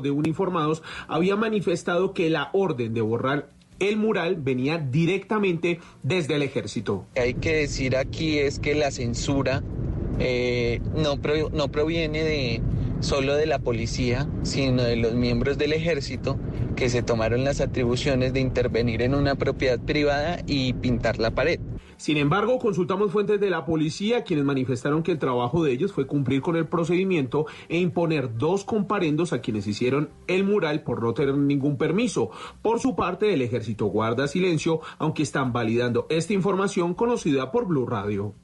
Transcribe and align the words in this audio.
de 0.00 0.10
uniformados 0.10 0.82
había 1.08 1.36
manifestado 1.36 2.12
que 2.12 2.30
la 2.30 2.50
orden 2.52 2.94
de 2.94 3.00
borrar 3.00 3.50
el 3.78 3.96
mural 3.96 4.36
venía 4.36 4.78
directamente 4.78 5.80
desde 6.02 6.36
el 6.36 6.42
ejército. 6.42 7.06
Hay 7.16 7.34
que 7.34 7.54
decir 7.54 7.96
aquí 7.96 8.38
es 8.38 8.58
que 8.58 8.74
la 8.74 8.90
censura 8.90 9.62
eh, 10.18 10.80
no, 10.94 11.16
no 11.52 11.68
proviene 11.68 12.22
de 12.22 12.62
solo 13.00 13.34
de 13.34 13.46
la 13.46 13.58
policía, 13.58 14.28
sino 14.42 14.82
de 14.82 14.96
los 14.96 15.14
miembros 15.14 15.58
del 15.58 15.72
ejército 15.72 16.38
que 16.74 16.88
se 16.88 17.02
tomaron 17.02 17.44
las 17.44 17.60
atribuciones 17.60 18.32
de 18.32 18.40
intervenir 18.40 19.02
en 19.02 19.14
una 19.14 19.34
propiedad 19.34 19.78
privada 19.78 20.40
y 20.46 20.72
pintar 20.74 21.18
la 21.18 21.32
pared. 21.32 21.60
Sin 21.96 22.16
embargo, 22.16 22.58
consultamos 22.58 23.12
fuentes 23.12 23.40
de 23.40 23.50
la 23.50 23.64
policía 23.64 24.24
quienes 24.24 24.44
manifestaron 24.44 25.02
que 25.02 25.12
el 25.12 25.18
trabajo 25.18 25.64
de 25.64 25.72
ellos 25.72 25.92
fue 25.92 26.06
cumplir 26.06 26.42
con 26.42 26.56
el 26.56 26.66
procedimiento 26.66 27.46
e 27.68 27.78
imponer 27.78 28.36
dos 28.36 28.64
comparendos 28.64 29.32
a 29.32 29.40
quienes 29.40 29.66
hicieron 29.66 30.10
el 30.26 30.44
mural 30.44 30.82
por 30.82 31.02
no 31.02 31.14
tener 31.14 31.36
ningún 31.36 31.78
permiso. 31.78 32.30
Por 32.62 32.80
su 32.80 32.94
parte, 32.94 33.32
el 33.32 33.42
ejército 33.42 33.86
guarda 33.86 34.28
silencio, 34.28 34.80
aunque 34.98 35.22
están 35.22 35.52
validando 35.52 36.06
esta 36.10 36.32
información 36.32 36.94
conocida 36.94 37.50
por 37.50 37.66
Blue 37.66 37.86
Radio. 37.86 38.34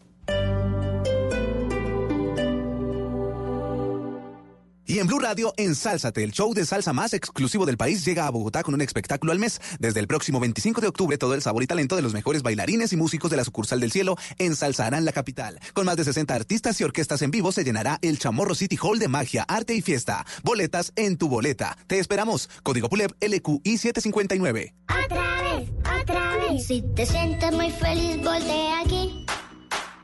Y 4.92 4.98
en 4.98 5.06
Blue 5.06 5.20
Radio, 5.20 5.54
ensálzate, 5.56 6.22
el 6.22 6.32
show 6.32 6.52
de 6.52 6.66
salsa 6.66 6.92
más 6.92 7.14
exclusivo 7.14 7.64
del 7.64 7.78
país 7.78 8.04
llega 8.04 8.26
a 8.26 8.30
Bogotá 8.30 8.62
con 8.62 8.74
un 8.74 8.82
espectáculo 8.82 9.32
al 9.32 9.38
mes. 9.38 9.58
Desde 9.78 10.00
el 10.00 10.06
próximo 10.06 10.38
25 10.38 10.82
de 10.82 10.88
octubre, 10.88 11.16
todo 11.16 11.32
el 11.32 11.40
sabor 11.40 11.62
y 11.62 11.66
talento 11.66 11.96
de 11.96 12.02
los 12.02 12.12
mejores 12.12 12.42
bailarines 12.42 12.92
y 12.92 12.96
músicos 12.96 13.30
de 13.30 13.38
la 13.38 13.44
sucursal 13.44 13.80
del 13.80 13.90
cielo 13.90 14.18
ensalzarán 14.36 15.06
la 15.06 15.12
capital. 15.12 15.58
Con 15.72 15.86
más 15.86 15.96
de 15.96 16.04
60 16.04 16.34
artistas 16.34 16.78
y 16.78 16.84
orquestas 16.84 17.22
en 17.22 17.30
vivo, 17.30 17.52
se 17.52 17.64
llenará 17.64 18.00
el 18.02 18.18
Chamorro 18.18 18.54
City 18.54 18.76
Hall 18.82 18.98
de 18.98 19.08
magia, 19.08 19.46
arte 19.48 19.74
y 19.74 19.80
fiesta. 19.80 20.26
Boletas 20.42 20.92
en 20.94 21.16
tu 21.16 21.30
boleta. 21.30 21.78
Te 21.86 21.98
esperamos. 21.98 22.50
Código 22.62 22.90
PULEP 22.90 23.12
LQI 23.18 23.78
759. 23.78 24.74
Otra 25.06 25.42
vez, 25.42 25.70
otra 26.02 26.36
vez. 26.36 26.66
Si 26.66 26.82
te 26.94 27.06
sientes 27.06 27.50
muy 27.50 27.70
feliz, 27.70 28.18
voltea 28.18 28.80
aquí. 28.80 29.24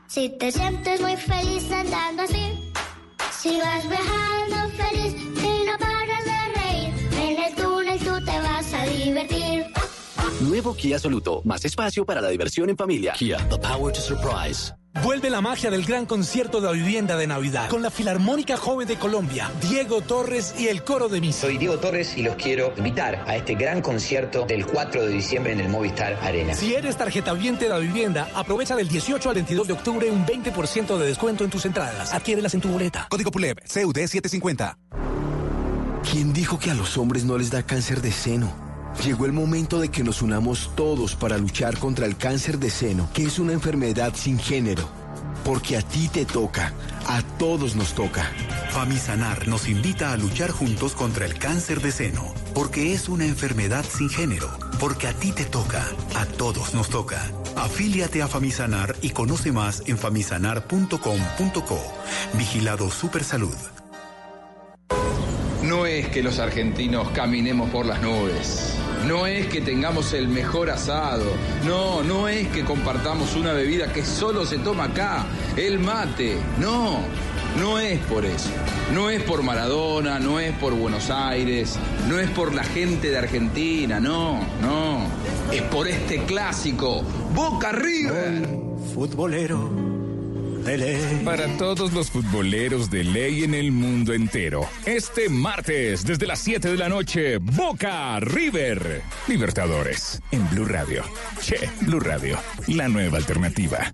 Si 0.07 0.29
te 0.39 0.51
sientes 0.51 0.99
muy 0.99 1.15
feliz 1.15 1.71
andando 1.71 2.23
así. 2.23 2.68
Si 3.41 3.57
vas 3.57 3.87
viajando 3.87 4.57
feliz 4.75 5.15
y 5.15 5.65
no 5.65 5.77
paras 5.79 6.25
de 6.25 6.59
reír, 6.59 6.93
en 7.21 7.41
el 7.41 7.55
túnel 7.55 7.97
tú 7.99 8.25
te 8.25 8.37
vas 8.37 8.73
a 8.73 8.83
divertir. 8.85 9.65
Nuevo 10.41 10.75
Kia 10.75 10.99
Soluto, 10.99 11.41
más 11.45 11.63
espacio 11.63 12.05
para 12.05 12.19
la 12.19 12.27
diversión 12.27 12.69
en 12.69 12.75
familia. 12.75 13.13
Kia, 13.13 13.37
the 13.49 13.57
power 13.57 13.93
to 13.93 14.01
surprise. 14.01 14.73
Vuelve 15.03 15.29
la 15.29 15.39
magia 15.39 15.71
del 15.71 15.85
gran 15.85 16.05
concierto 16.05 16.59
de 16.59 16.67
la 16.67 16.73
vivienda 16.73 17.15
de 17.15 17.25
Navidad 17.25 17.69
con 17.69 17.81
la 17.81 17.89
Filarmónica 17.89 18.57
Joven 18.57 18.85
de 18.85 18.97
Colombia, 18.97 19.49
Diego 19.61 20.01
Torres 20.01 20.53
y 20.57 20.67
el 20.67 20.83
coro 20.83 21.07
de 21.07 21.21
misa. 21.21 21.41
Soy 21.41 21.57
Diego 21.57 21.77
Torres 21.77 22.17
y 22.17 22.23
los 22.23 22.35
quiero 22.35 22.73
invitar 22.75 23.23
a 23.25 23.37
este 23.37 23.55
gran 23.55 23.81
concierto 23.81 24.45
del 24.45 24.65
4 24.65 25.05
de 25.05 25.09
diciembre 25.09 25.53
en 25.53 25.61
el 25.61 25.69
Movistar 25.69 26.15
Arena. 26.21 26.53
Si 26.53 26.75
eres 26.75 26.97
tarjeta 26.97 27.33
viviente 27.33 27.65
de 27.65 27.69
la 27.69 27.77
vivienda, 27.77 28.29
aprovecha 28.35 28.75
del 28.75 28.89
18 28.89 29.29
al 29.29 29.35
22 29.35 29.67
de 29.67 29.73
octubre 29.73 30.11
un 30.11 30.25
20% 30.25 30.97
de 30.97 31.07
descuento 31.07 31.45
en 31.45 31.49
tus 31.49 31.65
entradas. 31.65 32.13
Adquiérelas 32.13 32.53
en 32.53 32.61
tu 32.61 32.67
boleta. 32.67 33.07
Código 33.09 33.31
PULEB, 33.31 33.59
CUD 33.61 33.95
750. 33.95 34.77
¿Quién 36.11 36.33
dijo 36.33 36.59
que 36.59 36.71
a 36.71 36.73
los 36.73 36.97
hombres 36.97 37.23
no 37.23 37.37
les 37.37 37.51
da 37.51 37.63
cáncer 37.63 38.01
de 38.01 38.11
seno? 38.11 38.68
Llegó 39.03 39.25
el 39.25 39.31
momento 39.31 39.79
de 39.79 39.89
que 39.89 40.03
nos 40.03 40.21
unamos 40.21 40.71
todos 40.75 41.15
para 41.15 41.37
luchar 41.37 41.77
contra 41.77 42.05
el 42.05 42.17
cáncer 42.17 42.59
de 42.59 42.69
seno, 42.69 43.09
que 43.13 43.23
es 43.23 43.39
una 43.39 43.53
enfermedad 43.53 44.13
sin 44.13 44.37
género. 44.37 44.89
Porque 45.45 45.77
a 45.77 45.81
ti 45.81 46.09
te 46.09 46.25
toca, 46.25 46.73
a 47.07 47.21
todos 47.37 47.77
nos 47.77 47.93
toca. 47.93 48.29
Famisanar 48.71 49.47
nos 49.47 49.69
invita 49.69 50.11
a 50.11 50.17
luchar 50.17 50.51
juntos 50.51 50.95
contra 50.95 51.25
el 51.25 51.39
cáncer 51.39 51.79
de 51.81 51.93
seno, 51.93 52.33
porque 52.53 52.93
es 52.93 53.07
una 53.07 53.25
enfermedad 53.25 53.85
sin 53.89 54.09
género, 54.09 54.49
porque 54.81 55.07
a 55.07 55.13
ti 55.13 55.31
te 55.31 55.45
toca, 55.45 55.85
a 56.15 56.25
todos 56.25 56.73
nos 56.73 56.89
toca. 56.89 57.31
Afíliate 57.55 58.21
a 58.21 58.27
Famisanar 58.27 58.97
y 59.01 59.11
conoce 59.11 59.53
más 59.53 59.81
en 59.87 59.97
famisanar.com.co. 59.97 61.79
Vigilado 62.37 62.91
Supersalud. 62.91 63.55
No 65.69 65.85
es 65.85 66.07
que 66.07 66.23
los 66.23 66.39
argentinos 66.39 67.11
caminemos 67.11 67.69
por 67.69 67.85
las 67.85 68.01
nubes. 68.01 68.73
No 69.05 69.27
es 69.27 69.45
que 69.45 69.61
tengamos 69.61 70.13
el 70.13 70.27
mejor 70.27 70.71
asado. 70.71 71.25
No, 71.63 72.01
no 72.01 72.27
es 72.27 72.47
que 72.47 72.65
compartamos 72.65 73.35
una 73.35 73.53
bebida 73.53 73.93
que 73.93 74.03
solo 74.03 74.47
se 74.47 74.57
toma 74.57 74.85
acá, 74.85 75.27
el 75.55 75.77
mate. 75.77 76.37
No, 76.57 77.01
no 77.59 77.77
es 77.77 77.99
por 78.05 78.25
eso. 78.25 78.49
No 78.95 79.11
es 79.11 79.21
por 79.21 79.43
Maradona, 79.43 80.17
no 80.17 80.39
es 80.39 80.53
por 80.53 80.73
Buenos 80.73 81.11
Aires, 81.11 81.77
no 82.07 82.17
es 82.17 82.31
por 82.31 82.55
la 82.55 82.63
gente 82.63 83.11
de 83.11 83.19
Argentina, 83.19 83.99
no, 83.99 84.39
no. 84.63 85.05
Es 85.53 85.61
por 85.61 85.87
este 85.87 86.23
clásico, 86.23 87.03
Boca 87.35 87.71
River. 87.71 88.49
Para 91.25 91.47
todos 91.57 91.93
los 91.93 92.11
futboleros 92.11 92.89
de 92.91 93.03
ley 93.03 93.43
en 93.43 93.53
el 93.53 93.71
mundo 93.71 94.13
entero, 94.13 94.67
este 94.85 95.29
martes 95.29 96.05
desde 96.05 96.27
las 96.27 96.39
7 96.39 96.69
de 96.71 96.77
la 96.77 96.89
noche, 96.89 97.37
Boca 97.37 98.19
River. 98.19 99.01
Libertadores 99.27 100.21
en 100.31 100.47
Blue 100.49 100.65
Radio. 100.65 101.03
Che, 101.41 101.69
Blue 101.81 101.99
Radio, 101.99 102.37
la 102.67 102.87
nueva 102.87 103.17
alternativa. 103.17 103.93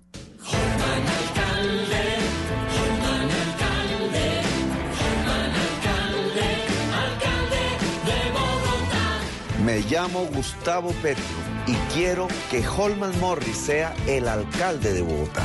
Me 9.64 9.80
llamo 9.90 10.26
Gustavo 10.32 10.90
Petro 11.02 11.24
y 11.66 11.74
quiero 11.94 12.28
que 12.50 12.66
Holman 12.66 13.18
Morris 13.20 13.56
sea 13.56 13.94
el 14.06 14.28
alcalde 14.28 14.92
de 14.92 15.02
Bogotá. 15.02 15.44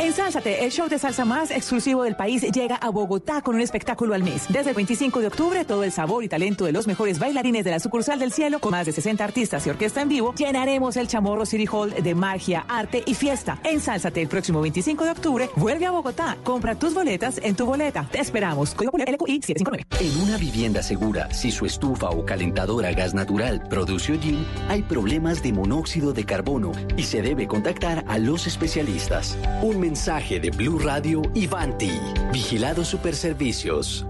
Ensálzate, 0.00 0.64
el 0.64 0.72
show 0.72 0.88
de 0.88 0.98
salsa 0.98 1.26
más 1.26 1.50
exclusivo 1.50 2.04
del 2.04 2.16
país 2.16 2.40
llega 2.40 2.76
a 2.76 2.88
Bogotá 2.88 3.42
con 3.42 3.54
un 3.54 3.60
espectáculo 3.60 4.14
al 4.14 4.22
mes. 4.22 4.46
Desde 4.48 4.70
el 4.70 4.76
25 4.76 5.20
de 5.20 5.26
octubre, 5.26 5.62
todo 5.66 5.84
el 5.84 5.92
sabor 5.92 6.24
y 6.24 6.28
talento 6.28 6.64
de 6.64 6.72
los 6.72 6.86
mejores 6.86 7.18
bailarines 7.18 7.66
de 7.66 7.70
la 7.70 7.80
sucursal 7.80 8.18
del 8.18 8.32
cielo, 8.32 8.60
con 8.60 8.70
más 8.70 8.86
de 8.86 8.92
60 8.92 9.22
artistas 9.22 9.66
y 9.66 9.70
orquesta 9.70 10.00
en 10.00 10.08
vivo, 10.08 10.34
llenaremos 10.34 10.96
el 10.96 11.06
Chamorro 11.06 11.44
City 11.44 11.66
Hall 11.70 11.92
de 12.02 12.14
magia, 12.14 12.64
arte 12.66 13.02
y 13.04 13.12
fiesta. 13.12 13.60
Ensálzate 13.62 14.22
el 14.22 14.28
próximo 14.28 14.62
25 14.62 15.04
de 15.04 15.10
octubre, 15.10 15.50
vuelve 15.56 15.84
a 15.84 15.90
Bogotá, 15.90 16.38
compra 16.44 16.76
tus 16.76 16.94
boletas 16.94 17.38
en 17.42 17.54
tu 17.54 17.66
boleta. 17.66 18.08
Te 18.10 18.20
esperamos. 18.20 18.70
LQI 18.70 19.42
759. 19.42 19.84
En 20.00 20.22
una 20.22 20.38
vivienda 20.38 20.82
segura, 20.82 21.30
si 21.34 21.50
su 21.50 21.66
estufa 21.66 22.08
o 22.08 22.24
calentadora 22.24 22.88
a 22.88 22.92
gas 22.92 23.12
natural 23.12 23.62
produce 23.68 24.12
hollín, 24.12 24.46
hay 24.70 24.80
problemas 24.82 25.42
de 25.42 25.52
monóxido 25.52 26.14
de 26.14 26.24
carbono 26.24 26.72
y 26.96 27.02
se 27.02 27.20
debe 27.20 27.46
contactar 27.46 28.02
a 28.08 28.16
los 28.16 28.46
especialistas. 28.46 29.36
Un 29.60 29.89
mensaje 29.90 30.38
de 30.38 30.50
Blue 30.50 30.78
Radio 30.78 31.20
y 31.34 31.48
Vanti. 31.48 31.90
Vigilado 32.32 32.84
Superservicios. 32.84 34.06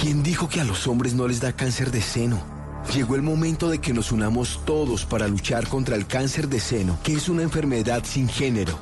¿Quién 0.00 0.22
dijo 0.22 0.48
que 0.48 0.60
a 0.60 0.64
los 0.64 0.86
hombres 0.86 1.12
no 1.14 1.26
les 1.26 1.40
da 1.40 1.52
cáncer 1.52 1.90
de 1.90 2.00
seno? 2.00 2.40
Llegó 2.94 3.16
el 3.16 3.22
momento 3.22 3.68
de 3.68 3.80
que 3.80 3.92
nos 3.92 4.12
unamos 4.12 4.60
todos 4.64 5.04
para 5.04 5.26
luchar 5.26 5.66
contra 5.66 5.96
el 5.96 6.06
cáncer 6.06 6.48
de 6.48 6.60
seno, 6.60 7.00
que 7.02 7.14
es 7.14 7.28
una 7.28 7.42
enfermedad 7.42 8.04
sin 8.04 8.28
género. 8.28 8.78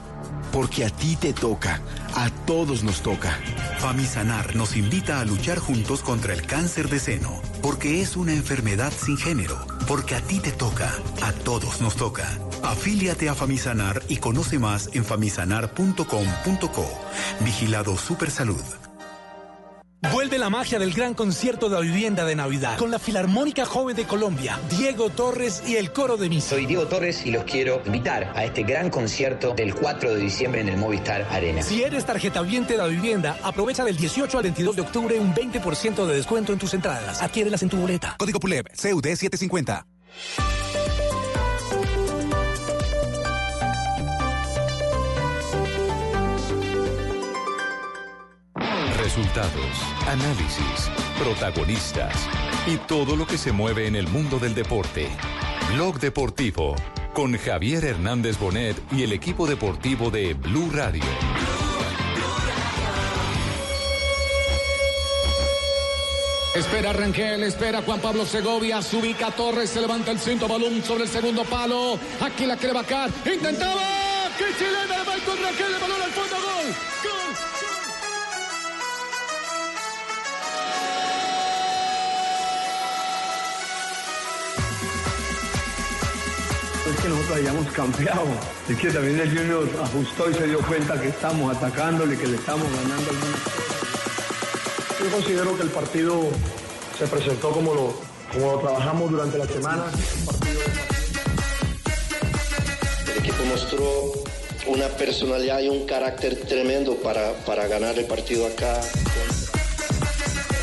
Porque 0.53 0.85
a 0.85 0.91
ti 0.91 1.17
te 1.17 1.33
toca, 1.33 1.81
a 2.15 2.31
todos 2.47 2.85
nos 2.85 3.01
toca. 3.03 3.39
Famisanar 3.79 4.55
nos 4.55 4.77
invita 4.77 5.21
a 5.21 5.25
luchar 5.25 5.59
juntos 5.59 6.03
contra 6.03 6.35
el 6.35 6.47
cáncer 6.47 6.89
de 6.89 7.01
seno, 7.01 7.41
porque 7.63 8.03
es 8.03 8.17
una 8.17 8.35
enfermedad 8.35 8.93
sin 8.93 9.17
género, 9.17 9.59
porque 9.89 10.15
a 10.15 10.21
ti 10.21 10.41
te 10.41 10.53
toca, 10.53 10.93
a 11.23 11.33
todos 11.33 11.81
nos 11.81 11.97
toca. 11.97 12.29
Afíliate 12.63 13.29
a 13.29 13.35
Famisanar 13.35 14.03
y 14.09 14.19
conoce 14.19 14.59
más 14.59 14.91
en 14.93 15.05
famisanar.com.co. 15.05 16.87
Vigilado 17.41 17.97
Supersalud. 17.97 18.92
Vuelve 20.11 20.37
la 20.37 20.51
magia 20.51 20.81
del 20.81 20.93
gran 20.93 21.15
concierto 21.15 21.69
de 21.69 21.77
la 21.77 21.81
vivienda 21.81 22.25
de 22.25 22.35
Navidad 22.35 22.77
con 22.77 22.91
la 22.91 22.99
Filarmónica 22.99 23.65
Joven 23.65 23.95
de 23.95 24.05
Colombia, 24.05 24.59
Diego 24.69 25.11
Torres 25.11 25.63
y 25.65 25.77
el 25.77 25.93
coro 25.93 26.17
de 26.17 26.29
misa. 26.29 26.51
Soy 26.51 26.67
Diego 26.67 26.87
Torres 26.87 27.25
y 27.25 27.31
los 27.31 27.45
quiero 27.45 27.81
invitar 27.87 28.33
a 28.35 28.45
este 28.45 28.65
gran 28.65 28.91
concierto 28.91 29.55
del 29.55 29.75
4 29.75 30.15
de 30.15 30.21
diciembre 30.21 30.61
en 30.61 30.69
el 30.71 30.77
Movistar 30.77 31.23
Arena. 31.31 31.63
Si 31.63 31.85
eres 31.85 32.05
tarjeta 32.05 32.43
viviente 32.43 32.73
de 32.73 32.79
la 32.79 32.87
vivienda, 32.89 33.39
aprovecha 33.45 33.85
del 33.85 33.97
18 33.97 34.39
al 34.39 34.43
22 34.43 34.77
de 34.77 34.83
octubre 34.83 35.21
un 35.21 35.33
20% 35.33 36.05
de 36.05 36.17
descuento 36.17 36.53
en 36.53 36.59
tus 36.59 36.75
entradas. 36.75 37.23
Adquiérelas 37.23 37.63
en 37.63 37.69
tu 37.69 37.77
boleta. 37.77 38.17
Código 38.19 38.41
PULEB, 38.41 38.71
CUD 38.71 39.05
750. 39.05 39.87
Resultados, 49.15 49.77
análisis, 50.09 50.91
protagonistas 51.19 52.15
y 52.67 52.79
todo 52.79 53.15
lo 53.15 53.27
que 53.27 53.37
se 53.37 53.53
mueve 53.53 53.87
en 53.87 53.95
el 53.95 54.09
mundo 54.09 54.39
del 54.39 54.55
deporte. 54.55 55.07
Blog 55.75 56.01
Deportivo 56.01 56.75
con 57.13 57.37
Javier 57.37 57.85
Hernández 57.85 58.39
Bonet 58.39 58.75
y 58.91 59.03
el 59.03 59.13
equipo 59.13 59.47
deportivo 59.47 60.11
de 60.11 60.33
Blue 60.33 60.71
Radio. 60.73 61.03
Espera 66.55 66.95
Rangel, 66.95 67.43
espera 67.43 67.83
Juan 67.83 68.01
Pablo 68.01 68.25
Segovia, 68.25 68.81
se 68.81 68.97
ubica 68.97 69.31
Torres, 69.31 69.69
se 69.69 69.83
levanta 69.83 70.11
el 70.11 70.21
cinto 70.21 70.49
balón 70.49 70.83
sobre 70.83 71.05
el 71.05 71.11
segundo 71.11 71.45
palo. 71.45 71.99
Aquí 72.23 72.47
la 72.47 72.57
quiere 72.57 72.73
vacar, 72.73 73.11
intentaba. 73.31 73.83
¡Qué 74.39 74.47
chilena! 74.57 75.05
Michael 75.05 75.39
Rangel, 75.43 75.75
el 75.75 75.81
balón 75.83 76.01
al 76.01 76.13
fondo, 76.13 76.37
gol. 76.37 76.75
¡Gol! 77.05 77.72
Que 87.03 87.09
nosotros 87.09 87.37
hayamos 87.39 87.67
cambiado. 87.73 88.27
Es 88.69 88.79
que 88.79 88.91
también 88.91 89.19
el 89.19 89.37
Junior 89.37 89.69
ajustó 89.83 90.31
y 90.31 90.35
se 90.35 90.47
dio 90.47 90.59
cuenta 90.61 91.01
que 91.01 91.09
estamos 91.09 91.57
atacándole, 91.57 92.17
que 92.17 92.29
le 92.29 92.37
estamos 92.37 92.65
ganando 92.77 93.11
al 93.11 93.17
mundo. 93.17 93.39
Yo 95.03 95.11
considero 95.11 95.57
que 95.57 95.63
el 95.63 95.71
partido 95.71 96.21
se 96.97 97.07
presentó 97.09 97.51
como 97.51 97.75
lo, 97.75 97.95
como 98.33 98.53
lo 98.53 98.59
trabajamos 98.61 99.11
durante 99.11 99.39
la 99.39 99.47
semana. 99.49 99.85
El 103.11 103.19
equipo 103.19 103.45
mostró 103.47 104.13
una 104.69 104.87
personalidad 104.89 105.61
y 105.61 105.69
un 105.69 105.85
carácter 105.87 106.37
tremendo 106.49 106.95
para, 106.97 107.33
para 107.45 107.67
ganar 107.67 107.99
el 107.99 108.05
partido 108.05 108.47
acá. 108.47 108.81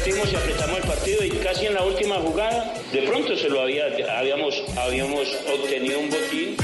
Fuimos 0.04 0.32
y 0.32 0.36
apretamos 0.36 0.78
el 0.80 0.84
partido 0.88 1.24
y 1.24 1.30
casi 1.44 1.66
en 1.68 1.74
la 1.76 1.84
última 1.84 2.16
jugada, 2.16 2.74
de 2.92 3.02
pronto 3.08 3.36
se 3.36 3.50
lo 3.50 3.62
había, 3.62 3.84
habíamos, 4.18 4.56
habíamos 4.78 5.28
obtenido 5.54 6.00
un 6.00 6.10
botín. 6.10 6.56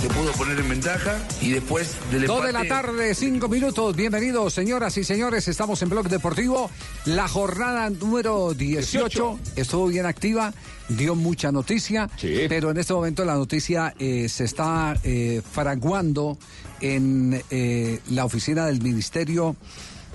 Se 0.00 0.08
pudo 0.08 0.32
poner 0.32 0.58
en 0.58 0.68
ventaja 0.70 1.18
y 1.42 1.50
después 1.50 1.94
del 2.10 2.26
Dos 2.26 2.42
de 2.46 2.52
la 2.52 2.62
empate- 2.62 2.68
tarde, 2.68 3.14
cinco 3.14 3.48
minutos. 3.48 3.94
Bienvenidos, 3.94 4.54
señoras 4.54 4.96
y 4.96 5.04
señores. 5.04 5.46
Estamos 5.46 5.82
en 5.82 5.90
Blog 5.90 6.08
Deportivo. 6.08 6.70
La 7.04 7.28
jornada 7.28 7.90
número 7.90 8.54
18 8.54 9.38
estuvo 9.56 9.88
bien 9.88 10.06
activa, 10.06 10.54
dio 10.88 11.14
mucha 11.14 11.52
noticia, 11.52 12.08
pero 12.48 12.70
en 12.70 12.78
este 12.78 12.94
momento 12.94 13.26
la 13.26 13.34
noticia 13.34 13.94
eh, 13.98 14.26
se 14.30 14.44
está 14.44 14.96
eh, 15.04 15.42
fraguando 15.52 16.38
en 16.80 17.42
eh, 17.50 17.98
la 18.10 18.24
oficina 18.24 18.64
del 18.66 18.80
Ministerio 18.80 19.54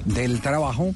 del 0.03 0.41
Trabajo 0.41 0.93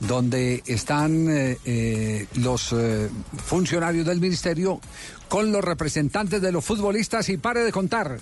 donde 0.00 0.62
están 0.66 1.28
eh, 1.28 1.58
eh, 1.64 2.26
los 2.36 2.72
eh, 2.72 3.08
funcionarios 3.44 4.06
del 4.06 4.20
ministerio 4.20 4.80
con 5.28 5.52
los 5.52 5.64
representantes 5.64 6.40
de 6.42 6.52
los 6.52 6.64
futbolistas 6.64 7.28
y 7.28 7.36
pare 7.36 7.60
de 7.60 7.72
contar, 7.72 8.20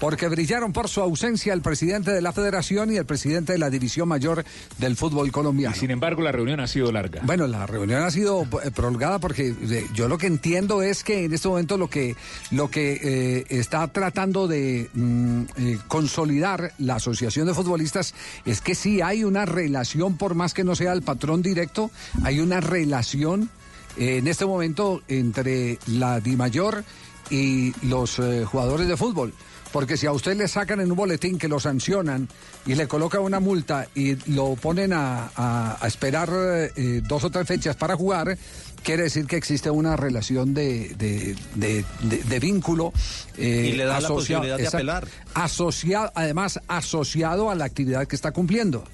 porque 0.00 0.28
brillaron 0.28 0.72
por 0.72 0.88
su 0.88 1.00
ausencia 1.00 1.52
el 1.52 1.62
presidente 1.62 2.12
de 2.12 2.20
la 2.20 2.32
federación 2.32 2.92
y 2.92 2.96
el 2.96 3.06
presidente 3.06 3.52
de 3.52 3.58
la 3.58 3.70
división 3.70 4.08
mayor 4.08 4.44
del 4.78 4.96
fútbol 4.96 5.30
colombiano. 5.32 5.74
Sin 5.74 5.90
embargo, 5.90 6.22
la 6.22 6.32
reunión 6.32 6.60
ha 6.60 6.66
sido 6.66 6.92
larga. 6.92 7.22
Bueno, 7.24 7.46
la 7.46 7.66
reunión 7.66 8.02
ha 8.02 8.10
sido 8.10 8.42
eh, 8.62 8.70
prolongada 8.70 9.18
porque 9.18 9.54
eh, 9.60 9.86
yo 9.94 10.08
lo 10.08 10.18
que 10.18 10.26
entiendo 10.26 10.82
es 10.82 11.04
que 11.04 11.24
en 11.24 11.34
este 11.34 11.48
momento 11.48 11.76
lo 11.76 11.88
que 11.88 12.16
lo 12.50 12.70
que 12.70 13.00
eh, 13.02 13.44
está 13.48 13.88
tratando 13.88 14.48
de 14.48 14.88
mm, 14.92 15.42
eh, 15.56 15.78
consolidar 15.88 16.72
la 16.78 16.96
asociación 16.96 17.46
de 17.46 17.54
futbolistas 17.54 18.14
es 18.44 18.60
que 18.60 18.74
sí 18.74 19.00
hay 19.00 19.24
una 19.24 19.46
relación 19.46 20.16
por 20.16 20.34
más 20.34 20.54
que 20.54 20.64
no 20.64 20.74
sea 20.74 20.92
el 20.92 21.02
patrón 21.02 21.42
directo, 21.42 21.90
hay 22.22 22.40
una 22.40 22.60
relación 22.60 23.50
en 23.96 24.28
este 24.28 24.46
momento 24.46 25.02
entre 25.08 25.78
la 25.86 26.20
DIMAYOR 26.20 26.84
y 27.30 27.72
los 27.86 28.18
eh, 28.18 28.44
jugadores 28.44 28.88
de 28.88 28.96
fútbol. 28.96 29.34
Porque 29.72 29.96
si 29.96 30.06
a 30.06 30.12
usted 30.12 30.36
le 30.36 30.48
sacan 30.48 30.80
en 30.80 30.90
un 30.90 30.96
boletín 30.96 31.38
que 31.38 31.46
lo 31.48 31.60
sancionan 31.60 32.28
y 32.66 32.74
le 32.74 32.88
colocan 32.88 33.20
una 33.20 33.38
multa 33.40 33.86
y 33.94 34.16
lo 34.32 34.54
ponen 34.56 34.92
a, 34.92 35.30
a- 35.36 35.76
a 35.80 35.86
esperar 35.86 36.30
eh, 36.76 37.02
dos 37.06 37.24
o 37.24 37.30
tres 37.30 37.46
fechas 37.46 37.76
para 37.76 37.94
jugar, 37.96 38.38
quiere 38.82 39.02
decir 39.04 39.26
que 39.26 39.36
existe 39.36 39.70
una 39.70 39.94
relación 39.96 40.54
de, 40.54 40.94
de- 40.96 41.36
de- 41.54 41.84
de- 42.02 42.22
de 42.24 42.40
vínculo. 42.40 42.92
eh, 43.36 43.70
Y 43.70 43.76
le 43.76 43.84
da 43.84 44.00
la 44.00 44.08
posibilidad 44.08 44.56
de 44.56 44.62
apelar. 44.78 45.06
Asociado, 45.34 46.12
además, 46.14 46.60
asociado 46.66 47.50
a 47.50 47.54
la 47.54 47.64
actividad 47.66 48.06
que 48.06 48.16
está 48.16 48.32
cumpliendo. 48.32 48.84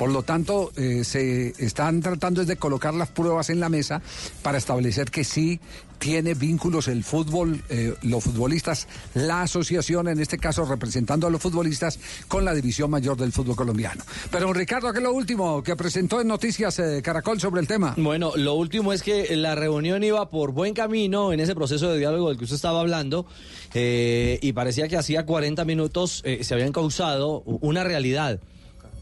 Por 0.00 0.12
lo 0.12 0.22
tanto, 0.22 0.72
eh, 0.78 1.04
se 1.04 1.52
están 1.58 2.00
tratando 2.00 2.42
de 2.46 2.56
colocar 2.56 2.94
las 2.94 3.10
pruebas 3.10 3.50
en 3.50 3.60
la 3.60 3.68
mesa 3.68 4.00
para 4.42 4.56
establecer 4.56 5.10
que 5.10 5.24
sí 5.24 5.60
tiene 5.98 6.32
vínculos 6.32 6.88
el 6.88 7.04
fútbol, 7.04 7.62
eh, 7.68 7.92
los 8.00 8.24
futbolistas, 8.24 8.88
la 9.12 9.42
asociación, 9.42 10.08
en 10.08 10.18
este 10.18 10.38
caso 10.38 10.64
representando 10.64 11.26
a 11.26 11.30
los 11.30 11.42
futbolistas, 11.42 11.98
con 12.28 12.46
la 12.46 12.54
división 12.54 12.90
mayor 12.90 13.18
del 13.18 13.30
fútbol 13.30 13.56
colombiano. 13.56 14.02
Pero 14.30 14.50
Ricardo, 14.54 14.90
¿qué 14.90 15.00
es 15.00 15.04
lo 15.04 15.12
último 15.12 15.62
que 15.62 15.76
presentó 15.76 16.18
en 16.22 16.28
Noticias 16.28 16.78
eh, 16.78 17.02
Caracol 17.04 17.38
sobre 17.38 17.60
el 17.60 17.66
tema? 17.66 17.92
Bueno, 17.98 18.32
lo 18.36 18.54
último 18.54 18.94
es 18.94 19.02
que 19.02 19.36
la 19.36 19.54
reunión 19.54 20.02
iba 20.02 20.30
por 20.30 20.52
buen 20.52 20.72
camino 20.72 21.34
en 21.34 21.40
ese 21.40 21.54
proceso 21.54 21.90
de 21.90 21.98
diálogo 21.98 22.30
del 22.30 22.38
que 22.38 22.44
usted 22.44 22.56
estaba 22.56 22.80
hablando 22.80 23.26
eh, 23.74 24.38
y 24.40 24.54
parecía 24.54 24.88
que 24.88 24.96
hacía 24.96 25.26
40 25.26 25.62
minutos 25.66 26.22
se 26.40 26.54
habían 26.54 26.72
causado 26.72 27.42
una 27.42 27.84
realidad. 27.84 28.40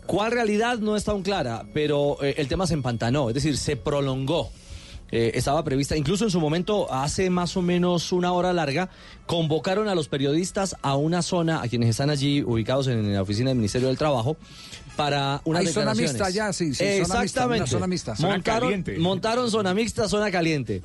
¿Cuál 0.08 0.32
realidad? 0.32 0.78
No 0.78 0.96
está 0.96 1.12
aún 1.12 1.22
clara, 1.22 1.66
pero 1.74 2.16
eh, 2.22 2.34
el 2.38 2.48
tema 2.48 2.66
se 2.66 2.72
empantanó, 2.72 3.28
es 3.28 3.34
decir, 3.34 3.58
se 3.58 3.76
prolongó. 3.76 4.50
Eh, 5.10 5.32
estaba 5.34 5.62
prevista, 5.64 5.96
incluso 5.98 6.24
en 6.24 6.30
su 6.30 6.40
momento, 6.40 6.90
hace 6.90 7.28
más 7.28 7.58
o 7.58 7.62
menos 7.62 8.10
una 8.10 8.32
hora 8.32 8.54
larga, 8.54 8.88
convocaron 9.26 9.86
a 9.86 9.94
los 9.94 10.08
periodistas 10.08 10.76
a 10.80 10.96
una 10.96 11.20
zona, 11.20 11.60
a 11.62 11.68
quienes 11.68 11.90
están 11.90 12.08
allí 12.08 12.42
ubicados 12.42 12.86
en 12.88 13.12
la 13.12 13.20
oficina 13.20 13.50
del 13.50 13.58
Ministerio 13.58 13.88
del 13.88 13.98
Trabajo, 13.98 14.38
para 14.96 15.42
una 15.44 15.58
Hay 15.58 15.66
zona 15.66 15.92
mixta 15.92 16.30
ya, 16.30 16.54
sí, 16.54 16.72
sí, 16.74 16.76
zona 16.78 16.90
mixta, 16.96 17.22
Exactamente. 17.22 17.62
una 17.64 17.66
zona 17.66 17.86
mixta. 17.86 18.16
Zona 18.16 18.28
Montaron, 18.32 18.68
caliente. 18.68 18.98
montaron 18.98 19.50
zona 19.50 19.74
mixta, 19.74 20.08
zona 20.08 20.30
caliente. 20.30 20.80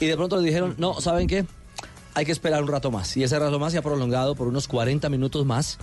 Y 0.00 0.06
de 0.06 0.16
pronto 0.16 0.36
les 0.36 0.46
dijeron, 0.46 0.76
no, 0.78 0.98
¿saben 1.02 1.26
qué? 1.26 1.44
Hay 2.14 2.24
que 2.24 2.32
esperar 2.32 2.62
un 2.62 2.68
rato 2.68 2.90
más. 2.90 3.14
Y 3.18 3.22
ese 3.22 3.38
rato 3.38 3.58
más 3.58 3.72
se 3.72 3.78
ha 3.78 3.82
prolongado 3.82 4.34
por 4.34 4.48
unos 4.48 4.66
40 4.66 5.10
minutos 5.10 5.44
más. 5.44 5.78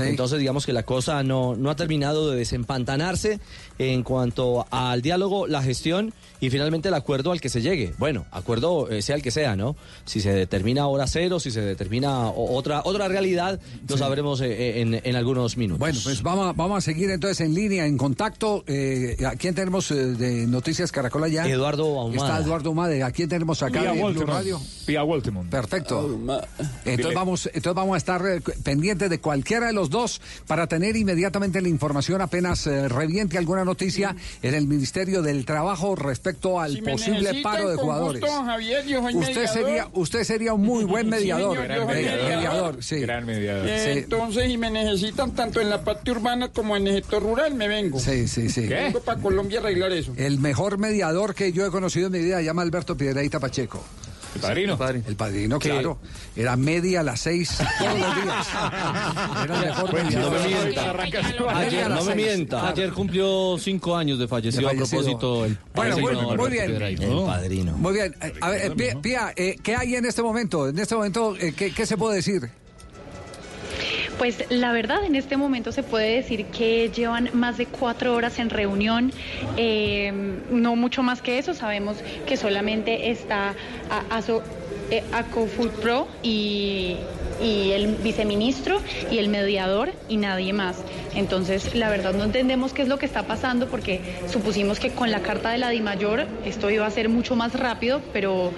Entonces, 0.00 0.38
digamos 0.38 0.66
que 0.66 0.72
la 0.72 0.82
cosa 0.84 1.22
no, 1.22 1.54
no 1.56 1.70
ha 1.70 1.76
terminado 1.76 2.30
de 2.30 2.36
desempantanarse 2.38 3.40
en 3.78 4.02
cuanto 4.02 4.66
al 4.70 5.02
diálogo, 5.02 5.46
la 5.46 5.62
gestión 5.62 6.12
y 6.40 6.50
finalmente 6.50 6.88
el 6.88 6.94
acuerdo 6.94 7.32
al 7.32 7.40
que 7.40 7.48
se 7.48 7.60
llegue. 7.62 7.94
Bueno, 7.98 8.24
acuerdo 8.30 8.88
eh, 8.90 9.02
sea 9.02 9.16
el 9.16 9.22
que 9.22 9.30
sea, 9.30 9.56
¿no? 9.56 9.76
Si 10.04 10.20
se 10.20 10.32
determina 10.32 10.86
hora 10.86 11.06
cero, 11.06 11.40
si 11.40 11.50
se 11.50 11.60
determina 11.60 12.28
otra, 12.30 12.82
otra 12.84 13.08
realidad, 13.08 13.60
lo 13.88 13.96
sabremos 13.96 14.40
eh, 14.40 14.50
eh, 14.50 14.80
en, 14.80 15.00
en 15.02 15.16
algunos 15.16 15.56
minutos. 15.56 15.78
Bueno, 15.78 15.98
pues 16.02 16.22
vamos, 16.22 16.48
a- 16.48 16.52
vamos 16.52 16.78
a 16.78 16.80
seguir 16.80 17.10
entonces 17.10 17.40
en 17.40 17.54
línea, 17.54 17.86
en 17.86 17.96
contacto. 17.98 18.64
Eh, 18.66 19.16
¿A 19.26 19.36
quién 19.36 19.54
tenemos 19.54 19.90
eh, 19.90 19.94
de 19.94 20.46
Noticias 20.46 20.90
Caracol 20.92 21.24
allá? 21.24 21.46
Eduardo 21.48 22.00
Ahumada. 22.00 22.28
Está 22.28 22.44
Eduardo 22.44 22.68
Ahumada. 22.70 23.06
¿A 23.06 23.10
quién 23.10 23.28
tenemos 23.28 23.62
acá 23.62 23.80
Pía 23.80 23.90
en 23.90 23.96
Blue 23.96 24.04
Waltemont. 24.06 24.30
Radio? 24.30 24.60
Waltemont. 25.04 25.50
Perfecto. 25.50 26.18
Entonces 26.84 27.14
vamos, 27.14 27.46
entonces 27.46 27.74
vamos 27.74 27.94
a 27.94 27.98
estar 27.98 28.22
pendientes 28.62 29.08
de 29.10 29.18
cualquiera 29.20 29.66
de 29.66 29.72
los 29.72 29.81
dos 29.90 30.20
para 30.46 30.66
tener 30.66 30.96
inmediatamente 30.96 31.60
la 31.60 31.68
información 31.68 32.20
apenas 32.20 32.66
eh, 32.66 32.88
reviente 32.88 33.38
alguna 33.38 33.64
noticia 33.64 34.14
en 34.42 34.54
el 34.54 34.66
Ministerio 34.66 35.22
del 35.22 35.44
Trabajo 35.44 35.94
respecto 35.96 36.60
al 36.60 36.74
Si 36.74 36.82
posible 36.82 37.42
paro 37.42 37.68
de 37.70 37.76
jugadores. 37.76 38.20
gusto, 38.22 38.44
Javier, 38.44 38.86
yo 38.86 39.02
soy 39.02 39.14
Usted 39.16 39.28
mediador. 39.34 39.48
sería, 39.54 39.88
usted 39.92 40.24
sería 40.24 40.52
un 40.54 40.62
muy 40.62 40.84
buen 40.84 41.04
Sí, 41.06 41.10
mediador. 41.10 41.56
señor, 41.58 42.74
Eh, 42.76 42.76
sí. 42.80 43.00
Gran 43.00 43.26
mediador. 43.26 43.68
Eh, 43.68 43.80
Sí. 43.82 43.98
Entonces, 44.00 44.46
si 44.48 44.58
me 44.58 44.70
necesitan 44.70 45.32
tanto 45.32 45.60
en 45.60 45.70
la 45.70 45.82
parte 45.82 46.10
urbana 46.10 46.48
como 46.48 46.76
en 46.76 46.86
el 46.86 46.94
sector 46.96 47.22
rural, 47.22 47.54
me 47.54 47.68
vengo. 47.68 47.98
Sí, 47.98 48.28
sí, 48.28 48.48
sí. 48.48 48.66
Vengo 48.66 49.00
para 49.00 49.20
Colombia 49.20 49.58
a 49.58 49.62
arreglar 49.62 49.92
eso. 49.92 50.12
El 50.16 50.38
mejor 50.38 50.78
mediador 50.78 51.34
que 51.34 51.52
yo 51.52 51.66
he 51.66 51.70
conocido 51.70 52.06
en 52.06 52.12
mi 52.12 52.18
vida 52.20 52.38
se 52.38 52.44
llama 52.44 52.62
Alberto 52.62 52.96
Piedreita 52.96 53.40
Pacheco. 53.40 53.82
¿El 54.34 54.40
padrino? 54.40 54.78
El 55.06 55.16
padrino, 55.16 55.58
claro. 55.58 55.98
Era 56.34 56.56
media 56.56 57.00
a 57.00 57.02
las 57.02 57.20
seis 57.20 57.56
todos 57.78 57.98
los 57.98 58.22
días. 58.22 58.48
Era 59.44 59.54
el 59.60 59.66
mejor 59.66 59.92
mediador. 59.94 60.32
no 60.32 60.38
me 60.38 60.46
mienta. 60.48 61.58
Ayer, 61.58 61.90
no 61.90 62.04
me 62.04 62.14
mienta. 62.14 62.60
Claro. 62.60 62.72
Ayer 62.76 62.92
cumplió 62.92 63.56
cinco 63.58 63.96
años 63.96 64.18
de 64.18 64.28
fallecido, 64.28 64.68
De 64.68 64.74
fallecido. 64.76 65.00
a 65.00 65.04
propósito. 65.04 65.44
El 65.44 65.58
Bueno, 65.74 65.98
muy, 65.98 66.12
padrino 66.14 66.36
muy 66.36 66.50
bien. 66.50 66.82
El 66.82 67.24
padrino. 67.26 67.72
Muy 67.76 67.92
bien. 67.92 68.14
Eh, 68.22 68.32
A 68.40 68.50
ver, 68.50 68.62
eh, 68.66 68.70
Pía, 68.70 69.00
Pía, 69.02 69.32
eh, 69.36 69.56
¿qué 69.62 69.76
hay 69.76 69.94
en 69.96 70.06
este 70.06 70.22
momento? 70.22 70.68
En 70.68 70.78
este 70.78 70.94
momento, 70.94 71.36
eh, 71.38 71.52
¿qué, 71.56 71.72
qué 71.72 71.84
se 71.86 71.96
puede 71.96 72.16
decir? 72.16 72.48
Pues 74.22 74.44
la 74.50 74.70
verdad, 74.70 74.98
en 75.04 75.16
este 75.16 75.36
momento 75.36 75.72
se 75.72 75.82
puede 75.82 76.14
decir 76.14 76.44
que 76.46 76.88
llevan 76.94 77.30
más 77.32 77.58
de 77.58 77.66
cuatro 77.66 78.14
horas 78.14 78.38
en 78.38 78.50
reunión, 78.50 79.12
eh, 79.56 80.12
no 80.48 80.76
mucho 80.76 81.02
más 81.02 81.20
que 81.20 81.38
eso. 81.38 81.54
Sabemos 81.54 81.96
que 82.24 82.36
solamente 82.36 83.10
está 83.10 83.56
Aso- 84.10 84.44
eh, 84.92 85.02
Acofutpro 85.10 86.06
y, 86.22 86.98
y 87.42 87.72
el 87.72 87.96
viceministro 87.96 88.80
y 89.10 89.18
el 89.18 89.26
mediador 89.28 89.92
y 90.08 90.18
nadie 90.18 90.52
más. 90.52 90.76
Entonces, 91.16 91.74
la 91.74 91.90
verdad 91.90 92.14
no 92.14 92.22
entendemos 92.22 92.72
qué 92.72 92.82
es 92.82 92.88
lo 92.88 92.98
que 92.98 93.06
está 93.06 93.24
pasando 93.26 93.66
porque 93.66 94.02
supusimos 94.28 94.78
que 94.78 94.90
con 94.90 95.10
la 95.10 95.18
carta 95.22 95.50
de 95.50 95.58
la 95.58 95.68
DIMAYOR 95.70 96.28
esto 96.44 96.70
iba 96.70 96.86
a 96.86 96.90
ser 96.92 97.08
mucho 97.08 97.34
más 97.34 97.58
rápido, 97.58 98.00
pero 98.12 98.52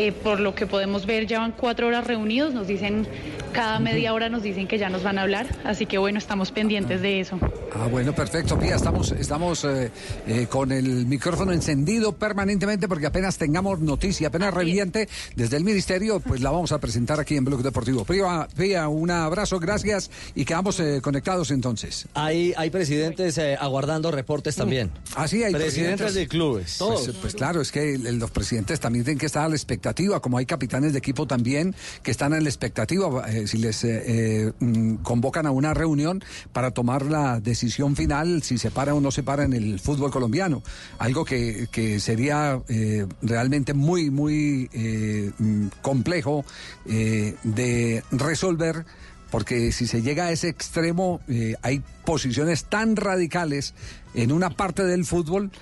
eh, 0.00 0.12
por 0.12 0.40
lo 0.40 0.54
que 0.54 0.66
podemos 0.66 1.04
ver, 1.04 1.26
llevan 1.26 1.52
cuatro 1.52 1.86
horas 1.86 2.06
reunidos, 2.06 2.54
nos 2.54 2.66
dicen 2.66 3.06
cada 3.52 3.78
media 3.80 4.14
hora 4.14 4.28
nos 4.28 4.42
dicen 4.42 4.66
que 4.66 4.78
ya 4.78 4.88
nos 4.88 5.02
van 5.02 5.18
a 5.18 5.22
hablar, 5.22 5.46
así 5.64 5.86
que 5.86 5.98
bueno, 5.98 6.18
estamos 6.18 6.52
pendientes 6.52 7.02
de 7.02 7.20
eso. 7.20 7.38
Ah, 7.74 7.86
bueno, 7.90 8.14
perfecto, 8.14 8.58
Pía. 8.58 8.76
Estamos, 8.76 9.12
estamos 9.12 9.64
eh, 9.64 9.90
eh, 10.26 10.46
con 10.48 10.72
el 10.72 11.06
micrófono 11.06 11.52
encendido 11.52 12.12
permanentemente 12.12 12.88
porque 12.88 13.06
apenas 13.06 13.38
tengamos 13.38 13.80
noticia, 13.80 14.28
apenas 14.28 14.54
reviente 14.54 15.08
desde 15.36 15.56
el 15.56 15.64
ministerio, 15.64 16.20
pues 16.20 16.40
la 16.40 16.50
vamos 16.50 16.72
a 16.72 16.78
presentar 16.78 17.20
aquí 17.20 17.36
en 17.36 17.44
Blog 17.44 17.62
Deportivo. 17.62 18.04
Pía, 18.04 18.48
Pía, 18.56 18.88
un 18.88 19.10
abrazo, 19.10 19.58
gracias 19.60 20.10
y 20.34 20.44
quedamos 20.44 20.80
eh, 20.80 21.00
conectados 21.02 21.50
entonces. 21.50 22.06
Hay, 22.14 22.54
hay 22.56 22.70
presidentes 22.70 23.38
eh, 23.38 23.56
aguardando 23.58 24.10
reportes 24.10 24.56
también. 24.56 24.90
Así 25.16 25.42
hay 25.44 25.52
presidentes, 25.52 26.14
de 26.14 26.28
clubes. 26.28 26.78
Todos. 26.78 27.04
Pues, 27.04 27.16
pues 27.16 27.34
claro, 27.34 27.60
es 27.60 27.72
que 27.72 27.98
los 27.98 28.30
presidentes 28.30 28.80
también 28.80 29.04
tienen 29.04 29.18
que 29.18 29.26
estar 29.26 29.44
a 29.44 29.48
la 29.48 29.56
expectativa, 29.56 29.89
como 30.20 30.38
hay 30.38 30.46
capitanes 30.46 30.92
de 30.92 30.98
equipo 30.98 31.26
también 31.26 31.74
que 32.02 32.10
están 32.10 32.32
en 32.32 32.44
la 32.44 32.50
expectativa, 32.50 33.28
eh, 33.28 33.46
si 33.46 33.58
les 33.58 33.84
eh, 33.84 34.02
eh, 34.06 34.52
mm, 34.58 34.96
convocan 34.96 35.46
a 35.46 35.50
una 35.50 35.74
reunión 35.74 36.22
para 36.52 36.70
tomar 36.70 37.06
la 37.06 37.40
decisión 37.40 37.96
final, 37.96 38.42
si 38.42 38.58
se 38.58 38.70
para 38.70 38.94
o 38.94 39.00
no 39.00 39.10
se 39.10 39.22
para 39.22 39.44
en 39.44 39.52
el 39.52 39.80
fútbol 39.80 40.10
colombiano. 40.10 40.62
Algo 40.98 41.24
que, 41.24 41.68
que 41.70 42.00
sería 42.00 42.60
eh, 42.68 43.06
realmente 43.22 43.74
muy, 43.74 44.10
muy 44.10 44.70
mm, 45.38 45.66
complejo 45.82 46.44
de 46.84 48.02
resolver. 48.10 48.84
Porque 49.30 49.70
si 49.70 49.86
se 49.86 50.02
llega 50.02 50.24
a 50.24 50.32
ese 50.32 50.48
extremo, 50.48 51.20
hay 51.62 51.84
posiciones 52.04 52.64
tan 52.64 52.96
radicales 52.96 53.74
en 54.12 54.32
una 54.32 54.50
parte 54.50 54.82
del 54.82 55.04
fútbol 55.04 55.52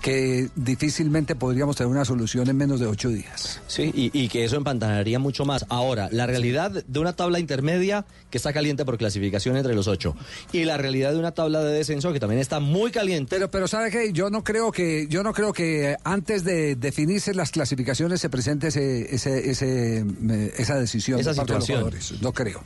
que 0.00 0.48
difícilmente 0.56 1.36
podríamos 1.36 1.76
tener 1.76 1.90
una 1.90 2.04
solución 2.04 2.48
en 2.48 2.56
menos 2.56 2.80
de 2.80 2.86
ocho 2.86 3.08
días. 3.08 3.60
Sí, 3.68 3.92
y, 3.94 4.10
y 4.12 4.28
que 4.28 4.44
eso 4.44 4.56
empantanaría 4.56 5.18
mucho 5.18 5.44
más. 5.44 5.64
Ahora, 5.68 6.08
la 6.10 6.26
realidad 6.26 6.70
de 6.86 6.98
una 7.00 7.12
tabla 7.14 7.38
intermedia 7.38 8.04
que 8.30 8.38
está 8.38 8.52
caliente 8.52 8.84
por 8.84 8.98
clasificación 8.98 9.56
entre 9.56 9.74
los 9.74 9.86
ocho 9.88 10.16
y 10.52 10.64
la 10.64 10.76
realidad 10.76 11.12
de 11.12 11.18
una 11.18 11.32
tabla 11.32 11.62
de 11.62 11.72
descenso 11.72 12.12
que 12.12 12.20
también 12.20 12.40
está 12.40 12.58
muy 12.60 12.90
caliente. 12.90 13.28
Pero, 13.30 13.50
pero 13.50 13.68
sabe 13.68 13.90
que 13.90 14.12
yo 14.12 14.28
no 14.30 14.42
creo 14.42 14.72
que 14.72 15.06
yo 15.08 15.22
no 15.22 15.32
creo 15.32 15.52
que 15.52 15.96
antes 16.04 16.42
de 16.44 16.74
definirse 16.76 17.32
las 17.34 17.50
clasificaciones 17.50 18.20
se 18.20 18.28
presente 18.28 18.68
ese, 18.68 19.14
ese, 19.14 19.50
ese, 19.50 19.98
eh, 20.00 20.52
esa 20.58 20.76
decisión 20.80 21.20
Esa 21.20 21.30
de 21.30 21.36
parte 21.36 21.52
de 21.52 21.58
los 21.60 21.66
jugadores. 21.68 22.14
No 22.20 22.32
creo, 22.32 22.60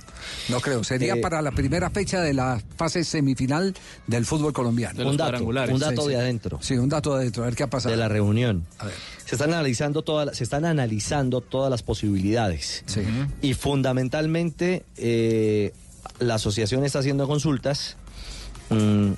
no 0.49 0.61
creo. 0.61 0.83
Sería 0.85 1.15
Eh, 1.15 1.21
para 1.21 1.43
la 1.43 1.51
primera 1.53 1.91
fecha 1.91 2.21
de 2.21 2.33
la 2.35 2.61
fase 2.77 3.05
semifinal 3.05 3.75
del 4.07 4.25
fútbol 4.25 4.53
colombiano. 4.53 5.09
un 5.09 5.17
dato, 5.17 5.45
un 5.45 5.55
dato 5.79 6.03
Sí, 6.03 6.09
de 6.09 6.15
sí. 6.15 6.21
adentro. 6.21 6.59
Sí, 6.63 6.75
un 6.79 6.89
dato 6.89 7.10
de 7.15 7.21
adentro. 7.21 7.43
A 7.43 7.47
ver 7.47 7.57
qué 7.57 7.63
ha 7.63 7.71
pasado. 7.71 7.93
de 7.93 7.97
la 7.97 8.09
reunión. 8.09 8.67
A 8.79 8.87
ver. 8.87 8.95
Se 9.25 9.35
están 9.35 9.53
analizando 9.53 10.03
todas, 10.03 10.37
se 10.37 10.45
están 10.45 10.65
analizando 10.65 11.41
todas 11.41 11.71
las 11.71 11.83
posibilidades. 11.83 12.85
Y 13.43 13.55
fundamentalmente 13.55 14.85
eh, 14.97 15.73
la 16.19 16.35
asociación 16.35 16.85
está 16.85 16.99
haciendo 16.99 17.29
consultas 17.29 17.97
mm, 18.71 19.13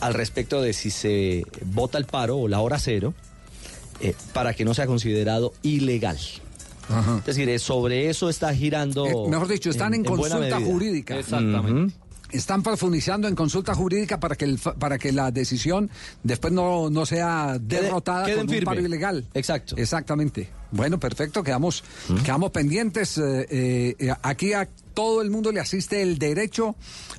al 0.00 0.14
respecto 0.14 0.62
de 0.62 0.72
si 0.72 0.90
se 0.90 1.44
vota 1.64 1.98
el 1.98 2.04
paro 2.04 2.38
o 2.38 2.48
la 2.48 2.60
hora 2.60 2.78
cero 2.78 3.14
eh, 4.00 4.14
para 4.32 4.54
que 4.54 4.64
no 4.64 4.74
sea 4.74 4.86
considerado 4.86 5.54
ilegal. 5.62 6.18
Es 7.20 7.24
decir, 7.24 7.48
eh, 7.48 7.58
sobre 7.58 8.10
eso 8.10 8.28
está 8.28 8.54
girando. 8.54 9.06
Eh, 9.06 9.30
mejor 9.30 9.48
dicho, 9.48 9.70
están 9.70 9.94
en, 9.94 10.04
consulta 10.04 10.60
jurídica. 10.60 11.18
Exactamente. 11.18 11.94
Están 12.32 12.62
profundizando 12.62 13.28
en 13.28 13.34
consulta 13.34 13.74
jurídica 13.74 14.18
para 14.18 14.34
que 14.36 14.44
el, 14.44 14.58
para 14.58 14.98
que 14.98 15.12
la 15.12 15.30
decisión 15.30 15.90
después 16.22 16.52
no, 16.52 16.90
no 16.90 17.06
sea 17.06 17.58
derrotada 17.60 18.26
quede 18.26 18.44
con 18.44 18.50
un 18.50 18.64
paro 18.64 18.80
ilegal. 18.80 19.26
Exacto. 19.34 19.76
Exactamente. 19.76 20.48
Bueno, 20.70 20.98
perfecto. 20.98 21.42
Quedamos, 21.42 21.84
quedamos 22.24 22.50
pendientes. 22.50 23.18
eh, 23.18 23.46
eh, 23.98 24.14
aquí 24.22 24.54
a 24.54 24.68
todo 24.94 25.22
el 25.22 25.30
mundo 25.30 25.52
le 25.52 25.60
asiste 25.60 26.02
el 26.02 26.18
derecho 26.18 26.74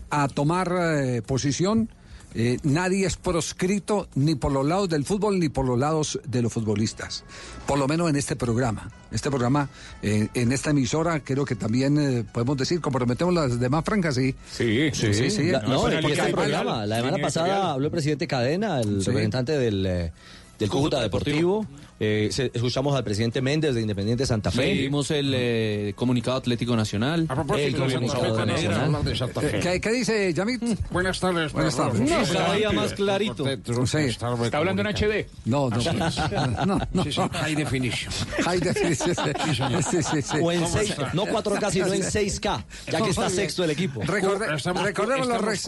a 0.10 0.27
tomar 0.27 0.74
eh, 0.77 1.22
posición. 1.25 1.89
Eh, 2.36 2.58
nadie 2.63 3.06
es 3.06 3.16
proscrito 3.18 4.08
ni 4.16 4.34
por 4.36 4.52
los 4.52 4.66
lados 4.66 4.90
del 4.90 5.06
fútbol 5.06 5.40
ni 5.40 5.50
por 5.50 5.66
los 5.66 5.78
lados 5.78 6.20
de 6.28 6.42
los 6.42 6.52
futbolistas. 6.52 7.24
Por 7.68 7.78
lo 7.78 7.88
menos 7.88 8.10
en 8.10 8.16
este 8.16 8.36
programa. 8.36 8.90
Este 9.12 9.30
programa, 9.30 9.70
eh, 10.02 10.30
en 10.34 10.52
esta 10.52 10.72
emisora, 10.72 11.20
creo 11.24 11.46
que 11.46 11.56
también 11.56 11.98
eh, 12.00 12.24
podemos 12.32 12.58
decir, 12.58 12.82
comprometemos 12.82 13.34
las 13.34 13.60
demás 13.60 13.84
franjas, 13.86 14.16
sí. 14.16 14.34
Sí, 14.52 14.90
sí, 14.94 15.13
sí. 15.30 15.52
La- 15.52 15.62
no, 15.62 15.92
y 15.92 16.12
este 16.12 16.32
programa. 16.32 16.86
La 16.88 16.96
semana 16.98 17.18
pasada 17.20 17.72
habló 17.72 17.86
el 17.86 17.92
presidente 17.92 18.28
Cadena, 18.28 18.80
el 18.82 19.02
Sí. 19.02 19.08
representante 19.08 19.52
del, 19.58 19.86
eh, 19.86 20.12
del 20.58 20.70
Cúcuta 20.70 21.02
Deportivo. 21.02 21.68
Eh, 22.05 22.50
escuchamos 22.53 22.95
al 22.95 23.03
presidente 23.03 23.41
Méndez 23.41 23.75
de 23.75 23.81
Independiente 23.81 24.25
Santa 24.25 24.51
Fe. 24.51 24.74
Leímos 24.75 25.10
el 25.12 25.31
eh, 25.36 25.93
comunicado 25.95 26.38
Atlético 26.38 26.75
Nacional. 26.75 27.25
A 27.29 27.36
propósito 27.36 27.65
el 27.67 27.74
de 27.89 27.95
comunicado 27.95 28.36
Santa 28.36 28.45
Fe, 28.45 28.51
nacional. 28.67 29.03
de 29.05 29.15
Santa 29.15 29.41
Fe. 29.41 29.60
¿Qué, 29.60 29.81
qué 29.81 29.91
dice 29.91 30.33
Yamit? 30.33 30.62
Buenas 30.91 31.19
tardes. 31.19 31.53
Buenas 31.53 31.75
tardes. 31.75 32.01
No, 32.01 32.33
cada 32.33 32.53
día 32.55 32.72
más 32.72 32.93
clarito. 32.93 33.45
Sí. 33.86 33.98
Está 33.98 34.27
hablando 34.57 34.81
en 34.81 34.88
HD. 34.88 35.27
No, 35.45 35.69
no. 35.69 35.77
no, 36.65 36.79
no. 36.91 37.03
Sí, 37.03 37.12
sí, 37.13 37.22
high 37.31 37.55
definition. 37.55 38.13
High 38.43 38.60
definition. 38.60 39.83
Sí, 39.83 40.03
sí, 40.03 40.22
sí. 40.22 40.38
O 40.41 40.51
en 40.51 40.62
¿Cómo 40.62 40.74
6, 40.77 40.89
está? 40.89 41.12
no 41.13 41.25
4K, 41.25 41.72
sino 41.72 41.88
en 41.93 42.01
6K, 42.01 42.63
ya 42.91 43.01
que 43.01 43.10
está 43.10 43.29
sexto 43.29 43.63
el 43.63 43.69
equipo. 43.72 44.01
Recorde- 44.01 44.55
Estamos- 44.55 44.83
recordemos, 44.83 45.27
los 45.27 45.38
estamos 45.38 45.51
res- 45.53 45.63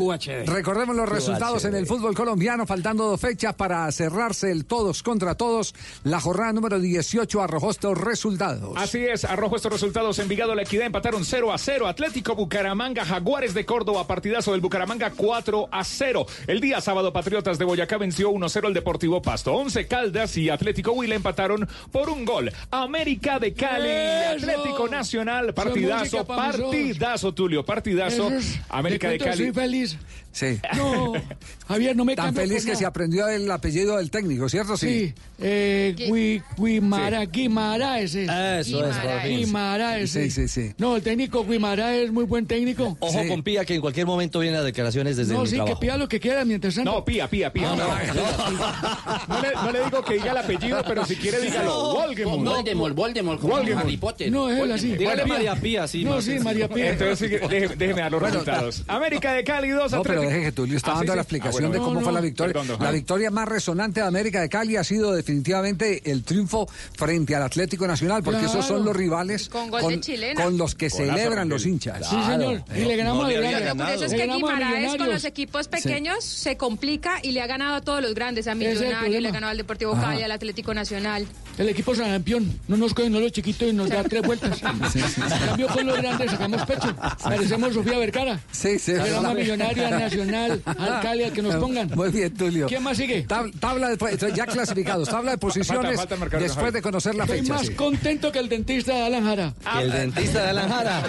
QHD. 0.45 0.49
recordemos 0.51 0.95
los 0.95 1.05
QHD. 1.09 1.13
resultados 1.15 1.65
en 1.65 1.75
el 1.75 1.85
fútbol 1.87 2.13
colombiano, 2.15 2.65
faltando 2.65 3.05
dos 3.09 3.19
fechas 3.21 3.53
para 3.55 3.91
cerrarse 3.91 4.51
el 4.51 4.65
todos 4.65 5.03
contra 5.03 5.35
todos. 5.35 5.73
La 6.03 6.19
jornada 6.25 6.53
número 6.53 6.79
18 6.79 7.39
arrojó 7.41 7.69
estos 7.69 7.95
resultados. 7.99 8.73
Así 8.75 9.05
es, 9.05 9.25
arrojo 9.25 9.55
estos 9.57 9.71
resultados. 9.71 10.17
Envigado 10.17 10.55
La 10.55 10.63
Equidad 10.63 10.87
empataron 10.87 11.23
0 11.23 11.53
a 11.53 11.57
0. 11.59 11.87
Atlético 11.87 12.33
Bucaramanga, 12.35 13.05
Jaguares 13.05 13.53
de 13.53 13.63
Córdoba, 13.63 14.07
partidazo 14.07 14.51
del 14.53 14.61
Bucaramanga 14.61 15.11
4 15.15 15.69
a 15.71 15.83
0. 15.83 16.25
El 16.47 16.59
día 16.61 16.81
sábado, 16.81 17.13
Patriotas 17.13 17.59
de 17.59 17.65
Boyacá 17.65 17.97
venció 17.99 18.31
1 18.31 18.49
0 18.49 18.67
el 18.69 18.73
Deportivo 18.73 19.21
Pasto. 19.21 19.53
11 19.53 19.85
Caldas 19.87 20.35
y 20.37 20.49
Atlético 20.49 20.93
Huila 20.93 21.13
empataron 21.13 21.67
por 21.91 22.09
un 22.09 22.25
gol. 22.25 22.51
América 22.71 23.37
de 23.37 23.53
Cali, 23.53 23.87
¡Eso! 23.87 24.49
Atlético 24.49 24.87
Nacional, 24.87 25.53
partidazo, 25.53 26.25
partidazo, 26.25 27.33
Tulio, 27.35 27.63
partidazo. 27.63 28.29
Es- 28.31 28.59
América 28.69 29.09
de 29.09 29.19
Cali. 29.19 29.37
Soy 29.45 29.53
feliz. 29.53 29.97
Sí. 30.31 30.59
No, 30.75 31.13
Javier, 31.69 31.95
no 31.95 32.03
me 32.03 32.13
Tan 32.15 32.35
feliz 32.35 32.63
que 32.65 32.71
nada. 32.71 32.79
se 32.79 32.85
aprendió 32.85 33.27
el 33.29 33.49
apellido 33.49 33.95
del 33.97 34.11
técnico, 34.11 34.49
¿cierto? 34.49 34.75
Sí, 34.75 35.13
eh, 35.39 35.95
Gui- 36.15 36.41
Guimara, 36.57 37.25
Guimaraes 37.25 38.15
es. 38.15 38.29
Eso 38.29 38.85
es, 38.85 38.95
por 38.97 39.21
fin. 39.21 39.37
Guimaraes. 39.39 40.11
Sí, 40.11 40.31
sí, 40.31 40.47
sí. 40.47 40.71
No, 40.77 40.95
el 40.95 41.01
técnico 41.03 41.45
Guimaraes 41.45 42.05
es 42.05 42.11
muy 42.11 42.23
buen 42.25 42.45
técnico. 42.45 42.95
Ojo 42.99 43.19
con 43.27 43.43
Pía, 43.43 43.65
que 43.65 43.75
en 43.75 43.81
cualquier 43.81 44.05
momento 44.05 44.39
vienen 44.39 44.57
las 44.59 44.65
declaraciones 44.65 45.17
desde 45.17 45.33
No, 45.33 45.41
mi 45.41 45.45
sí, 45.47 45.51
que 45.53 45.57
trabajo. 45.57 45.79
pida 45.79 45.97
lo 45.97 46.07
que 46.07 46.19
quiera 46.19 46.45
mientras 46.45 46.75
tanto. 46.75 46.91
No, 46.91 47.03
pía, 47.05 47.29
pía, 47.29 47.51
pía. 47.51 47.75
No, 47.75 47.75
No 47.75 49.41
le, 49.41 49.51
no 49.53 49.71
le 49.71 49.83
digo 49.83 50.03
que 50.03 50.13
diga 50.15 50.31
el 50.31 50.37
apellido, 50.37 50.83
pero 50.87 51.05
si 51.05 51.15
quiere 51.15 51.39
dígalo. 51.41 51.93
Voldemort. 51.93 52.43
Voldemort, 52.45 52.95
Voldemort, 52.95 53.41
como 53.41 53.55
Voldemort. 53.55 53.85
Harry 53.85 53.97
Potter. 53.97 54.31
No, 54.31 54.49
es 54.49 54.59
él 54.59 54.71
así. 54.71 54.95
Dígale 54.95 55.25
María 55.25 55.55
Pía, 55.55 55.87
sí. 55.87 56.03
No, 56.03 56.11
más 56.15 56.23
sí. 56.23 56.39
María 56.39 56.67
Pía. 56.69 56.91
Entonces, 56.91 57.29
sí, 57.29 57.47
déjeme, 57.49 57.75
déjeme 57.75 58.01
dar 58.01 58.11
los 58.11 58.21
resultados. 58.21 58.83
América 58.87 59.33
de 59.33 59.43
Cali 59.43 59.69
2 59.69 59.91
No, 59.91 60.03
pero 60.03 60.21
deje 60.21 60.41
que 60.43 60.51
Tulio 60.51 60.77
está 60.77 60.91
Ah, 60.91 60.95
dando 60.97 61.15
la 61.15 61.21
Ah, 61.21 61.23
explicación 61.23 61.63
bueno, 61.69 61.73
de 61.73 61.79
cómo 61.79 62.01
fue 62.01 62.13
la 62.13 62.21
victoria. 62.21 62.61
La 62.79 62.91
victoria 62.91 63.31
más 63.31 63.47
resonante 63.47 63.99
de 64.01 64.07
América 64.07 64.41
de 64.41 64.49
Cali 64.49 64.77
ha 64.77 64.83
sido 64.83 65.13
definitivamente 65.13 65.94
el 66.03 66.23
triunfo 66.23 66.67
frente 66.97 67.35
al 67.35 67.43
Atlético 67.43 67.87
Nacional, 67.87 68.23
porque 68.23 68.39
Claro. 68.41 68.59
esos 68.59 68.65
son 68.67 68.83
los 68.85 68.95
rivales 68.95 69.49
Con 69.49 69.69
gol 69.69 69.87
de 69.87 69.99
chilena. 70.01 70.43
con 70.43 70.57
los 70.57 70.75
que 70.75 70.89
Golazo, 70.89 71.11
celebran 71.17 71.49
los 71.49 71.65
hinchas. 71.65 72.09
Sí, 72.09 72.15
señor. 72.27 72.63
Y 72.75 72.79
le 72.85 72.95
ganamos 72.97 73.23
no 73.23 73.29
a. 73.29 73.59
Lo 73.59 73.75
curioso 73.75 74.05
es 74.05 74.13
que 74.13 74.27
Guimaraes 74.27 74.95
con 74.95 75.09
los 75.09 75.25
equipos 75.25 75.67
pequeños 75.67 76.23
se 76.23 76.57
complica 76.57 77.19
y 77.21 77.31
le 77.31 77.41
ha 77.41 77.47
ganado 77.47 77.75
a 77.75 77.81
todos 77.81 78.01
los 78.01 78.13
grandes, 78.13 78.47
a 78.47 78.55
Millonarios, 78.55 79.21
le 79.21 79.31
ganó 79.31 79.47
al 79.47 79.57
Deportivo 79.57 79.93
Cali, 79.93 80.21
al 80.23 80.31
Atlético 80.31 80.73
Nacional. 80.73 81.25
El 81.57 81.69
equipo 81.69 81.93
es 81.93 81.99
campeón. 81.99 82.59
No 82.67 82.75
nos 82.77 82.93
cogen 82.93 83.11
no 83.13 83.19
los 83.19 83.31
chiquitos 83.31 83.67
y 83.69 83.73
nos 83.73 83.89
da 83.89 84.03
tres 84.03 84.21
vueltas. 84.21 84.61
En 84.95 85.47
cambio, 85.47 85.67
con 85.67 85.85
los 85.87 85.97
grandes 85.97 86.31
sacamos 86.31 86.61
pecho. 86.65 86.93
Parecemos 87.23 87.73
Sofía 87.73 87.97
Vergara. 87.97 88.39
Sí, 88.51 88.77
sí. 88.79 88.91
Le 88.93 88.97
ganamos 88.99 89.25
a 89.25 89.33
Millonaria, 89.33 89.89
Nacional, 89.99 90.61
al 90.65 91.01
Cali, 91.01 91.23
al 91.23 91.31
que 91.33 91.41
nos 91.41 91.55
pongan. 91.55 91.89
Muy 91.95 92.09
bien, 92.09 92.33
Tulio. 92.33 92.67
¿Quién 92.67 92.83
más 92.83 92.97
sigue? 92.97 93.25
Tab- 93.27 93.51
tabla 93.59 93.89
de, 93.89 94.33
ya 94.33 94.45
clasificados, 94.45 95.07
tabla 95.09 95.31
de 95.31 95.37
posiciones 95.45 95.97
falta 95.97 96.15
después 96.37 96.73
de 96.73 96.81
conocer 96.81 97.15
la 97.15 97.23
Estoy 97.23 97.39
fecha. 97.39 97.53
más 97.53 97.67
sí. 97.67 97.73
contento 97.75 98.31
que 98.31 98.39
el 98.39 98.49
dentista 98.49 98.93
de 98.93 99.01
Alan 99.03 99.23
Jara. 99.25 99.53
Que 99.77 99.83
el 99.83 99.91
dentista 99.91 100.43
de 100.43 100.49
Alan 100.49 100.69
Jara. 100.69 101.03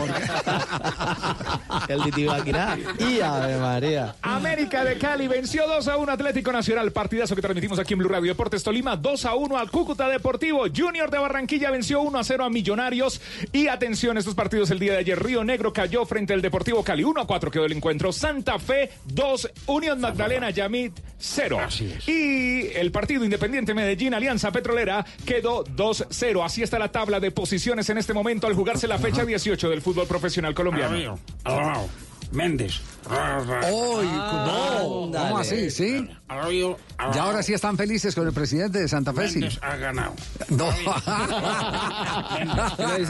el 1.88 2.03
de 2.03 2.12
Tibaquirá. 2.12 2.79
Y 2.99 3.21
Ave 3.21 3.57
María. 3.59 4.15
América 4.23 4.85
de 4.85 4.97
Cali 4.99 5.29
venció 5.29 5.67
2 5.67 5.88
a 5.88 5.97
1 5.97 6.12
Atlético 6.12 6.53
Nacional. 6.53 6.93
Partidazo 6.93 7.35
que 7.35 7.43
transmitimos 7.43 7.79
aquí 7.79 7.95
en 7.95 7.99
Blue 8.00 8.09
Radio 8.09 8.29
Deportes 8.33 8.62
Tolima. 8.62 8.97
2 8.97 9.25
a 9.25 9.35
1 9.35 9.57
al 9.59 9.71
Cúcuta 9.71 10.09
Deportivo. 10.09 10.36
Deportivo. 10.37 10.66
Junior 10.75 11.11
de 11.11 11.19
Barranquilla 11.19 11.71
venció 11.71 12.00
1 12.02 12.19
a 12.19 12.25
0 12.25 12.45
a 12.45 12.50
Millonarios. 12.50 13.21
Y 13.52 13.69
atención, 13.69 14.19
estos 14.19 14.35
partidos 14.35 14.71
el 14.71 14.78
día 14.78 14.93
de 14.93 14.99
ayer. 14.99 15.23
Río 15.23 15.45
Negro 15.45 15.73
cayó 15.73 16.05
frente 16.05 16.33
al 16.33 16.43
Deportivo 16.43 16.83
Cali. 16.83 17.05
1 17.05 17.21
a 17.21 17.26
4 17.26 17.50
quedó 17.50 17.64
el 17.64 17.73
encuentro. 17.73 18.12
Santa 18.12 18.59
Fe 18.59 18.90
2, 19.07 19.50
Unión 19.66 20.00
Magdalena 20.00 20.50
Yamit 20.50 20.93
0. 21.19 21.59
Y 22.07 22.69
el 22.75 22.90
partido 22.93 23.25
Independiente 23.25 23.75
Medellín 23.75 24.14
Alianza 24.14 24.52
Petrolera 24.52 25.05
quedó 25.25 25.64
2-0. 25.64 26.45
Así 26.45 26.62
está 26.62 26.78
la 26.78 26.93
tabla 26.93 27.21
de 27.21 27.31
posiciones 27.31 27.88
en 27.90 27.99
este 27.99 28.12
momento 28.12 28.47
al 28.47 28.55
jugarse 28.55 28.87
la 28.87 28.99
fecha 28.99 29.25
18 29.25 29.71
del 29.71 29.83
fútbol 29.83 30.07
profesional 30.07 30.55
colombiano. 30.55 31.19
Méndez. 32.32 32.80
¡Uy! 33.08 34.06
no, 34.06 35.11
¿Cómo 35.12 35.38
así? 35.38 35.70
¿Sí? 35.70 36.08
Ya 37.14 37.23
ahora 37.23 37.42
sí 37.42 37.52
están 37.52 37.76
felices 37.76 38.14
con 38.16 38.26
el 38.26 38.32
presidente 38.32 38.80
de 38.80 38.88
Santa 38.88 39.12
Fe, 39.12 39.28
sí. 39.28 39.38
Méndez 39.38 39.61
ha 39.62 39.76
ganado. 39.76 40.12
No. 40.49 40.68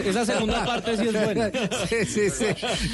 Esa 0.05 0.27
segunda 0.27 0.67
parte 0.67 0.97
sí 0.99 1.09
es 1.09 1.25
buena. 1.25 1.51
Sí, 1.89 2.05
sí, 2.05 2.31
sí. 2.31 2.45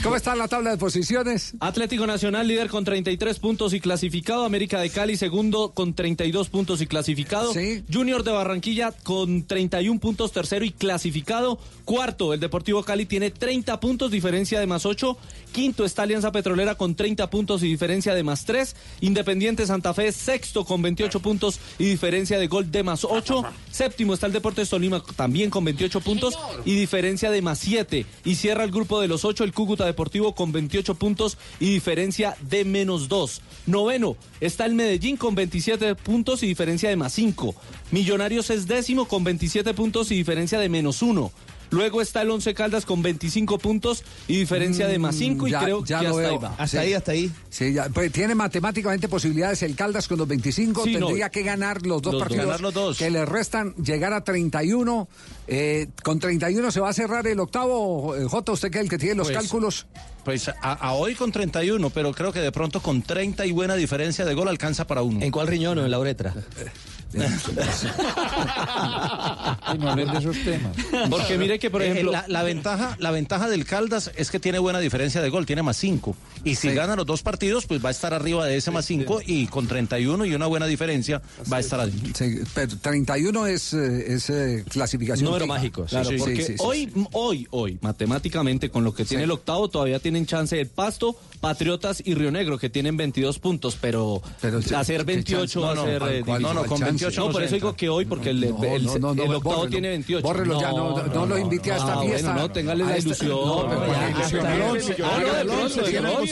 ¿Cómo 0.02 0.14
está 0.14 0.36
la 0.36 0.46
tabla 0.46 0.70
de 0.70 0.76
posiciones? 0.76 1.54
Atlético 1.58 2.06
Nacional 2.06 2.46
líder 2.46 2.68
con 2.68 2.84
33 2.84 3.38
puntos 3.40 3.74
y 3.74 3.80
clasificado. 3.80 4.44
América 4.44 4.80
de 4.80 4.90
Cali 4.90 5.16
segundo 5.16 5.72
con 5.72 5.94
32 5.94 6.50
puntos 6.50 6.80
y 6.80 6.86
clasificado. 6.86 7.52
Junior 7.92 8.22
de 8.22 8.30
Barranquilla 8.30 8.92
con 9.02 9.44
31 9.44 9.98
puntos 9.98 10.30
tercero 10.30 10.64
y 10.64 10.70
clasificado. 10.70 11.58
Cuarto, 11.84 12.32
el 12.32 12.38
Deportivo 12.38 12.84
Cali 12.84 13.06
tiene 13.06 13.30
30 13.32 13.80
puntos, 13.80 14.12
diferencia 14.12 14.60
de 14.60 14.66
más 14.68 14.86
8. 14.86 15.18
Quinto 15.52 15.84
está 15.84 16.02
Alianza 16.02 16.32
Petrolera 16.32 16.74
con 16.74 16.94
30 16.94 17.28
puntos 17.30 17.62
y 17.62 17.68
diferencia 17.68 18.14
de 18.14 18.22
más 18.22 18.44
3. 18.46 18.74
Independiente 19.02 19.66
Santa 19.66 19.92
Fe 19.94 20.10
sexto 20.10 20.64
con 20.64 20.80
28 20.82 21.20
puntos 21.20 21.60
y 21.78 21.84
diferencia 21.84 22.38
de 22.38 22.48
gol 22.48 22.70
de 22.70 22.82
más 22.82 23.04
8. 23.04 23.44
Séptimo 23.70 24.14
está 24.14 24.26
el 24.26 24.32
Deportes 24.32 24.70
Tolima 24.70 25.02
también 25.14 25.50
con 25.50 25.64
28 25.64 26.00
puntos 26.00 26.38
y 26.64 26.74
diferencia 26.74 27.30
de 27.30 27.42
más 27.42 27.58
7. 27.58 28.06
Y 28.24 28.34
cierra 28.36 28.64
el 28.64 28.70
grupo 28.70 29.00
de 29.00 29.08
los 29.08 29.24
8 29.24 29.44
el 29.44 29.52
Cúcuta 29.52 29.84
Deportivo 29.84 30.34
con 30.34 30.52
28 30.52 30.94
puntos 30.94 31.36
y 31.60 31.70
diferencia 31.70 32.36
de 32.40 32.64
menos 32.64 33.08
2. 33.08 33.42
Noveno 33.66 34.16
está 34.40 34.64
el 34.64 34.74
Medellín 34.74 35.16
con 35.16 35.34
27 35.34 35.94
puntos 35.96 36.42
y 36.42 36.46
diferencia 36.46 36.88
de 36.88 36.96
más 36.96 37.12
5. 37.12 37.54
Millonarios 37.90 38.48
es 38.50 38.66
décimo 38.66 39.06
con 39.06 39.22
27 39.22 39.74
puntos 39.74 40.10
y 40.10 40.16
diferencia 40.16 40.58
de 40.58 40.68
menos 40.68 41.02
1. 41.02 41.30
Luego 41.72 42.00
está 42.00 42.22
el 42.22 42.30
Once 42.30 42.54
Caldas 42.54 42.86
con 42.86 43.02
25 43.02 43.58
puntos 43.58 44.04
y 44.28 44.36
diferencia 44.38 44.86
de 44.86 44.98
más 44.98 45.16
5 45.16 45.48
y 45.48 45.50
Mm, 45.50 45.52
Ya- 45.52 45.60
creo 45.64 45.84
ya 45.84 46.00
que 46.00 46.06
hasta 46.06 46.18
veo. 46.18 46.30
ahí 46.30 46.38
va. 46.38 46.66
Sí. 46.68 47.32
Sí, 47.50 47.72
ya, 47.72 47.88
pues, 47.88 48.12
tiene 48.12 48.34
matemáticamente 48.34 49.08
posibilidades 49.08 49.62
el 49.62 49.74
Caldas 49.74 50.06
con 50.06 50.18
los 50.18 50.28
25. 50.28 50.84
Sí, 50.84 50.94
no. 50.94 51.06
tendría 51.06 51.30
que 51.30 51.42
ganar 51.42 51.84
los 51.84 52.00
dos 52.00 52.14
Los 52.14 52.22
partidos 52.22 52.44
Ganar 52.46 52.60
los 52.60 52.74
dos. 52.74 52.98
que 52.98 53.10
le 53.10 53.24
restan, 53.26 53.74
llegar 53.76 54.12
a 54.12 54.22
31. 54.22 55.08
Eh, 55.48 55.88
con 56.04 56.20
31 56.20 56.70
se 56.70 56.78
va 56.80 56.90
a 56.90 56.92
cerrar 56.92 57.26
el 57.26 57.40
octavo. 57.40 58.14
Eh, 58.16 58.24
J, 58.28 58.52
usted 58.52 58.70
que 58.70 58.78
es 58.78 58.84
el 58.84 58.90
que 58.90 58.98
tiene 58.98 59.16
los 59.16 59.26
Pues, 59.28 59.38
cálculos. 59.38 59.86
Pues 60.24 60.48
a, 60.48 60.54
a 60.74 60.92
hoy 60.92 61.14
con 61.16 61.32
31, 61.32 61.90
pero 61.90 62.12
creo 62.12 62.32
que 62.32 62.38
de 62.40 62.52
pronto 62.52 62.80
con 62.80 63.02
30 63.02 63.44
y 63.44 63.50
buena 63.50 63.74
diferencia 63.74 64.24
de 64.24 64.34
gol 64.34 64.46
alcanza 64.48 64.86
para 64.86 65.02
uno. 65.02 65.20
¿En 65.20 65.32
cuál 65.32 65.48
riñón 65.48 65.78
o 65.78 65.84
en 65.84 65.90
la 65.90 65.98
uretra? 65.98 66.32
no 69.78 69.90
hablen 69.90 70.10
de 70.12 70.18
esos 70.18 70.36
temas. 70.44 70.76
Porque 71.10 71.38
mire 71.38 71.58
que, 71.58 71.70
por 71.70 71.82
ejemplo- 71.82 72.12
la, 72.12 72.24
la 72.28 72.42
ventaja, 72.42 72.96
la 72.98 73.10
ventaja 73.10 73.48
del 73.48 73.64
Caldas 73.64 74.10
es 74.16 74.30
que 74.30 74.40
tiene 74.40 74.58
buena 74.58 74.78
diferencia 74.80 75.20
de 75.20 75.28
gol, 75.28 75.46
tiene 75.46 75.62
más 75.62 75.76
5. 75.76 76.16
Y 76.44 76.54
si 76.56 76.72
gana 76.72 76.96
los 76.96 77.06
dos 77.06 77.22
partidos, 77.22 77.66
pues 77.66 77.84
va 77.84 77.88
a 77.88 77.92
estar 77.92 78.14
arriba 78.14 78.46
de 78.46 78.56
ese 78.56 78.70
más 78.70 78.84
5 78.86 79.20
y 79.26 79.46
con 79.46 79.66
31 79.68 80.24
y 80.26 80.34
una 80.34 80.46
buena 80.46 80.66
diferencia 80.66 81.22
va 81.52 81.58
a 81.58 81.60
estar 81.60 81.80
adentro. 81.80 82.10
Sí, 82.14 82.38
pero 82.54 82.76
31 82.78 83.46
es, 83.46 83.72
eh, 83.74 84.12
es 84.14 84.30
eh, 84.30 84.64
clasificación. 84.68 85.26
Número 85.26 85.46
mágico, 85.46 85.84
claro, 85.84 86.08
Sí, 86.08 86.14
sí, 86.16 86.20
porque 86.20 86.36
sí, 86.36 86.42
sí, 86.44 86.52
sí. 86.54 86.58
hoy, 86.58 86.92
hoy, 87.12 87.46
hoy, 87.50 87.78
matemáticamente, 87.80 88.70
con 88.70 88.84
lo 88.84 88.94
que 88.94 89.04
tiene 89.04 89.22
Sí. 89.22 89.24
el 89.24 89.30
octavo, 89.30 89.68
todavía 89.68 89.98
tienen 90.00 90.26
chance 90.26 90.58
el 90.60 90.68
Pasto, 90.68 91.16
Patriotas 91.40 92.02
y 92.04 92.14
Río 92.14 92.30
Negro, 92.30 92.58
que 92.58 92.70
tienen 92.70 92.96
22 92.96 93.38
puntos, 93.38 93.76
pero, 93.80 94.22
sí, 94.40 94.74
hacer 94.74 94.98
¿qué 94.98 95.04
28 95.14 95.60
va 95.60 95.72
a 95.72 95.76
ser 95.76 96.00
No, 96.00 96.06
no, 96.06 96.12
eh, 96.12 96.22
¿cuál- 96.24 96.38
difícil. 96.42 96.42
no, 96.42 96.54
no, 96.62 96.68
con 96.68 96.80
28 96.80 97.20
No, 97.20 97.26
no 97.28 97.32
por 97.32 97.42
eso 97.42 97.54
digo 97.54 97.74
que 97.76 97.88
hoy, 97.88 98.04
porque 98.04 98.30
el, 98.30 98.40
No, 98.40 98.46
el- 98.64 98.84
no, 98.84 98.98
no, 98.98 99.10
el 99.12 99.16
no, 99.16 99.22
octavo 99.36 99.40
bórrelo. 99.42 99.68
tiene 99.70 99.88
28. 99.90 100.26
Bórrelo 100.26 100.60
ya, 100.60 100.70
no, 100.72 101.02
no 101.06 101.26
lo 101.26 101.38
invite 101.38 101.72
a 101.72 101.76
esta 101.76 101.94
Ah, 101.94 102.02
fiesta. 102.02 102.32
Bueno, 102.32 102.48
no, 102.48 102.52
téngale 102.52 102.84
la 102.84 102.98
ilusión. 102.98 103.30
No, 103.30 103.62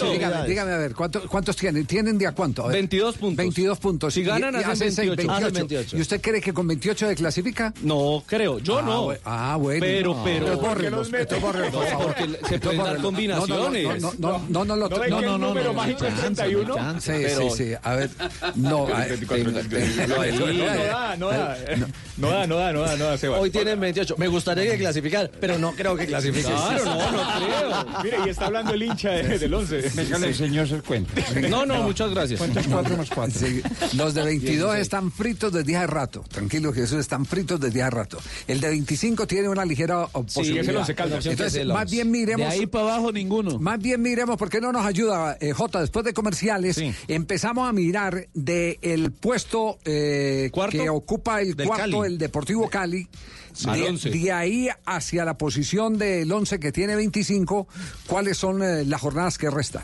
el 0.07 0.12
Dígame, 0.12 0.49
dígame, 0.49 0.73
a 0.73 0.78
ver, 0.78 0.95
¿cuánto- 0.95 1.26
¿cuántos 1.28 1.57
tienen? 1.57 1.87
¿Tienen 1.87 2.19
de 2.19 2.26
a 2.26 2.33
cuánto? 2.33 2.62
A 2.64 2.66
ver. 2.69 2.75
22 2.76 3.16
puntos. 3.16 3.37
22 3.37 3.78
puntos. 3.78 4.14
Si 4.14 4.23
ganan, 4.23 4.54
Y- 4.54 4.57
y 4.57 4.61
hacen 4.61 4.71
hacen 4.73 4.92
seis, 4.92 5.09
28. 5.09 5.33
Hacen 5.33 5.52
28. 5.52 5.97
¿Y 5.97 6.00
usted 6.00 6.21
cree 6.21 6.41
que 6.41 6.52
con 6.52 6.67
28 6.67 7.08
se 7.08 7.15
clasifica? 7.15 7.73
No, 7.82 8.23
creo. 8.26 8.58
Yo 8.58 8.78
Ah, 8.78 8.82
no. 8.82 9.13
Ah, 9.25 9.56
bueno. 9.60 9.80
Pero, 9.80 10.15
No. 10.15 10.25
pero. 10.25 10.36
Entonces 10.47 10.60
bórrelos, 10.60 11.08
entonces 11.13 11.41
bórrelos, 11.41 11.71
por 11.75 11.84
No, 11.84 11.91
favor. 11.91 12.15
porque 12.17 12.49
se 12.49 12.58
pueden 12.58 12.78
dar 12.84 12.97
combinaciones. 12.99 13.84
No, 14.00 14.13
no, 14.19 14.39
no, 14.49 14.65
no, 14.65 14.65
no, 14.65 14.76
no, 14.76 15.39
no, 15.39 15.54
¿No 15.54 15.73
mágico 15.75 16.04
es 16.06 16.15
31? 16.15 17.00
Sí, 17.00 17.13
sí, 17.28 17.50
sí. 17.56 17.73
A 17.82 17.95
ver, 17.95 18.10
no. 18.56 18.86
ver, 18.86 19.19
No 19.21 19.36
da, 20.86 21.17
no 21.17 21.28
da. 21.30 21.56
No 22.17 22.28
da, 22.30 22.47
no 22.47 22.56
da, 22.56 22.73
no 22.73 22.80
da, 22.80 22.97
no 22.97 23.04
da, 23.06 23.19
Sebas. 23.19 23.41
Hoy 23.41 23.50
tienen 23.50 23.80
28. 23.80 24.15
Me 24.19 24.28
gustaría 24.28 24.71
que 24.73 24.78
clasificar, 24.78 25.30
pero 25.41 25.58
no 25.58 25.73
creo 25.73 25.97
que 25.97 26.06
clasifiquen. 26.06 26.52
Claro, 26.52 26.84
no, 26.84 27.13
no 27.13 27.23
creo. 27.39 27.86
Mire, 28.04 28.17
y 28.26 28.28
está 28.28 28.47
hablando 28.47 28.75
el 28.75 28.82
hincha 28.82 29.10
de- 29.10 29.39
del 29.39 29.54
11. 29.54 29.90
El 29.97 30.83
cuento. 30.83 31.13
No, 31.49 31.67
no, 31.67 31.83
muchas 31.83 32.11
gracias. 32.11 32.39
¿Cuántos 32.39 32.67
cuatro 32.67 32.97
más 32.97 33.11
cuatro? 33.11 33.39
Sí, 33.39 33.63
los 33.97 34.15
de 34.15 34.23
22 34.23 34.76
están 34.76 35.11
fritos 35.11 35.53
desde 35.53 35.76
hace 35.76 35.87
rato. 35.87 36.25
Tranquilo, 36.29 36.73
que 36.73 36.83
esos 36.83 37.00
están 37.00 37.26
fritos 37.26 37.61
desde 37.61 37.83
hace 37.83 37.91
rato. 37.91 38.19
El 38.47 38.61
de 38.61 38.69
25 38.69 39.26
tiene 39.26 39.49
una 39.49 39.65
ligera 39.65 40.09
oh, 40.13 40.25
el 40.37 40.76
Once 40.76 40.95
Caldas. 40.95 41.26
Entonces, 41.26 41.55
Es 41.55 41.63
el 41.63 41.69
más 41.69 41.91
bien 41.91 42.11
miremos. 42.11 42.49
De 42.49 42.53
ahí 42.55 42.67
para 42.67 42.85
abajo 42.85 43.13
ninguno. 43.13 43.59
Más 43.59 43.79
bien 43.79 44.03
miremos, 44.03 44.37
porque 44.37 44.61
no 44.61 44.73
nos 44.73 44.85
ayuda, 44.85 45.37
eh, 45.41 45.53
Jota, 45.53 45.81
después 45.81 46.05
de 46.05 46.13
comerciales, 46.13 46.81
empezamos 47.09 47.69
a 47.69 47.73
mirar 47.73 48.29
de 48.35 48.79
el 48.83 49.13
puesto 49.13 49.79
eh, 49.85 50.50
que 50.71 50.89
ocupa 50.89 51.41
el 51.41 51.55
Del 51.55 51.67
cuarto, 51.67 52.00
Cali. 52.00 52.13
el 52.13 52.19
Deportivo 52.19 52.69
Cali. 52.69 53.09
Al 53.67 53.99
De, 53.99 54.11
de 54.11 54.33
ahí 54.33 54.69
hacia 54.87 55.25
la 55.25 55.37
posición 55.37 55.99
del 55.99 56.31
11 56.31 56.61
que 56.61 56.73
tiene 56.73 56.95
25, 56.97 57.67
¿cuáles 58.07 58.39
son 58.39 58.63
eh, 58.63 58.85
las 58.85 59.00
jornadas 59.00 59.39
que 59.39 59.50
restan? 59.50 59.79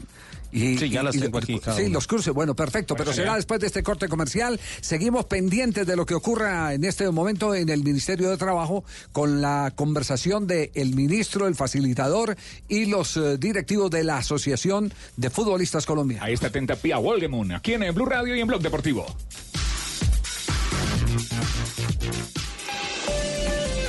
Y, 0.52 0.78
Sí, 0.78 0.88
ya 0.88 1.02
las 1.02 1.14
y- 1.16 1.20
tengo 1.20 1.38
aquí, 1.38 1.58
cada 1.58 1.76
Sí, 1.76 1.88
los 1.88 2.06
cruces, 2.06 2.32
bueno, 2.32 2.54
perfecto, 2.54 2.94
pero 2.96 3.12
será 3.12 3.34
después 3.34 3.60
de 3.60 3.66
este 3.66 3.82
corte 3.82 4.08
comercial. 4.08 4.58
Seguimos 4.80 5.26
pendientes 5.26 5.86
de 5.86 5.96
lo 5.96 6.06
que 6.06 6.14
ocurra 6.14 6.72
en 6.72 6.84
este 6.84 7.10
momento 7.10 7.54
en 7.54 7.68
el 7.68 7.82
Ministerio 7.82 8.30
de 8.30 8.36
Trabajo 8.36 8.84
con 9.12 9.42
la 9.42 9.72
conversación 9.74 10.46
del 10.46 10.70
el 10.74 10.94
ministro, 10.94 11.46
el 11.48 11.56
facilitador 11.56 12.36
y 12.68 12.86
los 12.86 13.16
eh, 13.16 13.36
directivos 13.38 13.90
de 13.90 14.04
la 14.04 14.18
Asociación 14.18 14.94
de 15.16 15.30
Futbolistas 15.30 15.84
Colombianos. 15.84 16.24
Ahí 16.26 16.34
está 16.34 16.46
atenta 16.46 16.76
Pía 16.76 16.98
Wolgemun, 16.98 17.52
aquí 17.52 17.74
en 17.74 17.94
Blue 17.94 18.06
Radio 18.06 18.34
y 18.36 18.40
en 18.40 18.46
Blog 18.46 18.62
Deportivo. 18.62 19.04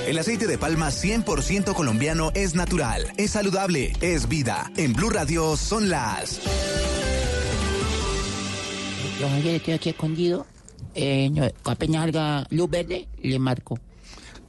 El 0.08 0.18
aceite 0.18 0.48
de 0.48 0.58
palma 0.58 0.88
100% 0.88 1.74
colombiano 1.74 2.32
es 2.34 2.56
natural, 2.56 3.12
es 3.18 3.32
saludable, 3.32 3.92
es 4.00 4.30
vida. 4.30 4.72
En 4.78 4.94
Blue 4.94 5.10
Radio 5.10 5.58
son 5.58 5.90
las... 5.90 6.40
Javier, 9.20 9.56
estoy 9.56 9.74
aquí 9.74 9.90
escondido. 9.90 10.46
Eh, 10.96 11.30
no, 11.30 11.46
apenas 11.66 12.04
salga 12.04 12.48
luz 12.52 12.70
verde, 12.70 13.10
le 13.22 13.38
marco. 13.38 13.78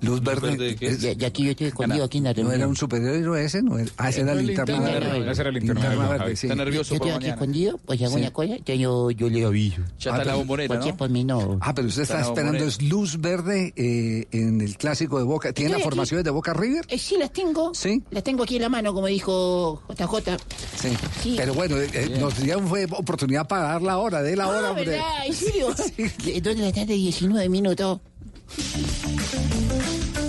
Luz 0.00 0.22
verde. 0.22 0.76
es? 0.80 1.24
Aquí 1.24 1.44
yo 1.44 1.50
estoy 1.50 1.66
escondido 1.68 2.04
aquí 2.04 2.18
en 2.18 2.24
la 2.24 2.34
¿No 2.34 2.52
era 2.52 2.68
un 2.68 2.76
superhéroe 2.76 3.44
ese? 3.44 3.62
No 3.62 3.78
era- 3.78 3.90
ah, 3.96 4.08
ese 4.10 4.20
era 4.20 4.34
linterna 4.34 4.80
verde. 4.80 5.30
Esa 5.30 5.42
era 5.42 5.50
linterna 5.50 6.08
verde. 6.08 6.32
Está 6.32 6.54
nervioso 6.54 6.90
Yo 6.90 6.96
estoy 6.96 7.10
aquí 7.10 7.26
escondido, 7.28 7.78
pues 7.84 8.00
hago 8.02 8.14
Sí. 8.14 8.20
una 8.20 8.30
cosa, 8.30 8.52
entonces 8.52 8.78
yo, 8.78 9.10
yo 9.10 9.28
le 9.28 9.44
aviso. 9.44 9.82
Ya 9.98 10.10
está 10.12 10.24
la 10.24 10.34
bombonera, 10.36 10.74
¿no? 10.78 10.96
por 10.96 11.10
mí 11.10 11.24
no. 11.24 11.58
Ah, 11.60 11.74
pero 11.74 11.88
usted 11.88 12.02
está 12.02 12.20
la 12.20 12.26
esperando 12.26 12.64
es 12.64 12.80
luz 12.82 13.20
verde 13.20 13.72
eh, 13.76 14.26
en 14.32 14.60
el 14.60 14.76
clásico 14.76 15.18
de 15.18 15.24
Boca. 15.24 15.52
¿Tiene 15.52 15.72
las 15.72 15.82
formaciones 15.82 16.24
de 16.24 16.30
Boca 16.30 16.54
River? 16.54 16.84
Eh, 16.88 16.98
sí, 16.98 17.16
las 17.18 17.32
tengo. 17.32 17.74
Sí. 17.74 18.02
Las 18.10 18.22
tengo 18.22 18.44
aquí 18.44 18.56
en 18.56 18.62
la 18.62 18.68
mano, 18.68 18.94
como 18.94 19.06
dijo 19.08 19.82
JJ. 19.88 20.36
Sí. 20.76 20.88
Sí. 21.22 21.34
Pero 21.36 21.54
bueno, 21.54 21.76
eh, 21.76 22.16
nos 22.20 22.38
dieron 22.40 22.66
fue 22.68 22.84
oportunidad 22.84 23.46
para 23.48 23.62
dar 23.64 23.82
la 23.82 23.98
hora, 23.98 24.22
de 24.22 24.36
la 24.36 24.48
hora, 24.48 24.68
Ah, 24.68 24.70
hombre. 24.70 24.84
¿verdad? 24.86 25.26
¿En 25.26 25.34
serio? 25.34 25.68
De 26.24 26.54
la 26.54 26.72
tarde, 26.72 26.94
19 26.94 27.48
minutos. 27.48 28.00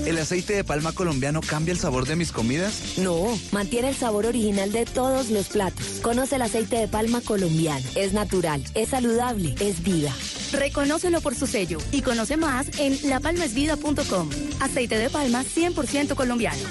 ¿El 0.06 0.18
aceite 0.18 0.54
de 0.54 0.64
palma 0.64 0.92
colombiano 0.92 1.42
cambia 1.42 1.72
el 1.72 1.78
sabor 1.80 2.08
de 2.08 2.16
mis 2.16 2.32
comidas? 2.32 2.98
No, 2.98 3.38
mantiene 3.52 3.90
el 3.90 3.96
sabor 3.96 4.26
original 4.26 4.72
de 4.72 4.86
todos 4.86 5.30
los 5.30 5.50
platos. 5.50 6.00
Conoce 6.02 6.38
el 6.38 6.42
aceite 6.42 6.78
de 6.78 6.88
palma 6.88 7.22
colombiano. 7.22 7.86
Es 7.96 8.14
natural, 8.14 8.64
es 8.74 8.90
saludable, 8.90 9.54
es 9.60 9.84
vida. 9.84 10.12
Reconócelo 10.52 11.22
por 11.22 11.36
su 11.36 11.46
sello 11.46 11.78
y 11.92 12.02
conoce 12.02 12.38
más 12.38 12.80
en 12.80 12.98
lapalmasvida.com. 13.08 14.30
Aceite 14.60 14.98
de 14.98 15.10
palma 15.10 15.44
100% 15.44 16.16
colombiano. 16.16 16.64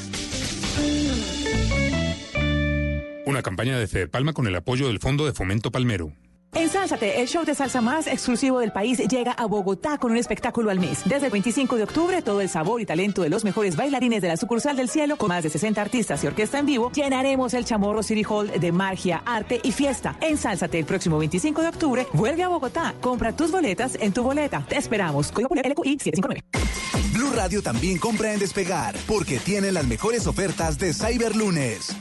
Una 3.25 3.43
campaña 3.43 3.79
de 3.79 3.87
Fede 3.87 4.09
Palma 4.09 4.33
con 4.33 4.47
el 4.47 4.57
apoyo 4.57 4.89
del 4.89 5.01
Fondo 5.01 5.27
de 5.27 5.33
Fomento 5.33 5.71
Palmero. 5.71 6.13
Ensálzate, 6.55 7.21
el 7.21 7.29
show 7.29 7.45
de 7.45 7.55
salsa 7.55 7.81
más 7.81 8.07
exclusivo 8.07 8.61
del 8.61 8.73
país 8.73 8.99
llega 8.99 9.33
a 9.33 9.47
Bogotá 9.47 9.99
con 9.99 10.11
un 10.11 10.17
espectáculo 10.17 10.71
al 10.71 10.81
mes. 10.81 11.03
Desde 11.05 11.27
el 11.27 11.33
25 11.33 11.77
de 11.77 11.83
octubre, 11.85 12.23
todo 12.23 12.41
el 12.41 12.49
sabor 12.49 12.81
y 12.81 12.87
talento 12.87 13.23
de 13.23 13.29
los 13.29 13.45
mejores 13.45 13.77
bailarines 13.77 14.23
de 14.23 14.29
la 14.29 14.37
sucursal 14.37 14.77
del 14.77 14.89
cielo, 14.89 15.17
con 15.17 15.29
más 15.29 15.43
de 15.43 15.51
60 15.51 15.81
artistas 15.81 16.25
y 16.25 16.27
orquesta 16.27 16.59
en 16.59 16.67
vivo, 16.67 16.91
llenaremos 16.93 17.55
el 17.55 17.65
Chamorro 17.65 18.03
City 18.03 18.25
Hall 18.29 18.51
de 18.51 18.73
magia, 18.73 19.23
arte 19.25 19.61
y 19.63 19.73
fiesta. 19.73 20.17
Ensálzate 20.21 20.79
el 20.79 20.85
próximo 20.85 21.19
25 21.19 21.63
de 21.63 21.69
octubre, 21.69 22.07
vuelve 22.15 22.43
a 22.43 22.49
Bogotá. 22.49 22.95
Compra 23.01 23.33
tus 23.33 23.51
boletas 23.51 23.97
en 24.01 24.13
tu 24.13 24.23
boleta. 24.23 24.65
Te 24.69 24.77
esperamos. 24.77 25.31
Código 25.31 25.55
LQI 25.55 25.99
759. 25.99 27.08
Radio 27.35 27.63
también 27.63 27.99
compra 27.99 28.33
en 28.33 28.41
Despegar, 28.41 28.97
porque 29.07 29.39
tiene 29.39 29.73
las 29.73 29.87
mejores 29.87 30.27
ofertas 30.27 30.79
de 30.79 30.93
Cyberlunes. 30.95 31.95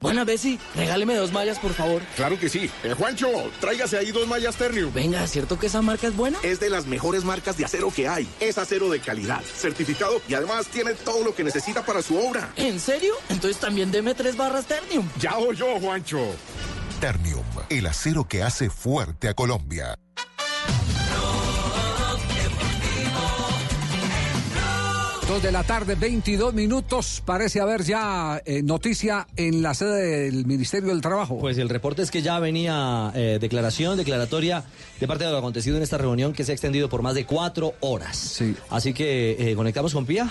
Buena, 0.00 0.24
Bessie, 0.24 0.58
regáleme 0.74 1.14
dos 1.14 1.30
mallas, 1.30 1.58
por 1.58 1.74
favor. 1.74 2.00
Claro 2.16 2.38
que 2.38 2.48
sí. 2.48 2.70
Eh, 2.84 2.94
Juancho, 2.96 3.28
tráigase 3.60 3.98
ahí 3.98 4.12
dos 4.12 4.26
mallas 4.26 4.56
Ternium. 4.56 4.90
Venga, 4.94 5.26
¿cierto 5.26 5.58
que 5.58 5.66
esa 5.66 5.82
marca 5.82 6.06
es 6.06 6.16
buena? 6.16 6.38
Es 6.42 6.58
de 6.58 6.70
las 6.70 6.86
mejores 6.86 7.22
marcas 7.22 7.58
de 7.58 7.66
acero 7.66 7.90
que 7.94 8.08
hay. 8.08 8.26
Es 8.40 8.56
acero 8.56 8.88
de 8.88 9.00
calidad, 9.00 9.42
certificado 9.42 10.22
y 10.26 10.32
además 10.32 10.68
tiene 10.68 10.94
todo 10.94 11.22
lo 11.22 11.34
que 11.34 11.44
necesita 11.44 11.84
para 11.84 12.00
su 12.00 12.16
obra. 12.16 12.50
¿En 12.56 12.80
serio? 12.80 13.12
Entonces 13.28 13.60
también 13.60 13.90
deme 13.90 14.14
tres 14.14 14.38
barras 14.38 14.64
Ternium. 14.64 15.06
Ya 15.18 15.36
yo, 15.54 15.78
Juancho. 15.78 16.18
Ternium, 16.98 17.44
el 17.68 17.86
acero 17.86 18.24
que 18.24 18.42
hace 18.42 18.70
fuerte 18.70 19.28
a 19.28 19.34
Colombia. 19.34 19.94
Dos 25.30 25.44
de 25.44 25.52
la 25.52 25.62
tarde, 25.62 25.94
22 25.94 26.52
minutos. 26.54 27.22
Parece 27.24 27.60
haber 27.60 27.84
ya 27.84 28.42
eh, 28.44 28.64
noticia 28.64 29.28
en 29.36 29.62
la 29.62 29.74
sede 29.74 30.24
del 30.24 30.44
Ministerio 30.44 30.88
del 30.88 31.00
Trabajo. 31.00 31.38
Pues 31.38 31.56
el 31.58 31.68
reporte 31.68 32.02
es 32.02 32.10
que 32.10 32.20
ya 32.20 32.40
venía 32.40 33.12
eh, 33.14 33.38
declaración, 33.40 33.96
declaratoria 33.96 34.64
de 34.98 35.06
parte 35.06 35.22
de 35.22 35.30
lo 35.30 35.38
acontecido 35.38 35.76
en 35.76 35.84
esta 35.84 35.98
reunión 35.98 36.32
que 36.32 36.42
se 36.42 36.50
ha 36.50 36.54
extendido 36.54 36.88
por 36.88 37.02
más 37.02 37.14
de 37.14 37.26
cuatro 37.26 37.74
horas. 37.78 38.16
Sí. 38.16 38.56
Así 38.70 38.92
que 38.92 39.36
eh, 39.38 39.54
conectamos 39.54 39.94
con 39.94 40.04
Pía. 40.04 40.28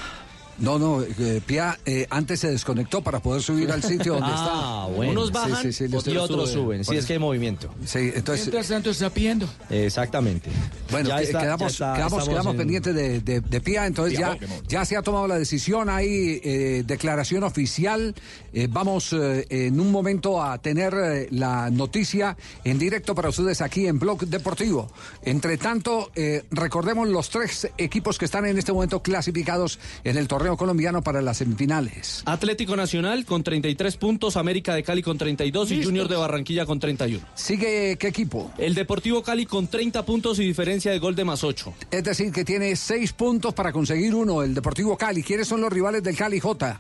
No, 0.60 0.78
no, 0.80 1.02
eh, 1.02 1.42
Pia 1.46 1.78
eh, 1.86 2.06
antes 2.10 2.40
se 2.42 2.52
desconectó 2.52 3.02
para 3.02 3.20
poder 3.20 3.42
subir 3.42 3.72
al 3.72 3.82
sitio 3.84 4.14
donde 4.16 4.28
está. 4.36 4.50
Ah, 4.52 4.88
bueno. 4.96 5.12
Unos 5.14 5.32
bajan 5.32 5.62
Sí, 5.64 5.72
sí, 5.74 5.88
sí, 5.88 5.88
le 5.88 6.14
y 6.14 6.18
otros 6.18 6.52
suben. 6.52 6.84
Sí, 6.84 6.96
es 6.96 7.06
que 7.06 7.14
hay 7.14 7.20
movimiento. 7.20 7.70
Sí, 7.86 8.12
entonces. 8.14 8.46
Mientras 8.48 8.68
tanto 8.68 8.90
está 8.90 9.10
pidiendo. 9.10 9.48
Exactamente. 9.70 10.50
Bueno, 10.92 11.10
Ya 11.10 11.18
que- 11.18 11.24
está- 11.24 11.42
quedamos, 11.42 11.72
está- 11.74 11.94
quedamos, 11.96 12.28
quedamos 12.30 12.52
en- 12.54 12.58
pendientes 12.58 12.96
de, 12.96 13.20
de, 13.22 13.42
de 13.42 13.62
Pía, 13.62 13.86
entonces 13.86 14.16
Sí, 14.18 14.20
ya, 14.22 14.38
ya 14.68 14.86
se 14.86 14.98
ha 14.98 15.02
tomado 15.02 15.28
la 15.28 15.38
decisión, 15.38 15.90
hay 15.90 16.42
eh, 16.44 16.84
declaración 16.86 17.44
oficial, 17.44 18.14
Eh, 18.52 18.68
vamos 18.68 19.14
eh, 19.14 19.46
en 19.52 19.80
un 19.80 19.92
momento 19.92 20.42
a 20.42 20.58
tener 20.58 20.92
eh, 20.96 21.28
la 21.30 21.70
noticia 21.70 22.36
en 22.64 22.80
directo 22.80 23.14
para 23.14 23.30
ustedes 23.30 23.62
aquí 23.62 23.86
en 23.86 24.00
Blog 24.00 24.26
Deportivo. 24.26 24.92
Entre 25.24 25.58
tanto, 25.60 26.10
eh, 26.16 26.44
recordemos 26.50 27.08
los 27.08 27.30
tres 27.30 27.68
equipos 27.78 28.18
que 28.18 28.26
están 28.26 28.48
en 28.48 28.58
este 28.58 28.74
momento 28.74 29.04
clasificados 29.04 29.78
en 30.04 30.18
el 30.18 30.28
torneo 30.28 30.49
colombiano 30.58 31.02
para 31.02 31.22
las 31.22 31.38
semifinales. 31.38 32.24
Atlético 32.26 32.76
Nacional 32.76 33.26
con 33.26 33.44
33 33.44 33.98
puntos, 33.98 34.38
América 34.38 34.76
de 34.76 34.84
Cali 34.84 35.02
con 35.02 35.18
32 35.18 35.72
y. 35.72 35.84
Junior 35.84 36.08
de 36.08 36.16
Barranquilla 36.16 36.66
con 36.66 36.80
31. 36.80 37.26
¿Sigue 37.36 37.98
qué 37.98 38.08
equipo? 38.08 38.52
El 38.58 38.76
Deportivo 38.76 39.24
Cali 39.24 39.46
con 39.46 39.68
30 39.68 40.06
puntos 40.06 40.40
y 40.40 40.46
diferencia 40.46 40.92
de 40.92 41.00
gol 41.00 41.16
de 41.16 41.26
más 41.26 41.44
8. 41.44 41.74
Es 41.92 42.04
decir, 42.04 42.32
que 42.32 42.46
tiene 42.46 42.76
seis 42.76 43.14
puntos 43.14 43.54
para 43.54 43.72
conseguir 43.72 44.16
uno, 44.16 44.44
el 44.44 44.54
Deportivo 44.54 44.98
Cali. 44.98 45.24
¿Quiénes 45.24 45.48
son 45.48 45.62
los 45.62 45.72
rivales 45.72 46.04
del 46.04 46.16
Cali, 46.16 46.40
J? 46.40 46.80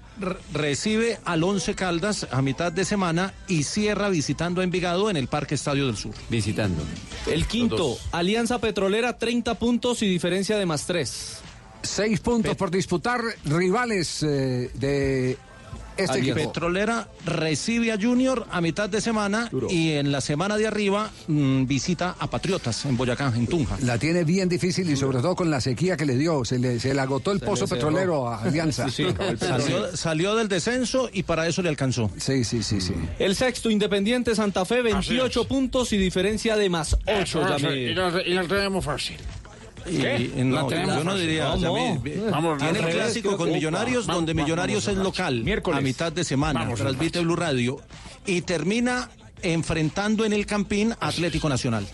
Recibe 0.53 1.19
al 1.25 1.43
Once 1.43 1.73
Caldas 1.75 2.27
a 2.31 2.41
mitad 2.41 2.71
de 2.71 2.85
semana 2.85 3.33
y 3.47 3.63
cierra 3.63 4.09
visitando 4.09 4.61
a 4.61 4.63
Envigado 4.63 5.09
en 5.09 5.17
el 5.17 5.27
Parque 5.27 5.55
Estadio 5.55 5.87
del 5.87 5.97
Sur. 5.97 6.13
Visitando. 6.29 6.83
El 7.27 7.45
quinto. 7.45 7.97
Alianza 8.11 8.59
Petrolera 8.59 9.17
30 9.17 9.55
puntos 9.55 10.01
y 10.01 10.09
diferencia 10.09 10.57
de 10.57 10.65
más 10.65 10.85
3. 10.85 11.48
Seis 11.81 12.19
puntos 12.19 12.55
por 12.55 12.71
disputar 12.71 13.21
rivales 13.45 14.23
eh, 14.23 14.69
de 14.73 15.37
este 15.97 16.19
equipo. 16.19 16.35
Petrolera 16.35 17.07
recibe 17.25 17.91
a 17.91 17.97
Junior 17.99 18.47
a 18.51 18.61
mitad 18.61 18.89
de 18.89 19.01
semana 19.01 19.49
y 19.69 19.91
en 19.91 20.11
la 20.11 20.21
semana 20.21 20.57
de 20.57 20.67
arriba 20.67 21.11
mm, 21.27 21.65
visita 21.65 22.15
a 22.17 22.27
Patriotas 22.27 22.85
en 22.85 22.95
Boyacá, 22.97 23.31
en 23.35 23.47
Tunja. 23.47 23.77
La 23.83 23.97
tiene 23.97 24.23
bien 24.23 24.47
difícil 24.49 24.89
y 24.89 24.95
sobre 24.95 25.19
todo 25.19 25.35
con 25.35 25.51
la 25.51 25.61
sequía 25.61 25.97
que 25.97 26.05
le 26.05 26.15
dio. 26.15 26.45
Se 26.45 26.57
le, 26.57 26.79
se 26.79 26.93
le 26.93 27.01
agotó 27.01 27.31
el 27.31 27.39
Se 27.39 27.45
pozo 27.45 27.67
petrolero 27.67 28.27
a 28.27 28.41
Alianza. 28.43 28.87
Sí, 28.99 29.05
sí. 29.05 29.37
Salió, 29.37 29.95
salió 29.95 30.35
del 30.35 30.47
descenso 30.47 31.09
y 31.13 31.23
para 31.23 31.47
eso 31.47 31.61
le 31.61 31.69
alcanzó. 31.69 32.09
Sí, 32.17 32.43
sí, 32.43 32.63
sí, 32.63 32.81
sí. 32.81 32.93
El 33.19 33.35
sexto, 33.35 33.69
Independiente 33.69 34.35
Santa 34.35 34.65
Fe, 34.65 34.81
28 34.81 35.47
puntos 35.47 35.93
y 35.93 35.97
diferencia 35.97 36.55
de 36.55 36.69
más 36.69 36.93
8. 36.93 37.11
Eso, 37.11 37.55
eso, 37.55 37.73
y, 37.73 37.89
y 37.89 37.93
la 37.93 38.43
tenemos 38.47 38.83
fácil. 38.83 39.17
Y, 39.89 39.97
¿Qué? 39.97 40.31
y 40.37 40.43
no, 40.43 40.55
La 40.55 40.67
tenemos 40.67 40.97
yo 40.97 41.03
no 41.03 41.15
diría, 41.15 41.45
Vamos, 41.45 42.57
tiene 42.59 42.79
el 42.79 42.85
clásico 42.89 43.37
con 43.37 43.51
Millonarios, 43.51 44.05
vamos, 44.05 44.19
donde 44.19 44.33
Millonarios 44.33 44.85
vamos, 44.85 44.99
es 44.99 45.03
local, 45.03 45.43
Miércoles. 45.43 45.79
a 45.79 45.81
mitad 45.81 46.11
de 46.11 46.23
semana, 46.23 46.73
transmite 46.75 47.19
Blue 47.21 47.35
Radio, 47.35 47.79
y 48.25 48.41
termina 48.41 49.09
enfrentando 49.41 50.25
en 50.25 50.33
el 50.33 50.45
Campín 50.45 50.93
Atlético 50.99 51.49
Nacional. 51.49 51.87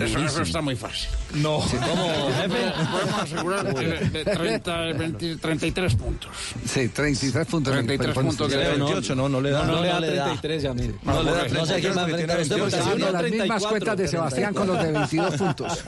Eso, 0.00 0.18
eso 0.18 0.42
está 0.42 0.60
muy 0.60 0.76
fácil. 0.76 1.08
No. 1.36 1.58
¿Cómo, 1.60 2.30
jefe? 2.40 2.72
Podemos 2.90 3.22
asegurar 3.22 3.66
eh, 3.82 4.08
de 4.12 4.24
30, 4.24 4.76
20, 4.94 5.36
33 5.36 5.94
puntos. 5.94 6.30
Sí, 6.66 6.88
33 6.88 7.46
puntos. 7.46 7.72
33 7.72 8.10
Pero- 8.14 8.26
puntos 8.26 8.48
Tiene 8.48 8.64
de 8.64 8.70
28, 8.76 9.14
no, 9.14 9.28
no 9.28 9.40
le 9.40 9.50
da. 9.50 9.64
No, 9.64 9.76
no, 9.76 9.82
le 9.82 9.88
da 9.88 10.00
le 10.00 10.08
33 10.12 10.62
ya, 10.62 10.74
mire. 10.74 10.94
No 11.02 11.22
le 11.22 11.30
da 11.32 11.48
No 11.48 11.66
sé 11.66 11.80
quién 11.80 11.96
va 11.96 12.02
a 12.02 12.08
enfrentar 12.08 12.40
usted 12.40 12.58
porque 12.58 12.76
si 12.76 12.88
con 12.88 13.00
no, 13.00 13.10
las 13.10 13.22
mismas 13.22 13.38
34, 13.62 13.68
cuentas 13.68 13.96
de 13.96 14.08
Sebastián 14.08 14.54
con 14.54 14.66
los 14.66 14.82
de 14.82 14.92
22 14.92 15.34
puntos. 15.36 15.84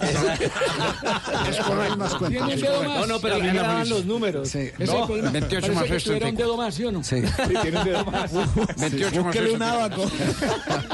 Es 1.49 1.57
correcto. 1.59 2.29
Tiene 2.29 2.43
un 2.55 2.61
dedo 2.61 2.83
más. 2.85 2.99
No, 3.01 3.07
no, 3.07 3.21
pero 3.21 3.35
a 3.37 3.39
mí 3.39 3.47
me 3.47 3.55
daban 3.55 3.89
los 3.89 4.05
números. 4.05 4.49
Sí. 4.49 4.59
Ese 4.59 4.75
es 4.85 4.91
No, 4.91 5.01
el 5.01 5.07
problema. 5.07 5.31
28 5.31 5.61
Parece 5.61 5.81
más 5.81 5.85
que 5.91 5.97
este, 5.97 6.09
tuviera 6.11 6.27
un 6.29 6.37
34. 6.37 6.45
dedo 6.47 6.57
más, 6.57 6.75
¿sí 6.75 6.85
o 6.85 6.93
no? 6.93 7.03
Sí. 7.05 7.23
Sí, 7.23 7.55
tiene 7.63 7.79
un 7.79 7.85
dedo 7.85 8.05
más. 8.05 8.33
28 8.79 9.25
más 9.25 9.25
Búsquele 9.25 9.51
un 9.53 9.59
64. 9.59 9.67
abaco. 9.67 10.11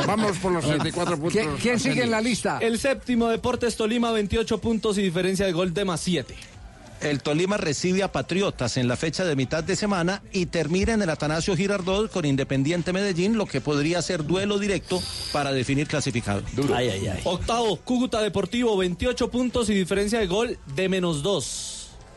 Vamos 0.07 0.39
por 0.39 0.53
los 0.53 0.65
34 0.65 1.17
puntos. 1.17 1.33
¿Quién, 1.33 1.57
quién 1.61 1.81
sigue 1.81 2.05
en 2.05 2.11
la 2.11 2.21
lista? 2.21 2.59
El 2.61 2.79
séptimo 2.79 3.29
Deportes 3.29 3.77
Tolima, 3.77 4.13
28 4.13 4.44
puntos 4.45 4.99
y 4.99 5.03
diferencia 5.03 5.47
de 5.47 5.53
gol 5.53 5.73
de 5.73 5.85
más 5.85 6.01
7. 6.01 6.35
El 7.01 7.23
Tolima 7.23 7.57
recibe 7.59 8.03
a 8.03 8.13
Patriotas 8.13 8.77
en 8.77 8.89
la 8.89 8.97
fecha 8.97 9.25
de 9.25 9.37
mitad 9.37 9.63
de 9.63 9.77
semana 9.77 10.23
y 10.33 10.47
termina 10.47 10.95
en 10.95 11.03
el 11.03 11.11
Atanasio 11.11 11.55
Girardot 11.55 12.11
con 12.11 12.25
Independiente 12.25 12.93
Medellín, 12.93 13.37
lo 13.37 13.47
que 13.47 13.61
podría 13.61 14.01
ser 14.01 14.25
duelo 14.25 14.59
directo 14.59 15.03
para 15.33 15.53
definir 15.53 15.87
clasificado. 15.87 16.43
Ay, 16.75 16.89
ay, 16.89 17.07
ay. 17.09 17.21
Octavo, 17.25 17.77
Cúcuta 17.77 18.23
Deportivo, 18.23 18.77
28 18.77 19.31
puntos 19.31 19.69
y 19.69 19.75
diferencia 19.75 20.19
de 20.19 20.27
gol 20.27 20.59
de 20.75 20.89
menos 20.89 21.23
2. 21.23 21.74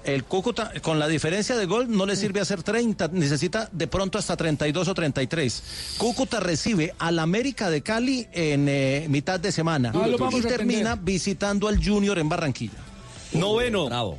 El 0.07 0.23
Cúcuta, 0.23 0.71
con 0.81 0.99
la 0.99 1.07
diferencia 1.09 1.57
de 1.57 1.65
gol, 1.65 1.91
no 1.91 2.05
le 2.05 2.15
sirve 2.15 2.39
hacer 2.39 2.63
30, 2.63 3.09
necesita 3.09 3.67
de 3.73 3.87
pronto 3.87 4.17
hasta 4.17 4.37
32 4.37 4.87
o 4.87 4.93
33. 4.93 5.63
Cúcuta 5.97 6.39
recibe 6.39 6.93
al 6.97 7.19
América 7.19 7.69
de 7.69 7.81
Cali 7.81 8.25
en 8.31 8.69
eh, 8.69 9.05
mitad 9.09 9.37
de 9.37 9.51
semana 9.51 9.91
Ah, 9.93 10.07
y 10.31 10.41
termina 10.43 10.95
visitando 10.95 11.67
al 11.67 11.83
Junior 11.83 12.17
en 12.19 12.29
Barranquilla. 12.29 12.77
Noveno, 13.33 13.87
Bravo. 13.87 14.17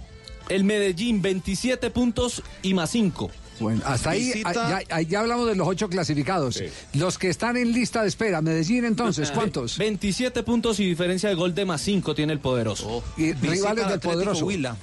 el 0.51 0.65
Medellín, 0.65 1.23
27 1.23 1.91
puntos 1.91 2.43
y 2.63 2.75
más 2.75 2.91
5. 2.91 3.31
Bueno, 3.59 3.81
hasta 3.87 4.11
ahí 4.11 4.43
ah, 4.45 4.53
ya, 4.53 4.95
ahí 4.95 5.07
ya 5.07 5.21
hablamos 5.21 5.49
de 5.49 5.55
los 5.55 5.67
ocho 5.67 5.89
clasificados. 5.89 6.63
Los 6.93 7.17
que 7.17 7.31
están 7.31 7.57
en 7.57 7.73
lista 7.73 8.03
de 8.03 8.09
espera, 8.09 8.43
Medellín 8.43 8.85
entonces, 8.85 9.31
¿cuántos? 9.35 9.79
27 9.79 10.43
puntos 10.43 10.79
y 10.81 10.85
diferencia 10.85 11.31
de 11.31 11.35
gol 11.35 11.55
de 11.55 11.65
más 11.65 11.81
5 11.81 12.15
tiene 12.15 12.35
el 12.35 12.41
poderoso. 12.41 13.03
Y 13.17 13.33
Visita 13.33 13.41
rivales 13.41 13.67
al 13.67 13.77
del 13.77 13.85
Atlético 13.87 14.13
poderoso. 14.13 14.45
Huila. 14.47 14.77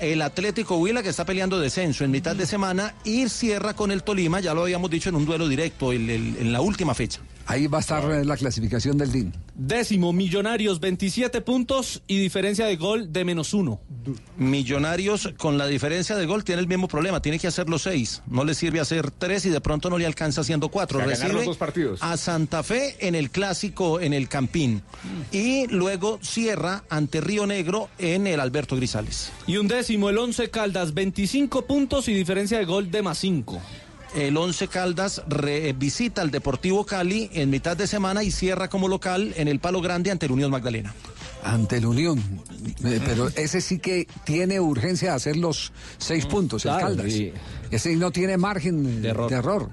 El 0.00 0.22
Atlético 0.22 0.76
Huila 0.76 1.02
que 1.02 1.08
está 1.10 1.24
peleando 1.24 1.58
descenso 1.60 2.04
en 2.04 2.10
mitad 2.10 2.34
de 2.36 2.46
semana 2.46 2.94
y 3.04 3.28
cierra 3.28 3.74
con 3.74 3.90
el 3.90 4.02
Tolima, 4.02 4.40
ya 4.40 4.54
lo 4.54 4.62
habíamos 4.62 4.90
dicho 4.90 5.08
en 5.08 5.14
un 5.16 5.26
duelo 5.26 5.48
directo 5.48 5.92
el- 5.92 6.08
el- 6.10 6.36
en 6.38 6.52
la 6.52 6.60
última 6.60 6.94
fecha. 6.94 7.20
Ahí 7.46 7.66
va 7.66 7.78
a 7.78 7.80
estar 7.80 8.04
la 8.24 8.36
clasificación 8.36 8.96
del 8.96 9.10
DIN. 9.10 9.32
Décimo, 9.56 10.12
Millonarios, 10.12 10.78
27 10.78 11.40
puntos 11.40 12.00
y 12.06 12.18
diferencia 12.18 12.64
de 12.66 12.76
gol 12.76 13.12
de 13.12 13.24
menos 13.24 13.52
1. 13.54 13.80
Millonarios 14.38 15.30
con 15.36 15.58
la 15.58 15.66
diferencia 15.66 16.16
de 16.16 16.26
gol 16.26 16.44
tiene 16.44 16.60
el 16.62 16.68
mismo 16.68 16.88
problema, 16.88 17.20
tiene 17.20 17.38
que 17.38 17.46
hacer 17.48 17.68
los 17.68 17.82
seis, 17.82 18.22
no 18.28 18.44
le 18.44 18.54
sirve 18.54 18.80
hacer 18.80 19.10
tres 19.10 19.44
y 19.46 19.50
de 19.50 19.60
pronto 19.60 19.90
no 19.90 19.98
le 19.98 20.06
alcanza 20.06 20.40
haciendo 20.40 20.68
cuatro. 20.70 20.98
O 20.98 21.00
sea, 21.02 21.10
Recibe 21.10 21.32
los 21.32 21.44
dos 21.44 21.56
partidos. 21.56 22.00
a 22.02 22.16
Santa 22.16 22.62
Fe 22.62 22.96
en 23.00 23.14
el 23.14 23.30
clásico 23.30 24.00
en 24.00 24.12
el 24.14 24.28
Campín 24.28 24.82
y 25.32 25.66
luego 25.66 26.18
cierra 26.22 26.84
ante 26.88 27.20
Río 27.20 27.46
Negro 27.46 27.88
en 27.98 28.26
el 28.26 28.40
Alberto 28.40 28.76
Grisales. 28.76 29.30
Y 29.46 29.56
un 29.56 29.68
décimo, 29.68 29.89
el 29.94 30.18
11 30.18 30.50
Caldas, 30.50 30.94
25 30.94 31.62
puntos 31.66 32.06
y 32.08 32.14
diferencia 32.14 32.58
de 32.58 32.64
gol 32.64 32.90
de 32.92 33.02
más 33.02 33.18
5. 33.18 33.60
El 34.14 34.36
Once 34.36 34.66
Caldas 34.68 35.22
re- 35.28 35.72
visita 35.72 36.22
al 36.22 36.30
Deportivo 36.30 36.84
Cali 36.86 37.28
en 37.32 37.50
mitad 37.50 37.76
de 37.76 37.86
semana 37.86 38.22
y 38.22 38.30
cierra 38.30 38.68
como 38.68 38.88
local 38.88 39.32
en 39.36 39.48
el 39.48 39.58
Palo 39.60 39.80
Grande 39.80 40.10
ante 40.10 40.26
el 40.26 40.32
Unión 40.32 40.50
Magdalena. 40.50 40.94
Ante 41.42 41.76
el 41.78 41.86
Unión. 41.86 42.18
Eh, 42.84 43.00
pero 43.04 43.28
ese 43.28 43.60
sí 43.60 43.78
que 43.78 44.06
tiene 44.24 44.60
urgencia 44.60 45.10
de 45.10 45.16
hacer 45.16 45.36
los 45.36 45.72
seis 45.98 46.26
puntos, 46.26 46.64
el 46.66 46.76
Caldas. 46.76 47.06
sí. 47.12 47.32
Ese 47.70 47.94
no 47.94 48.10
tiene 48.10 48.36
margen 48.36 49.00
de 49.00 49.10
error. 49.10 49.70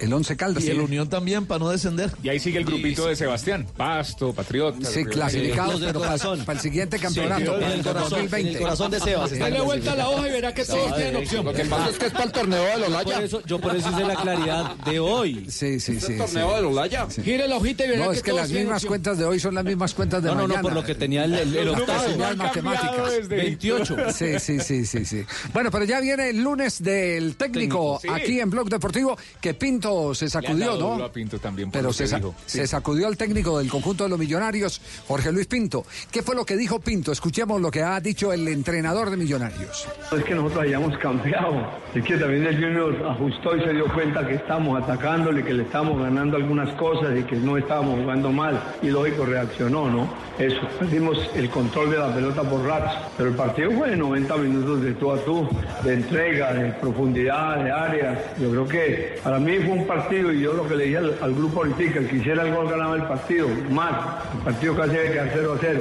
El 0.00 0.10
once 0.14 0.34
Caldas. 0.34 0.64
Y 0.64 0.70
el 0.70 0.76
Sí. 0.78 0.82
Unión 0.82 1.10
también 1.10 1.44
para 1.44 1.58
no 1.58 1.68
descender. 1.68 2.10
Y 2.22 2.30
ahí 2.30 2.40
sigue 2.40 2.56
el 2.58 2.64
grupito 2.64 3.06
de 3.06 3.14
Sebastián. 3.16 3.66
Pasto, 3.76 4.32
Patriota. 4.32 4.88
Sí, 4.90 5.04
clasificados, 5.04 5.78
pero 5.78 6.00
para, 6.00 6.12
corazón. 6.12 6.42
para 6.46 6.56
el 6.58 6.62
siguiente 6.62 6.98
campeonato, 6.98 7.52
para 7.52 7.66
el 7.66 7.72
el 7.80 7.84
corazón, 7.84 8.18
en 8.20 8.24
2020. 8.30 8.50
el 8.50 8.58
corazón 8.58 8.90
de 8.92 9.00
Sebas. 9.00 9.38
Dale 9.38 9.60
vuelta 9.60 9.92
a 9.92 9.96
la 9.96 10.08
hoja 10.08 10.26
y 10.28 10.32
verá 10.32 10.54
que 10.54 10.64
todos 10.64 10.96
tienen 10.96 11.16
opción. 11.16 11.44
Lo 11.44 11.52
que 11.52 11.64
pasa 11.66 11.90
es 11.90 11.98
que 11.98 12.06
es 12.06 12.12
para 12.12 12.24
el 12.24 12.32
torneo 12.32 12.62
de 12.64 12.72
Por 12.72 12.82
Olaya. 12.86 13.22
eso, 13.22 13.42
yo 13.44 13.60
por 13.60 13.76
eso 13.76 13.90
hice 13.90 14.04
la 14.04 14.16
claridad 14.16 14.76
de 14.76 15.00
hoy. 15.00 15.44
Sí, 15.50 15.78
sí, 15.80 15.80
sí. 15.80 15.92
El 15.92 16.00
sí. 16.00 16.16
torneo 16.16 16.56
de 16.56 16.62
Olaya. 16.66 17.06
Gire 17.10 17.46
la 17.46 17.56
hojita 17.58 17.84
y 17.84 17.88
verá 17.90 18.04
No, 18.06 18.10
que 18.12 18.16
es 18.16 18.22
que 18.22 18.30
todos 18.30 18.42
las 18.42 18.50
mismas 18.52 18.76
opción. 18.76 18.88
cuentas 18.88 19.18
de 19.18 19.24
hoy 19.26 19.38
son 19.38 19.54
las 19.54 19.64
mismas 19.66 19.92
cuentas 19.92 20.22
de 20.22 20.28
No, 20.30 20.34
no, 20.34 20.40
mañana. 20.44 20.62
no, 20.62 20.68
por 20.68 20.72
lo 20.72 20.82
que 20.82 20.94
tenía 21.04 21.24
el, 21.24 21.34
el, 21.34 21.56
el 21.56 21.66
Los 21.66 21.80
octavo. 21.80 22.02
números 22.02 22.18
no 22.18 22.24
han 22.26 22.38
matemáticas. 22.38 22.90
cambiado 22.90 23.10
desde 23.10 23.36
28. 23.36 23.96
Sí, 24.12 24.38
sí, 24.38 24.60
sí, 24.60 24.86
sí, 24.86 25.04
sí. 25.04 25.24
Bueno, 25.52 25.70
pero 25.70 25.84
ya 25.84 26.00
viene 26.00 26.30
el 26.30 26.42
lunes 26.42 26.82
del 26.82 27.36
técnico 27.36 27.54
Técnico, 27.54 27.98
sí. 28.00 28.08
aquí 28.10 28.40
en 28.40 28.50
Blog 28.50 28.68
Deportivo, 28.68 29.16
que 29.40 29.54
Pinto 29.54 30.14
se 30.14 30.28
sacudió, 30.28 30.76
¿no? 30.76 31.04
a 31.04 31.12
Pinto 31.12 31.38
también 31.38 31.70
Pero 31.70 31.92
se, 31.92 32.06
dijo. 32.06 32.34
Sí. 32.46 32.58
se 32.58 32.66
sacudió 32.66 33.06
el 33.08 33.16
técnico 33.16 33.58
del 33.58 33.68
conjunto 33.68 34.04
de 34.04 34.10
los 34.10 34.18
millonarios, 34.18 34.80
Jorge 35.06 35.30
Luis 35.30 35.46
Pinto. 35.46 35.84
¿Qué 36.10 36.22
fue 36.22 36.34
lo 36.34 36.44
que 36.44 36.56
dijo 36.56 36.80
Pinto? 36.80 37.12
Escuchemos 37.12 37.60
lo 37.60 37.70
que 37.70 37.82
ha 37.82 38.00
dicho 38.00 38.32
el 38.32 38.48
entrenador 38.48 39.10
de 39.10 39.16
millonarios. 39.16 39.86
Es 40.16 40.24
que 40.24 40.34
nosotros 40.34 40.64
hayamos 40.64 40.96
cambiado, 40.98 41.70
es 41.94 42.02
que 42.04 42.16
también 42.16 42.46
el 42.46 42.54
Junior 42.56 43.06
ajustó 43.08 43.56
y 43.56 43.60
se 43.62 43.72
dio 43.72 43.84
cuenta 43.92 44.26
que 44.26 44.34
estamos 44.34 44.82
atacándole, 44.82 45.44
que 45.44 45.52
le 45.52 45.62
estamos 45.64 46.00
ganando 46.00 46.36
algunas 46.36 46.74
cosas 46.76 47.10
y 47.18 47.22
que 47.24 47.36
no 47.36 47.56
estábamos 47.56 48.00
jugando 48.00 48.32
mal. 48.32 48.60
Y 48.82 48.88
lógico, 48.88 49.24
reaccionó, 49.26 49.90
¿no? 49.90 50.12
Eso, 50.38 50.60
el 50.96 51.50
control 51.50 51.90
de 51.90 51.98
la 51.98 52.14
pelota 52.14 52.42
por 52.42 52.64
ratos, 52.64 52.92
pero 53.16 53.30
el 53.30 53.34
partido 53.34 53.72
fue 53.72 53.90
de 53.90 53.96
90 53.96 54.36
minutos 54.36 54.82
de 54.82 54.92
tú 54.92 55.10
a 55.10 55.18
tú, 55.18 55.48
de 55.82 55.94
entrega, 55.94 56.52
de 56.52 56.72
profundidad, 56.72 57.64
de 57.64 57.72
áreas. 57.72 58.18
Yo 58.38 58.50
creo 58.50 58.68
que 58.68 59.18
para 59.22 59.38
mí 59.40 59.58
fue 59.58 59.72
un 59.72 59.86
partido 59.86 60.32
y 60.32 60.40
yo 60.40 60.52
lo 60.52 60.68
que 60.68 60.76
le 60.76 60.84
dije 60.84 60.98
al, 60.98 61.34
grupo 61.34 61.60
ahorita, 61.60 61.98
el 61.98 62.08
que 62.08 62.16
hiciera 62.16 62.44
el 62.44 62.54
gol 62.54 62.68
ganaba 62.70 62.96
el 62.96 63.02
partido, 63.02 63.48
más, 63.70 63.92
el 64.36 64.40
partido 64.44 64.76
casi 64.76 64.92
debe 64.92 65.12
quedar 65.12 65.30
0 65.32 65.52
a 65.52 65.58
0. 65.60 65.80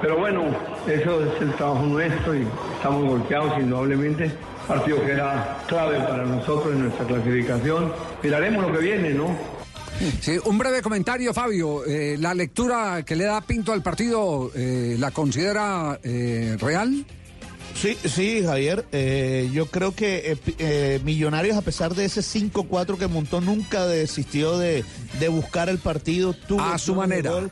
Pero 0.00 0.16
bueno, 0.16 0.42
eso 0.86 1.24
es 1.24 1.42
el 1.42 1.52
trabajo 1.54 1.82
nuestro 1.82 2.34
y 2.34 2.46
estamos 2.76 3.04
golpeados 3.08 3.58
indudablemente. 3.58 4.30
Partido 4.66 5.00
que 5.04 5.12
era 5.12 5.58
clave 5.68 5.98
para 6.00 6.24
nosotros 6.24 6.74
en 6.74 6.82
nuestra 6.84 7.06
clasificación. 7.06 7.92
Miraremos 8.22 8.66
lo 8.66 8.72
que 8.72 8.78
viene, 8.78 9.10
¿no? 9.10 9.55
Sí, 10.20 10.38
un 10.44 10.58
breve 10.58 10.82
comentario, 10.82 11.32
Fabio. 11.32 11.84
Eh, 11.86 12.16
¿La 12.18 12.34
lectura 12.34 13.02
que 13.04 13.16
le 13.16 13.24
da 13.24 13.40
Pinto 13.40 13.72
al 13.72 13.82
partido 13.82 14.50
eh, 14.54 14.96
la 14.98 15.10
considera 15.10 15.98
eh, 16.02 16.56
real? 16.60 17.04
Sí, 17.74 17.96
sí, 18.04 18.42
Javier. 18.42 18.86
Eh, 18.92 19.50
yo 19.52 19.66
creo 19.66 19.94
que 19.94 21.00
Millonarios, 21.04 21.56
a 21.56 21.62
pesar 21.62 21.94
de 21.94 22.06
ese 22.06 22.20
5-4 22.22 22.96
que 22.98 23.06
montó, 23.06 23.40
nunca 23.40 23.86
desistió 23.86 24.58
de, 24.58 24.84
de 25.20 25.28
buscar 25.28 25.68
el 25.68 25.78
partido. 25.78 26.32
Tuvo 26.34 26.62
A 26.62 26.78
su 26.78 26.94
manera. 26.94 27.30
gol. 27.32 27.50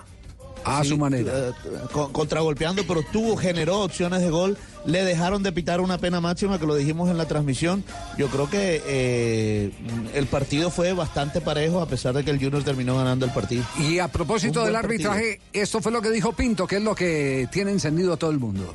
A 0.64 0.82
su 0.84 0.96
manera. 0.98 1.32
eh, 1.32 1.52
con- 1.92 2.12
contragolpeando, 2.12 2.84
pero 2.86 3.02
tuvo, 3.12 3.36
generó 3.36 3.80
opciones 3.82 4.20
de 4.22 4.30
gol. 4.30 4.56
Le 4.86 5.02
dejaron 5.04 5.42
de 5.42 5.50
pitar 5.52 5.80
una 5.80 5.98
pena 5.98 6.20
máxima, 6.20 6.58
que 6.58 6.66
lo 6.66 6.74
dijimos 6.74 7.08
en 7.10 7.16
la 7.18 7.26
transmisión. 7.26 7.84
Yo 8.18 8.28
creo 8.28 8.48
que 8.50 8.82
eh, 8.86 9.70
el 10.14 10.26
partido 10.26 10.70
fue 10.70 10.92
bastante 10.92 11.40
parejo, 11.40 11.80
a 11.80 11.86
pesar 11.86 12.14
de 12.14 12.24
que 12.24 12.30
el 12.30 12.38
Junior 12.38 12.62
terminó 12.62 12.96
ganando 12.96 13.24
el 13.26 13.32
partido. 13.32 13.64
Y 13.78 13.98
a 13.98 14.08
propósito 14.08 14.60
Un 14.60 14.66
del 14.66 14.74
partido. 14.74 15.10
arbitraje, 15.10 15.40
esto 15.52 15.80
fue 15.80 15.90
lo 15.92 16.02
que 16.02 16.10
dijo 16.10 16.32
Pinto, 16.32 16.66
que 16.66 16.76
es 16.76 16.82
lo 16.82 16.94
que 16.94 17.48
tiene 17.50 17.70
encendido 17.70 18.12
a 18.12 18.16
todo 18.16 18.30
el 18.30 18.38
mundo. 18.38 18.74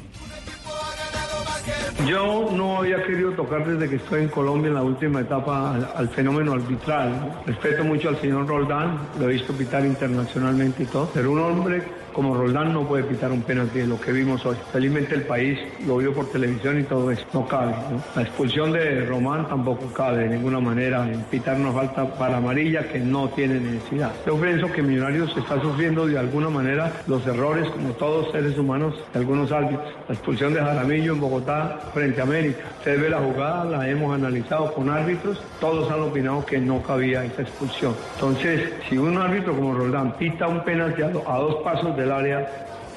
Yo 2.08 2.50
no 2.54 2.78
había 2.78 3.04
querido 3.04 3.32
tocar 3.32 3.68
desde 3.68 3.90
que 3.90 3.98
estoy 3.98 4.24
en 4.24 4.30
Colombia 4.30 4.70
en 4.70 4.76
la 4.76 4.84
última 4.84 5.20
etapa 5.20 5.76
al, 5.96 6.10
fenómeno 6.10 6.54
arbitral. 6.54 7.42
Respeto 7.46 7.84
mucho 7.84 8.10
al 8.10 8.22
señor 8.22 8.48
Roldán, 8.48 9.00
lo 9.20 9.30
he 9.30 9.34
visto 9.34 9.54
pitar 9.54 9.86
internacionalmente 9.86 10.84
y 10.84 10.86
todo, 10.86 11.10
pero 11.14 11.32
un 11.32 11.40
hombre 11.40 11.84
como 12.14 12.36
Roldán 12.36 12.74
no 12.74 12.88
puede 12.88 13.04
pitar 13.04 13.32
un 13.32 13.42
penalti 13.42 13.80
de 13.80 13.88
lo 13.88 14.00
que 14.00 14.12
vimos 14.12 14.46
hoy. 14.46 14.56
Felizmente 14.72 15.16
el 15.16 15.24
país 15.24 15.60
lo 15.86 15.98
vio 15.98 16.14
por 16.14 16.30
televisión 16.32 16.80
y 16.80 16.84
todo 16.84 17.10
eso. 17.12 17.26
No 17.34 17.48
cabe. 17.48 17.72
¿no? 17.92 18.02
La 18.16 18.22
expulsión 18.22 18.72
de 18.72 19.06
Román 19.06 19.48
tampoco 19.48 19.88
cabe 19.94 20.24
de 20.24 20.30
ninguna 20.30 20.60
manera 20.60 21.08
en 21.12 21.22
pitar 21.24 21.58
una 21.58 21.72
falta 21.72 22.06
para 22.16 22.38
amarilla 22.38 22.88
que 22.88 23.00
no 23.00 23.30
tiene 23.30 23.60
necesidad. 23.60 24.12
Yo 24.26 24.36
pienso 24.40 24.72
que 24.72 24.82
Millonarios 24.82 25.36
está 25.38 25.62
sufriendo 25.62 26.06
de 26.08 26.18
alguna 26.18 26.50
manera 26.50 26.92
los 27.08 27.26
errores, 27.28 27.68
como 27.70 27.90
todos 27.94 28.32
seres 28.32 28.58
humanos, 28.58 28.96
de 29.14 29.20
algunos 29.20 29.52
árbitros. 29.52 29.88
La 30.08 30.14
expulsión 30.16 30.54
de 30.54 30.62
Jaramillo 30.62 31.14
en 31.14 31.20
Bogotá 31.22 31.80
frente 31.94 32.20
a 32.22 32.24
América. 32.24 32.60
Usted 32.80 33.02
ve 33.02 33.10
la 33.10 33.20
jugada, 33.20 33.66
la 33.66 33.90
hemos 33.90 34.14
analizado 34.16 34.72
con 34.74 34.90
árbitros, 34.90 35.42
todos 35.60 35.90
han 35.92 36.02
opinado 36.02 36.46
que 36.46 36.58
no 36.60 36.82
cabía 36.82 37.24
esa 37.26 37.42
expulsión. 37.44 37.94
Entonces, 38.16 38.70
si 38.90 38.98
un 38.98 39.18
árbitro 39.18 39.56
como 39.56 39.74
Roldán 39.74 40.14
pita 40.18 40.48
un 40.48 40.64
penalti 40.64 41.02
a, 41.02 41.10
do- 41.10 41.24
a 41.30 41.38
dos 41.40 41.56
pasos 41.64 41.96
área, 42.12 42.48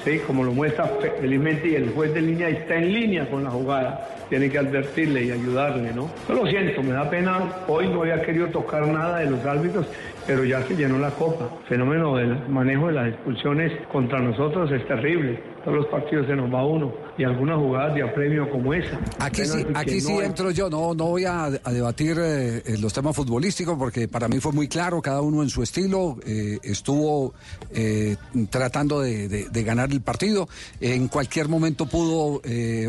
sí, 0.05 0.19
como 0.27 0.45
lo 0.45 0.53
muestra 0.53 0.85
fe- 1.01 1.13
felizmente, 1.21 1.69
y 1.69 1.75
el 1.77 1.91
juez 1.91 2.13
de 2.15 2.23
línea 2.23 2.49
está 2.49 2.77
en 2.77 2.93
línea 2.93 3.29
con 3.31 3.45
la 3.45 3.51
jugada, 3.51 4.09
tiene 4.29 4.49
que 4.51 4.59
advertirle 4.59 5.25
y 5.25 5.31
ayudarle, 5.31 5.93
¿no? 5.95 6.11
Yo 6.29 6.35
lo 6.35 6.47
siento, 6.47 6.83
me 6.83 6.93
da 6.93 7.09
pena, 7.11 7.39
hoy 7.69 7.89
no 7.89 8.01
había 8.03 8.23
querido 8.23 8.47
tocar 8.49 8.87
nada 8.87 9.19
de 9.19 9.27
los 9.31 9.45
árbitros 9.45 9.87
pero 10.25 10.45
ya 10.45 10.63
se 10.69 10.77
llenó 10.77 11.01
la 11.01 11.11
copa. 11.11 11.47
El 11.63 11.67
fenómeno 11.69 12.17
del 12.17 12.37
manejo 12.49 12.87
de 12.87 12.93
las 12.93 13.09
expulsiones 13.09 13.73
contra 13.91 14.21
nosotros 14.21 14.71
es 14.71 14.87
terrible. 14.87 15.37
Todos 15.65 15.79
los 15.79 15.87
partidos 15.89 16.29
se 16.29 16.37
nos 16.37 16.49
va 16.55 16.65
uno 16.65 16.93
y 17.19 17.25
algunas 17.25 17.59
jugadas 17.59 17.95
de 17.95 18.03
apremio 18.03 18.51
como 18.51 18.73
esa. 18.73 18.99
Aquí 19.19 19.45
sí, 19.45 19.65
aquí 19.75 19.97
no 19.97 20.01
sí 20.01 20.13
hay- 20.13 20.25
entro 20.27 20.51
yo, 20.51 20.71
no, 20.71 20.95
no 20.95 21.05
voy 21.07 21.25
a, 21.27 21.45
a 21.45 21.73
debatir 21.73 22.17
eh, 22.19 22.63
los 22.81 22.93
temas 22.93 23.15
futbolísticos 23.15 23.77
porque 23.79 24.09
para 24.09 24.29
mí 24.29 24.41
fue 24.41 24.53
muy 24.53 24.67
claro, 24.67 25.03
cada 25.03 25.21
uno 25.21 25.43
en 25.43 25.51
su 25.51 25.63
estilo, 25.63 26.19
eh, 26.27 26.59
estuvo 26.63 27.35
eh, 27.71 28.17
tratando 28.51 29.01
de, 29.01 29.29
de- 29.29 29.49
de 29.51 29.63
ganar 29.63 29.91
el 29.93 30.01
partido, 30.01 30.49
en 30.81 31.09
cualquier 31.09 31.49
momento 31.49 31.87
pudo 31.87 32.41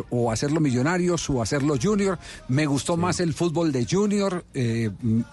o 0.10 0.32
hacerlo 0.32 0.60
Millonarios 0.60 1.30
o 1.30 1.42
hacerlo 1.42 1.76
Junior, 1.82 2.18
me 2.48 2.66
gustó 2.66 2.96
más 2.98 3.20
el 3.20 3.34
fútbol 3.34 3.72
de 3.72 3.86
Junior, 3.90 4.46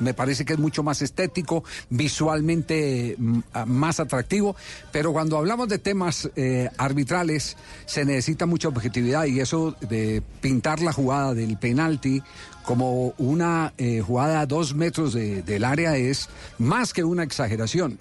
me 0.00 0.14
parece 0.14 0.44
que 0.44 0.54
es 0.54 0.58
mucho 0.58 0.82
más 0.82 1.00
estético, 1.02 1.62
visualmente 1.90 3.14
mm, 3.18 3.38
más 3.66 4.00
atractivo, 4.00 4.56
pero 4.92 5.12
cuando 5.12 5.38
hablamos 5.38 5.68
de 5.68 5.78
temas 5.78 6.28
arbitrales 6.76 7.56
se 7.86 8.04
necesita 8.04 8.46
mucha 8.46 8.68
objetividad 8.68 8.80
y 8.98 9.40
eso 9.40 9.74
de 9.80 10.22
pintar 10.40 10.80
la 10.80 10.92
jugada 10.92 11.34
del 11.34 11.56
penalti 11.58 12.22
como 12.64 13.14
una 13.18 13.72
eh, 13.78 14.00
jugada 14.00 14.40
a 14.40 14.46
dos 14.46 14.74
metros 14.74 15.12
de- 15.14 15.42
del 15.42 15.64
área 15.64 15.96
es 15.96 16.28
más 16.58 16.92
que 16.92 17.02
una 17.04 17.22
exageración. 17.22 17.98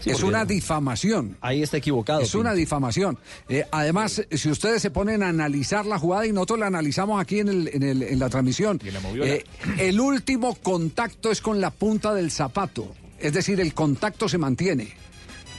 Sí, 0.00 0.08
es 0.08 0.22
una 0.22 0.46
difamación. 0.46 1.36
Ahí 1.42 1.62
está 1.62 1.76
equivocado. 1.76 2.22
Es 2.22 2.34
una 2.34 2.54
difamación. 2.54 3.18
Eh, 3.50 3.66
además, 3.70 4.22
si 4.30 4.50
ustedes 4.50 4.80
se 4.80 4.90
ponen 4.90 5.22
a 5.22 5.28
analizar 5.28 5.84
la 5.84 5.98
jugada, 5.98 6.26
y 6.26 6.32
nosotros 6.32 6.60
la 6.60 6.68
analizamos 6.68 7.20
aquí 7.20 7.40
en, 7.40 7.48
el- 7.48 7.68
en 7.68 7.82
el- 7.82 8.02
en 8.04 8.18
la 8.18 8.30
transmisión, 8.30 8.78
eh, 9.26 9.44
el 9.78 10.00
último 10.00 10.54
contacto 10.54 11.30
es 11.30 11.42
con 11.42 11.60
la 11.60 11.70
punta 11.70 12.14
del 12.14 12.30
zapato. 12.30 12.94
Es 13.18 13.34
decir, 13.34 13.60
el 13.60 13.74
contacto 13.74 14.26
se 14.26 14.38
mantiene. 14.38 14.88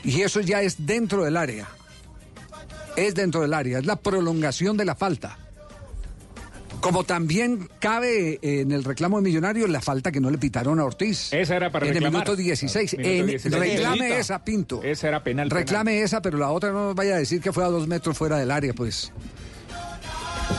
Y 0.04 0.21
eso 0.21 0.41
ya 0.41 0.63
es 0.63 0.88
dentro 0.88 1.24
del 1.24 1.38
área. 1.38 1.69
Es 2.95 3.15
dentro 3.15 3.41
del 3.41 3.54
área. 3.54 3.80
Es 3.80 3.86
la 3.86 3.95
prolongación 3.97 4.77
de 4.77 4.86
la 4.86 4.95
falta. 4.95 5.38
Como 6.82 7.04
también 7.04 7.69
cabe 7.80 8.39
eh, 8.41 8.62
en 8.62 8.71
el 8.71 8.84
reclamo 8.84 9.17
de 9.17 9.23
Millonarios 9.23 9.69
la 9.69 9.82
falta 9.82 10.12
que 10.12 10.19
no 10.19 10.32
le 10.32 10.39
pitaron 10.39 10.80
a 10.80 10.84
Ortiz. 10.86 11.32
Esa 11.32 11.56
era 11.56 11.71
para 11.71 11.86
En 11.86 11.89
el 11.91 11.95
reclamar. 11.95 12.23
minuto 12.25 12.36
16. 12.36 12.97
Minuto 12.97 13.13
En- 13.15 13.27
16. 13.27 13.56
reclame 13.62 14.17
esa, 14.19 14.43
Pinto. 14.43 14.82
Esa 14.82 15.08
era 15.10 15.23
penal. 15.23 15.49
Reclame 15.51 16.01
esa, 16.01 16.21
pero 16.23 16.39
la 16.39 16.49
otra 16.49 16.71
no 16.71 16.95
vaya 16.95 17.15
a 17.15 17.17
decir 17.19 17.39
que 17.39 17.51
fue 17.54 17.63
a 17.63 17.67
dos 17.67 17.88
metros 17.88 18.17
fuera 18.17 18.38
del 18.39 18.49
área, 18.49 18.73
pues. 18.73 19.12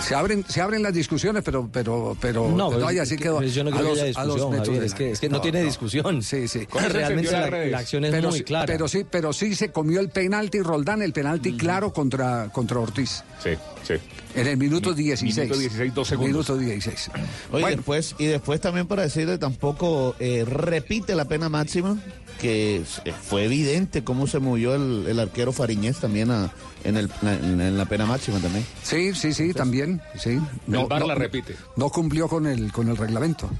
Se 0.01 0.15
abren, 0.17 0.45
se 0.49 0.61
abren 0.61 0.83
las 0.83 0.93
discusiones, 0.93 1.43
pero, 1.45 1.69
pero, 1.73 2.17
pero 2.21 2.49
No, 2.49 2.57
no 2.57 2.71
pero 2.71 2.85
vaya 2.87 3.01
a 3.01 3.05
es 3.05 3.09
decir 3.11 3.19
que- 3.19 3.25
que, 3.25 3.29
do- 3.31 3.37
pues 3.39 3.55
yo 3.55 3.63
no 3.65 3.71
a 3.71 3.73
creo 3.73 3.83
que 3.85 3.89
dos- 3.91 3.99
haya 3.99 4.07
discusión, 4.09 4.53
Javier, 4.59 4.83
es 4.85 4.95
que- 4.95 5.11
es 5.13 5.21
que 5.21 5.29
no 5.29 5.41
tiene 5.41 5.63
discusión. 5.63 6.23
Sí, 6.23 6.49
sí. 6.49 6.67
Realmente 6.91 7.31
la, 7.31 7.49
la 7.51 7.79
acción 7.79 8.05
es 8.05 8.11
pero 8.11 8.29
muy 8.31 8.39
sí, 8.39 8.45
clara. 8.45 8.67
Pero 8.67 8.89
sí, 8.89 9.07
pero 9.09 9.33
sí 9.33 9.55
se 9.55 9.71
comió 9.71 10.01
el 10.01 10.09
penalti 10.09 10.61
Roldán, 10.61 11.03
el 11.03 11.13
penalti 11.13 11.57
claro 11.57 11.93
contra, 11.93 12.49
contra 12.53 12.81
Ortiz. 12.81 13.23
Sí, 13.43 13.51
sí. 13.87 13.95
En 14.35 14.47
el 14.47 14.57
minuto 14.57 14.95
16. 14.95 15.37
Minuto 15.37 15.59
16, 15.59 15.95
dos 15.95 16.09
segundos. 16.09 16.33
Minuto 16.49 16.57
16. 16.59 17.11
Oye, 17.15 17.27
Bueno. 17.51 17.77
después, 17.77 18.15
y 18.19 18.27
después 18.27 18.61
también 18.61 18.87
para 18.87 19.03
decirle, 19.03 19.37
tampoco 19.39 20.15
eh, 20.19 20.45
repite 20.47 21.15
la 21.15 21.27
pena 21.27 21.49
máxima, 21.49 21.99
que 22.41 22.83
eh, 23.05 23.13
fue 23.23 23.45
evidente 23.45 24.03
cómo 24.05 24.27
se 24.27 24.39
movió 24.39 24.75
el, 24.75 25.07
el 25.07 25.21
arquero 25.21 25.53
Fariñez 25.53 25.99
también 25.99 26.31
a- 26.31 26.51
en, 26.85 26.97
el, 26.97 27.11
en, 27.23 27.61
en 27.61 27.77
la 27.79 27.85
pena 27.85 28.07
máxima 28.07 28.39
también. 28.41 28.65
Sí, 28.83 29.15
sí, 29.15 29.33
sí, 29.35 29.53
también. 29.53 30.01
Sí. 30.19 30.41
El 30.67 30.87
VAR 30.89 31.05
la 31.07 31.15
repite. 31.15 31.55
No 31.77 31.91
cumplió 31.91 32.27
con 32.27 32.47
el, 32.47 32.73
con 32.73 32.89
el 32.89 32.97
reglamento. 32.97 33.51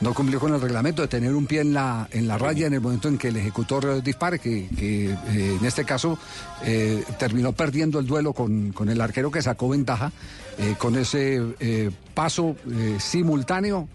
No 0.00 0.14
cumplió 0.14 0.38
con 0.38 0.54
el 0.54 0.60
reglamento 0.60 1.02
de 1.02 1.08
tener 1.08 1.34
un 1.34 1.46
pie 1.46 1.60
en 1.60 1.74
la, 1.74 2.08
en 2.12 2.28
la 2.28 2.38
raya 2.38 2.68
en 2.68 2.74
el 2.74 2.80
momento 2.80 3.08
en 3.08 3.18
que 3.18 3.28
el 3.28 3.36
ejecutor 3.36 4.00
dispare, 4.02 4.38
que, 4.38 4.68
que, 4.68 5.10
eh, 5.10 5.56
en 5.58 5.64
este 5.64 5.84
caso 5.84 6.18
eh, 6.64 7.02
terminó 7.18 7.52
perdiendo 7.52 7.98
el 7.98 8.06
duelo 8.06 8.32
con, 8.32 8.72
con 8.72 8.88
el 8.88 9.00
arquero 9.00 9.30
que 9.30 9.42
sacó 9.42 9.68
ventaja 9.68 10.12
eh, 10.58 10.76
con 10.78 10.96
ese 10.96 11.42
eh, 11.58 11.90
paso 12.14 12.56
simultáneo, 12.98 13.88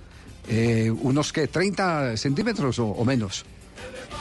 unos 1.01 1.31
que 1.31 1.47
30 1.47 2.17
centímetros 2.17 2.77
o 2.79 3.05
menos. 3.05 3.45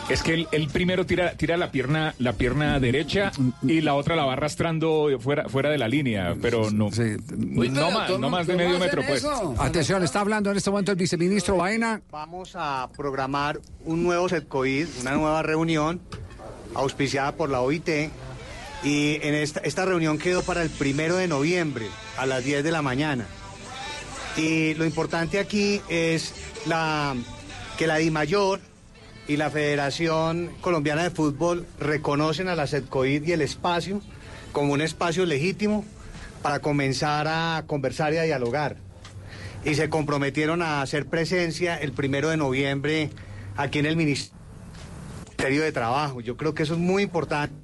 Es 0.09 0.23
que 0.23 0.35
el, 0.35 0.49
el 0.53 0.69
primero 0.69 1.07
tira, 1.07 1.33
tira 1.37 1.57
la 1.57 1.71
pierna, 1.71 2.15
la 2.19 2.33
pierna 2.35 2.79
derecha 2.81 3.33
y 3.63 3.81
la 3.81 3.95
otra 3.95 4.17
la 4.17 4.25
va 4.25 4.35
arrastrando 4.35 5.09
fuera, 5.21 5.49
fuera 5.49 5.71
de 5.71 5.79
la 5.79 5.89
línea, 5.89 6.35
pero 6.41 6.71
no, 6.71 6.91
no, 6.91 7.91
más, 7.91 8.11
no 8.19 8.31
más 8.31 8.47
de 8.47 8.57
medio 8.57 8.79
metro, 8.79 9.03
pues. 9.07 9.25
Atención, 9.59 10.03
está 10.03 10.21
hablando 10.21 10.51
en 10.51 10.57
este 10.57 10.71
momento 10.71 10.93
el 10.93 10.99
viceministro 10.99 11.57
Baena. 11.57 12.03
Vamos 12.11 12.53
a 12.55 12.91
programar 12.97 13.61
un 13.85 14.03
nuevo 14.03 14.29
SETCOID, 14.29 14.87
una 15.01 15.13
nueva 15.13 15.43
reunión 15.43 16.01
auspiciada 16.75 17.33
por 17.33 17.51
la 17.51 17.61
OIT. 17.61 17.89
Y 18.85 19.19
en 19.23 19.35
esta, 19.35 19.61
esta 19.61 19.85
reunión 19.85 20.19
quedó 20.19 20.43
para 20.43 20.63
el 20.63 20.71
primero 20.71 21.17
de 21.17 21.29
noviembre 21.29 21.87
a 22.19 22.27
las 22.27 22.45
10 22.45 22.65
de 22.65 22.73
la 22.73 22.83
mañana. 22.83 23.27
Y 24.37 24.75
lo 24.75 24.85
importante 24.85 25.39
aquí 25.39 25.81
es 25.89 26.35
la, 26.67 27.15
que 27.79 27.87
la 27.87 27.97
DIMAYOR 27.97 28.72
y 29.29 29.37
la 29.37 29.51
Federación 29.51 30.51
Colombiana 30.61 31.05
de 31.05 31.11
Fútbol 31.11 31.67
reconocen 31.79 32.49
a 32.49 32.57
la 32.57 32.67
SETCOID 32.67 33.25
y 33.25 33.33
el 33.33 33.43
espacio 33.43 34.01
como 34.53 34.73
un 34.73 34.81
espacio 34.81 35.25
legítimo 35.27 35.85
para 36.43 36.61
comenzar 36.61 37.29
a 37.29 37.65
conversar 37.67 38.13
y 38.15 38.19
a 38.19 38.23
dialogar 38.23 38.77
y 39.65 39.75
se 39.75 39.89
comprometieron 39.89 40.63
a 40.63 40.83
hacer 40.83 41.07
presencia 41.07 41.77
el 41.77 41.93
primero 41.93 42.31
de 42.31 42.37
noviembre 42.37 43.11
aquí 43.57 43.79
en 43.79 43.87
el 43.87 43.97
Ministerio 43.97 44.33
de 45.63 45.73
Trabajo. 45.73 46.21
Yo 46.21 46.37
creo 46.37 46.55
que 46.55 46.65
eso 46.65 46.75
es 46.75 46.81
muy 46.81 47.05
importante, 47.05 47.55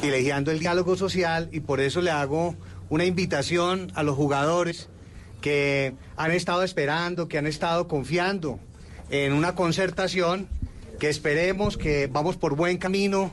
privilegiando 0.00 0.52
el 0.52 0.60
diálogo 0.60 0.96
social 0.96 1.48
y 1.52 1.60
por 1.60 1.80
eso 1.80 2.00
le 2.00 2.10
hago 2.10 2.54
una 2.88 3.04
invitación 3.04 3.90
a 3.94 4.02
los 4.02 4.16
jugadores 4.16 4.88
que 5.40 5.94
han 6.16 6.30
estado 6.30 6.62
esperando, 6.62 7.28
que 7.28 7.38
han 7.38 7.46
estado 7.46 7.88
confiando 7.88 8.60
en 9.10 9.32
una 9.32 9.54
concertación, 9.54 10.48
que 10.98 11.08
esperemos 11.08 11.76
que 11.76 12.08
vamos 12.08 12.36
por 12.36 12.56
buen 12.56 12.76
camino 12.78 13.30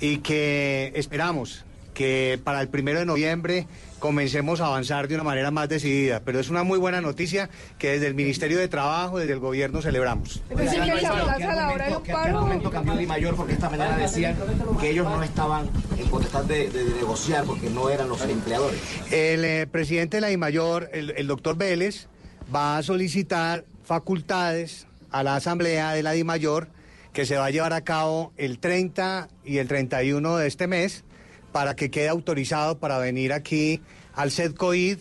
y 0.00 0.18
que 0.18 0.92
esperamos 0.94 1.64
que 1.94 2.38
para 2.44 2.60
el 2.60 2.68
primero 2.68 3.00
de 3.00 3.06
noviembre 3.06 3.66
comencemos 3.98 4.60
a 4.60 4.66
avanzar 4.66 5.08
de 5.08 5.16
una 5.16 5.24
manera 5.24 5.50
más 5.50 5.68
decidida. 5.68 6.20
Pero 6.24 6.38
es 6.38 6.48
una 6.48 6.62
muy 6.62 6.78
buena 6.78 7.00
noticia 7.00 7.50
que 7.76 7.90
desde 7.90 8.06
el 8.06 8.14
Ministerio 8.14 8.56
de 8.58 8.68
Trabajo, 8.68 9.18
desde 9.18 9.32
el 9.32 9.40
gobierno 9.40 9.82
celebramos. 9.82 10.40
Dicen 10.50 10.84
que 10.84 10.96
se 11.00 11.02
la 11.02 11.70
hora 11.72 11.88
de 11.88 11.96
un 11.96 12.02
¿Qué 12.04 12.12
paro. 12.12 12.40
momento 12.42 12.70
cambió 12.70 12.96
Di 12.96 13.04
Mayor? 13.06 13.34
Porque 13.34 13.54
esta 13.54 13.68
mañana 13.68 13.96
decían 13.98 14.36
que 14.80 14.90
ellos 14.90 15.06
no 15.06 15.20
estaban 15.24 15.68
en 15.98 16.06
potestad 16.06 16.44
de, 16.44 16.70
de- 16.70 16.84
de 16.84 16.94
negociar 16.94 17.42
porque 17.44 17.68
no 17.68 17.90
eran 17.90 18.08
los 18.08 18.22
empleadores. 18.22 18.78
El 19.10 19.44
eh, 19.44 19.66
presidente 19.66 20.18
de 20.18 20.20
la 20.20 20.28
DIMAYOR, 20.28 20.90
el, 20.92 21.14
el 21.16 21.26
doctor 21.26 21.56
Vélez, 21.56 22.06
va 22.54 22.78
a 22.78 22.82
solicitar 22.84 23.64
facultades 23.82 24.86
a 25.10 25.22
la 25.22 25.36
asamblea 25.36 25.92
de 25.92 26.02
la 26.02 26.12
DIMAYOR 26.12 26.68
que 27.12 27.26
se 27.26 27.36
va 27.36 27.46
a 27.46 27.50
llevar 27.50 27.72
a 27.72 27.82
cabo 27.82 28.32
el 28.36 28.58
30 28.58 29.28
y 29.44 29.58
el 29.58 29.68
31 29.68 30.36
de 30.36 30.46
este 30.46 30.66
mes 30.66 31.04
para 31.52 31.74
que 31.74 31.90
quede 31.90 32.08
autorizado 32.08 32.78
para 32.78 32.98
venir 32.98 33.32
aquí 33.32 33.80
al 34.14 34.30
SEDCOID 34.30 34.98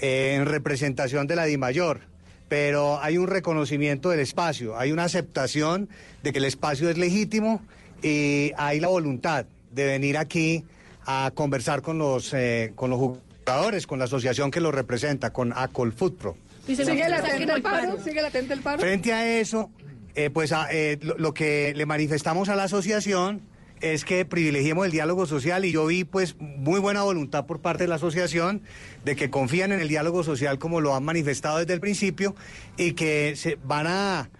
eh, 0.00 0.34
en 0.34 0.46
representación 0.46 1.26
de 1.26 1.36
la 1.36 1.44
DIMAYOR. 1.44 2.00
Pero 2.48 3.00
hay 3.00 3.16
un 3.18 3.28
reconocimiento 3.28 4.10
del 4.10 4.20
espacio, 4.20 4.78
hay 4.78 4.92
una 4.92 5.04
aceptación 5.04 5.88
de 6.22 6.32
que 6.32 6.38
el 6.38 6.44
espacio 6.44 6.90
es 6.90 6.98
legítimo 6.98 7.62
y 8.02 8.52
hay 8.56 8.80
la 8.80 8.88
voluntad 8.88 9.46
de 9.70 9.86
venir 9.86 10.18
aquí 10.18 10.64
a 11.06 11.30
conversar 11.34 11.82
con 11.82 11.98
los, 11.98 12.34
eh, 12.34 12.72
con 12.74 12.90
los 12.90 12.98
jugadores, 12.98 13.86
con 13.86 13.98
la 13.98 14.04
asociación 14.06 14.50
que 14.50 14.60
los 14.60 14.74
representa, 14.74 15.32
con 15.32 15.52
ACOL 15.54 15.92
Footpro. 15.92 16.36
¿Sigue 16.66 17.08
latente 17.08 17.52
el 17.52 17.62
paro? 17.62 17.98
¿Sigue 18.02 18.22
latente 18.22 18.54
el 18.54 18.60
paro? 18.60 18.78
Frente 18.80 19.12
a 19.12 19.38
eso, 19.38 19.70
eh, 20.14 20.30
pues 20.30 20.52
a- 20.52 20.68
eh, 20.70 20.98
lo, 21.02 21.16
lo 21.18 21.34
que 21.34 21.72
le 21.76 21.86
manifestamos 21.86 22.48
a 22.48 22.56
la 22.56 22.64
asociación 22.64 23.42
es 23.80 24.04
que 24.04 24.24
privilegiemos 24.24 24.86
el 24.86 24.92
diálogo 24.92 25.26
social 25.26 25.64
y 25.64 25.72
yo 25.72 25.84
vi 25.86 26.04
pues 26.04 26.36
muy 26.38 26.78
buena 26.78 27.02
voluntad 27.02 27.46
por 27.46 27.60
parte 27.60 27.82
de 27.84 27.88
la 27.88 27.96
asociación 27.96 28.62
de 29.04 29.16
que 29.16 29.28
confían 29.28 29.72
en 29.72 29.80
el 29.80 29.88
diálogo 29.88 30.22
social 30.22 30.60
como 30.60 30.80
lo 30.80 30.94
han 30.94 31.02
manifestado 31.02 31.58
desde 31.58 31.72
el 31.74 31.80
principio 31.80 32.36
y 32.76 32.92
que 32.92 33.34
se 33.34 33.58
van 33.64 33.88
a, 33.88 34.30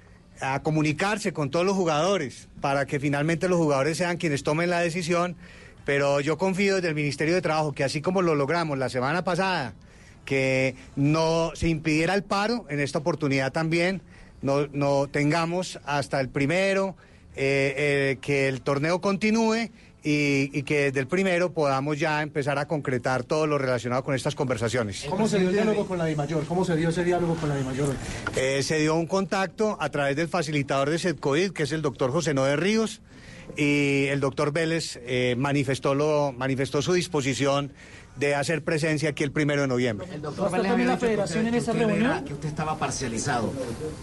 a 0.40 0.62
comunicarse 0.62 1.32
con 1.32 1.50
todos 1.50 1.66
los 1.66 1.74
jugadores 1.74 2.48
para 2.60 2.86
que 2.86 3.00
finalmente 3.00 3.48
los 3.48 3.58
jugadores 3.58 3.96
sean 3.98 4.16
quienes 4.16 4.44
tomen 4.44 4.70
la 4.70 4.78
decisión. 4.78 5.34
Pero 5.84 6.20
yo 6.20 6.38
confío 6.38 6.76
desde 6.76 6.90
el 6.90 6.94
Ministerio 6.94 7.34
de 7.34 7.42
Trabajo 7.42 7.72
que 7.72 7.82
así 7.82 8.00
como 8.00 8.22
lo 8.22 8.36
logramos 8.36 8.78
la 8.78 8.88
semana 8.88 9.24
pasada, 9.24 9.74
que 10.24 10.74
no 10.96 11.52
se 11.54 11.68
impidiera 11.68 12.14
el 12.14 12.22
paro, 12.22 12.66
en 12.68 12.80
esta 12.80 12.98
oportunidad 12.98 13.52
también 13.52 14.02
no, 14.42 14.66
no 14.68 15.08
tengamos 15.10 15.80
hasta 15.84 16.20
el 16.20 16.28
primero, 16.28 16.96
eh, 17.34 17.74
eh, 17.76 18.18
que 18.20 18.48
el 18.48 18.60
torneo 18.60 19.00
continúe 19.00 19.70
y, 20.04 20.50
y 20.52 20.62
que 20.64 20.86
desde 20.86 21.00
el 21.00 21.06
primero 21.06 21.52
podamos 21.52 21.98
ya 21.98 22.22
empezar 22.22 22.58
a 22.58 22.66
concretar 22.66 23.22
todo 23.22 23.46
lo 23.46 23.56
relacionado 23.56 24.02
con 24.02 24.14
estas 24.14 24.34
conversaciones. 24.34 25.06
¿Cómo 25.08 25.28
se 25.28 25.38
dio 25.38 25.48
el 25.48 25.54
diálogo 25.54 25.86
con 25.86 25.96
la 25.98 26.06
DIMAYOR? 26.06 26.44
¿Cómo 26.46 26.64
se 26.64 26.76
dio 26.76 26.88
ese 26.88 27.04
diálogo 27.04 27.36
con 27.36 27.48
la 27.48 27.56
DIMAYOR? 27.56 27.94
Eh, 28.36 28.62
se 28.62 28.80
dio 28.80 28.96
un 28.96 29.06
contacto 29.06 29.76
a 29.80 29.88
través 29.90 30.16
del 30.16 30.28
facilitador 30.28 30.90
de 30.90 30.98
SEDCOID, 30.98 31.52
que 31.52 31.62
es 31.62 31.72
el 31.72 31.82
doctor 31.82 32.10
José 32.10 32.34
Noé 32.34 32.56
Ríos, 32.56 33.00
y 33.56 34.06
el 34.06 34.20
doctor 34.20 34.52
Vélez 34.52 34.98
eh, 35.04 35.34
manifestó, 35.36 35.94
lo, 35.94 36.32
manifestó 36.32 36.80
su 36.80 36.94
disposición 36.94 37.72
de 38.16 38.34
hacer 38.34 38.62
presencia 38.62 39.10
aquí 39.10 39.24
el 39.24 39.32
primero 39.32 39.62
de 39.62 39.68
noviembre. 39.68 40.06
El 40.12 40.20
doctor 40.22 40.50
dicho 40.50 40.76
que 40.76 40.92
usted- 40.92 41.16
que 41.50 41.58
usted 41.58 41.90
era- 41.90 42.24
que 42.24 42.34
usted 42.34 42.48
estaba 42.48 42.78
parcializado. 42.78 43.52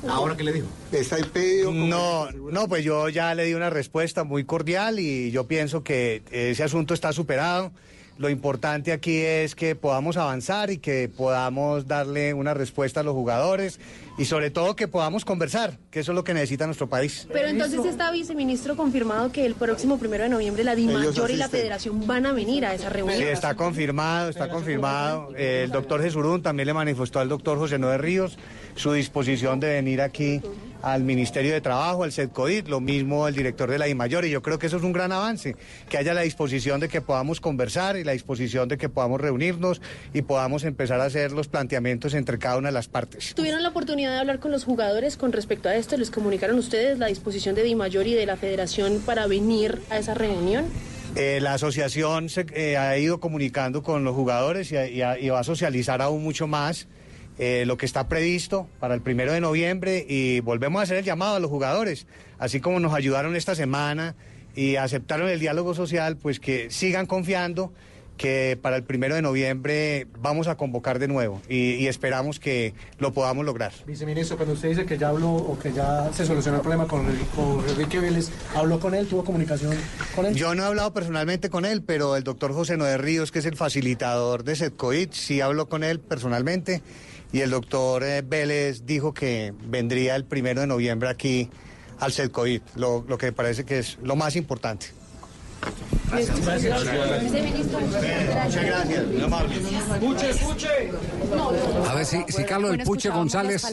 ¿Ahora 0.08 0.36
qué 0.36 0.44
le 0.44 0.54
dijo? 0.54 0.68
Está 0.92 1.20
impedido. 1.20 1.72
No, 1.72 2.32
no, 2.32 2.68
pues 2.68 2.84
yo 2.84 3.08
ya 3.10 3.34
le 3.36 3.46
di 3.46 3.54
una 3.54 3.70
respuesta 3.70 4.24
muy 4.24 4.44
cordial 4.46 5.00
y 5.00 5.32
yo 5.32 5.46
pienso 5.48 5.84
que 5.84 6.24
ese 6.32 6.64
asunto 6.64 6.94
está 6.94 7.14
superado. 7.14 7.72
Lo 8.18 8.30
importante 8.30 8.92
aquí 8.92 9.18
es 9.20 9.56
que 9.56 9.76
podamos 9.76 10.18
avanzar 10.18 10.72
y 10.72 10.80
que 10.80 11.08
podamos 11.08 11.88
darle 11.88 12.34
una 12.34 12.54
respuesta 12.54 13.00
a 13.00 13.04
los 13.04 13.14
jugadores 13.14 13.80
y 14.20 14.26
sobre 14.26 14.52
todo 14.52 14.76
que 14.76 14.88
podamos 14.88 15.26
conversar, 15.26 15.80
que 15.90 16.02
eso 16.02 16.12
es 16.12 16.16
lo 16.16 16.24
que 16.24 16.34
necesita 16.34 16.66
nuestro 16.66 16.88
país. 16.88 17.28
Pero 17.32 17.48
entonces 17.48 17.86
está 17.86 18.12
viceministro 18.12 18.76
confirmado 18.76 19.32
que 19.32 19.46
el 19.46 19.56
próximo 19.56 19.98
primero 19.98 20.24
de 20.26 20.30
noviembre 20.30 20.64
la 20.64 20.76
DIMAYOR 20.76 21.32
y 21.32 21.36
la. 21.38 21.50
Federación 21.50 22.06
van 22.06 22.28
a 22.28 22.32
venir 22.32 22.64
a 22.64 22.76
esa 22.76 22.90
reunión. 22.90 23.18
Sí, 23.18 23.24
está 23.24 23.56
confirmado, 23.56 24.30
está 24.30 24.50
confirmado. 24.50 25.36
El 25.36 25.72
doctor 25.72 26.02
Jesurún 26.02 26.44
también 26.44 26.68
le 26.68 26.74
manifestó 26.74 27.20
al 27.20 27.30
doctor 27.30 27.58
José 27.58 27.80
Noé 27.80 27.98
Ríos 27.98 28.38
su 28.76 28.94
disposición 28.94 29.60
de 29.60 29.70
venir 29.70 30.02
aquí 30.02 30.42
al 30.82 31.04
Ministerio 31.04 31.54
de 31.54 31.62
Trabajo, 31.62 32.04
al 32.04 32.12
SEDCOID, 32.12 32.68
lo 32.68 32.80
mismo 32.80 33.28
el 33.28 33.36
director 33.36 33.70
de 33.70 33.78
la 33.78 33.86
DIMAYOR, 33.86 34.26
y 34.26 34.30
yo 34.30 34.42
creo 34.42 34.60
que 34.60 34.68
eso 34.68 34.78
es 34.78 34.84
un 34.84 34.94
gran 34.94 35.12
avance, 35.12 35.56
que 35.90 35.98
haya 35.98 36.14
la 36.14 36.22
disposición 36.22 36.80
de 36.80 36.88
que 36.88 37.02
podamos 37.02 37.42
conversar 37.42 37.98
y 37.98 38.04
la 38.04 38.14
disposición 38.14 38.70
de 38.70 38.78
que 38.78 38.90
podamos 38.90 39.20
reunirnos 39.20 39.82
y 40.14 40.22
podamos 40.22 40.64
empezar 40.64 41.02
a 41.02 41.06
hacer 41.06 41.32
los 41.32 41.48
planteamientos 41.48 42.14
entre 42.14 42.40
cada 42.40 42.58
una 42.58 42.70
de 42.70 42.74
las 42.74 42.88
partes. 42.88 43.34
¿Tuvieron 43.36 43.64
la 43.64 43.70
oportunidad 43.70 44.09
de 44.12 44.18
hablar 44.20 44.40
con 44.40 44.52
los 44.52 44.64
jugadores 44.64 45.18
con 45.18 45.32
respecto 45.32 45.70
a 45.70 45.76
esto? 45.76 45.98
¿Les 45.98 46.12
comunicaron 46.12 46.58
ustedes 46.58 47.00
la 47.00 47.08
disposición 47.08 47.56
de 47.56 47.64
DIMAYOR 47.64 48.08
y 48.08 48.14
de 48.14 48.26
la 48.26 48.38
Federación 48.38 49.02
para 49.06 49.28
venir 49.28 49.80
a 49.90 49.98
esa 49.98 50.14
reunión? 50.14 50.66
Eh, 51.16 51.40
la 51.42 51.56
asociación 51.56 52.30
se, 52.30 52.46
eh, 52.54 52.78
ha 52.78 52.98
ido 52.98 53.20
comunicando 53.20 53.82
con 53.82 54.04
los 54.04 54.16
jugadores 54.16 54.72
y 54.72 55.30
va 55.30 55.40
a 55.40 55.44
socializar 55.44 56.02
aún 56.02 56.24
mucho 56.24 56.48
más 56.48 56.88
eh, 57.40 57.64
lo 57.66 57.78
que 57.78 57.86
está 57.86 58.10
previsto 58.10 58.68
para 58.82 58.94
el 58.94 59.02
primero 59.02 59.32
de 59.32 59.40
noviembre 59.40 60.06
y 60.08 60.42
volvemos 60.42 60.82
a 60.82 60.84
hacer 60.84 60.98
el 60.98 61.06
llamado 61.06 61.36
a 61.38 61.40
los 61.40 61.50
jugadores, 61.50 62.06
así 62.38 62.60
como 62.60 62.82
nos 62.82 62.94
ayudaron 62.94 63.36
esta 63.38 63.56
semana 63.56 64.16
y 64.56 64.76
aceptaron 64.76 65.30
el 65.30 65.40
diálogo 65.40 65.74
social, 65.74 66.18
pues 66.18 66.42
que 66.42 66.70
sigan 66.70 67.06
confiando 67.06 67.72
que 68.20 68.60
para 68.62 68.76
el 68.76 68.84
primero 68.84 69.16
de 69.16 69.22
noviembre 69.22 70.06
vamos 70.20 70.48
a 70.48 70.58
convocar 70.58 71.00
de 71.00 71.08
nuevo 71.08 71.42
y, 71.48 71.76
y 71.76 71.88
esperamos 71.88 72.38
que 72.38 72.74
lo 72.98 73.14
podamos 73.14 73.46
lograr. 73.46 73.72
Viceministro, 73.88 74.36
cuando 74.36 74.54
usted 74.54 74.70
dice 74.70 74.86
que 74.86 74.98
ya 74.98 75.08
habló 75.08 75.32
o 75.32 75.58
que 75.58 75.72
ya 75.72 76.12
se 76.14 76.26
solucionó 76.26 76.58
el 76.58 76.62
problema 76.62 76.86
con, 76.86 77.06
con 77.34 77.68
Enrique 77.68 78.00
Vélez, 78.00 78.30
¿habló 78.54 78.80
con 78.80 78.94
él? 78.94 79.08
¿Tuvo 79.08 79.24
comunicación 79.24 79.74
con 80.16 80.26
él? 80.26 80.36
Yo 80.36 80.54
no 80.54 80.64
he 80.64 80.66
hablado 80.66 80.94
personalmente 80.94 81.50
con 81.50 81.64
él, 81.64 81.82
pero 81.82 82.18
el 82.18 82.26
doctor 82.26 82.54
José 82.54 82.76
Noé 82.76 82.98
Ríos, 82.98 83.32
que 83.32 83.40
es 83.40 83.46
el 83.46 83.56
facilitador 83.56 84.44
de 84.44 84.58
SEDCOID, 84.58 85.12
sí 85.14 85.40
habló 85.40 85.70
con 85.70 85.86
él 85.86 86.02
personalmente 86.02 86.82
y 87.32 87.40
el 87.40 87.52
doctor 87.52 88.04
eh, 88.04 88.22
Vélez 88.22 88.86
dijo 88.86 89.14
que 89.14 89.54
vendría 89.66 90.18
el 90.18 90.26
primero 90.26 90.60
de 90.60 90.68
noviembre 90.68 91.08
aquí 91.08 91.50
al 92.00 92.12
SEDCOID, 92.12 92.62
lo, 92.76 93.06
lo 93.08 93.18
que 93.18 93.32
parece 93.32 93.64
que 93.64 93.80
es 93.80 93.98
lo 94.04 94.18
más 94.18 94.36
importante. 94.36 94.88
Muchas 96.12 96.46
gracias. 96.46 96.88
A 101.88 101.94
ver 101.94 102.06
si, 102.06 102.24
si 102.30 102.44
Carlos 102.44 102.72
del 102.72 102.84
Puche 102.84 103.10
González, 103.10 103.66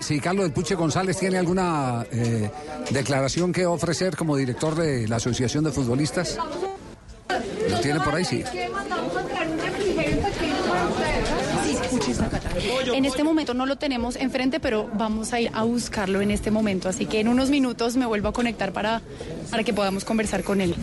si 0.00 0.20
Carlos 0.20 0.44
del 0.44 0.52
Puche 0.52 0.74
González 0.74 1.18
tiene 1.18 1.38
alguna 1.38 2.06
eh, 2.10 2.50
declaración 2.90 3.52
que 3.52 3.66
ofrecer 3.66 4.16
como 4.16 4.36
director 4.36 4.74
de 4.74 5.08
la 5.08 5.16
Asociación 5.16 5.64
de 5.64 5.72
Futbolistas. 5.72 6.38
¿Lo 7.68 7.80
tiene 7.80 8.00
por 8.00 8.14
ahí? 8.14 8.24
Sí. 8.24 8.44
En 12.94 13.04
este 13.04 13.24
momento 13.24 13.54
no 13.54 13.66
lo 13.66 13.76
tenemos 13.76 14.16
enfrente, 14.16 14.60
pero 14.60 14.88
vamos 14.94 15.32
a 15.32 15.40
ir 15.40 15.50
a 15.54 15.62
buscarlo 15.64 16.20
en 16.20 16.30
este 16.30 16.50
momento. 16.50 16.88
Así 16.88 17.06
que 17.06 17.20
en 17.20 17.28
unos 17.28 17.50
minutos 17.50 17.96
me 17.96 18.06
vuelvo 18.06 18.28
a 18.28 18.32
conectar 18.32 18.72
para, 18.72 19.02
para 19.50 19.64
que 19.64 19.72
podamos 19.72 20.04
conversar 20.04 20.42
con 20.44 20.60
él. 20.60 20.74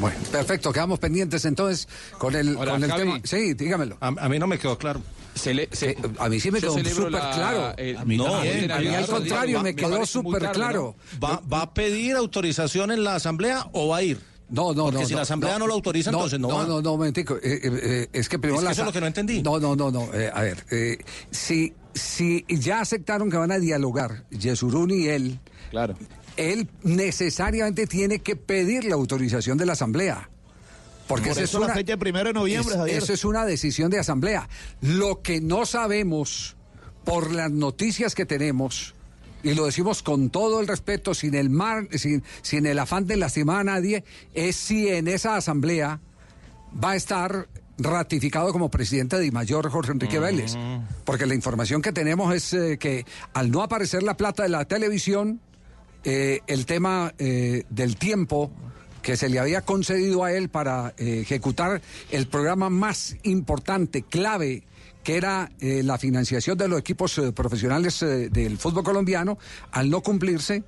Bueno, 0.00 0.16
perfecto, 0.30 0.72
quedamos 0.72 0.98
pendientes 0.98 1.44
entonces 1.44 1.88
con 2.18 2.34
el, 2.34 2.56
Ahora, 2.56 2.72
con 2.72 2.84
el 2.84 2.90
Javi. 2.90 3.02
tema. 3.02 3.20
Sí, 3.24 3.54
dígamelo. 3.54 3.96
A, 4.00 4.08
a 4.08 4.28
mí 4.28 4.38
no 4.38 4.46
me 4.46 4.58
quedó 4.58 4.76
claro. 4.76 5.00
Se 5.34 5.54
le- 5.54 5.68
se- 5.72 5.96
a 6.18 6.28
mí 6.28 6.38
sí 6.40 6.50
me 6.50 6.60
quedó 6.60 6.72
súper 6.84 7.12
la- 7.12 7.30
claro. 7.30 7.74
eh, 7.78 7.96
A 7.98 8.04
mí 8.04 8.16
no, 8.18 8.24
también. 8.24 8.64
en 8.64 8.70
A 8.72 8.78
mí 8.80 8.88
al 8.88 9.06
contrario, 9.06 9.56
va- 9.58 9.62
me 9.62 9.74
quedó 9.74 10.04
súper 10.04 10.50
claro. 10.50 10.94
¿no? 11.14 11.20
¿Va, 11.26 11.40
va 11.50 11.62
a 11.62 11.72
pedir 11.74 12.16
autorización 12.16 12.90
en 12.90 13.02
la 13.04 13.14
asamblea 13.14 13.66
o 13.72 13.88
va 13.88 13.98
a 13.98 14.02
ir? 14.02 14.20
No, 14.52 14.72
no, 14.74 14.84
Porque 14.84 15.00
no. 15.00 15.06
si 15.08 15.14
la 15.14 15.22
asamblea 15.22 15.58
no, 15.58 15.66
lo 15.66 15.72
autoriza, 15.74 16.10
entonces 16.10 16.38
no, 16.38 16.48
No, 16.48 16.54
va. 16.56 16.66
no, 16.66 16.82
no, 16.82 16.90
momentico. 16.92 17.36
Eh, 17.36 17.40
eh, 17.42 17.60
eh, 17.64 18.08
es 18.12 18.28
que 18.28 18.38
primero 18.38 18.56
Es 18.56 18.60
que 18.60 18.64
la- 18.66 18.72
eso 18.72 18.82
es 18.82 18.86
lo 18.86 18.92
que 18.92 19.00
no 19.00 19.06
entendí. 19.06 19.42
No, 19.42 19.58
no, 19.58 19.74
no, 19.74 19.90
no. 19.90 20.12
eh, 20.12 20.30
a 20.32 20.42
ver, 20.42 20.64
eh, 20.70 20.98
si, 21.30 21.72
si 21.94 22.44
ya 22.48 22.80
aceptaron 22.80 23.30
que 23.30 23.38
van 23.38 23.50
a 23.50 23.58
dialogar, 23.58 24.24
Yesurún 24.30 24.90
y 24.90 25.06
él, 25.08 25.40
claro. 25.70 25.94
él 26.36 26.68
necesariamente 26.82 27.86
tiene 27.86 28.18
que 28.20 28.36
pedir 28.36 28.84
la 28.84 28.94
autorización 28.94 29.56
de 29.58 29.66
la 29.66 29.72
asamblea. 29.72 30.28
Porque 31.08 31.28
Por 31.28 31.32
esa 31.32 31.42
es 31.44 31.50
eso 31.50 31.58
la 31.58 31.66
una- 31.66 31.74
fecha 31.74 31.96
primero 31.96 32.28
de 32.28 32.34
noviembre, 32.34 32.74
es- 32.74 32.78
Javier. 32.78 32.96
Eso 33.02 33.12
es 33.12 33.24
una 33.24 33.44
decisión 33.44 33.90
de 33.90 33.98
asamblea. 33.98 34.48
Lo 34.82 35.20
que 35.22 35.40
no 35.40 35.66
sabemos 35.66 36.56
por 37.04 37.32
las 37.32 37.50
noticias 37.50 38.14
que 38.14 38.24
tenemos, 38.26 38.94
y 39.42 39.54
lo 39.54 39.66
decimos 39.66 40.02
con 40.02 40.30
todo 40.30 40.60
el 40.60 40.68
respeto, 40.68 41.14
sin 41.14 41.34
el 41.34 41.50
mar, 41.50 41.88
sin, 41.92 42.22
sin 42.42 42.66
el 42.66 42.78
afán 42.78 43.06
de 43.06 43.16
lastimar 43.16 43.60
a 43.60 43.64
nadie, 43.64 44.04
es 44.34 44.56
si 44.56 44.88
en 44.88 45.08
esa 45.08 45.36
asamblea 45.36 46.00
va 46.82 46.92
a 46.92 46.96
estar 46.96 47.48
ratificado 47.78 48.52
como 48.52 48.70
presidente 48.70 49.18
de 49.18 49.30
Mayor 49.30 49.68
Jorge 49.70 49.92
Enrique 49.92 50.18
Vélez. 50.18 50.54
Porque 51.04 51.26
la 51.26 51.34
información 51.34 51.82
que 51.82 51.92
tenemos 51.92 52.34
es 52.34 52.52
eh, 52.52 52.78
que 52.78 53.04
al 53.32 53.50
no 53.50 53.62
aparecer 53.62 54.02
la 54.02 54.16
plata 54.16 54.42
de 54.42 54.48
la 54.48 54.64
televisión, 54.64 55.40
eh, 56.04 56.40
el 56.46 56.66
tema 56.66 57.12
eh, 57.18 57.64
del 57.70 57.96
tiempo 57.96 58.50
que 59.02 59.16
se 59.16 59.28
le 59.28 59.40
había 59.40 59.62
concedido 59.62 60.22
a 60.22 60.32
él 60.32 60.48
para 60.48 60.94
ejecutar 60.96 61.82
el 62.12 62.28
programa 62.28 62.70
más 62.70 63.16
importante, 63.24 64.02
clave, 64.02 64.62
que 65.02 65.16
era 65.16 65.50
eh, 65.60 65.82
la 65.82 65.98
financiación 65.98 66.56
de 66.56 66.68
los 66.68 66.78
equipos 66.78 67.18
eh, 67.18 67.32
profesionales 67.32 68.02
eh, 68.02 68.28
del 68.30 68.58
fútbol 68.58 68.84
colombiano, 68.84 69.38
al 69.72 69.90
no 69.90 70.00
cumplirse, 70.00 70.62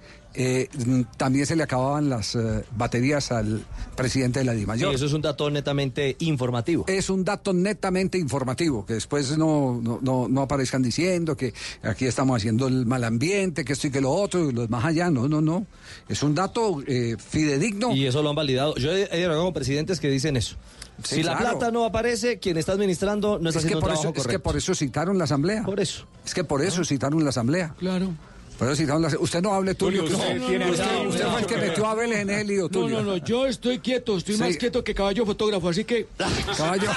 también 1.16 1.46
se 1.46 1.54
le 1.54 1.62
acababan 1.62 2.08
las 2.08 2.36
baterías 2.76 3.30
al 3.30 3.64
presidente 3.94 4.40
de 4.40 4.44
la 4.44 4.52
Sí, 4.52 4.58
DIMAYOR. 4.58 4.92
eso 4.92 5.06
es 5.06 5.12
un 5.12 5.22
dato 5.22 5.48
netamente 5.48 6.16
informativo. 6.18 6.84
Es 6.88 7.08
un 7.08 7.24
dato 7.24 7.52
netamente 7.52 8.18
informativo, 8.18 8.84
que 8.84 8.94
después 8.94 9.38
no, 9.38 9.80
no, 9.80 10.00
no, 10.02 10.26
no 10.26 10.42
aparezcan 10.42 10.82
diciendo 10.82 11.36
que 11.36 11.54
aquí 11.84 12.06
estamos 12.06 12.36
haciendo 12.36 12.66
el 12.66 12.84
mal 12.84 13.04
ambiente, 13.04 13.64
que 13.64 13.74
esto 13.74 13.86
y 13.86 13.90
que 13.92 14.00
lo 14.00 14.10
otro, 14.10 14.50
y 14.50 14.52
los 14.52 14.68
más 14.68 14.84
allá. 14.84 15.08
No, 15.08 15.28
no, 15.28 15.40
no. 15.40 15.66
Es 16.08 16.24
un 16.24 16.34
dato 16.34 16.82
eh, 16.84 17.14
fidedigno. 17.16 17.94
Y 17.94 18.06
eso 18.06 18.20
lo 18.20 18.30
han 18.30 18.36
validado. 18.36 18.74
Yo 18.74 18.90
he, 18.90 19.04
he 19.12 19.28
con 19.28 19.52
presidentes 19.52 20.00
que 20.00 20.10
dicen 20.10 20.36
eso. 20.36 20.56
Sí, 21.02 21.16
si 21.16 21.22
la 21.22 21.36
plata 21.36 21.70
no 21.70 21.84
aparece, 21.84 22.38
quien 22.38 22.56
está 22.56 22.72
administrando 22.72 23.38
no 23.38 23.48
está 23.48 23.58
es, 23.60 23.64
que 23.64 23.68
haciendo 23.68 23.78
un 23.78 23.80
por 23.80 23.90
trabajo 23.90 24.12
eso, 24.14 24.20
es 24.20 24.26
que 24.28 24.38
por 24.38 24.56
eso 24.56 24.74
citaron 24.74 25.18
la 25.18 25.24
asamblea. 25.24 25.62
Por 25.64 25.80
eso. 25.80 26.06
Es 26.24 26.32
que 26.34 26.44
por 26.44 26.62
eso 26.62 26.84
citaron 26.84 27.22
la 27.24 27.30
asamblea. 27.30 27.74
Claro. 27.78 28.10
Por 28.58 28.68
eso 28.68 28.76
citaron 28.76 29.02
la 29.02 29.08
Usted 29.18 29.42
no 29.42 29.52
hable 29.52 29.74
Tulio. 29.74 30.04
Tulio, 30.04 30.16
que 30.16 31.06
usted 31.08 31.26
fue 31.28 31.40
el 31.40 31.46
que 31.46 31.56
metió 31.56 31.86
a 31.86 31.94
Vélez 31.96 32.20
en 32.20 32.30
el 32.30 32.46
lío, 32.46 32.62
No, 32.62 32.68
Tulio. 32.68 33.02
no, 33.02 33.10
no, 33.12 33.16
yo 33.16 33.46
estoy 33.48 33.80
quieto, 33.80 34.16
estoy 34.16 34.36
Sí. 34.36 34.40
más 34.40 34.56
quieto 34.56 34.84
que 34.84 34.94
caballo 34.94 35.26
fotógrafo, 35.26 35.68
así 35.70 35.84
que... 35.84 36.06
Caballo. 36.56 36.88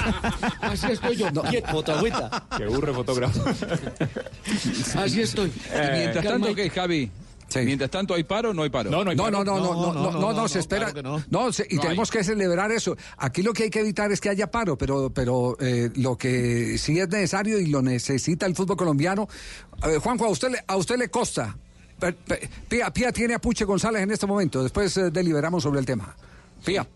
Así 0.60 0.86
estoy 0.92 1.16
yo, 1.16 1.26
quieto. 1.50 1.68
Fotogüita. 1.68 2.46
Que 2.56 2.66
burro 2.66 2.94
fotógrafo. 2.94 3.42
Así 4.96 5.20
estoy. 5.22 5.48
Y 5.48 5.90
mientras 5.96 6.24
tanto, 6.24 6.54
¿qué, 6.54 6.70
Javi? 6.70 7.10
Sí. 7.48 7.60
Mientras 7.60 7.90
tanto, 7.90 8.14
¿hay 8.14 8.24
paro 8.24 8.50
o 8.50 8.54
no 8.54 8.62
hay 8.62 8.70
paro? 8.70 8.90
No, 8.90 9.04
no, 9.04 9.10
hay 9.10 9.16
paro. 9.16 9.30
no, 9.30 9.44
no, 9.44 9.58
no, 9.58 9.74
no, 9.74 9.92
no, 9.94 10.12
no, 10.12 10.20
no, 10.20 10.32
no 10.32 10.48
se 10.48 10.58
espera. 10.58 10.92
Claro 10.92 11.22
no, 11.30 11.52
se, 11.52 11.66
y 11.68 11.78
tenemos 11.78 12.10
hay. 12.10 12.18
que 12.18 12.24
celebrar 12.24 12.70
eso. 12.72 12.96
Aquí 13.16 13.42
lo 13.42 13.52
que 13.52 13.64
hay 13.64 13.70
que 13.70 13.80
evitar 13.80 14.12
es 14.12 14.20
que 14.20 14.28
haya 14.28 14.50
paro, 14.50 14.76
pero, 14.76 15.10
pero 15.10 15.56
eh, 15.60 15.90
lo 15.96 16.16
que 16.16 16.76
sí 16.78 16.98
es 16.98 17.08
necesario 17.08 17.58
y 17.58 17.66
lo 17.66 17.82
necesita 17.82 18.46
el 18.46 18.54
fútbol 18.54 18.76
colombiano. 18.76 19.28
Eh, 19.84 19.98
Juanjo, 20.02 20.26
a 20.26 20.28
usted, 20.28 20.48
a 20.66 20.76
usted 20.76 20.96
le 20.96 21.08
costa. 21.08 21.56
Pía, 22.68 22.92
Pía 22.92 23.12
tiene 23.12 23.34
a 23.34 23.38
Puche 23.40 23.64
González 23.64 24.02
en 24.02 24.10
este 24.10 24.26
momento. 24.26 24.62
Después 24.62 24.96
eh, 24.96 25.10
deliberamos 25.10 25.62
sobre 25.62 25.80
el 25.80 25.86
tema. 25.86 26.14
Pía. 26.64 26.86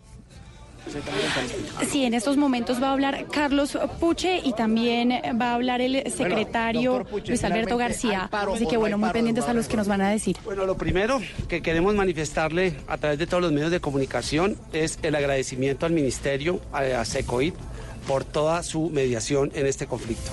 Sí, 1.91 2.05
en 2.05 2.15
estos 2.15 2.37
momentos 2.37 2.83
va 2.83 2.89
a 2.89 2.93
hablar 2.93 3.27
Carlos 3.31 3.79
Puche 4.01 4.41
y 4.45 4.53
también 4.53 5.11
va 5.41 5.51
a 5.51 5.55
hablar 5.55 5.81
el 5.81 6.11
secretario 6.13 7.05
Puche, 7.05 7.29
Luis 7.29 7.45
Alberto 7.45 7.77
García. 7.77 8.23
¿hay 8.23 8.29
paro 8.29 8.55
Así 8.55 8.67
que 8.67 8.75
no 8.75 8.81
bueno, 8.81 8.99
muy 8.99 9.11
pendientes 9.11 9.45
a 9.45 9.55
los 9.55 9.69
que 9.69 9.77
nos 9.77 9.89
van 9.89 10.01
a 10.01 10.11
decir. 10.11 10.37
Bueno, 10.45 10.67
lo 10.67 10.77
primero 10.77 11.21
que 11.49 11.63
queremos 11.63 11.95
manifestarle 11.95 12.75
a 12.89 12.99
través 12.99 13.19
de 13.19 13.27
todos 13.27 13.43
los 13.43 13.53
medios 13.53 13.71
de 13.71 13.81
comunicación 13.81 14.57
es 14.73 14.99
el 15.03 15.15
agradecimiento 15.15 15.87
al 15.87 15.93
Ministerio, 15.93 16.61
a, 16.73 16.81
a 16.81 17.05
SECOID, 17.05 17.55
por 18.07 18.25
toda 18.25 18.63
su 18.63 18.91
mediación 18.91 19.53
en 19.55 19.67
este 19.67 19.87
conflicto. 19.87 20.33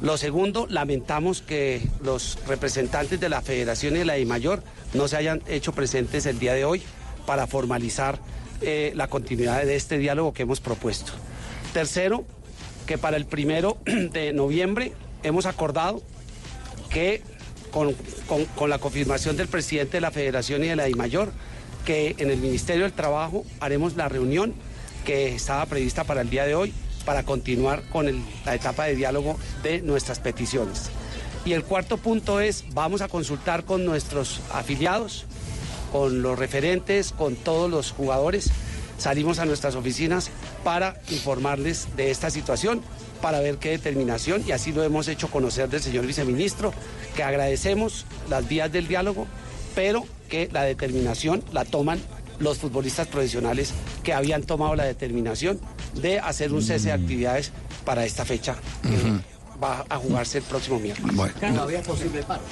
Lo 0.00 0.16
segundo, 0.16 0.66
lamentamos 0.68 1.42
que 1.42 1.82
los 2.02 2.38
representantes 2.46 3.20
de 3.20 3.28
la 3.28 3.42
Federación 3.42 3.94
y 3.96 3.98
de 4.00 4.04
la 4.04 4.14
DIMAYOR 4.14 4.62
no 4.94 5.08
se 5.08 5.16
hayan 5.16 5.42
hecho 5.46 5.72
presentes 5.72 6.26
el 6.26 6.38
día 6.38 6.54
de 6.54 6.64
hoy 6.64 6.82
para 7.26 7.46
formalizar 7.46 8.18
eh, 8.60 8.92
la 8.94 9.08
continuidad 9.08 9.64
de 9.64 9.76
este 9.76 9.98
diálogo 9.98 10.32
que 10.32 10.42
hemos 10.42 10.60
propuesto. 10.60 11.12
Tercero, 11.72 12.24
que 12.86 12.98
para 12.98 13.16
el 13.16 13.26
primero 13.26 13.78
de 13.84 14.32
noviembre 14.32 14.92
hemos 15.22 15.46
acordado 15.46 16.02
que 16.88 17.22
con, 17.70 17.94
con- 18.56 18.70
la 18.70 18.78
confirmación 18.78 19.36
del 19.36 19.48
presidente 19.48 19.98
de 19.98 20.00
la 20.00 20.10
Federación 20.10 20.64
y 20.64 20.68
de 20.68 20.76
la 20.76 20.84
DIMAYOR, 20.84 21.30
que 21.84 22.14
en 22.18 22.30
el 22.30 22.38
Ministerio 22.38 22.82
del 22.82 22.92
Trabajo 22.92 23.44
haremos 23.60 23.96
la 23.96 24.08
reunión 24.08 24.54
que 25.04 25.34
estaba 25.34 25.64
prevista 25.66 26.04
para 26.04 26.20
el 26.20 26.30
día 26.30 26.44
de 26.44 26.54
hoy 26.54 26.74
para 27.04 27.22
continuar 27.22 27.82
con 27.90 28.06
la 28.44 28.54
etapa 28.54 28.84
de 28.84 28.96
diálogo 28.96 29.38
de 29.62 29.80
nuestras 29.82 30.18
peticiones. 30.18 30.90
Y 31.44 31.52
el 31.54 31.64
cuarto 31.64 31.96
punto 31.96 32.40
es, 32.40 32.64
vamos 32.74 33.00
a 33.00 33.08
consultar 33.08 33.64
con 33.64 33.84
nuestros 33.86 34.40
afiliados, 34.52 35.24
con 35.92 36.22
los 36.22 36.38
referentes, 36.38 37.12
con 37.12 37.36
todos 37.36 37.70
los 37.70 37.92
jugadores. 37.92 38.50
Salimos 38.98 39.38
a 39.38 39.46
nuestras 39.46 39.74
oficinas 39.76 40.30
para 40.62 41.00
informarles 41.10 41.88
de 41.96 42.10
esta 42.10 42.30
situación, 42.30 42.82
para 43.22 43.40
ver 43.40 43.56
qué 43.56 43.70
determinación, 43.70 44.44
y 44.46 44.52
así 44.52 44.72
lo 44.72 44.82
hemos 44.82 45.08
hecho 45.08 45.30
conocer 45.30 45.68
del 45.68 45.80
señor 45.80 46.06
viceministro, 46.06 46.72
que 47.16 47.22
agradecemos 47.22 48.04
las 48.28 48.46
vías 48.48 48.70
del 48.70 48.88
diálogo, 48.88 49.26
pero 49.74 50.04
que 50.28 50.48
la 50.52 50.64
determinación 50.64 51.42
la 51.52 51.64
toman 51.64 51.98
los 52.38 52.58
futbolistas 52.58 53.06
profesionales 53.06 53.72
que 54.02 54.12
habían 54.12 54.42
tomado 54.42 54.74
la 54.74 54.84
determinación 54.84 55.60
de 55.94 56.18
hacer 56.18 56.52
un 56.52 56.62
cese 56.62 56.88
de 56.88 56.92
actividades 56.92 57.52
para 57.84 58.04
esta 58.04 58.24
fecha 58.24 58.56
que 58.82 59.20
va 59.62 59.84
a 59.88 59.96
jugarse 59.98 60.38
el 60.38 60.44
próximo 60.44 60.78
miércoles. 60.78 61.34
Todavía 61.38 61.80
es 61.80 61.86
posible 61.86 62.22
paro. 62.22 62.42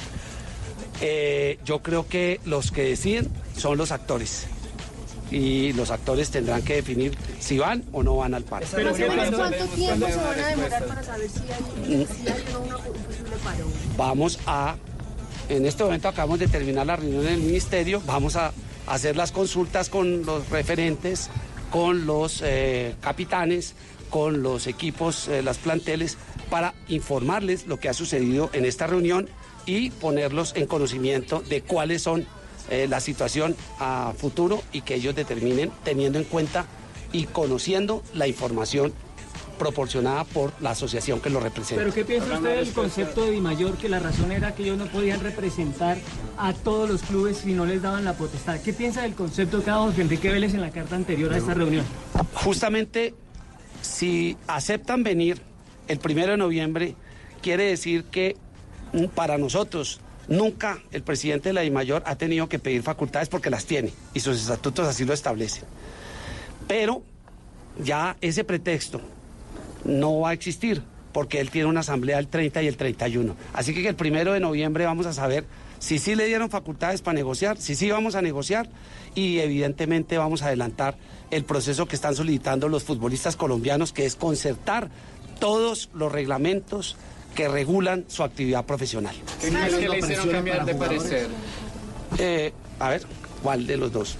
Eh, 1.00 1.58
yo 1.64 1.80
creo 1.82 2.06
que 2.08 2.40
los 2.44 2.70
que 2.72 2.82
deciden 2.82 3.28
son 3.56 3.78
los 3.78 3.92
actores. 3.92 4.46
Y 5.30 5.74
los 5.74 5.90
actores 5.90 6.30
tendrán 6.30 6.62
que 6.62 6.76
definir 6.76 7.16
si 7.38 7.58
van 7.58 7.84
o 7.92 8.02
no 8.02 8.16
van 8.16 8.32
al 8.34 8.44
paro. 8.44 8.66
Pero 8.74 8.90
¿cuánto 8.96 9.48
tiempo 9.74 10.06
se 10.08 10.16
van 10.16 10.40
a 10.40 10.46
demorar 10.48 10.86
para 10.86 11.02
saber 11.02 11.28
si 11.28 11.40
hay, 11.40 12.06
si 12.06 12.28
hay 12.28 12.44
o 12.48 12.52
no 12.52 12.60
una- 12.60 12.76
un 12.78 12.82
posible 12.94 13.36
paro? 13.44 13.66
Vamos 13.98 14.38
a, 14.46 14.76
en 15.50 15.66
este 15.66 15.84
momento 15.84 16.08
acabamos 16.08 16.38
de 16.38 16.48
terminar 16.48 16.86
la 16.86 16.96
reunión 16.96 17.26
en 17.26 17.34
el 17.34 17.40
ministerio, 17.40 18.02
vamos 18.06 18.36
a 18.36 18.52
hacer 18.86 19.16
las 19.16 19.30
consultas 19.30 19.90
con 19.90 20.24
los 20.24 20.48
referentes, 20.48 21.28
con 21.70 22.06
los 22.06 22.40
eh, 22.42 22.94
capitanes, 23.02 23.74
con 24.08 24.42
los 24.42 24.66
equipos, 24.66 25.28
eh, 25.28 25.42
las 25.42 25.58
planteles, 25.58 26.16
para 26.48 26.72
informarles 26.88 27.66
lo 27.66 27.78
que 27.78 27.90
ha 27.90 27.92
sucedido 27.92 28.48
en 28.54 28.64
esta 28.64 28.86
reunión 28.86 29.28
y 29.68 29.90
ponerlos 29.90 30.54
en 30.56 30.66
conocimiento 30.66 31.42
de 31.42 31.60
cuáles 31.60 32.02
son 32.02 32.26
eh, 32.70 32.86
la 32.88 33.00
situación 33.00 33.54
a 33.78 34.14
futuro 34.16 34.62
y 34.72 34.80
que 34.80 34.94
ellos 34.94 35.14
determinen 35.14 35.70
teniendo 35.84 36.18
en 36.18 36.24
cuenta 36.24 36.64
y 37.12 37.24
conociendo 37.24 38.02
la 38.14 38.26
información 38.26 38.94
proporcionada 39.58 40.24
por 40.24 40.54
la 40.62 40.70
asociación 40.70 41.20
que 41.20 41.28
lo 41.28 41.40
representa. 41.40 41.82
¿Pero 41.82 41.92
qué 41.92 42.04
piensa 42.04 42.34
usted 42.34 42.56
del 42.56 42.72
concepto 42.72 43.24
de 43.24 43.32
Di 43.32 43.40
Mayor, 43.40 43.76
que 43.76 43.90
la 43.90 43.98
razón 43.98 44.32
era 44.32 44.54
que 44.54 44.62
ellos 44.62 44.78
no 44.78 44.86
podían 44.86 45.20
representar 45.20 45.98
a 46.38 46.54
todos 46.54 46.88
los 46.88 47.02
clubes 47.02 47.38
si 47.38 47.52
no 47.52 47.66
les 47.66 47.82
daban 47.82 48.06
la 48.06 48.14
potestad? 48.14 48.60
¿Qué 48.62 48.72
piensa 48.72 49.02
del 49.02 49.14
concepto 49.14 49.62
que 49.62 49.68
ha 49.68 49.74
dado 49.74 49.92
Enrique 49.98 50.30
Vélez 50.30 50.54
en 50.54 50.62
la 50.62 50.70
carta 50.70 50.96
anterior 50.96 51.32
a 51.34 51.36
esta 51.36 51.52
reunión? 51.52 51.84
Justamente, 52.32 53.14
si 53.82 54.38
aceptan 54.46 55.02
venir 55.02 55.42
el 55.88 55.98
primero 55.98 56.32
de 56.32 56.38
noviembre, 56.38 56.94
quiere 57.42 57.64
decir 57.64 58.04
que 58.04 58.36
para 59.14 59.38
nosotros 59.38 60.00
nunca 60.28 60.78
el 60.92 61.02
presidente 61.02 61.48
de 61.50 61.52
la 61.54 61.62
DIMAYOR 61.62 62.02
ha 62.06 62.16
tenido 62.16 62.48
que 62.48 62.58
pedir 62.58 62.82
facultades 62.82 63.28
porque 63.28 63.50
las 63.50 63.64
tiene 63.64 63.92
y 64.14 64.20
sus 64.20 64.40
estatutos 64.40 64.86
así 64.86 65.04
lo 65.04 65.14
establecen. 65.14 65.64
Pero 66.66 67.02
ya 67.82 68.16
ese 68.20 68.44
pretexto 68.44 69.00
no 69.84 70.20
va 70.20 70.30
a 70.30 70.32
existir 70.32 70.82
porque 71.12 71.40
él 71.40 71.50
tiene 71.50 71.68
una 71.68 71.80
asamblea 71.80 72.18
el 72.18 72.28
30 72.28 72.62
y 72.62 72.66
el 72.68 72.76
31. 72.76 73.34
Así 73.54 73.74
que 73.74 73.88
el 73.88 73.96
primero 73.96 74.32
de 74.32 74.40
noviembre 74.40 74.84
vamos 74.84 75.06
a 75.06 75.12
saber 75.12 75.44
si 75.78 75.98
sí 75.98 76.14
le 76.14 76.26
dieron 76.26 76.50
facultades 76.50 77.02
para 77.02 77.14
negociar, 77.14 77.56
si 77.56 77.74
sí 77.74 77.90
vamos 77.90 78.14
a 78.14 78.22
negociar 78.22 78.68
y 79.14 79.38
evidentemente 79.38 80.18
vamos 80.18 80.42
a 80.42 80.46
adelantar 80.46 80.96
el 81.30 81.44
proceso 81.44 81.86
que 81.86 81.96
están 81.96 82.14
solicitando 82.14 82.68
los 82.68 82.84
futbolistas 82.84 83.36
colombianos, 83.36 83.92
que 83.92 84.04
es 84.04 84.16
concertar 84.16 84.90
todos 85.38 85.88
los 85.94 86.10
reglamentos 86.10 86.96
que 87.38 87.46
regulan 87.46 88.04
su 88.08 88.24
actividad 88.24 88.64
profesional. 88.64 89.14
¿Qué 89.40 89.46
es 89.46 89.74
que 89.76 89.88
le 89.88 89.98
hicieron 90.00 90.28
cambiar 90.28 90.64
de 90.64 90.74
parecer? 90.74 91.28
Eh, 92.18 92.52
a 92.80 92.88
ver, 92.88 93.06
¿cuál 93.44 93.64
de 93.64 93.76
los 93.76 93.92
dos? 93.92 94.16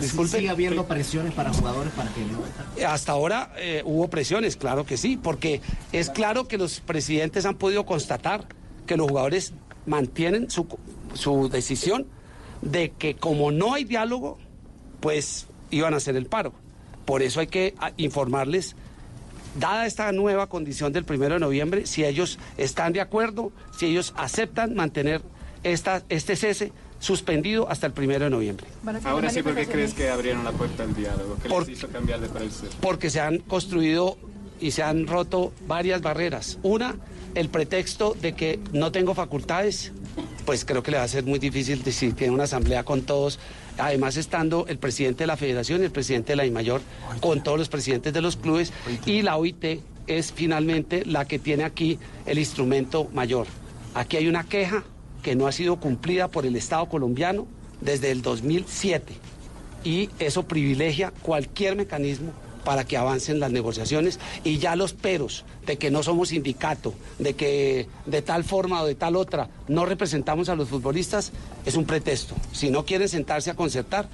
Disculpe. 0.00 0.38
¿Sigue 0.38 0.48
habiendo 0.48 0.86
presiones 0.86 1.34
para 1.34 1.52
jugadores 1.52 1.92
para 1.92 2.08
que 2.14 2.22
no... 2.22 2.88
Hasta 2.88 3.12
ahora 3.12 3.52
eh, 3.58 3.82
hubo 3.84 4.08
presiones, 4.08 4.56
claro 4.56 4.86
que 4.86 4.96
sí, 4.96 5.18
porque 5.22 5.60
es 5.92 6.08
claro 6.08 6.48
que 6.48 6.56
los 6.56 6.80
presidentes 6.80 7.44
han 7.44 7.56
podido 7.56 7.84
constatar 7.84 8.46
que 8.86 8.96
los 8.96 9.08
jugadores 9.08 9.52
mantienen 9.84 10.48
su, 10.48 10.66
su 11.12 11.50
decisión 11.50 12.06
de 12.62 12.92
que 12.92 13.16
como 13.16 13.52
no 13.52 13.74
hay 13.74 13.84
diálogo, 13.84 14.38
pues 15.00 15.46
iban 15.70 15.92
a 15.92 15.98
hacer 15.98 16.16
el 16.16 16.24
paro. 16.24 16.54
Por 17.04 17.20
eso 17.20 17.40
hay 17.40 17.48
que 17.48 17.74
ah, 17.80 17.92
informarles, 17.98 18.76
dada 19.58 19.86
esta 19.86 20.10
nueva 20.12 20.48
condición 20.48 20.92
del 20.92 21.04
primero 21.04 21.34
de 21.34 21.40
noviembre, 21.40 21.86
si 21.86 22.04
ellos 22.04 22.38
están 22.56 22.92
de 22.92 23.00
acuerdo, 23.00 23.52
si 23.76 23.86
ellos 23.86 24.12
aceptan 24.16 24.74
mantener 24.74 25.22
esta, 25.62 26.02
este 26.08 26.36
cese 26.36 26.72
suspendido 26.98 27.68
hasta 27.70 27.86
el 27.86 27.92
primero 27.92 28.24
de 28.24 28.30
noviembre. 28.30 28.66
Ahora 29.04 29.30
sí, 29.30 29.42
¿por 29.42 29.54
qué 29.54 29.66
crees 29.66 29.94
que 29.94 30.10
abrieron 30.10 30.44
la 30.44 30.52
puerta 30.52 30.82
al 30.82 30.94
diálogo? 30.94 31.36
¿Qué 31.42 31.48
Por- 31.48 31.66
les 31.66 31.78
hizo 31.78 31.88
cambiar 31.88 32.20
de 32.20 32.28
parecer? 32.28 32.68
porque 32.80 33.08
se 33.10 33.20
han 33.20 33.38
construido 33.38 34.18
y 34.60 34.72
se 34.72 34.82
han 34.82 35.06
roto 35.06 35.52
varias 35.66 36.02
barreras. 36.02 36.58
Una, 36.62 36.94
el 37.34 37.48
pretexto 37.48 38.14
de 38.20 38.34
que 38.34 38.60
no 38.72 38.92
tengo 38.92 39.14
facultades, 39.14 39.92
pues 40.44 40.66
creo 40.66 40.82
que 40.82 40.90
le 40.90 40.98
va 40.98 41.04
a 41.04 41.08
ser 41.08 41.24
muy 41.24 41.38
difícil 41.38 41.82
de- 41.82 41.92
si 41.92 42.12
tiene 42.12 42.34
una 42.34 42.44
asamblea 42.44 42.84
con 42.84 43.02
todos. 43.02 43.38
Además, 43.80 44.16
estando 44.16 44.66
el 44.68 44.78
presidente 44.78 45.24
de 45.24 45.26
la 45.26 45.36
federación 45.36 45.80
y 45.80 45.84
el 45.84 45.90
presidente 45.90 46.32
de 46.32 46.36
la 46.36 46.46
IMAYOR, 46.46 46.80
con 47.20 47.42
todos 47.42 47.58
los 47.58 47.68
presidentes 47.68 48.12
de 48.12 48.20
los 48.20 48.36
clubes, 48.36 48.72
y 49.06 49.22
la 49.22 49.36
OIT 49.36 49.80
es 50.06 50.32
finalmente 50.32 51.04
la 51.04 51.26
que 51.26 51.38
tiene 51.38 51.64
aquí 51.64 51.98
el 52.26 52.38
instrumento 52.38 53.08
mayor. 53.12 53.46
Aquí 53.94 54.16
hay 54.16 54.28
una 54.28 54.44
queja 54.44 54.84
que 55.22 55.36
no 55.36 55.46
ha 55.46 55.52
sido 55.52 55.76
cumplida 55.76 56.28
por 56.28 56.46
el 56.46 56.56
Estado 56.56 56.88
colombiano 56.88 57.46
desde 57.80 58.10
el 58.10 58.22
2007 58.22 59.14
y 59.84 60.10
eso 60.18 60.44
privilegia 60.44 61.12
cualquier 61.22 61.76
mecanismo 61.76 62.32
para 62.64 62.84
que 62.84 62.96
avancen 62.96 63.40
las 63.40 63.50
negociaciones 63.52 64.18
y 64.44 64.58
ya 64.58 64.76
los 64.76 64.92
peros 64.92 65.44
de 65.66 65.78
que 65.78 65.90
no 65.90 66.02
somos 66.02 66.30
sindicato, 66.30 66.94
de 67.18 67.34
que 67.34 67.88
de 68.06 68.22
tal 68.22 68.44
forma 68.44 68.82
o 68.82 68.86
de 68.86 68.94
tal 68.94 69.16
otra 69.16 69.48
no 69.68 69.86
representamos 69.86 70.48
a 70.48 70.54
los 70.54 70.68
futbolistas, 70.68 71.32
es 71.64 71.74
un 71.74 71.84
pretexto. 71.84 72.34
Si 72.52 72.70
no 72.70 72.84
quieren 72.84 73.08
sentarse 73.08 73.50
a 73.50 73.54
concertar, 73.54 74.08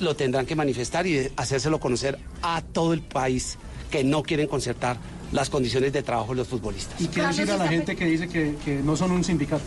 lo 0.00 0.14
tendrán 0.14 0.46
que 0.46 0.56
manifestar 0.56 1.06
y 1.06 1.30
hacérselo 1.36 1.80
conocer 1.80 2.18
a 2.42 2.62
todo 2.62 2.92
el 2.92 3.02
país 3.02 3.58
que 3.90 4.04
no 4.04 4.22
quieren 4.22 4.46
concertar 4.46 4.98
las 5.32 5.50
condiciones 5.50 5.92
de 5.92 6.02
trabajo 6.02 6.32
de 6.32 6.36
los 6.36 6.48
futbolistas. 6.48 7.00
¿Y 7.00 7.08
qué 7.08 7.22
decir 7.22 7.50
a 7.50 7.56
la 7.56 7.68
gente 7.68 7.96
que 7.96 8.04
dice 8.04 8.28
que, 8.28 8.54
que 8.64 8.76
no 8.76 8.96
son 8.96 9.10
un 9.12 9.24
sindicato? 9.24 9.64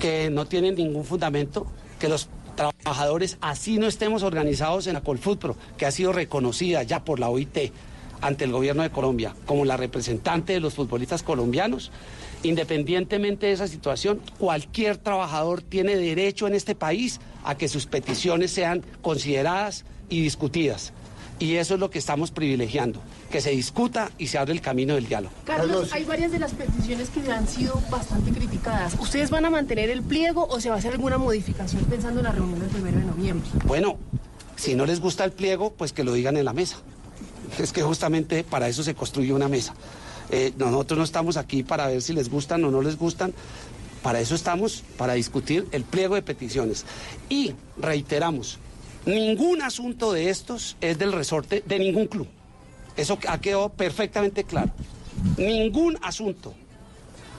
que 0.00 0.30
no 0.30 0.46
tienen 0.46 0.74
ningún 0.74 1.04
fundamento, 1.04 1.66
que 1.98 2.08
los 2.08 2.28
trabajadores, 2.54 3.38
así 3.40 3.78
no 3.78 3.86
estemos 3.86 4.22
organizados 4.22 4.86
en 4.86 4.94
la 4.94 5.00
Colfutpro, 5.00 5.56
que 5.76 5.86
ha 5.86 5.90
sido 5.90 6.12
reconocida 6.12 6.82
ya 6.82 7.04
por 7.04 7.20
la 7.20 7.28
OIT 7.28 7.72
ante 8.20 8.44
el 8.44 8.52
gobierno 8.52 8.82
de 8.82 8.90
Colombia 8.90 9.34
como 9.46 9.64
la 9.64 9.76
representante 9.76 10.52
de 10.52 10.60
los 10.60 10.74
futbolistas 10.74 11.22
colombianos, 11.22 11.90
independientemente 12.42 13.46
de 13.46 13.52
esa 13.52 13.68
situación, 13.68 14.20
cualquier 14.38 14.96
trabajador 14.96 15.60
tiene 15.62 15.96
derecho 15.96 16.46
en 16.46 16.54
este 16.54 16.74
país 16.74 17.20
a 17.44 17.56
que 17.56 17.68
sus 17.68 17.86
peticiones 17.86 18.50
sean 18.52 18.82
consideradas 19.02 19.84
y 20.08 20.20
discutidas. 20.22 20.92
Y 21.42 21.56
eso 21.56 21.74
es 21.74 21.80
lo 21.80 21.90
que 21.90 21.98
estamos 21.98 22.30
privilegiando, 22.30 23.00
que 23.28 23.40
se 23.40 23.50
discuta 23.50 24.12
y 24.16 24.28
se 24.28 24.38
abre 24.38 24.52
el 24.52 24.60
camino 24.60 24.94
del 24.94 25.08
diálogo. 25.08 25.34
Carlos, 25.44 25.92
hay 25.92 26.04
varias 26.04 26.30
de 26.30 26.38
las 26.38 26.52
peticiones 26.52 27.08
que 27.10 27.32
han 27.32 27.48
sido 27.48 27.82
bastante 27.90 28.30
criticadas. 28.30 28.94
¿Ustedes 29.00 29.28
van 29.30 29.44
a 29.46 29.50
mantener 29.50 29.90
el 29.90 30.02
pliego 30.02 30.46
o 30.46 30.60
se 30.60 30.68
va 30.68 30.76
a 30.76 30.78
hacer 30.78 30.92
alguna 30.92 31.18
modificación 31.18 31.84
pensando 31.86 32.20
en 32.20 32.26
la 32.26 32.30
reunión 32.30 32.60
del 32.60 32.68
primero 32.68 32.96
de 33.00 33.06
noviembre? 33.06 33.50
Bueno, 33.64 33.98
si 34.54 34.76
no 34.76 34.86
les 34.86 35.00
gusta 35.00 35.24
el 35.24 35.32
pliego, 35.32 35.72
pues 35.72 35.92
que 35.92 36.04
lo 36.04 36.12
digan 36.12 36.36
en 36.36 36.44
la 36.44 36.52
mesa. 36.52 36.76
Es 37.58 37.72
que 37.72 37.82
justamente 37.82 38.44
para 38.44 38.68
eso 38.68 38.84
se 38.84 38.94
construye 38.94 39.32
una 39.32 39.48
mesa. 39.48 39.74
Eh, 40.30 40.52
nosotros 40.56 40.96
no 40.96 41.02
estamos 41.02 41.36
aquí 41.36 41.64
para 41.64 41.88
ver 41.88 42.02
si 42.02 42.12
les 42.12 42.30
gustan 42.30 42.64
o 42.64 42.70
no 42.70 42.82
les 42.82 42.96
gustan. 42.96 43.34
Para 44.04 44.20
eso 44.20 44.36
estamos, 44.36 44.84
para 44.96 45.14
discutir 45.14 45.66
el 45.72 45.82
pliego 45.82 46.14
de 46.14 46.22
peticiones. 46.22 46.84
Y 47.28 47.54
reiteramos, 47.78 48.60
ningún 49.06 49.62
asunto 49.62 50.12
de 50.12 50.30
estos 50.30 50.76
es 50.80 50.98
del 50.98 51.12
resorte 51.12 51.62
de 51.66 51.78
ningún 51.78 52.06
club. 52.06 52.28
Eso 52.96 53.18
ha 53.28 53.38
quedado 53.40 53.68
perfectamente 53.70 54.44
claro. 54.44 54.70
Ningún 55.36 55.98
asunto 56.02 56.54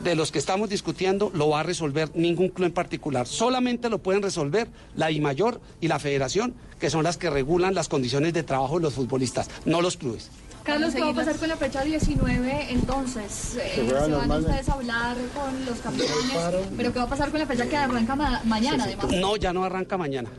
de 0.03 0.16
los 0.16 0.32
que 0.32 0.39
estamos 0.39 0.70
discutiendo 0.70 1.32
lo 1.34 1.49
va 1.49 1.61
a 1.61 1.64
resolver 1.64 2.09
ningún 2.16 2.49
club 2.49 2.68
en 2.68 2.74
particular. 2.74 3.26
Solamente 3.28 3.89
lo 3.89 3.99
pueden 3.99 4.22
resolver 4.22 4.68
la 4.95 5.07
DIMAYOR 5.07 5.61
y 5.80 5.88
la 5.88 5.99
Federación, 5.99 6.53
que 6.80 6.89
son 6.89 7.03
las 7.03 7.18
que 7.18 7.30
regulan 7.30 7.74
las 7.74 7.88
condiciones 7.88 8.34
de 8.34 8.43
trabajo 8.43 8.78
de 8.78 8.84
los 8.84 8.93
futbolistas, 8.95 9.49
no 9.66 9.82
los 9.82 9.95
clubes. 9.95 10.30
Carlos, 10.64 10.93
¿qué 10.95 11.01
va 11.01 11.09
a 11.09 11.14
pasar 11.14 11.36
con 11.38 11.49
la 11.49 11.57
fecha 11.57 11.84
19 11.84 12.68
entonces? 12.72 13.57
Eh, 13.61 13.86
se 13.86 13.93
van 13.93 14.32
ustedes 14.32 14.70
a 14.70 14.74
hablar 14.74 15.18
con 15.34 15.66
los 15.66 15.78
campeones, 15.80 16.72
pero 16.78 16.93
¿qué 16.93 16.99
va 16.99 17.05
a 17.05 17.09
pasar 17.09 17.32
con 17.32 17.39
la 17.41 17.45
fecha 17.45 17.66
que 17.68 17.76
arranca 17.78 18.16
ma- 18.16 18.41
mañana 18.45 18.86
además? 18.86 19.07
No, 19.11 19.36
ya 19.36 19.51
no 19.51 19.66
arranca 19.66 19.97
mañana. 19.97 20.30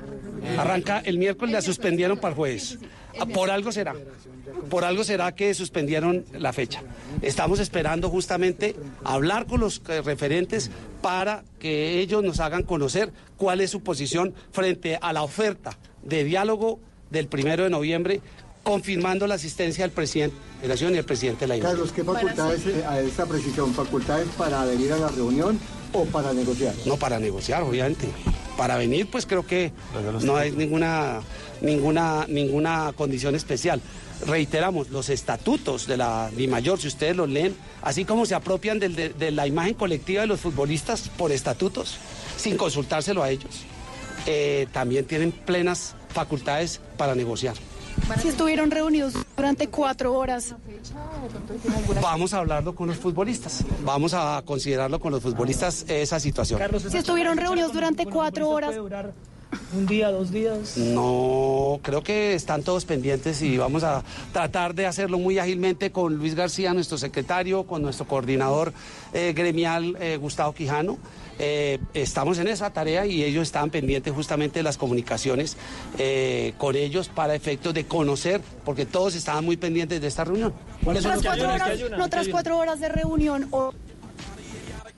Arranca 0.59 1.01
el 1.05 1.19
miércoles, 1.19 1.53
la 1.53 1.63
suspendieron 1.63 2.19
para 2.19 2.31
el 2.31 2.37
jueves. 2.37 2.79
Ah, 3.19 3.27
Por 3.27 3.51
algo 3.51 3.73
será. 3.73 3.95
Por 4.69 4.85
algo 4.85 5.05
será 5.05 5.35
que 5.35 5.55
suspendieron 5.55 6.25
la 6.33 6.53
fecha. 6.53 6.83
Estamos 7.23 7.61
esperando 7.61 8.11
justamente 8.11 8.75
hablar 9.05 9.47
con 9.47 9.61
los 9.61 9.83
eh, 9.89 10.03
referentes 10.03 10.71
para 11.03 11.45
que 11.59 12.01
ellos 12.01 12.23
nos 12.23 12.41
hagan 12.41 12.63
conocer 12.63 13.13
cuál 13.37 13.61
es 13.61 13.71
su 13.71 13.83
posición 13.83 14.35
frente 14.53 14.99
a 15.01 15.13
la 15.13 15.23
oferta 15.23 15.77
de 16.03 16.25
diálogo 16.25 16.81
del 17.11 17.29
primero 17.29 17.65
de 17.65 17.71
noviembre, 17.71 18.21
confirmando 18.63 19.27
la 19.27 19.35
asistencia 19.35 19.85
del 19.85 19.93
presidente 19.93 20.35
de 20.37 20.43
la 20.43 20.61
Federación 20.61 20.95
y 20.95 20.99
el 20.99 21.05
presidente 21.05 21.41
de 21.41 21.49
la 21.49 21.57
INE. 21.57 21.67
Carlos, 21.67 21.93
¿qué 21.93 22.03
facultades, 22.03 22.67
eh, 22.67 22.85
a 22.89 23.01
esta 23.01 23.27
precisión, 23.27 23.75
facultades 23.75 24.29
para 24.39 24.65
venir 24.65 24.93
a 24.93 24.97
la 24.99 25.09
reunión 25.09 25.59
o 25.93 26.05
para 26.07 26.33
negociar? 26.33 26.75
No, 26.87 26.97
para 26.97 27.19
negociar, 27.19 27.63
obviamente. 27.63 28.09
Para 28.57 28.77
venir, 28.77 29.09
pues 29.11 29.27
creo 29.27 29.45
que 29.47 29.73
no 30.25 30.37
hay 30.37 30.53
ninguna, 30.53 31.21
ninguna, 31.61 32.25
ninguna 32.29 32.93
condición 32.97 33.35
especial. 33.35 33.81
Reiteramos, 34.27 34.91
los 34.91 35.09
estatutos 35.09 35.87
de 35.89 35.97
la 35.97 36.31
DIMAYOR, 36.37 36.81
si 36.81 36.87
ustedes 36.87 37.17
los 37.17 37.29
leen, 37.29 37.55
así 37.83 38.05
como 38.05 38.27
se 38.27 38.35
apropian 38.37 38.79
del- 38.79 38.95
de, 38.95 39.09
de 39.11 39.31
la 39.33 39.47
imagen 39.49 39.75
colectiva 39.75 40.21
de 40.21 40.29
los 40.29 40.41
futbolistas 40.41 41.09
por 41.09 41.33
estatutos, 41.33 41.97
sin 42.37 42.57
consultárselo 42.57 43.23
a 43.25 43.31
ellos, 43.31 43.63
eh, 44.27 44.69
también 44.73 45.05
tienen 45.05 45.33
plenas 45.33 45.97
facultades 46.11 46.81
para 46.97 47.15
negociar. 47.17 47.55
Si 48.21 48.29
estuvieron 48.29 48.71
reunidos 48.71 49.15
durante 49.37 49.69
cuatro 49.69 50.15
horas. 50.15 50.55
Vamos 52.03 52.35
a 52.35 52.39
hablarlo 52.39 52.75
con 52.75 52.89
los 52.89 52.99
futbolistas, 52.99 53.65
vamos 53.85 54.15
a 54.15 54.43
considerarlo 54.45 55.01
con 55.01 55.13
los 55.13 55.23
futbolistas 55.23 55.85
esa 55.89 56.21
situación. 56.21 56.61
Si 56.91 56.97
estuvieron 56.97 57.37
reunidos 57.37 57.73
durante 57.73 58.07
cuatro 58.07 58.49
horas. 58.49 58.75
Un 59.73 59.87
día, 59.87 60.11
dos 60.11 60.33
días. 60.33 60.77
No, 60.77 61.79
creo 61.83 62.03
que 62.03 62.35
están 62.35 62.63
todos 62.63 62.85
pendientes 62.85 63.41
y 63.43 63.57
vamos 63.57 63.85
a 63.85 64.03
tratar 64.33 64.75
de 64.75 64.87
hacerlo 64.87 65.19
muy 65.19 65.39
ágilmente 65.39 65.93
con 65.93 66.17
Luis 66.17 66.35
García, 66.35 66.75
nuestro 66.75 66.99
secretario, 66.99 67.65
con 67.65 67.83
nuestro 67.83 68.07
coordinador 68.07 68.73
eh, 69.13 69.33
gremial, 69.35 69.97
eh, 70.01 70.17
Gustavo 70.17 70.55
Quijano. 70.55 70.99
Eh, 71.39 71.79
estamos 71.95 72.39
en 72.39 72.49
esa 72.49 72.73
tarea 72.73 73.07
y 73.07 73.25
ellos 73.25 73.43
estaban 73.43 73.71
pendientes 73.71 74.13
justamente 74.15 74.61
de 74.61 74.63
las 74.63 74.77
comunicaciones 74.79 75.57
eh, 75.99 76.55
con 76.59 76.77
ellos 76.77 77.09
para 77.09 77.35
efectos 77.35 77.75
de 77.75 77.87
conocer, 77.87 78.41
porque 78.65 78.87
todos 78.87 79.15
estaban 79.15 79.45
muy 79.45 79.57
pendientes 79.57 80.01
de 80.01 80.07
esta 80.07 80.25
reunión. 80.25 80.53
Otras 80.85 81.21
cuatro 81.23 81.53
horas, 81.53 81.81
no 81.97 82.05
otras 82.05 82.29
cuatro 82.29 82.59
horas 82.59 82.81
de 82.81 82.89
reunión. 82.89 83.49
o- 83.51 83.73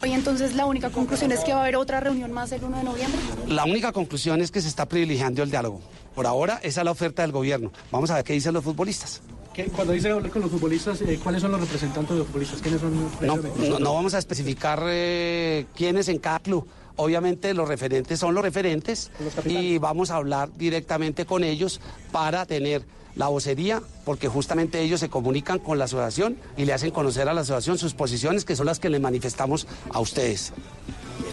Hoy 0.03 0.13
entonces 0.13 0.55
la 0.55 0.67
única 0.67 0.91
conclusión 0.91 1.33
es 1.33 1.41
que 1.41 1.53
va 1.53 1.61
a 1.61 1.63
haber 1.63 1.77
otra 1.77 2.01
reunión 2.01 2.31
más 2.31 2.53
el 2.53 2.63
1 2.63 2.77
de 2.79 2.85
noviembre. 2.85 3.19
La 3.49 3.65
única 3.65 3.93
conclusión 3.93 4.43
es 4.43 4.51
que 4.51 4.61
se 4.61 4.69
está 4.69 4.87
privilegiando 4.87 5.43
el 5.43 5.51
diálogo. 5.51 5.81
Por 6.15 6.27
ahora, 6.27 6.61
esa 6.63 6.83
es 6.83 6.85
la 6.85 6.91
oferta 6.91 7.23
del 7.23 7.33
gobierno. 7.33 7.73
Vamos 7.91 8.11
a 8.11 8.17
ver 8.17 8.25
qué 8.25 8.35
dicen 8.35 8.53
los 8.53 8.63
futbolistas. 8.63 9.23
¿Qué- 9.57 9.65
Cuando 9.75 9.95
dice 9.95 10.11
hablar 10.11 10.31
con 10.31 10.43
los 10.43 10.51
futbolistas, 10.51 11.01
eh, 11.01 11.19
¿cuáles 11.23 11.41
son 11.41 11.51
los 11.51 11.61
representantes 11.61 12.11
de 12.13 12.19
los 12.19 12.27
futbolistas? 12.27 12.61
¿Quiénes 12.61 12.79
son? 12.79 12.93
No, 13.23 13.37
no, 13.37 13.79
no 13.79 13.95
vamos 13.95 14.13
a 14.13 14.19
especificar 14.19 14.83
eh, 14.87 15.65
quiénes 15.75 16.09
en 16.09 16.19
cada 16.19 16.41
club. 16.41 16.67
Obviamente 16.97 17.55
los 17.55 17.67
referentes 17.67 18.21
son 18.21 18.35
los 18.35 18.43
referentes 18.45 19.11
y 19.47 19.79
vamos 19.79 20.11
a 20.11 20.17
hablar 20.17 20.51
directamente 20.59 21.25
con 21.25 21.43
ellos 21.43 21.81
para 22.13 22.45
tener 22.45 22.85
la 23.15 23.29
vocería, 23.29 23.81
porque 24.05 24.29
justamente 24.29 24.81
ellos 24.83 25.01
se 25.01 25.09
comunican 25.09 25.59
con 25.59 25.79
la 25.79 25.87
asociación 25.87 26.37
y 26.59 26.67
le 26.67 26.75
hacen 26.75 26.91
conocer 26.91 27.27
a 27.31 27.33
la 27.35 27.41
asociación 27.41 27.79
sus 27.79 27.95
posiciones, 27.95 28.45
que 28.45 28.57
son 28.57 28.67
las 28.67 28.79
que 28.79 28.91
le 28.91 28.99
manifestamos 29.01 29.67
a 29.91 30.01
ustedes. 30.01 30.53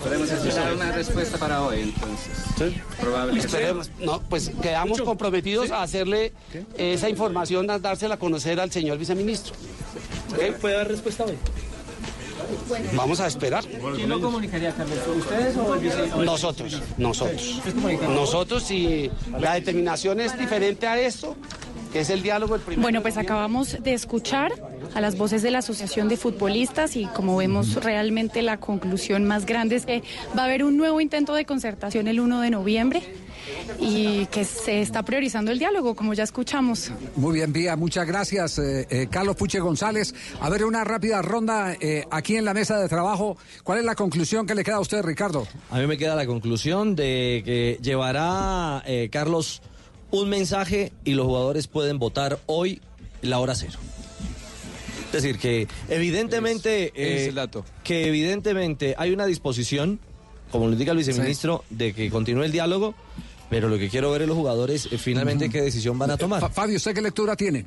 Podemos 0.03 0.29
esperar 0.29 0.73
una 0.73 0.91
respuesta 0.91 1.38
para 1.38 1.61
hoy, 1.63 1.81
entonces. 1.81 2.77
Probablemente. 2.99 3.45
Esperemos. 3.47 3.89
No, 3.99 4.21
pues 4.21 4.51
quedamos 4.61 5.01
comprometidos 5.01 5.71
a 5.71 5.81
hacerle 5.81 6.34
esa 6.77 7.09
información, 7.09 7.69
a 7.69 7.79
dársela 7.79 8.15
a 8.15 8.19
conocer 8.19 8.59
al 8.59 8.71
señor 8.71 8.97
viceministro. 8.97 9.53
¿Puede 10.61 10.75
dar 10.75 10.88
respuesta 10.88 11.23
hoy? 11.25 11.38
Vamos 12.93 13.19
a 13.19 13.27
esperar. 13.27 13.63
¿Quién 13.95 14.09
lo 14.09 14.19
comunicaría, 14.19 14.71
Carlos? 14.73 14.97
¿Ustedes 15.17 15.55
o 15.57 15.73
el 15.75 15.79
vice- 15.79 16.07
Nosotros, 16.23 16.81
nosotros. 16.97 17.61
Nosotros 18.09 18.69
y 18.71 19.09
la 19.39 19.53
determinación 19.53 20.19
es 20.19 20.38
diferente 20.38 20.86
a 20.86 20.99
esto, 20.99 21.36
que 21.94 22.00
es 22.00 22.10
el 22.10 22.24
diálogo 22.24 22.56
el 22.56 22.62
primero. 22.62 22.82
Bueno, 22.82 23.02
pues 23.04 23.18
acabamos 23.18 23.78
de 23.82 23.94
escuchar 23.94 24.52
a 24.96 25.00
las 25.00 25.16
voces 25.16 25.44
de 25.44 25.52
la 25.52 25.60
Asociación 25.60 26.10
de 26.10 26.18
Futbolistas 26.18 26.96
y 26.96 27.06
como 27.06 27.38
vemos 27.38 27.76
realmente 27.76 28.41
la 28.41 28.60
conclusión 28.60 29.26
más 29.26 29.46
grande 29.46 29.76
es 29.76 29.86
que 29.86 30.02
va 30.38 30.41
a 30.41 30.46
haber 30.46 30.64
un 30.64 30.76
nuevo 30.76 31.00
intento 31.00 31.36
de 31.36 31.46
concertación 31.46 32.08
el 32.08 32.20
1 32.20 32.41
de 32.41 32.50
noviembre 32.50 33.04
y 33.80 34.26
que 34.28 34.44
se 34.44 34.82
está 34.82 35.04
priorizando 35.04 35.52
el 35.52 35.60
diálogo, 35.60 35.96
como 35.96 36.14
ya 36.14 36.24
escuchamos. 36.24 36.91
Muy 37.16 37.36
bien, 37.36 37.54
Vía, 37.54 37.76
muchas 37.76 38.08
gracias, 38.08 38.58
eh, 38.58 38.88
eh, 38.89 39.08
Carlos 39.12 39.36
Puche 39.36 39.60
González. 39.60 40.16
A 40.41 40.50
ver, 40.50 40.66
una 40.66 40.84
rápida 40.84 41.22
ronda 41.22 41.76
eh, 41.80 42.06
aquí 42.10 42.36
en 42.36 42.46
la 42.46 42.56
mesa 42.56 42.80
de 42.80 42.89
trabajo. 42.89 43.38
¿Cuál 43.64 43.80
es 43.80 43.86
la 43.86 43.94
conclusión 43.94 44.48
que 44.48 44.56
le 44.56 44.64
queda 44.64 44.78
a 44.78 44.80
usted, 44.80 45.04
Ricardo? 45.04 45.48
A 45.70 45.78
mí 45.78 45.86
me 45.86 45.98
queda 45.98 46.16
la 46.16 46.26
conclusión 46.26 46.96
de 46.96 47.44
que 47.46 47.78
llevará 47.82 48.82
eh, 48.88 49.10
Carlos 49.12 49.62
un 50.14 50.30
mensaje 50.30 50.93
y 51.03 51.14
los 51.16 51.26
jugadores 51.26 51.66
pueden 51.68 51.97
votar 51.97 52.38
hoy 52.45 52.82
la 53.24 53.39
hora 53.39 53.55
cero. 53.55 53.80
Es 55.07 55.11
decir, 55.24 55.39
que 55.39 55.68
evidentemente, 55.89 56.86
Es- 56.88 56.91
es 56.95 57.22
eh, 57.22 57.30
el 57.30 57.36
dato. 57.36 57.66
que 57.84 58.07
evidentemente 58.07 58.93
hay 58.97 59.11
una 59.11 59.26
disposición, 59.26 59.99
como 60.51 60.68
lo 60.68 60.74
indica 60.74 60.91
el 60.91 60.97
viceministro, 60.97 61.64
de 61.72 61.93
que 61.93 62.09
continúe 62.11 62.43
el 62.43 62.51
diálogo, 62.51 62.93
pero 63.49 63.70
lo 63.70 63.78
que 63.80 63.89
quiero 63.89 64.11
ver 64.11 64.22
es 64.24 64.28
los 64.28 64.38
jugadores 64.38 64.88
eh, 64.91 64.97
finalmente 64.99 65.49
qué 65.49 65.61
decisión 65.61 65.97
van 65.97 66.11
a 66.11 66.18
tomar. 66.18 66.51
Fabio, 66.51 66.78
¿usted 66.78 66.93
qué 66.93 67.01
lectura 67.01 67.36
tiene? 67.36 67.66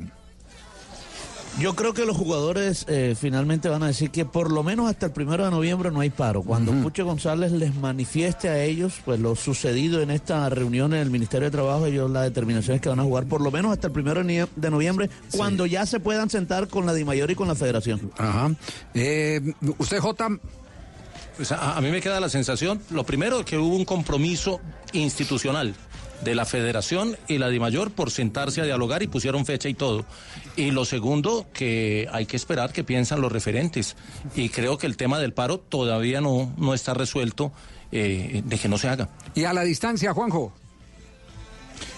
Yo 1.59 1.74
creo 1.74 1.94
que 1.94 2.04
los 2.04 2.18
jugadores 2.18 2.84
eh, 2.86 3.16
finalmente 3.18 3.70
van 3.70 3.82
a 3.82 3.86
decir 3.86 4.11
que 4.11 4.26
por 4.26 4.52
lo 4.52 4.62
menos 4.62 4.90
hasta 4.90 5.07
el 5.07 5.12
primero 5.12 5.42
de 5.42 5.50
noviembre 5.50 5.90
no 5.90 6.00
hay 6.00 6.11
paro. 6.11 6.42
Cuando 6.42 6.70
Puche 6.72 7.02
González 7.02 7.50
les 7.50 7.74
manifieste 7.74 8.50
a 8.50 8.62
ellos 8.62 9.00
pues 9.07 9.20
lo 9.20 9.34
sucedido 9.36 10.02
en 10.02 10.11
esta 10.11 10.46
reunión 10.50 10.92
en 10.92 11.00
el 11.00 11.11
Ministerio 11.11 11.46
de 11.46 11.52
Trabajo, 11.52 11.86
ellos 11.86 12.11
la 12.11 12.22
determinación 12.22 12.76
es 12.76 12.82
que 12.82 12.90
van 12.90 13.00
a 13.00 13.04
jugar 13.04 13.24
por 13.24 13.40
lo 13.40 13.50
menos 13.50 13.72
hasta 13.72 13.86
el 13.86 13.92
primero 13.94 14.22
de 14.22 14.70
noviembre, 14.70 15.09
cuando 15.34 15.64
ya 15.64 15.86
se 15.86 15.98
puedan 15.98 16.28
sentar 16.28 16.68
con 16.68 16.84
la 16.84 16.92
DIMAYOR 16.92 17.30
y 17.30 17.34
con 17.34 17.48
la 17.48 17.54
Federación. 17.54 18.12
Ajá. 18.18 18.50
Eh, 18.92 19.40
¿Usted, 19.78 19.98
J? 19.98 20.28
Pues 21.36 21.52
a, 21.52 21.76
a 21.76 21.80
mí 21.80 21.90
me 21.90 22.02
queda 22.02 22.20
la 22.20 22.28
sensación, 22.28 22.82
lo 22.90 23.04
primero, 23.04 23.44
que 23.44 23.57
hubo 23.57 23.76
un 23.76 23.84
compromiso 23.86 24.61
institucional 24.92 25.74
de 26.22 26.34
la 26.34 26.44
federación 26.44 27.16
y 27.28 27.38
la 27.38 27.48
DIMAYOR 27.48 27.90
por 27.90 28.10
sentarse 28.10 28.60
a 28.60 28.64
dialogar 28.64 29.02
y 29.02 29.06
pusieron 29.06 29.46
fecha 29.46 29.68
y 29.68 29.74
todo. 29.74 30.04
Y 30.56 30.70
lo 30.70 30.84
segundo, 30.84 31.46
que 31.52 32.08
hay 32.12 32.26
que 32.26 32.36
esperar 32.36 32.72
que 32.72 32.84
piensan 32.84 33.20
los 33.20 33.32
referentes. 33.32 33.96
Y 34.34 34.48
creo 34.48 34.78
que 34.78 34.86
el 34.86 34.96
tema 34.96 35.18
del 35.18 35.32
paro 35.32 35.58
todavía 35.58 36.20
no, 36.20 36.52
no 36.56 36.74
está 36.74 36.94
resuelto 36.94 37.52
eh, 37.92 38.42
de 38.44 38.58
que 38.58 38.68
no 38.68 38.78
se 38.78 38.88
haga. 38.88 39.08
Y 39.34 39.44
a 39.44 39.52
la 39.52 39.62
distancia, 39.62 40.12
Juanjo. 40.12 40.52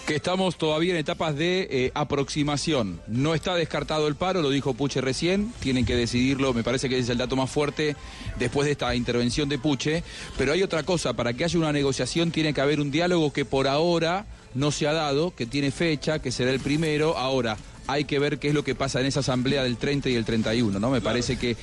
Que 0.09 0.15
estamos 0.15 0.57
todavía 0.57 0.95
en 0.95 0.99
etapas 0.99 1.35
de 1.35 1.67
eh, 1.69 1.91
aproximación. 1.93 2.99
No 3.05 3.35
está 3.35 3.53
descartado 3.53 4.07
el 4.07 4.15
paro, 4.15 4.41
lo 4.41 4.49
dijo 4.49 4.73
Puche 4.73 5.01
recién, 5.01 5.53
tienen 5.59 5.85
que 5.85 5.95
decidirlo, 5.95 6.51
me 6.51 6.63
parece 6.63 6.89
que 6.89 6.97
es 6.97 7.07
el 7.09 7.19
dato 7.19 7.35
más 7.35 7.51
fuerte 7.51 7.95
después 8.39 8.65
de 8.65 8.71
esta 8.71 8.95
intervención 8.95 9.49
de 9.49 9.59
Puche, 9.59 10.03
pero 10.35 10.51
hay 10.51 10.63
otra 10.63 10.81
cosa, 10.81 11.13
para 11.13 11.33
que 11.33 11.43
haya 11.43 11.59
una 11.59 11.71
negociación 11.71 12.31
tiene 12.31 12.55
que 12.55 12.61
haber 12.61 12.79
un 12.79 12.89
diálogo 12.89 13.31
que 13.31 13.45
por 13.45 13.67
ahora 13.67 14.25
no 14.55 14.71
se 14.71 14.87
ha 14.87 14.93
dado, 14.93 15.35
que 15.35 15.45
tiene 15.45 15.69
fecha, 15.69 16.17
que 16.17 16.31
será 16.31 16.49
el 16.49 16.59
primero. 16.59 17.15
Ahora, 17.15 17.55
hay 17.91 18.05
que 18.05 18.19
ver 18.19 18.39
qué 18.39 18.49
es 18.49 18.53
lo 18.53 18.63
que 18.63 18.75
pasa 18.75 18.99
en 18.99 19.07
esa 19.07 19.21
asamblea 19.21 19.63
del 19.63 19.77
30 19.77 20.09
y 20.09 20.15
el 20.15 20.25
31, 20.25 20.79
¿no? 20.79 20.89
Me 20.91 21.01
parece 21.01 21.37
que 21.37 21.57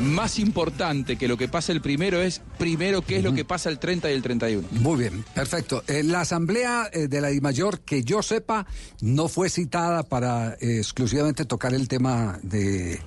más 0.00 0.38
importante 0.38 1.16
que 1.16 1.28
lo 1.28 1.36
que 1.36 1.48
pasa 1.48 1.72
el 1.72 1.80
primero 1.80 2.22
es 2.22 2.40
primero 2.58 3.02
qué 3.02 3.18
es 3.18 3.24
lo 3.24 3.34
que 3.34 3.44
pasa 3.44 3.68
el 3.68 3.78
30 3.78 4.10
y 4.10 4.14
el 4.14 4.22
31. 4.22 4.68
Muy 4.72 4.98
bien, 4.98 5.24
perfecto. 5.34 5.84
Eh, 5.86 6.02
la 6.02 6.22
asamblea 6.22 6.88
eh, 6.92 7.08
de 7.08 7.20
la 7.20 7.28
DIMAYOR, 7.28 7.80
que 7.80 8.02
yo 8.02 8.22
sepa, 8.22 8.66
no 9.00 9.28
fue 9.28 9.50
citada 9.50 10.02
para 10.02 10.54
eh, 10.54 10.78
exclusivamente 10.78 11.44
tocar 11.44 11.74
el 11.74 11.88
tema 11.88 12.38
de 12.42 13.00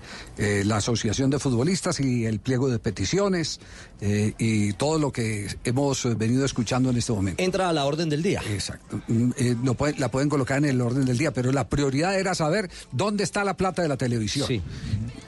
la 0.63 0.77
Asociación 0.77 1.29
de 1.29 1.37
Futbolistas 1.37 1.99
y 1.99 2.25
el 2.25 2.39
pliego 2.39 2.67
de 2.67 2.79
peticiones 2.79 3.59
eh, 4.01 4.33
y 4.39 4.73
todo 4.73 4.97
lo 4.97 5.11
que 5.11 5.47
hemos 5.63 6.03
eh, 6.05 6.15
venido 6.15 6.43
escuchando 6.43 6.89
en 6.89 6.97
este 6.97 7.13
momento. 7.13 7.41
Entra 7.43 7.69
a 7.69 7.73
la 7.73 7.85
orden 7.85 8.09
del 8.09 8.23
día. 8.23 8.41
Exacto. 8.49 8.99
Mm, 9.07 9.29
eh, 9.37 9.55
lo 9.63 9.75
pueden- 9.75 9.99
la 9.99 10.09
pueden 10.09 10.27
colocar 10.27 10.57
en 10.57 10.65
el 10.65 10.81
orden 10.81 11.05
del 11.05 11.17
día, 11.19 11.31
pero 11.31 11.51
la 11.51 11.69
prioridad 11.69 12.19
era 12.19 12.33
saber 12.33 12.69
dónde 12.91 13.23
está 13.23 13.43
la 13.43 13.55
plata 13.55 13.81
de 13.83 13.87
la 13.87 13.97
televisión. 13.97 14.47
Sí. 14.47 14.61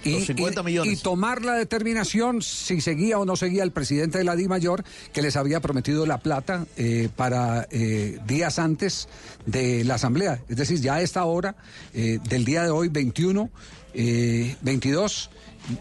Y, 0.03 0.13
Los 0.13 0.25
50 0.25 0.61
y- 0.61 0.63
millones. 0.63 0.99
y 0.99 1.01
tomar 1.03 1.45
la 1.45 1.53
determinación 1.53 2.41
si 2.41 2.81
seguía 2.81 3.19
o 3.19 3.25
no 3.25 3.35
seguía 3.35 3.63
el 3.63 3.71
presidente 3.71 4.17
de 4.17 4.23
la 4.23 4.35
Di 4.35 4.47
Mayor, 4.47 4.83
que 5.13 5.21
les 5.21 5.35
había 5.37 5.59
prometido 5.61 6.05
la 6.05 6.17
plata 6.17 6.65
eh, 6.75 7.09
para 7.15 7.67
eh, 7.71 8.17
días 8.27 8.59
antes 8.59 9.07
de 9.45 9.83
la 9.85 9.95
asamblea. 9.95 10.41
Es 10.49 10.57
decir, 10.57 10.81
ya 10.81 10.95
a 10.95 11.01
esta 11.01 11.23
hora 11.25 11.55
del 11.93 12.43
día 12.43 12.63
de 12.63 12.69
hoy, 12.71 12.89
21, 12.89 13.49
eh, 13.93 14.55
22, 14.61 15.29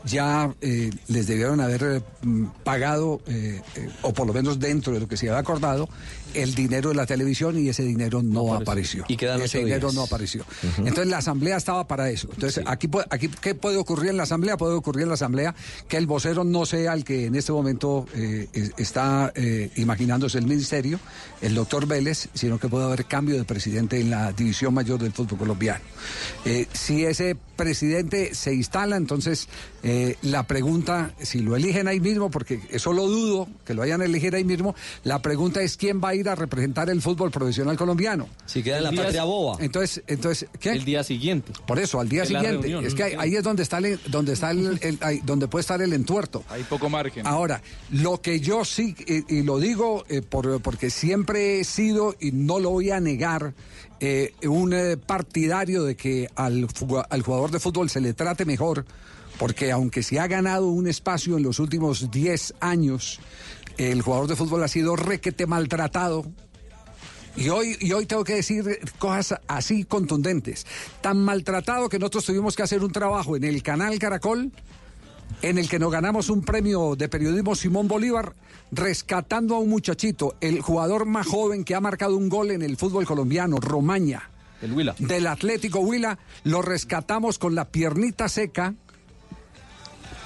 ya 0.04 0.52
eh, 0.60 0.90
les 1.08 1.26
debieron 1.26 1.60
haber 1.60 1.82
eh, 1.82 2.00
pagado, 2.64 3.20
eh, 3.26 3.60
eh, 3.76 3.88
o 4.02 4.12
por 4.12 4.26
lo 4.26 4.32
menos 4.32 4.58
dentro 4.58 4.92
de 4.92 5.00
lo 5.00 5.08
que 5.08 5.16
se 5.16 5.28
había 5.28 5.40
acordado, 5.40 5.88
el 6.34 6.54
dinero 6.54 6.90
de 6.90 6.94
la 6.96 7.06
televisión 7.06 7.58
y 7.58 7.68
ese 7.68 7.82
dinero 7.82 8.22
no, 8.22 8.54
apareció. 8.54 9.04
Y 9.08 9.16
quedan 9.16 9.40
ese 9.42 9.58
dinero 9.58 9.88
días. 9.88 9.94
no 9.94 10.02
apareció. 10.02 10.44
Entonces 10.78 11.06
la 11.08 11.18
asamblea 11.18 11.56
estaba 11.56 11.86
para 11.86 12.10
eso. 12.10 12.28
Entonces 12.32 12.64
aquí, 12.66 12.88
aquí 13.10 13.28
qué 13.40 13.54
puede 13.54 13.76
ocurrir 13.76 14.10
en 14.10 14.16
la 14.16 14.22
asamblea? 14.24 14.56
Puede 14.56 14.74
ocurrir 14.74 15.02
en 15.02 15.08
la 15.08 15.14
asamblea 15.14 15.54
que 15.88 15.96
el 15.96 16.06
vocero 16.06 16.44
no 16.44 16.66
sea 16.66 16.92
el 16.94 17.04
que 17.04 17.26
en 17.26 17.34
este 17.34 17.52
momento 17.52 18.06
eh, 18.14 18.48
es- 18.52 18.72
está 18.76 19.32
eh, 19.34 19.70
imaginándose 19.76 20.38
el 20.38 20.46
ministerio, 20.46 20.98
el 21.40 21.54
doctor 21.54 21.86
Vélez, 21.86 22.28
sino 22.34 22.58
que 22.58 22.68
puede 22.68 22.84
haber 22.84 23.04
cambio 23.06 23.36
de 23.36 23.44
presidente 23.44 24.00
en 24.00 24.10
la 24.10 24.32
división 24.32 24.74
mayor 24.74 25.00
del 25.00 25.12
fútbol 25.12 25.38
colombiano. 25.38 25.84
Eh, 26.44 26.66
si 26.72 27.04
ese 27.04 27.36
presidente 27.56 28.34
se 28.34 28.54
instala, 28.54 28.96
entonces 28.96 29.48
la 30.22 30.46
pregunta, 30.46 31.12
si 31.20 31.40
lo 31.40 31.56
eligen 31.56 31.88
ahí 31.88 31.98
mismo, 32.00 32.30
porque 32.30 32.60
eso 32.70 32.92
lo 32.92 33.06
dudo, 33.08 33.48
que 33.64 33.74
lo 33.74 33.80
vayan 33.80 34.00
a 34.00 34.04
elegir 34.04 34.34
ahí 34.34 34.44
mismo, 34.44 34.74
la 35.04 35.20
pregunta 35.22 35.60
es 35.62 35.76
quién 35.76 36.00
va 36.02 36.10
a 36.10 36.14
ir 36.14 36.21
a 36.28 36.34
representar 36.34 36.88
el 36.90 37.00
fútbol 37.02 37.30
profesional 37.30 37.76
colombiano. 37.76 38.28
Si 38.46 38.62
queda 38.62 38.78
en 38.78 38.84
la 38.84 38.92
patria 38.92 39.24
boba. 39.24 39.56
Entonces, 39.60 40.02
entonces, 40.06 40.48
¿qué? 40.60 40.70
El 40.72 40.84
día 40.84 41.02
siguiente. 41.04 41.52
Por 41.66 41.78
eso, 41.78 42.00
al 42.00 42.08
día 42.08 42.24
siguiente. 42.24 42.50
reunión, 42.52 42.84
es 42.86 42.94
que 42.94 43.02
ahí, 43.18 43.34
es 43.36 43.42
donde 43.42 43.62
está 43.62 43.78
el, 43.78 43.98
donde 44.08 44.32
está 44.34 44.50
el, 44.50 44.78
el- 44.82 44.98
ahí- 45.00 45.20
donde 45.24 45.48
puede 45.48 45.60
estar 45.62 45.80
el 45.82 45.92
entuerto. 45.92 46.44
Hay 46.48 46.62
poco 46.64 46.88
margen. 46.88 47.26
Ahora, 47.26 47.62
lo 47.90 48.20
que 48.20 48.40
yo 48.40 48.64
sí, 48.64 48.94
y, 49.06 49.36
y 49.38 49.42
lo 49.42 49.58
digo 49.58 50.04
eh, 50.08 50.22
por- 50.22 50.60
porque 50.62 50.90
siempre 50.90 51.60
he 51.60 51.64
sido, 51.64 52.14
y 52.20 52.32
no 52.32 52.58
lo 52.60 52.70
voy 52.70 52.90
a 52.90 53.00
negar, 53.00 53.54
eh, 54.00 54.34
un 54.44 54.72
eh, 54.72 54.96
partidario 54.96 55.84
de 55.84 55.96
que 55.96 56.28
al, 56.34 56.66
al 57.10 57.22
jugador 57.22 57.50
de 57.50 57.60
fútbol 57.60 57.88
se 57.90 58.00
le 58.00 58.14
trate 58.14 58.44
mejor, 58.44 58.84
porque 59.38 59.72
aunque 59.72 60.02
se 60.02 60.20
ha 60.20 60.26
ganado 60.26 60.66
un 60.68 60.86
espacio 60.86 61.36
en 61.36 61.42
los 61.42 61.58
últimos 61.58 62.10
10 62.10 62.54
años, 62.60 63.18
el 63.90 64.02
jugador 64.02 64.28
de 64.28 64.36
fútbol 64.36 64.62
ha 64.62 64.68
sido 64.68 64.96
requete 64.96 65.46
maltratado, 65.46 66.24
y 67.34 67.48
hoy, 67.48 67.76
y 67.80 67.92
hoy 67.92 68.04
tengo 68.04 68.24
que 68.24 68.34
decir 68.34 68.80
cosas 68.98 69.40
así 69.48 69.84
contundentes. 69.84 70.66
Tan 71.00 71.18
maltratado 71.24 71.88
que 71.88 71.98
nosotros 71.98 72.26
tuvimos 72.26 72.54
que 72.54 72.62
hacer 72.62 72.84
un 72.84 72.92
trabajo 72.92 73.36
en 73.36 73.44
el 73.44 73.62
canal 73.62 73.98
Caracol, 73.98 74.52
en 75.40 75.56
el 75.56 75.66
que 75.68 75.78
nos 75.78 75.90
ganamos 75.90 76.28
un 76.28 76.42
premio 76.42 76.94
de 76.94 77.08
periodismo 77.08 77.54
Simón 77.54 77.88
Bolívar, 77.88 78.34
rescatando 78.70 79.54
a 79.54 79.60
un 79.60 79.70
muchachito, 79.70 80.36
el 80.42 80.60
jugador 80.60 81.06
más 81.06 81.26
joven 81.26 81.64
que 81.64 81.74
ha 81.74 81.80
marcado 81.80 82.16
un 82.18 82.28
gol 82.28 82.50
en 82.50 82.60
el 82.60 82.76
fútbol 82.76 83.06
colombiano, 83.06 83.56
Romaña. 83.56 84.28
El 84.60 84.72
Huila. 84.72 84.94
Del 84.98 85.26
Atlético 85.26 85.80
Huila, 85.80 86.18
lo 86.44 86.60
rescatamos 86.62 87.38
con 87.38 87.54
la 87.54 87.64
piernita 87.70 88.28
seca, 88.28 88.74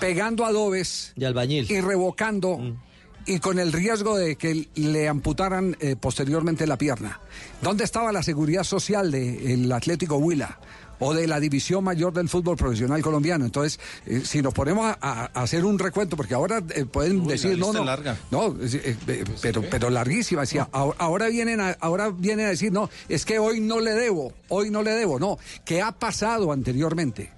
pegando 0.00 0.44
adobes 0.44 1.12
De 1.16 1.26
albañil. 1.26 1.70
y 1.70 1.80
revocando 1.80 2.58
Mm. 2.58 2.85
Y 3.26 3.38
con 3.40 3.58
el 3.58 3.72
riesgo 3.72 4.16
de 4.16 4.36
que 4.36 4.68
le 4.76 5.08
amputaran 5.08 5.76
eh, 5.80 5.96
posteriormente 5.98 6.66
la 6.66 6.78
pierna. 6.78 7.20
¿Dónde 7.62 7.84
estaba 7.84 8.12
la 8.12 8.22
seguridad 8.22 8.64
social 8.64 9.10
del 9.10 9.70
Atlético 9.72 10.16
Huila? 10.16 10.58
o 10.98 11.12
de 11.12 11.26
la 11.26 11.38
división 11.40 11.84
mayor 11.84 12.14
del 12.14 12.26
fútbol 12.26 12.56
profesional 12.56 13.02
colombiano. 13.02 13.44
Entonces, 13.44 13.78
eh, 14.06 14.22
si 14.24 14.40
nos 14.40 14.54
ponemos 14.54 14.86
a, 14.86 14.96
a- 14.98 15.24
a 15.34 15.42
hacer 15.42 15.62
un 15.66 15.78
recuento, 15.78 16.16
porque 16.16 16.32
ahora 16.32 16.62
eh, 16.74 16.86
pueden 16.86 17.20
Uy, 17.20 17.26
decir, 17.28 17.58
no, 17.58 17.70
no, 17.70 17.84
larga. 17.84 18.16
no, 18.30 18.56
eh, 18.62 18.96
pero, 19.42 19.60
pero 19.70 19.90
larguísima. 19.90 20.40
decía, 20.40 20.70
ahora, 20.72 20.96
ahora 20.98 21.28
vienen 21.28 21.60
a, 21.60 21.76
ahora 21.80 22.08
vienen 22.08 22.46
a 22.46 22.48
decir, 22.48 22.72
no, 22.72 22.88
es 23.10 23.26
que 23.26 23.38
hoy 23.38 23.60
no 23.60 23.78
le 23.80 23.90
debo, 23.92 24.32
hoy 24.48 24.70
no 24.70 24.82
le 24.82 24.92
debo, 24.92 25.20
no, 25.20 25.36
que 25.66 25.82
ha 25.82 25.92
pasado 25.92 26.50
anteriormente. 26.50 27.30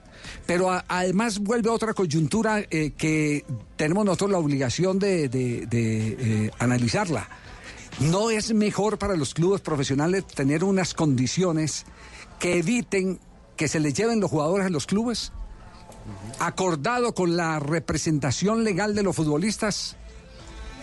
Pero 0.47 0.71
a- 0.71 0.85
además 0.89 1.39
vuelve 1.39 1.71
otra 1.71 1.95
coyuntura 1.95 2.61
eh, 2.71 2.93
que 2.97 3.45
tenemos 3.77 4.05
nosotros 4.05 4.31
la 4.31 4.39
obligación 4.39 4.99
de, 4.99 5.29
de- 5.29 5.67
de, 5.67 6.47
eh, 6.47 6.51
analizarla. 6.59 7.29
¿No 8.01 8.31
es 8.31 8.53
mejor 8.55 8.99
para 8.99 9.17
los 9.17 9.35
clubes 9.35 9.61
profesionales 9.61 10.25
tener 10.27 10.63
unas 10.65 10.95
condiciones 10.95 11.85
que 12.39 12.59
eviten 12.59 13.19
que 13.57 13.67
se 13.69 13.81
les 13.81 13.93
lleven 13.95 14.21
los 14.21 14.31
jugadores 14.31 14.67
a 14.67 14.71
los 14.71 14.87
clubes? 14.87 15.33
Acordado 16.39 17.15
con 17.15 17.37
la 17.37 17.59
representación 17.59 18.65
legal 18.65 18.95
de 18.95 19.03
los 19.03 19.15
futbolistas, 19.17 19.97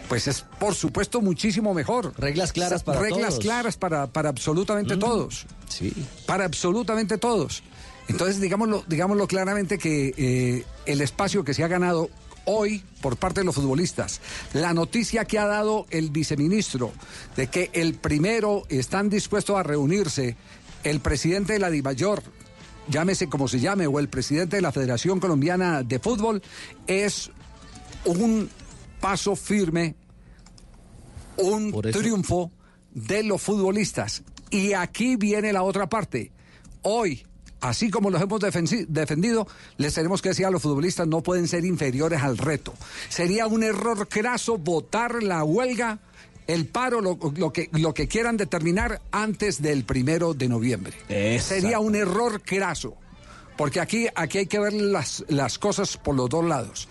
pues 0.10 0.28
es 0.28 0.42
por 0.60 0.76
supuesto 0.76 1.22
muchísimo 1.22 1.74
mejor. 1.74 2.14
Reglas 2.18 2.52
claras 2.52 2.84
para 2.84 3.00
Reglas 3.00 3.30
todos. 3.30 3.40
claras 3.40 3.78
para, 3.78 4.08
para 4.08 4.30
absolutamente 4.30 4.96
Mm. 4.98 5.00
todos. 5.00 5.46
Sí. 5.70 5.94
Para 6.26 6.46
absolutamente 6.46 7.18
todos. 7.18 7.64
Entonces, 8.08 8.40
digámoslo, 8.40 8.84
digámoslo 8.88 9.28
claramente 9.28 9.78
que 9.78 10.14
eh, 10.18 10.66
el 10.86 11.02
espacio 11.02 11.44
que 11.44 11.54
se 11.54 11.64
ha 11.64 11.68
ganado 11.68 12.10
hoy 12.46 12.84
por 13.02 13.18
parte 13.18 13.42
de 13.42 13.46
los 13.46 13.56
futbolistas, 13.56 14.22
la 14.54 14.74
noticia 14.74 15.26
que 15.26 15.40
ha 15.40 15.48
dado 15.48 15.88
el 15.90 16.12
viceministro 16.12 16.92
de 17.36 17.48
que 17.48 17.72
el 17.74 17.96
primero 17.96 18.64
están 18.70 19.10
dispuestos 19.10 19.58
a 19.58 19.64
reunirse 19.64 20.38
el 20.84 21.00
presidente 21.00 21.54
de 21.54 21.60
la 21.60 21.72
DIMAYOR, 21.72 22.22
llámese 22.88 23.28
como 23.28 23.48
se 23.48 23.60
llame, 23.60 23.88
o 23.88 24.00
el 24.00 24.08
presidente 24.08 24.58
de 24.58 24.62
la 24.62 24.72
Federación 24.72 25.20
Colombiana 25.20 25.82
de 25.82 26.00
Fútbol, 26.00 26.42
es 26.86 27.32
un 28.06 28.50
paso 29.02 29.36
firme 29.36 29.96
un 31.38 31.72
triunfo 31.92 32.52
de 32.94 33.24
los 33.24 33.42
futbolistas. 33.42 34.24
Y 34.50 34.74
aquí 34.74 35.16
viene 35.16 35.52
la 35.52 35.64
otra 35.64 35.90
parte. 35.90 36.32
Hoy, 36.82 37.26
así 37.62 37.90
como 37.90 38.10
los 38.10 38.22
hemos 38.22 38.40
defendido, 38.40 39.48
les 39.78 39.94
tenemos 39.94 40.22
que 40.22 40.30
decir 40.30 40.46
a 40.46 40.52
los 40.52 40.62
futbolistas 40.62 41.08
no 41.08 41.22
pueden 41.22 41.48
ser 41.48 41.66
inferiores 41.66 42.22
al 42.22 42.38
reto. 42.38 42.74
Sería 43.10 43.48
un 43.48 43.64
error 43.64 44.08
craso 44.08 44.58
votar 44.58 45.24
la 45.24 45.44
huelga, 45.44 46.00
el 46.48 46.68
paro, 46.68 47.02
lo, 47.02 47.18
lo 47.36 47.52
que, 47.52 47.70
lo 47.74 47.94
que 47.94 48.08
quieran 48.08 48.38
determinar 48.38 49.02
antes 49.12 49.62
del 49.62 49.84
primero 49.84 50.34
de 50.34 50.48
noviembre. 50.48 50.94
Sería 51.40 51.80
un 51.80 51.96
error 51.96 52.42
craso. 52.42 52.96
Porque 53.58 53.80
aquí, 53.80 54.08
aquí 54.16 54.40
hay 54.40 54.48
que 54.48 54.60
ver 54.60 54.74
las, 54.74 55.24
las 55.30 55.58
cosas 55.58 55.98
por 55.98 56.16
los 56.16 56.30
dos 56.30 56.44
lados. 56.44 56.88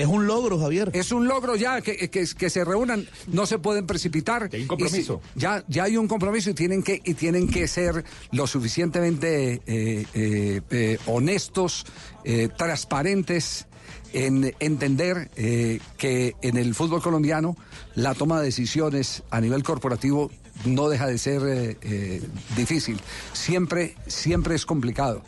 Es 0.00 0.06
un 0.06 0.26
logro, 0.26 0.58
Javier. 0.58 0.90
Es 0.94 1.12
un 1.12 1.26
logro 1.28 1.56
ya 1.56 1.80
que, 1.80 2.08
que- 2.08 2.26
que 2.26 2.50
se 2.50 2.64
reúnan, 2.64 3.06
no 3.26 3.46
se 3.46 3.58
pueden 3.58 3.86
precipitar. 3.86 4.48
Hay 4.52 4.62
un 4.62 4.68
compromiso. 4.68 5.20
ya, 5.34 5.64
ya 5.68 5.84
hay 5.84 5.96
un 5.96 6.08
compromiso 6.08 6.50
y 6.50 6.54
tienen 6.54 6.82
que, 6.82 7.00
y 7.04 7.14
tienen 7.14 7.48
que 7.48 7.66
ser 7.68 8.04
lo 8.32 8.46
suficientemente 8.46 9.54
eh, 9.66 10.06
eh, 10.14 10.60
eh, 10.70 10.98
honestos, 11.06 11.84
eh, 12.24 12.48
transparentes 12.56 13.66
en 14.12 14.54
entender 14.60 15.30
eh, 15.36 15.80
que 15.98 16.34
en 16.42 16.56
el 16.56 16.74
fútbol 16.74 17.02
colombiano 17.02 17.56
la 17.94 18.14
toma 18.14 18.38
de 18.40 18.46
decisiones 18.46 19.22
a 19.30 19.40
nivel 19.40 19.62
corporativo 19.62 20.30
no 20.64 20.88
deja 20.88 21.06
de 21.06 21.18
ser 21.18 21.42
eh, 21.46 21.76
eh, 21.82 22.22
difícil. 22.56 22.98
Siempre, 23.32 23.96
siempre 24.06 24.54
es 24.54 24.64
complicado 24.64 25.22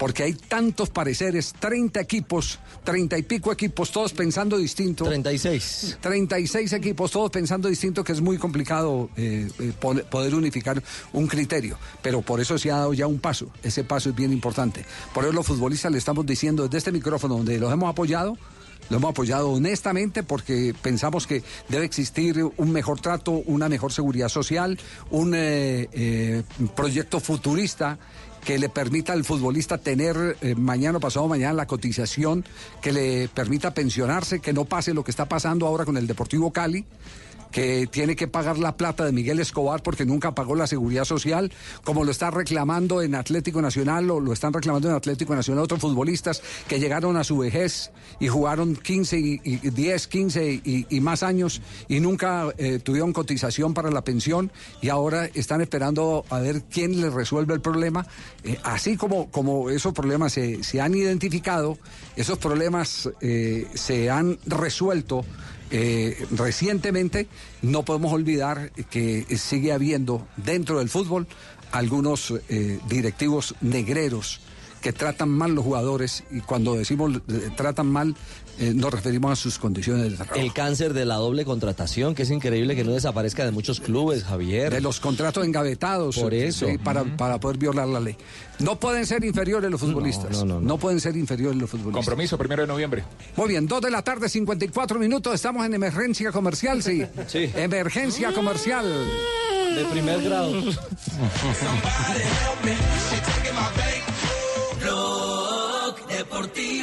porque 0.00 0.22
hay 0.22 0.32
tantos 0.32 0.88
pareceres, 0.88 1.52
30 1.60 2.00
equipos, 2.00 2.58
30 2.84 3.18
y 3.18 3.22
pico 3.22 3.52
equipos, 3.52 3.92
todos 3.92 4.14
pensando 4.14 4.56
distinto. 4.56 5.04
36. 5.04 5.98
36 6.00 6.72
equipos, 6.72 7.10
todos 7.10 7.30
pensando 7.30 7.68
distinto, 7.68 8.02
que 8.02 8.12
es 8.12 8.22
muy 8.22 8.38
complicado 8.38 9.10
eh, 9.18 9.46
eh, 9.58 9.72
poder 9.78 10.34
unificar 10.34 10.82
un 11.12 11.26
criterio. 11.26 11.76
Pero 12.00 12.22
por 12.22 12.40
eso 12.40 12.56
se 12.56 12.70
ha 12.70 12.76
dado 12.76 12.94
ya 12.94 13.06
un 13.06 13.18
paso. 13.18 13.50
Ese 13.62 13.84
paso 13.84 14.08
es 14.08 14.16
bien 14.16 14.32
importante. 14.32 14.86
Por 15.12 15.24
eso 15.24 15.34
los 15.34 15.46
futbolistas 15.46 15.92
le 15.92 15.98
estamos 15.98 16.24
diciendo 16.24 16.62
desde 16.62 16.78
este 16.78 16.92
micrófono 16.92 17.36
donde 17.36 17.60
los 17.60 17.70
hemos 17.70 17.90
apoyado. 17.90 18.38
Lo 18.88 18.96
hemos 18.96 19.10
apoyado 19.10 19.50
honestamente 19.50 20.22
porque 20.22 20.74
pensamos 20.80 21.26
que 21.26 21.42
debe 21.68 21.84
existir 21.84 22.42
un 22.56 22.72
mejor 22.72 23.00
trato, 23.00 23.32
una 23.32 23.68
mejor 23.68 23.92
seguridad 23.92 24.30
social, 24.30 24.80
un 25.10 25.34
eh, 25.34 25.88
eh, 25.92 26.42
proyecto 26.74 27.20
futurista 27.20 27.98
que 28.44 28.58
le 28.58 28.68
permita 28.68 29.12
al 29.12 29.24
futbolista 29.24 29.78
tener 29.78 30.36
eh, 30.40 30.54
mañana 30.54 30.98
o 30.98 31.00
pasado 31.00 31.28
mañana 31.28 31.52
la 31.52 31.66
cotización, 31.66 32.44
que 32.80 32.92
le 32.92 33.28
permita 33.28 33.74
pensionarse, 33.74 34.40
que 34.40 34.52
no 34.52 34.64
pase 34.64 34.94
lo 34.94 35.04
que 35.04 35.10
está 35.10 35.26
pasando 35.28 35.66
ahora 35.66 35.84
con 35.84 35.96
el 35.96 36.06
Deportivo 36.06 36.50
Cali 36.52 36.84
que 37.50 37.86
tiene 37.86 38.16
que 38.16 38.28
pagar 38.28 38.58
la 38.58 38.76
plata 38.76 39.04
de 39.04 39.12
Miguel 39.12 39.40
Escobar 39.40 39.82
porque 39.82 40.04
nunca 40.04 40.34
pagó 40.34 40.54
la 40.54 40.66
seguridad 40.66 41.04
social, 41.04 41.52
como 41.84 42.04
lo 42.04 42.10
está 42.10 42.30
reclamando 42.30 43.02
en 43.02 43.14
Atlético 43.14 43.60
Nacional 43.62 44.10
o 44.10 44.20
lo 44.20 44.32
están 44.32 44.52
reclamando 44.52 44.88
en 44.88 44.94
Atlético 44.94 45.34
Nacional 45.34 45.64
otros 45.64 45.80
futbolistas 45.80 46.42
que 46.68 46.78
llegaron 46.78 47.16
a 47.16 47.24
su 47.24 47.38
vejez 47.38 47.90
y 48.18 48.28
jugaron 48.28 48.76
15 48.76 49.18
y, 49.18 49.40
y 49.44 49.70
10, 49.70 50.06
15 50.06 50.62
y, 50.88 51.00
más 51.00 51.22
años 51.22 51.62
y 51.88 52.00
nunca 52.00 52.48
eh, 52.58 52.78
tuvieron 52.78 53.12
cotización 53.12 53.72
para 53.74 53.90
la 53.90 54.02
pensión 54.02 54.52
y 54.82 54.90
ahora 54.90 55.26
están 55.26 55.60
esperando 55.60 56.24
a 56.28 56.38
ver 56.40 56.62
quién 56.70 57.00
les 57.00 57.12
resuelve 57.12 57.54
el 57.54 57.60
problema. 57.60 58.06
Eh, 58.44 58.58
así 58.62 58.96
como, 58.96 59.30
como 59.30 59.70
esos 59.70 59.92
problemas 59.92 60.32
se, 60.32 60.62
se 60.62 60.80
han 60.80 60.94
identificado, 60.94 61.78
esos 62.16 62.38
problemas 62.38 63.08
eh, 63.20 63.66
se 63.74 64.10
han 64.10 64.38
resuelto 64.46 65.24
eh, 65.70 66.26
recientemente, 66.32 67.28
no 67.62 67.84
podemos 67.84 68.12
olvidar 68.12 68.72
que 68.90 69.24
sigue 69.36 69.72
habiendo 69.72 70.26
dentro 70.36 70.78
del 70.78 70.88
fútbol 70.88 71.26
algunos 71.72 72.34
eh, 72.48 72.78
directivos 72.88 73.54
negreros 73.60 74.40
que 74.80 74.92
tratan 74.92 75.28
mal 75.28 75.54
los 75.54 75.64
jugadores 75.64 76.24
y 76.30 76.40
cuando 76.40 76.74
decimos 76.74 77.20
eh, 77.28 77.50
tratan 77.56 77.86
mal 77.86 78.14
eh, 78.60 78.74
nos 78.74 78.92
referimos 78.92 79.32
a 79.32 79.36
sus 79.36 79.58
condiciones 79.58 80.10
de 80.10 80.16
trabajo. 80.16 80.38
El 80.38 80.52
cáncer 80.52 80.92
de 80.92 81.06
la 81.06 81.14
doble 81.14 81.46
contratación, 81.46 82.14
que 82.14 82.24
es 82.24 82.30
increíble 82.30 82.76
que 82.76 82.84
no 82.84 82.92
desaparezca 82.92 83.46
de 83.46 83.52
muchos 83.52 83.80
clubes, 83.80 84.22
Javier. 84.22 84.70
De 84.70 84.82
los 84.82 85.00
contratos 85.00 85.46
engavetados. 85.46 86.18
Por 86.18 86.34
eh, 86.34 86.48
eso. 86.48 86.66
sí, 86.66 86.76
para, 86.76 87.04
para 87.04 87.40
poder 87.40 87.56
violar 87.56 87.88
la 87.88 88.00
ley. 88.00 88.16
No 88.58 88.78
pueden 88.78 89.06
ser 89.06 89.24
inferiores 89.24 89.70
los 89.70 89.80
futbolistas. 89.80 90.36
no, 90.36 90.44
no, 90.44 90.60
no. 90.60 90.76
pueden 90.76 91.00
ser 91.00 91.16
inferiores 91.16 91.58
los 91.58 91.70
futbolistas. 91.70 92.04
Compromiso, 92.04 92.36
primero 92.36 92.60
de 92.60 92.68
noviembre. 92.68 93.02
Muy 93.34 93.48
bien, 93.48 93.66
dos 93.66 93.80
de 93.80 93.90
la 93.90 94.02
tarde, 94.02 94.28
54 94.28 94.98
minutos. 94.98 95.34
Estamos 95.34 95.64
en 95.64 95.72
emergencia 95.72 96.30
comercial, 96.30 96.82
sí. 96.82 97.02
Sí. 97.28 97.50
Emergencia 97.54 98.34
comercial. 98.34 98.84
De 99.74 99.84
primer 99.86 100.22
grado. 100.22 100.52
Blog 106.30 106.46
Deportivo 106.46 106.79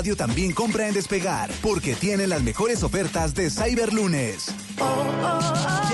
También 0.00 0.52
compra 0.52 0.88
en 0.88 0.94
Despegar 0.94 1.50
porque 1.60 1.94
tiene 1.94 2.26
las 2.26 2.42
mejores 2.42 2.82
ofertas 2.82 3.34
de 3.34 3.50
Cyberlunes. 3.50 4.46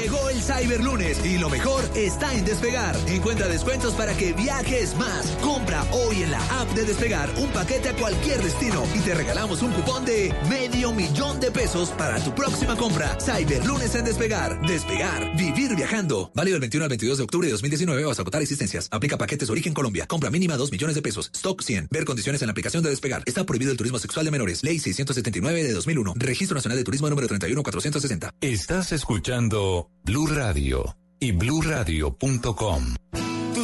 Llegó 0.00 0.30
el 0.30 0.40
Cyberlunes 0.40 1.26
y 1.26 1.38
lo 1.38 1.50
mejor 1.50 1.82
está 1.96 2.32
en 2.32 2.44
Despegar. 2.44 2.96
Encuentra 3.08 3.48
descuentos 3.48 3.94
para 3.94 4.16
que 4.16 4.32
viajes 4.32 4.94
más. 4.96 5.26
Compra 5.42 5.84
hoy 5.90 6.22
en 6.22 6.30
la 6.30 6.60
app 6.60 6.70
de 6.74 6.84
Despegar 6.84 7.28
un 7.38 7.48
paquete 7.48 7.88
a 7.88 7.96
cualquier 7.96 8.40
destino 8.40 8.84
y 8.94 9.00
te 9.00 9.14
regalamos 9.14 9.62
un 9.62 9.72
cupón 9.72 10.04
de 10.04 10.32
medio 10.48 10.92
millón 10.92 11.40
de 11.40 11.50
pesos 11.50 11.88
para 11.90 12.20
tu 12.20 12.32
próxima 12.32 12.76
compra. 12.76 13.18
Cyberlunes 13.20 13.96
en 13.96 14.04
Despegar. 14.04 14.60
Despegar. 14.68 15.36
Vivir 15.36 15.74
viajando. 15.74 16.30
Válido 16.32 16.54
del 16.54 16.60
21 16.60 16.84
al 16.84 16.90
22 16.90 17.18
de 17.18 17.24
octubre 17.24 17.48
de 17.48 17.52
2019 17.52 18.04
o 18.04 18.10
hasta 18.12 18.22
agotar 18.22 18.40
existencias. 18.40 18.86
Aplica 18.92 19.18
paquetes 19.18 19.50
Origen 19.50 19.74
Colombia. 19.74 20.06
Compra 20.06 20.30
mínima 20.30 20.56
2 20.56 20.70
millones 20.70 20.94
de 20.94 21.02
pesos. 21.02 21.32
Stock 21.34 21.60
100. 21.60 21.88
Ver 21.90 22.04
condiciones 22.04 22.40
en 22.42 22.46
la 22.46 22.52
aplicación 22.52 22.84
de 22.84 22.90
Despegar. 22.90 23.24
Está 23.26 23.44
prohibido 23.44 23.72
el 23.72 23.76
turismo 23.76 23.95
sexual 23.98 24.24
de 24.24 24.30
menores. 24.30 24.62
Ley 24.62 24.78
679 24.78 25.62
de 25.62 25.72
2001. 25.72 26.14
Registro 26.16 26.54
Nacional 26.54 26.78
de 26.78 26.84
Turismo 26.84 27.08
número 27.08 27.28
31460. 27.28 28.34
Estás 28.40 28.92
escuchando 28.92 29.90
Blue 30.04 30.26
Radio 30.26 30.96
y 31.18 31.32
bluradio.com. 31.32 32.94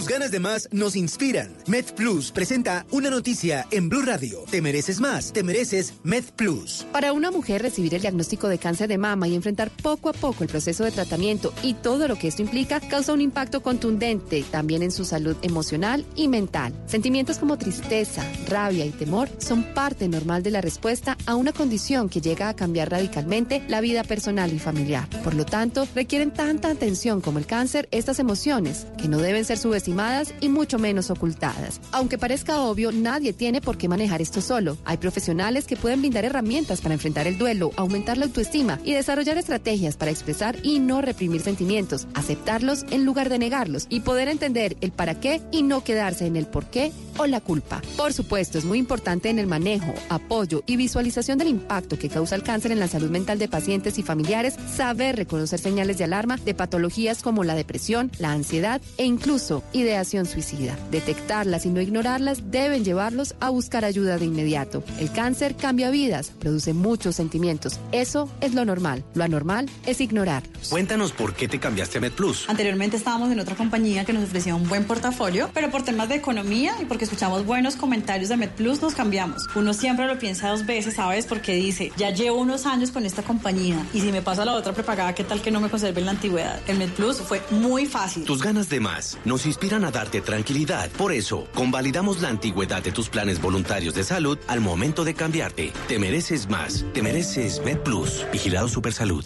Tus 0.03 0.11
ganas 0.11 0.33
de 0.33 0.41
más 0.41 0.69
nos 0.73 0.97
inspiran. 0.97 1.57
MedPlus 1.69 2.33
presenta 2.33 2.85
una 2.91 3.09
noticia 3.09 3.69
en 3.71 3.89
Blue 3.89 4.03
Radio. 4.03 4.41
Te 4.51 4.61
mereces 4.61 4.99
más, 4.99 5.33
te 5.33 5.45
mereces 5.45 5.95
MedPlus. 6.03 6.85
Para 6.91 7.13
una 7.13 7.31
mujer 7.31 7.63
recibir 7.63 7.95
el 7.95 8.01
diagnóstico 8.01 8.49
de 8.49 8.59
cáncer 8.59 8.89
de 8.89 8.99
mama 8.99 9.29
y 9.29 9.37
enfrentar 9.37 9.71
poco 9.71 10.09
a 10.09 10.13
poco 10.13 10.43
el 10.43 10.51
proceso 10.51 10.83
de 10.83 10.91
tratamiento 10.91 11.55
y 11.63 11.75
todo 11.75 12.09
lo 12.09 12.17
que 12.17 12.27
esto 12.27 12.43
implica 12.43 12.81
causa 12.81 13.13
un 13.13 13.21
impacto 13.21 13.63
contundente 13.63 14.45
también 14.51 14.83
en 14.83 14.91
su 14.91 15.05
salud 15.05 15.37
emocional 15.41 16.05
y 16.17 16.27
mental. 16.27 16.75
Sentimientos 16.87 17.39
como 17.39 17.57
tristeza, 17.57 18.25
rabia 18.49 18.85
y 18.85 18.91
temor 18.91 19.29
son 19.39 19.63
parte 19.73 20.09
normal 20.09 20.43
de 20.43 20.51
la 20.51 20.61
respuesta 20.61 21.17
a 21.27 21.37
una 21.37 21.53
condición 21.53 22.09
que 22.09 22.21
llega 22.21 22.49
a 22.49 22.57
cambiar 22.57 22.91
radicalmente 22.91 23.63
la 23.69 23.81
vida 23.81 24.03
personal 24.03 24.53
y 24.53 24.59
familiar. 24.59 25.09
Por 25.23 25.35
lo 25.35 25.45
tanto, 25.45 25.87
requieren 25.95 26.33
tanta 26.33 26.71
atención 26.71 27.21
como 27.21 27.39
el 27.39 27.47
cáncer 27.47 27.87
estas 27.93 28.19
emociones 28.19 28.89
que 28.99 29.07
no 29.07 29.19
deben 29.19 29.45
ser 29.45 29.59
subestimadas 29.59 29.92
y 30.41 30.49
mucho 30.49 30.79
menos 30.79 31.11
ocultadas. 31.11 31.81
Aunque 31.93 32.17
parezca 32.17 32.61
obvio, 32.63 32.93
nadie 32.93 33.33
tiene 33.33 33.61
por 33.61 33.77
qué 33.77 33.89
manejar 33.89 34.23
esto 34.23 34.41
solo. 34.41 34.79
Hay 34.85 34.97
profesionales 34.97 35.67
que 35.67 35.77
pueden 35.77 36.01
brindar 36.01 36.25
herramientas 36.25 36.81
para 36.81 36.95
enfrentar 36.95 37.27
el 37.27 37.37
duelo, 37.37 37.73
aumentar 37.77 38.17
la 38.17 38.25
autoestima 38.25 38.81
y 38.85 38.95
desarrollar 38.95 39.37
estrategias 39.37 39.99
para 39.99 40.11
expresar 40.11 40.57
y 40.63 40.79
no 40.79 41.03
reprimir 41.03 41.43
sentimientos, 41.43 42.07
aceptarlos 42.15 42.85
en 42.91 43.05
lugar 43.05 43.29
de 43.29 43.39
negarlos 43.39 43.87
y 43.91 44.01
poder 44.01 44.29
entender 44.29 44.77
el 44.81 44.93
para 44.93 45.21
qué 45.21 45.43
y 45.53 45.63
no 45.63 45.85
quedarse 45.85 46.27
en 46.27 46.37
el 46.37 46.47
por 46.47 46.67
qué 46.67 46.91
o 47.19 47.27
la 47.27 47.41
culpa. 47.41 47.83
Por 47.97 48.15
supuesto, 48.15 48.57
es 48.57 48.65
muy 48.65 48.79
importante 48.79 49.29
en 49.29 49.39
el 49.39 49.47
manejo, 49.47 49.93
apoyo 50.09 50.63
y 50.67 50.77
visualización 50.77 51.37
del 51.37 51.49
impacto 51.49 51.99
que 51.99 52.09
causa 52.09 52.35
el 52.35 52.43
cáncer 52.43 52.73
en 52.73 52.81
la 52.81 52.89
salud 52.89 53.11
mental 53.11 53.39
de 53.39 53.49
pacientes 53.49 53.99
y 53.99 54.03
familiares, 54.03 54.55
saber 54.75 55.17
reconocer 55.17 55.61
señales 55.61 55.99
de 55.99 56.05
alarma 56.05 56.39
de 56.39 56.55
patologías 56.55 57.23
como 57.23 57.45
la 57.45 57.55
depresión, 57.55 58.11
la 58.19 58.33
ansiedad 58.33 58.81
e 58.97 59.05
incluso 59.05 59.63
ideación 59.83 60.27
suicida. 60.27 60.77
Detectarlas 60.91 61.67
y 61.67 61.69
no 61.69 61.81
ignorarlas 61.81 62.51
deben 62.51 62.85
llevarlos 62.85 63.35
a 63.41 63.51
buscar 63.51 63.85
ayuda 63.85 64.19
de 64.19 64.25
inmediato. 64.25 64.83
El 64.99 65.13
cáncer 65.13 65.57
cambia 65.57 65.91
vidas, 65.91 66.33
produce 66.39 66.73
muchos 66.73 67.17
sentimientos. 67.17 67.79
Eso 67.93 68.29
es 68.41 68.55
lo 68.55 68.65
normal. 68.65 69.05
Lo 69.15 69.25
anormal 69.25 69.69
es 69.87 70.01
ignorar. 70.01 70.43
Cuéntanos 70.71 71.13
por 71.13 71.35
qué 71.35 71.49
te 71.49 71.61
cambiaste 71.61 71.99
a 71.99 72.01
MedPlus. 72.01 72.49
Anteriormente 72.49 72.97
estábamos 72.97 73.31
en 73.31 73.41
otra 73.41 73.57
compañía 73.57 74.05
que 74.05 74.13
nos 74.13 74.25
ofrecía 74.25 74.55
un 74.55 74.69
buen 74.69 74.85
portafolio, 74.85 75.51
pero 75.55 75.71
por 75.71 75.83
temas 75.83 76.09
de 76.09 76.17
economía 76.17 76.75
y 76.81 76.85
porque 76.85 77.05
escuchamos 77.05 77.45
buenos 77.47 77.77
comentarios 77.77 78.29
de 78.29 78.37
MedPlus 78.37 78.83
nos 78.83 78.95
cambiamos. 78.95 79.49
Uno 79.55 79.75
siempre 79.75 80.07
lo 80.07 80.19
piensa 80.19 80.49
dos 80.49 80.67
veces, 80.67 80.95
¿sabes? 80.95 81.27
Porque 81.27 81.55
dice, 81.55 81.93
ya 81.97 82.11
llevo 82.11 82.41
unos 82.41 82.67
años 82.67 82.91
con 82.91 83.07
esta 83.07 83.23
compañía 83.23 83.87
y 83.93 84.01
si 84.01 84.13
me 84.13 84.23
pasa 84.23 84.45
la 84.45 84.53
otra 84.53 84.73
prepagada, 84.73 85.15
¿qué 85.15 85.25
tal 85.25 85.41
que 85.43 85.51
no 85.51 85.61
me 85.61 85.69
conserve 85.69 86.01
en 86.01 86.07
la 86.07 86.13
antigüedad? 86.13 86.61
El 86.67 86.79
MedPlus 86.79 87.19
fue 87.21 87.43
muy 87.51 87.87
fácil. 87.87 88.25
Tus 88.25 88.43
ganas 88.43 88.69
de 88.69 88.81
más 88.81 89.19
nos 89.25 89.47
inspiran 89.47 89.72
a 89.73 89.91
darte 89.91 90.21
tranquilidad. 90.21 90.91
Por 90.91 91.13
eso, 91.13 91.49
convalidamos 91.55 92.21
la 92.21 92.29
antigüedad 92.29 92.83
de 92.83 92.93
tus 92.93 93.09
planes 93.09 93.41
voluntarios 93.41 93.95
de 93.95 94.05
salud 94.05 94.39
al 94.49 94.61
momento 94.61 95.05
de 95.05 95.15
cambiarte. 95.15 95.73
Te 95.89 95.99
mereces 95.99 96.49
más. 96.49 96.85
Te 96.93 97.03
mereces 97.03 97.63
MedPlus. 97.65 98.27
Vigilado 98.33 98.69
Supersalud. 98.69 99.25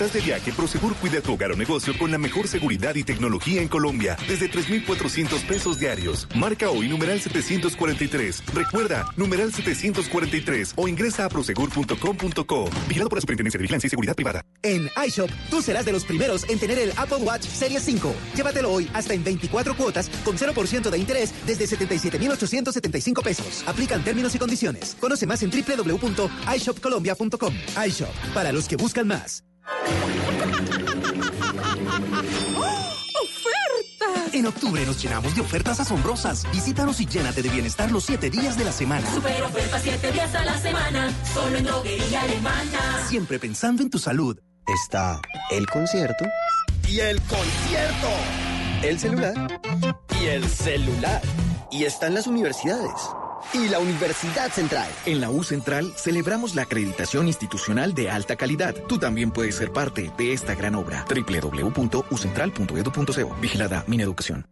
Estás 0.00 0.14
de 0.14 0.26
viaje, 0.26 0.50
Prosegur 0.52 0.94
cuida 0.94 1.20
tu 1.20 1.34
hogar 1.34 1.52
o 1.52 1.56
negocio 1.56 1.92
con 1.98 2.10
la 2.10 2.16
mejor 2.16 2.48
seguridad 2.48 2.94
y 2.94 3.04
tecnología 3.04 3.60
en 3.60 3.68
Colombia. 3.68 4.16
Desde 4.26 4.48
3,400 4.48 5.42
pesos 5.42 5.78
diarios. 5.78 6.26
Marca 6.34 6.70
hoy 6.70 6.88
numeral 6.88 7.20
743. 7.20 8.44
Recuerda, 8.54 9.04
numeral 9.18 9.52
743 9.52 10.72
o 10.76 10.88
ingresa 10.88 11.26
a 11.26 11.28
prosegur.com.co. 11.28 12.70
Vigilado 12.88 13.10
por 13.10 13.18
la 13.18 13.20
Superintendencia 13.20 13.58
de 13.58 13.62
Vigilancia 13.62 13.88
y 13.88 13.90
Seguridad 13.90 14.14
Privada. 14.14 14.42
En 14.62 14.88
iShop, 15.06 15.28
tú 15.50 15.60
serás 15.60 15.84
de 15.84 15.92
los 15.92 16.06
primeros 16.06 16.48
en 16.48 16.58
tener 16.58 16.78
el 16.78 16.92
Apple 16.96 17.18
Watch 17.18 17.42
Series 17.42 17.82
5. 17.82 18.14
Llévatelo 18.36 18.72
hoy 18.72 18.90
hasta 18.94 19.12
en 19.12 19.22
24 19.22 19.76
cuotas 19.76 20.08
con 20.24 20.38
0% 20.38 20.88
de 20.88 20.98
interés 20.98 21.34
desde 21.44 21.66
77,875 21.66 23.20
pesos. 23.20 23.64
Aplican 23.66 24.02
términos 24.02 24.34
y 24.34 24.38
condiciones. 24.38 24.96
Conoce 24.98 25.26
más 25.26 25.42
en 25.42 25.50
www.ishopcolombia.com. 25.50 27.54
iShop, 27.86 28.14
para 28.32 28.50
los 28.50 28.66
que 28.66 28.76
buscan 28.76 29.06
más. 29.06 29.44
¡Ofertas! 33.22 34.34
En 34.34 34.46
octubre 34.46 34.84
nos 34.86 35.02
llenamos 35.02 35.34
de 35.34 35.40
ofertas 35.40 35.80
asombrosas. 35.80 36.46
Visítanos 36.52 37.00
y 37.00 37.06
llénate 37.06 37.42
de 37.42 37.48
bienestar 37.48 37.90
los 37.90 38.04
7 38.04 38.30
días 38.30 38.56
de 38.56 38.64
la 38.64 38.72
semana. 38.72 39.06
Super 39.12 39.42
ofertas 39.42 39.82
7 39.82 40.12
días 40.12 40.34
a 40.34 40.44
la 40.44 40.58
semana, 40.58 41.12
solo 41.32 41.58
en 41.58 41.64
droguería 41.64 42.22
alemana. 42.22 43.06
Siempre 43.08 43.38
pensando 43.38 43.82
en 43.82 43.90
tu 43.90 43.98
salud. 43.98 44.38
Está 44.66 45.20
el 45.50 45.66
concierto 45.66 46.24
y 46.86 47.00
el 47.00 47.20
concierto. 47.22 48.08
el 48.82 48.98
celular 48.98 49.60
y 50.20 50.26
el 50.26 50.48
celular. 50.48 51.22
y 51.72 51.84
están 51.84 52.14
las 52.14 52.26
universidades. 52.26 53.10
Y 53.52 53.68
la 53.68 53.78
Universidad 53.78 54.50
Central. 54.50 54.88
En 55.06 55.20
la 55.20 55.30
U 55.30 55.42
Central 55.42 55.92
celebramos 55.96 56.54
la 56.54 56.62
acreditación 56.62 57.26
institucional 57.26 57.94
de 57.94 58.10
alta 58.10 58.36
calidad. 58.36 58.74
Tú 58.88 58.98
también 58.98 59.30
puedes 59.30 59.56
ser 59.56 59.72
parte 59.72 60.10
de 60.16 60.32
esta 60.32 60.54
gran 60.54 60.74
obra. 60.74 61.04
www.ucentral.edu.co. 61.08 63.36
Vigilada 63.40 63.84
Mineducación. 63.86 64.46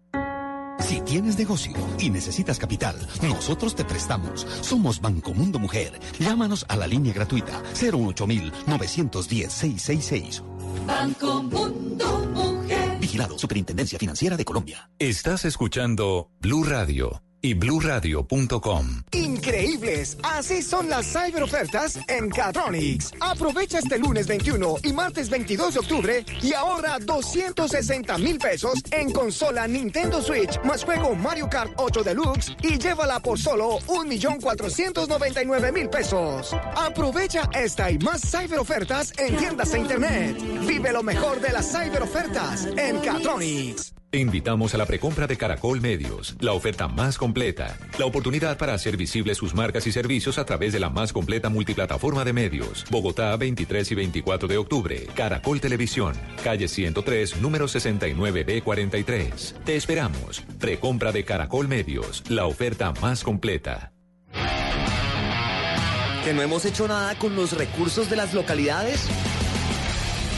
Si 0.81 1.01
tienes 1.01 1.37
negocio 1.37 1.75
y 1.99 2.11
necesitas 2.11 2.59
capital, 2.59 2.97
nosotros 3.23 3.75
te 3.75 3.85
prestamos. 3.85 4.47
Somos 4.61 5.01
Banco 5.01 5.35
Mundo 5.35 5.59
Mujer. 5.59 5.99
Llámanos 6.19 6.65
a 6.69 6.77
la 6.77 6.87
línea 6.87 7.13
gratuita 7.13 7.61
08910-666. 7.75 10.43
Banco 10.87 11.43
Mundo 11.43 12.31
Mujer. 12.35 12.99
Vigilado 13.01 13.37
Superintendencia 13.39 13.99
Financiera 13.99 14.37
de 14.37 14.45
Colombia. 14.45 14.89
Estás 14.99 15.45
escuchando 15.45 16.31
Blue 16.41 16.65
Radio 16.65 17.23
y 17.41 17.55
bluradio.com. 17.55 19.03
Increíbles, 19.13 20.19
así 20.23 20.63
son 20.63 20.89
las 20.89 21.07
cyber 21.07 21.43
ofertas 21.43 21.99
en 22.09 22.31
Catronics. 22.31 23.13
Aprovecha 23.21 23.79
este 23.79 23.99
lunes 23.99 24.27
21 24.27 24.77
y 24.83 24.93
martes 24.93 25.31
22 25.31 25.75
de 25.75 25.81
octubre 25.81 26.25
y 26.43 26.53
ahorra 26.53 26.99
260 26.99 28.19
mil 28.19 28.39
pesos 28.39 28.81
en 28.91 29.13
consola 29.13 29.69
Nintendo 29.69 30.21
Switch 30.23 30.61
más 30.65 30.85
juego 30.85 31.15
Mario 31.15 31.49
Kart 31.49 31.73
8 31.77 32.03
Deluxe 32.03 32.57
y 32.63 32.79
llévala 32.79 33.21
por 33.21 33.39
solo 33.39 33.79
1.499.000 33.87 35.91
pesos. 35.91 36.55
Aprovecha 36.77 37.49
esta 37.55 37.91
y 37.91 37.99
más 37.99 38.23
cyber 38.23 38.59
ofertas 38.59 39.13
en 39.19 39.37
tiendas 39.37 39.75
e 39.75 39.79
internet. 39.79 40.37
Vive 40.67 40.93
lo 40.93 41.03
mejor 41.03 41.41
de 41.41 41.53
las 41.53 41.71
cyber 41.71 42.03
ofertas 42.03 42.67
en 42.77 42.99
Catronics. 43.01 43.98
Te 44.11 44.21
invitamos 44.21 44.75
a 44.75 44.79
la 44.79 44.87
precompra 44.87 45.27
de 45.27 45.37
Caracol 45.37 45.83
Medios, 45.83 46.35
la 46.41 46.55
oferta 46.55 46.89
más 46.89 47.19
completa, 47.19 47.77
la 47.99 48.07
oportunidad 48.07 48.57
para 48.57 48.73
hacer 48.73 48.97
visibles 48.97 49.37
sus 49.37 49.55
marcas 49.55 49.87
y 49.87 49.93
servicios 49.93 50.39
a 50.39 50.47
través 50.47 50.73
de 50.73 50.81
la 50.81 50.89
más 50.89 51.13
completa 51.13 51.51
multiplataforma 51.51 52.25
de 52.25 52.33
medios. 52.33 52.87
Bogotá, 52.91 53.37
23 53.37 53.93
y 53.93 53.95
24 53.95 54.49
de 54.49 54.57
octubre. 54.57 55.07
Caracol 55.15 55.61
Televisión, 55.61 56.15
calle 56.43 56.69
103, 56.69 57.43
número 57.43 57.67
69B43. 57.67 59.53
Te 59.65 59.77
esperamos. 59.77 60.43
Precompra 60.59 61.13
de 61.13 61.27
Caracol 61.27 61.69
Medios, 61.69 62.23
la 62.31 62.47
oferta 62.47 62.95
más 63.03 63.23
completa. 63.23 63.93
¿Que 66.25 66.33
no 66.33 66.41
hemos 66.41 66.65
hecho 66.65 66.89
nada 66.89 67.15
con 67.19 67.37
los 67.37 67.53
recursos 67.53 68.09
de 68.09 68.17
las 68.17 68.33
localidades? 68.33 69.07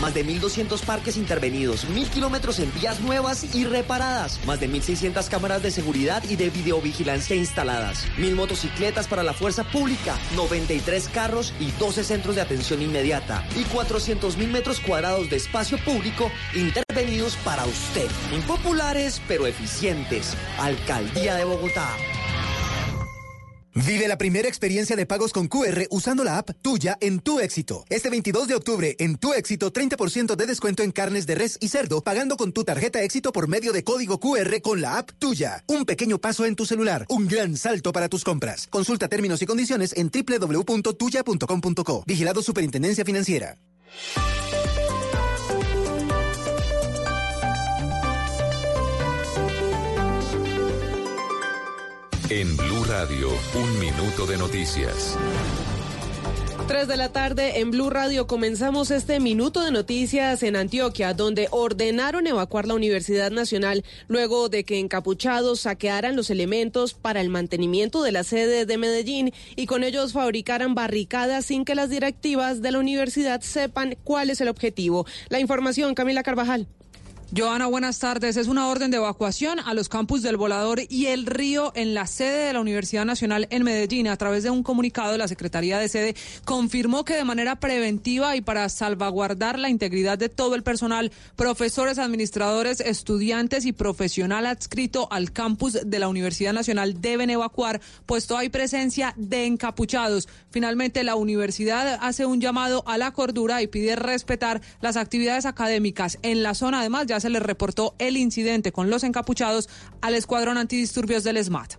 Más 0.01 0.15
de 0.15 0.25
1.200 0.25 0.81
parques 0.85 1.17
intervenidos, 1.19 1.87
1.000 1.87 2.09
kilómetros 2.09 2.59
en 2.59 2.73
vías 2.73 3.01
nuevas 3.01 3.55
y 3.55 3.65
reparadas, 3.65 4.41
más 4.47 4.59
de 4.59 4.69
1.600 4.69 5.29
cámaras 5.29 5.63
de 5.63 5.71
seguridad 5.71 6.23
y 6.29 6.37
de 6.37 6.49
videovigilancia 6.49 7.37
instaladas, 7.37 8.07
1.000 8.17 8.35
motocicletas 8.35 9.09
para 9.09 9.23
la 9.23 9.35
fuerza 9.35 9.65
pública, 9.65 10.17
93 10.37 11.09
carros 11.09 11.53
y 11.61 11.71
12 11.73 12.05
centros 12.05 12.37
de 12.37 12.41
atención 12.41 12.81
inmediata 12.81 13.45
y 13.55 13.65
400.000 13.65 14.49
metros 14.49 14.81
cuadrados 14.81 15.29
de 15.29 15.37
espacio 15.37 15.77
público 15.85 16.31
intervenidos 16.55 17.37
para 17.45 17.67
usted. 17.67 18.09
Impopulares 18.35 19.21
pero 19.29 19.47
eficientes. 19.47 20.35
Alcaldía 20.59 21.35
de 21.35 21.45
Bogotá. 21.45 21.97
Vive 23.75 24.09
la 24.09 24.19
primera 24.19 24.49
experiencia 24.49 24.97
de 24.97 25.07
pagos 25.07 25.33
con 25.33 25.47
QR 25.47 25.87
usando 25.91 26.25
la 26.25 26.39
app 26.39 26.51
tuya 26.61 26.99
en 27.01 27.21
Tu 27.21 27.39
Éxito. 27.39 27.85
Este 27.89 28.11
22 28.11 28.49
de 28.49 28.55
octubre, 28.57 28.97
en 28.99 29.17
Tu 29.17 29.33
Éxito, 29.33 29.73
30% 29.73 30.35
de 30.35 30.47
descuento 30.47 30.83
en 30.83 30.91
carnes 30.91 31.25
de 31.27 31.37
res 31.37 31.57
y 31.61 31.69
cerdo, 31.69 32.03
pagando 32.03 32.37
con 32.37 32.53
tu 32.53 32.65
tarjeta 32.65 33.03
Éxito 33.03 33.33
por 33.33 33.47
medio 33.47 33.73
de 33.73 33.85
código 33.85 34.19
QR 34.19 34.61
con 34.61 34.81
la 34.81 34.99
app 34.99 35.11
tuya. 35.19 35.63
Un 35.69 35.85
pequeño 35.85 36.19
paso 36.19 36.47
en 36.47 36.57
tu 36.57 36.67
celular, 36.67 37.07
un 37.09 37.29
gran 37.29 37.57
salto 37.57 37.93
para 37.93 38.09
tus 38.09 38.25
compras. 38.25 38.67
Consulta 38.67 39.09
términos 39.09 39.41
y 39.41 39.47
condiciones 39.47 39.95
en 39.97 40.11
www.tuya.com.co. 40.11 42.05
Vigilado 42.07 42.43
Superintendencia 42.43 43.05
Financiera. 43.05 43.57
En 52.31 52.57
Blue 52.57 52.85
Radio, 52.85 53.29
un 53.57 53.81
minuto 53.81 54.25
de 54.25 54.39
noticias. 54.39 55.19
3 56.69 56.87
de 56.87 56.97
la 56.97 57.09
tarde 57.09 57.59
en 57.59 57.73
Blue 57.73 57.91
Radio 57.91 58.29
comenzamos 58.29 58.93
este 58.93 59.19
minuto 59.19 59.65
de 59.65 59.73
noticias 59.73 60.45
en 60.45 60.55
Antioquia, 60.55 61.13
donde 61.13 61.49
ordenaron 61.51 62.29
evacuar 62.29 62.69
la 62.69 62.75
Universidad 62.75 63.33
Nacional 63.33 63.85
luego 64.07 64.49
de 64.49 64.63
que 64.63 64.79
encapuchados 64.79 65.63
saquearan 65.63 66.15
los 66.15 66.31
elementos 66.31 66.95
para 66.95 67.21
el 67.21 67.31
mantenimiento 67.31 68.01
de 68.05 68.13
la 68.13 68.23
sede 68.23 68.65
de 68.65 68.79
Medellín 68.79 69.33
y 69.57 69.67
con 69.67 69.83
ellos 69.83 70.13
fabricaran 70.13 70.77
barricadas 70.77 71.47
sin 71.47 71.65
que 71.65 71.75
las 71.75 71.91
directivas 71.91 72.63
de 72.63 72.71
la 72.71 72.79
universidad 72.79 73.41
sepan 73.41 73.97
cuál 74.05 74.31
es 74.31 74.41
el 74.41 74.47
objetivo. 74.47 75.05
La 75.31 75.41
información, 75.41 75.97
Camila 75.97 76.23
Carvajal. 76.23 76.69
Joana, 77.37 77.67
buenas 77.67 78.01
tardes. 78.01 78.37
Es 78.37 78.49
una 78.49 78.67
orden 78.67 78.91
de 78.91 78.97
evacuación 78.97 79.61
a 79.61 79.73
los 79.73 79.89
campus 79.89 80.21
del 80.21 80.37
Volador 80.37 80.81
y 80.89 81.07
el 81.07 81.27
Río 81.27 81.71
en 81.77 81.95
la 81.95 82.09
sede 82.09 82.47
de 82.47 82.53
la 82.53 82.61
Universidad 82.61 83.05
Nacional 83.05 83.47
en 83.51 83.63
Medellín. 83.63 84.09
A 84.09 84.17
través 84.17 84.43
de 84.43 84.51
un 84.51 84.65
comunicado, 84.65 85.17
la 85.17 85.29
Secretaría 85.29 85.79
de 85.79 85.89
Sede 85.89 86.17
confirmó 86.45 87.05
que 87.05 87.15
de 87.15 87.23
manera 87.23 87.61
preventiva 87.61 88.35
y 88.35 88.41
para 88.41 88.69
salvaguardar 88.69 89.61
la 89.61 89.69
integridad 89.69 90.19
de 90.19 90.29
todo 90.29 90.57
el 90.57 90.65
personal, 90.65 91.13
profesores, 91.37 92.01
administradores, 92.01 92.81
estudiantes 92.81 93.65
y 93.65 93.73
profesional 93.73 94.45
adscrito 94.45 95.07
al 95.13 95.31
campus 95.31 95.79
de 95.85 95.99
la 96.01 96.09
Universidad 96.09 96.53
Nacional 96.53 97.01
deben 97.01 97.31
evacuar, 97.31 97.81
puesto 98.07 98.37
hay 98.37 98.49
presencia 98.49 99.15
de 99.17 99.47
encapuchados. 99.47 100.29
Finalmente, 100.51 101.05
la 101.05 101.15
universidad 101.15 101.97
hace 102.03 102.27
un 102.27 102.41
llamado 102.41 102.83
a 102.89 102.99
la 102.99 103.13
cordura 103.13 103.63
y 103.63 103.69
pide 103.69 103.95
respetar 103.95 104.61
las 104.81 104.97
actividades 104.97 105.47
académicas 105.47 106.19
en 106.23 106.43
la 106.43 106.55
zona. 106.55 106.81
Además, 106.81 107.07
ya 107.07 107.20
se 107.21 107.31
le 107.31 107.41
reportó 107.41 107.95
el 107.99 108.17
incidente 108.17 108.73
con 108.73 108.91
los 108.91 109.05
encapuchados 109.05 109.69
al 110.01 110.15
Escuadrón 110.15 110.59
Antidisturbios 110.59 111.25
del 111.25 111.43
SMAT. 111.43 111.75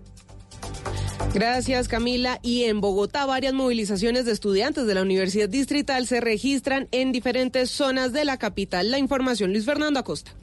Gracias 1.34 1.88
Camila. 1.88 2.40
Y 2.42 2.64
en 2.64 2.82
Bogotá 2.82 3.26
varias 3.26 3.54
movilizaciones 3.54 4.26
de 4.26 4.32
estudiantes 4.32 4.86
de 4.86 4.96
la 4.96 5.02
Universidad 5.02 5.50
Distrital 5.50 6.06
se 6.08 6.20
registran 6.20 6.88
en 6.92 7.12
diferentes 7.12 7.70
zonas 7.70 8.12
de 8.12 8.26
la 8.26 8.38
capital. 8.38 8.92
La 8.92 9.00
información 9.00 9.52
Luis 9.52 9.66
Fernando 9.66 10.00
Acosta. 10.00 10.36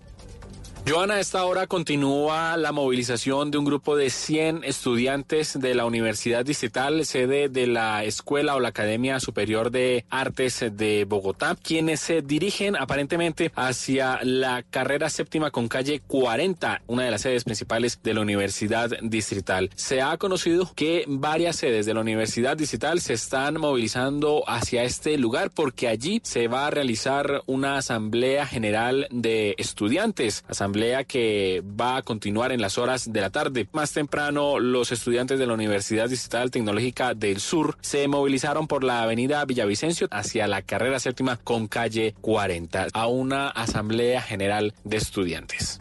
Joana, 0.88 1.14
a 1.16 1.20
esta 1.20 1.44
hora 1.44 1.66
continúa 1.66 2.56
la 2.56 2.72
movilización 2.72 3.50
de 3.50 3.58
un 3.58 3.66
grupo 3.66 3.94
de 3.94 4.08
100 4.08 4.64
estudiantes 4.64 5.60
de 5.60 5.74
la 5.74 5.84
Universidad 5.84 6.46
Distrital, 6.46 7.04
sede 7.04 7.50
de 7.50 7.66
la 7.66 8.04
Escuela 8.04 8.56
o 8.56 8.60
la 8.60 8.70
Academia 8.70 9.20
Superior 9.20 9.70
de 9.70 10.06
Artes 10.08 10.64
de 10.72 11.04
Bogotá, 11.04 11.58
quienes 11.62 12.00
se 12.00 12.22
dirigen 12.22 12.74
aparentemente 12.74 13.52
hacia 13.54 14.20
la 14.22 14.62
carrera 14.62 15.10
séptima 15.10 15.50
con 15.50 15.68
calle 15.68 16.00
40, 16.06 16.80
una 16.86 17.02
de 17.02 17.10
las 17.10 17.20
sedes 17.20 17.44
principales 17.44 18.00
de 18.02 18.14
la 18.14 18.22
Universidad 18.22 18.90
Distrital. 19.02 19.68
Se 19.74 20.00
ha 20.00 20.16
conocido 20.16 20.72
que 20.74 21.04
varias 21.06 21.56
sedes 21.56 21.84
de 21.84 21.92
la 21.92 22.00
Universidad 22.00 22.56
Distrital 22.56 23.02
se 23.02 23.12
están 23.12 23.60
movilizando 23.60 24.42
hacia 24.46 24.84
este 24.84 25.18
lugar 25.18 25.50
porque 25.50 25.86
allí 25.86 26.22
se 26.24 26.48
va 26.48 26.66
a 26.66 26.70
realizar 26.70 27.42
una 27.44 27.76
asamblea 27.76 28.46
general 28.46 29.06
de 29.10 29.54
estudiantes, 29.58 30.44
asamblea 30.78 31.02
que 31.02 31.62
va 31.80 31.96
a 31.96 32.02
continuar 32.02 32.52
en 32.52 32.60
las 32.60 32.78
horas 32.78 33.12
de 33.12 33.20
la 33.20 33.30
tarde. 33.30 33.68
Más 33.72 33.92
temprano, 33.92 34.60
los 34.60 34.92
estudiantes 34.92 35.38
de 35.38 35.46
la 35.46 35.54
Universidad 35.54 36.08
Distrital 36.08 36.52
Tecnológica 36.52 37.14
del 37.14 37.40
Sur 37.40 37.76
se 37.80 38.06
movilizaron 38.06 38.68
por 38.68 38.84
la 38.84 39.02
avenida 39.02 39.44
Villavicencio 39.44 40.06
hacia 40.12 40.46
la 40.46 40.62
carrera 40.62 41.00
séptima 41.00 41.36
con 41.36 41.66
calle 41.66 42.14
40 42.20 42.88
a 42.92 43.06
una 43.08 43.48
asamblea 43.48 44.22
general 44.22 44.72
de 44.84 44.98
estudiantes. 44.98 45.80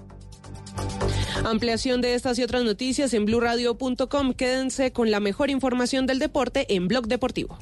Ampliación 1.45 2.01
de 2.01 2.15
estas 2.15 2.39
y 2.39 2.43
otras 2.43 2.63
noticias 2.63 3.13
en 3.13 3.25
blurradio.com. 3.25 4.33
Quédense 4.33 4.91
con 4.91 5.11
la 5.11 5.19
mejor 5.19 5.51
información 5.51 6.07
del 6.07 6.17
deporte 6.17 6.73
en 6.73 6.87
Blog 6.87 7.07
Deportivo. 7.07 7.59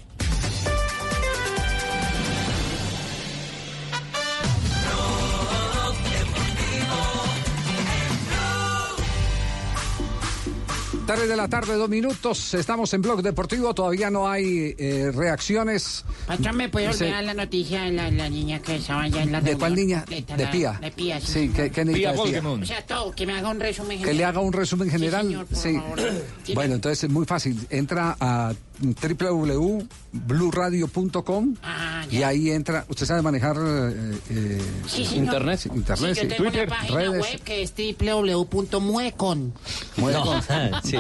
Tarde 11.08 11.28
de 11.28 11.36
la 11.36 11.48
tarde, 11.48 11.76
dos 11.76 11.88
minutos. 11.88 12.56
Estamos 12.56 12.92
en 12.96 13.02
Blog 13.04 13.22
Deportivo. 13.22 13.76
Todavía 13.76 14.10
no 14.10 14.28
hay 14.28 14.74
eh, 14.80 15.12
reacciones. 15.14 16.04
Patrón, 16.26 16.58
¿me 16.58 16.68
puede 16.68 16.88
ordenar 16.90 17.24
la 17.24 17.36
noticia 17.36 17.84
de 17.84 17.92
la, 17.92 18.10
la 18.10 18.28
niña 18.28 18.60
que 18.60 18.78
estaba 18.78 19.04
allá 19.04 19.22
en 19.22 19.32
la 19.32 19.40
¿De 19.40 19.52
reunión? 19.52 19.60
cuál 19.60 19.76
niña? 19.76 20.06
De 20.08 20.26
la- 20.36 20.50
Pía. 20.50 20.80
De 20.82 20.92
Pía, 20.92 21.22
sí. 21.22 21.32
Sí, 21.32 21.52
¿qué, 21.56 21.70
qué 21.70 21.86
necesita 21.86 22.14
de 22.14 22.18
Pía? 22.42 22.50
O 22.50 22.66
sea, 22.66 22.86
todo, 22.88 23.12
que 23.14 23.28
me 23.28 23.34
haga 23.38 23.50
un 23.50 23.60
resumen 23.60 24.02
Que 24.02 24.16
le 24.16 24.26
haga 24.26 24.40
un 24.40 24.52
resumen 24.52 24.88
Sí, 24.90 24.94
general. 24.98 25.28
señor, 25.28 25.46
por 25.46 25.58
Sí. 25.58 25.74
favor. 25.76 26.00
Bueno, 26.56 26.76
entonces 26.76 27.04
es 27.04 27.10
muy 27.12 27.26
fácil. 27.28 27.68
Entra 27.70 28.18
a 28.20 28.54
www.bluradio.com 28.82 31.56
Ah, 31.64 32.04
y 32.10 32.24
ahí 32.24 32.50
entra. 32.52 32.86
¿Usted 32.90 33.06
sabe 33.06 33.22
manejar 33.22 33.56
eh, 33.58 34.18
eh, 34.30 34.62
Sí, 34.88 35.04
internet? 35.16 35.60
Sí, 35.60 35.70
Internet, 35.74 36.16
yo 36.16 36.22
sí. 36.22 36.28
tengo 36.28 36.44
Twitter, 36.44 36.68
una 36.68 36.76
página 36.78 37.00
redes. 37.00 37.22
web 37.22 37.42
que 37.42 37.62
es 37.64 37.74
www.muecon. 37.78 39.54
Muecon. 39.98 40.42
sí. 40.84 40.98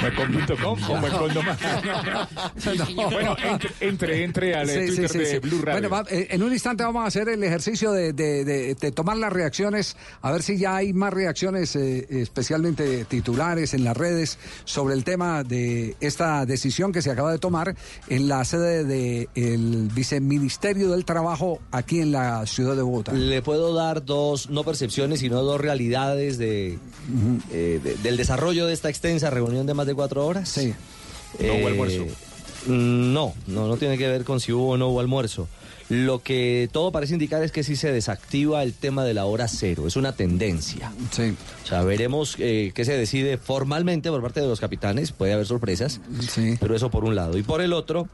Muecon.com 0.00 0.78
o 0.90 0.96
Muecon 0.96 1.34
nomás. 1.34 1.58
Bueno, 3.10 3.36
entre, 3.42 3.70
entre, 3.88 4.22
entre 4.24 4.54
al 4.54 4.68
Sí, 4.68 4.86
Twitter 4.86 5.08
sí, 5.10 5.18
de. 5.18 5.38
Blue 5.40 5.60
Radio. 5.62 5.88
Bueno, 5.88 6.04
va- 6.04 6.10
eh, 6.10 6.28
en 6.30 6.42
un 6.42 6.52
instante 6.52 6.84
vamos 6.84 7.04
a 7.04 7.06
hacer 7.06 7.28
el 7.28 7.42
ejercicio 7.42 7.92
de, 7.92 8.12
de- 8.12 8.44
de- 8.44 8.74
de 8.74 8.92
tomar 8.92 9.16
las 9.16 9.32
reacciones, 9.32 9.96
a 10.22 10.30
ver 10.32 10.42
si 10.42 10.58
ya 10.58 10.76
hay 10.76 10.92
más 10.92 11.12
reacciones, 11.12 11.74
eh, 11.76 12.06
especialmente 12.10 13.04
titulares 13.04 13.74
en 13.74 13.84
las 13.84 13.96
redes, 13.96 14.38
sobre 14.64 14.94
el 14.94 15.04
tema 15.04 15.44
de 15.44 15.96
esta 16.00 16.44
decisión 16.46 16.77
que 16.92 17.02
se 17.02 17.10
acaba 17.10 17.32
de 17.32 17.38
tomar 17.38 17.74
en 18.08 18.28
la 18.28 18.44
sede 18.44 18.84
del 18.84 19.88
Viceministerio 19.94 20.90
del 20.90 21.04
Trabajo 21.04 21.58
aquí 21.72 22.00
en 22.00 22.12
la 22.12 22.46
ciudad 22.46 22.76
de 22.76 22.82
Bogotá. 22.82 23.12
Le 23.12 23.42
puedo 23.42 23.74
dar 23.74 24.04
dos, 24.04 24.48
no 24.50 24.62
percepciones, 24.64 25.20
sino 25.20 25.42
dos 25.42 25.60
realidades 25.60 26.38
de, 26.38 26.78
eh, 27.52 27.80
de- 27.82 27.96
del 27.96 28.16
desarrollo 28.16 28.66
de 28.66 28.72
esta 28.72 28.88
extensa 28.88 29.30
reunión 29.30 29.66
de 29.66 29.74
más 29.74 29.86
de 29.86 29.94
cuatro 29.94 30.26
horas. 30.26 30.48
Sí. 30.48 30.72
No 31.40 31.54
hubo 31.54 31.66
almuerzo. 31.68 32.04
No, 32.66 33.34
no, 33.46 33.68
no 33.68 33.76
tiene 33.76 33.96
que 33.98 34.08
ver 34.08 34.24
con 34.24 34.40
si 34.40 34.52
hubo 34.52 34.70
o 34.70 34.76
no 34.76 34.88
hubo 34.88 35.00
almuerzo. 35.00 35.48
Lo 35.88 36.22
que 36.22 36.68
todo 36.70 36.92
parece 36.92 37.14
indicar 37.14 37.42
es 37.42 37.50
que 37.50 37.64
sí 37.64 37.74
se 37.74 37.90
desactiva 37.90 38.62
el 38.62 38.74
tema 38.74 39.04
de 39.04 39.14
la 39.14 39.24
hora 39.24 39.48
cero, 39.48 39.86
es 39.86 39.96
una 39.96 40.12
tendencia. 40.12 40.92
Sí. 41.10 41.34
O 41.64 41.66
sea, 41.66 41.82
veremos 41.82 42.36
eh, 42.38 42.72
qué 42.74 42.84
se 42.84 42.92
decide 42.92 43.38
formalmente 43.38 44.10
por 44.10 44.20
parte 44.20 44.40
de 44.40 44.46
los 44.46 44.60
capitanes, 44.60 45.12
puede 45.12 45.32
haber 45.32 45.46
sorpresas, 45.46 46.00
pero 46.60 46.76
eso 46.76 46.90
por 46.90 47.04
un 47.04 47.14
lado. 47.14 47.38
Y 47.38 47.42
por 47.42 47.62
el 47.62 47.72
otro, 47.72 48.06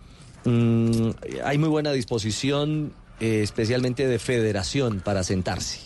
mm, 0.44 1.10
hay 1.44 1.58
muy 1.58 1.68
buena 1.68 1.90
disposición, 1.92 2.92
eh, 3.18 3.40
especialmente 3.42 4.06
de 4.06 4.20
federación, 4.20 5.00
para 5.00 5.24
sentarse 5.24 5.80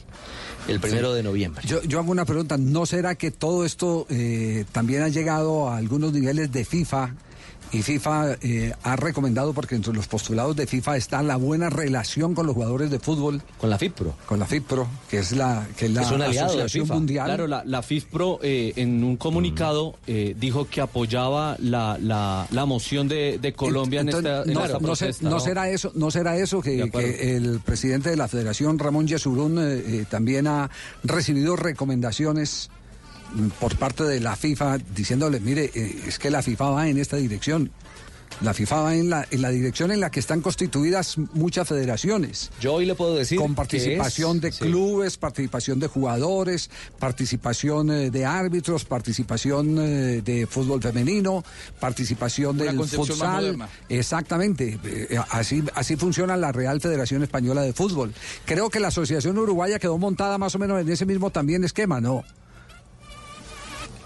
el 0.68 0.80
primero 0.80 1.14
de 1.14 1.22
noviembre. 1.22 1.62
Yo, 1.66 1.82
yo 1.82 1.98
hago 1.98 2.12
una 2.12 2.26
pregunta, 2.26 2.58
¿no 2.58 2.84
será 2.84 3.14
que 3.14 3.30
todo 3.30 3.64
esto 3.64 4.06
eh, 4.10 4.66
también 4.72 5.02
ha 5.02 5.08
llegado 5.08 5.70
a 5.70 5.78
algunos 5.78 6.12
niveles 6.12 6.52
de 6.52 6.66
FIFA? 6.66 7.14
Y 7.72 7.82
FIFA 7.82 8.36
eh, 8.40 8.72
ha 8.82 8.96
recomendado, 8.96 9.52
porque 9.52 9.74
entre 9.74 9.92
los 9.92 10.06
postulados 10.06 10.56
de 10.56 10.66
FIFA 10.66 10.96
está 10.96 11.22
la 11.22 11.36
buena 11.36 11.70
relación 11.70 12.34
con 12.34 12.46
los 12.46 12.54
jugadores 12.54 12.90
de 12.90 12.98
fútbol. 12.98 13.42
Con 13.58 13.70
la 13.70 13.78
FIPRO. 13.78 14.14
Con 14.26 14.38
la 14.38 14.46
FIPRO, 14.46 14.88
que 15.10 15.18
es 15.18 15.32
la, 15.32 15.66
que 15.76 15.86
es 15.86 15.92
la 15.92 16.02
Asociación 16.02 16.88
Mundial. 16.88 17.26
Claro, 17.26 17.46
la, 17.46 17.62
la 17.64 17.82
FIFPRO 17.82 18.40
eh, 18.42 18.72
en 18.76 19.04
un 19.04 19.16
comunicado 19.16 19.96
eh, 20.06 20.34
dijo 20.38 20.66
que 20.68 20.80
apoyaba 20.80 21.56
la, 21.60 21.98
la, 22.00 22.46
la 22.50 22.66
moción 22.66 23.08
de, 23.08 23.38
de 23.38 23.52
Colombia 23.52 24.00
en 24.00 24.08
Entonces, 24.08 24.30
esta, 24.30 24.48
en 24.48 24.54
no, 24.54 24.64
esta 24.64 24.78
no 24.78 24.86
protesta, 24.86 25.28
no 25.28 25.40
será 25.40 25.70
eso, 25.70 25.92
no 25.94 26.10
será 26.10 26.36
eso 26.36 26.60
que, 26.60 26.90
que 26.90 27.36
el 27.36 27.60
presidente 27.60 28.10
de 28.10 28.16
la 28.16 28.28
Federación, 28.28 28.78
Ramón 28.78 29.06
Yesurún, 29.06 29.58
eh, 29.58 29.82
eh, 29.86 30.04
también 30.08 30.46
ha 30.46 30.70
recibido 31.04 31.56
recomendaciones 31.56 32.70
mm, 32.70 32.77
por 33.60 33.76
parte 33.76 34.04
de 34.04 34.20
la 34.20 34.36
FIFA 34.36 34.78
diciéndole, 34.78 35.40
mire, 35.40 35.70
eh, 35.74 36.02
es 36.06 36.18
que 36.18 36.30
la 36.30 36.42
FIFA 36.42 36.70
va 36.70 36.88
en 36.88 36.98
esta 36.98 37.16
dirección. 37.16 37.70
La 38.40 38.54
FIFA 38.54 38.82
va 38.82 38.94
en 38.94 39.10
la, 39.10 39.26
en 39.32 39.42
la 39.42 39.48
dirección 39.50 39.90
en 39.90 39.98
la 39.98 40.10
que 40.10 40.20
están 40.20 40.42
constituidas 40.42 41.16
muchas 41.32 41.66
federaciones. 41.66 42.50
Yo 42.60 42.74
hoy 42.74 42.86
le 42.86 42.94
puedo 42.94 43.16
decir 43.16 43.36
Con 43.36 43.48
que 43.52 43.56
participación 43.56 44.36
es- 44.36 44.42
de 44.42 44.52
sí. 44.52 44.58
clubes, 44.60 45.16
participación 45.16 45.80
de 45.80 45.88
jugadores, 45.88 46.70
participación 47.00 47.90
eh, 47.90 48.10
de 48.12 48.24
árbitros, 48.26 48.84
participación 48.84 49.78
eh, 49.80 50.22
de 50.22 50.46
fútbol 50.46 50.80
femenino, 50.80 51.42
participación 51.80 52.60
Una 52.60 52.70
del 52.72 52.84
futsal. 52.88 53.58
Exactamente. 53.88 54.78
Eh, 54.84 55.18
Así, 55.30 55.64
así 55.74 55.96
funciona 55.96 56.36
la 56.36 56.52
Real 56.52 56.80
Federación 56.80 57.24
Española 57.24 57.62
de 57.62 57.72
Fútbol. 57.72 58.14
Creo 58.44 58.70
que 58.70 58.78
la 58.78 58.88
Asociación 58.88 59.36
Uruguaya 59.38 59.80
quedó 59.80 59.98
montada 59.98 60.38
más 60.38 60.54
o 60.54 60.58
menos 60.60 60.80
en 60.80 60.88
ese 60.88 61.06
mismo 61.06 61.30
también 61.30 61.64
esquema, 61.64 62.00
¿no? 62.00 62.22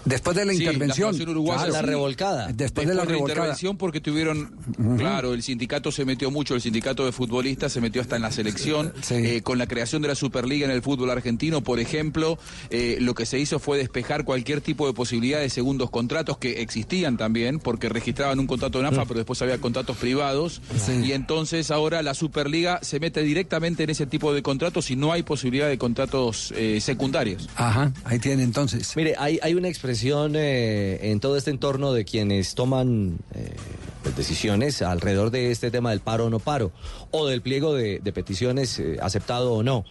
Después 0.05 0.35
de 0.35 0.45
la 0.45 0.53
Sí, 0.53 0.59
intervención. 0.63 1.15
Uruguaya, 1.29 1.63
Claro. 1.67 2.07
sí. 2.47 2.53
Después, 2.53 2.87
de 2.87 2.93
la 2.93 3.05
revolcada. 3.05 3.33
intervención 3.39 3.77
porque 3.77 4.01
tuvieron, 4.01 4.51
claro, 4.97 5.33
el 5.33 5.41
sindicato 5.43 5.91
se 5.91 6.05
metió 6.05 6.29
mucho, 6.31 6.55
el 6.55 6.61
sindicato 6.61 7.05
de 7.05 7.11
futbolistas 7.11 7.71
se 7.71 7.79
metió 7.81 8.01
hasta 8.01 8.15
en 8.17 8.21
la 8.23 8.31
selección, 8.31 8.93
eh, 9.11 9.41
con 9.43 9.57
la 9.57 9.67
creación 9.67 10.01
de 10.01 10.09
la 10.09 10.15
Superliga 10.15 10.65
en 10.65 10.71
el 10.71 10.81
fútbol 10.81 11.09
argentino, 11.09 11.61
por 11.61 11.79
ejemplo, 11.79 12.37
eh, 12.69 12.97
lo 12.99 13.13
que 13.15 13.25
se 13.25 13.39
hizo 13.39 13.59
fue 13.59 13.77
despejar 13.77 14.25
cualquier 14.25 14.59
tipo 14.61 14.87
de 14.87 14.93
posibilidad 14.93 15.39
de 15.39 15.49
segundos 15.49 15.89
contratos 15.89 16.37
que 16.37 16.61
existían 16.61 17.15
también, 17.17 17.59
porque 17.59 17.87
registraban 17.89 18.39
un 18.39 18.47
contrato 18.47 18.79
de 18.79 18.83
NAFA, 18.85 19.05
pero 19.05 19.19
después 19.19 19.41
había 19.41 19.57
contratos 19.59 19.95
privados, 19.97 20.61
y 21.03 21.11
entonces 21.13 21.71
ahora 21.71 22.01
la 22.03 22.13
Superliga 22.13 22.79
se 22.81 22.99
mete 22.99 23.21
directamente 23.21 23.83
en 23.83 23.89
ese 23.91 24.05
tipo 24.05 24.33
de 24.33 24.41
contratos 24.41 24.91
y 24.91 24.95
no 24.95 25.11
hay 25.13 25.23
posibilidad 25.23 25.69
de 25.69 25.77
contratos 25.77 26.53
eh, 26.57 26.79
secundarios. 26.81 27.49
Ajá, 27.55 27.93
ahí 28.03 28.19
tiene 28.19 28.43
entonces. 28.43 28.93
Mire, 28.95 29.15
hay, 29.17 29.39
hay 29.41 29.53
una 29.53 29.67
expresión 29.69 29.92
eh, 30.35 31.11
en 31.11 31.19
todo 31.19 31.37
este 31.37 31.51
entorno 31.51 31.93
de 31.93 32.05
quienes 32.05 32.55
toman 32.55 33.19
eh, 33.33 33.55
pues, 34.01 34.15
decisiones 34.15 34.81
alrededor 34.81 35.31
de 35.31 35.51
este 35.51 35.71
tema 35.71 35.91
del 35.91 35.99
paro 35.99 36.25
o 36.25 36.29
no 36.29 36.39
paro, 36.39 36.71
o 37.11 37.27
del 37.27 37.41
pliego 37.41 37.73
de, 37.73 37.99
de 37.99 38.13
peticiones 38.13 38.79
eh, 38.79 38.97
aceptado 39.01 39.53
o 39.53 39.63
no. 39.63 39.85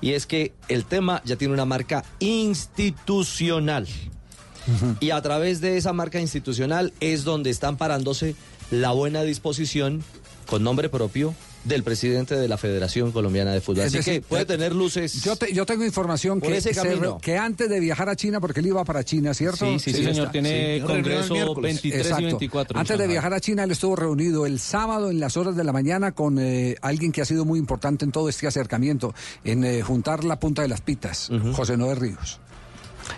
Y 0.00 0.12
es 0.12 0.26
que 0.26 0.52
el 0.68 0.84
tema 0.84 1.22
ya 1.24 1.36
tiene 1.36 1.54
una 1.54 1.64
marca 1.64 2.04
institucional. 2.20 3.88
Y 5.00 5.10
a 5.10 5.22
través 5.22 5.62
de 5.62 5.78
esa 5.78 5.94
marca 5.94 6.20
institucional 6.20 6.92
es 7.00 7.24
donde 7.24 7.48
están 7.48 7.78
parándose 7.78 8.36
la 8.70 8.92
buena 8.92 9.22
disposición 9.22 10.04
con 10.46 10.62
nombre 10.62 10.90
propio 10.90 11.34
del 11.64 11.82
presidente 11.82 12.34
de 12.36 12.48
la 12.48 12.56
Federación 12.56 13.12
Colombiana 13.12 13.52
de 13.52 13.60
Fútbol. 13.60 13.80
Es 13.80 13.86
Así 13.88 13.96
decir, 13.98 14.12
que 14.14 14.20
puede 14.22 14.44
tener 14.46 14.74
luces. 14.74 15.22
Yo, 15.22 15.36
te- 15.36 15.52
yo 15.52 15.66
tengo 15.66 15.84
información 15.84 16.40
que, 16.40 16.56
ese 16.56 16.70
camino. 16.72 17.18
que 17.18 17.36
antes 17.36 17.68
de 17.68 17.80
viajar 17.80 18.08
a 18.08 18.16
China, 18.16 18.40
porque 18.40 18.60
él 18.60 18.66
iba 18.68 18.84
para 18.84 19.04
China, 19.04 19.34
¿cierto? 19.34 19.66
Sí, 19.66 19.78
sí, 19.78 19.92
sí, 19.92 20.04
señor, 20.04 20.30
tiene 20.30 20.76
Sí. 20.78 20.84
congreso 20.86 21.20
Reunión 21.20 21.28
el 21.30 21.32
miércoles. 21.44 21.62
23 21.82 21.94
y 21.94 22.00
Exacto. 22.08 22.24
24 22.26 22.76
en 22.76 22.80
Antes 22.80 22.98
de 22.98 23.06
viajar 23.06 23.34
a 23.34 23.40
China, 23.40 23.64
él 23.64 23.70
estuvo 23.70 23.96
reunido 23.96 24.46
el 24.46 24.58
sábado 24.60 25.10
en 25.10 25.20
las 25.20 25.36
horas 25.36 25.56
de 25.56 25.64
la 25.64 25.72
mañana 25.72 26.12
con 26.12 26.38
eh, 26.38 26.76
alguien 26.80 27.12
que 27.12 27.20
ha 27.22 27.24
sido 27.24 27.44
muy 27.44 27.58
importante 27.58 28.04
en 28.04 28.12
todo 28.12 28.28
este 28.28 28.46
acercamiento, 28.46 29.14
en 29.44 29.64
eh, 29.64 29.82
juntar 29.82 30.24
la 30.24 30.38
punta 30.40 30.62
de 30.62 30.68
las 30.68 30.80
pitas, 30.80 31.30
José 31.54 31.76
Noé 31.76 31.94
Ríos. 31.94 32.40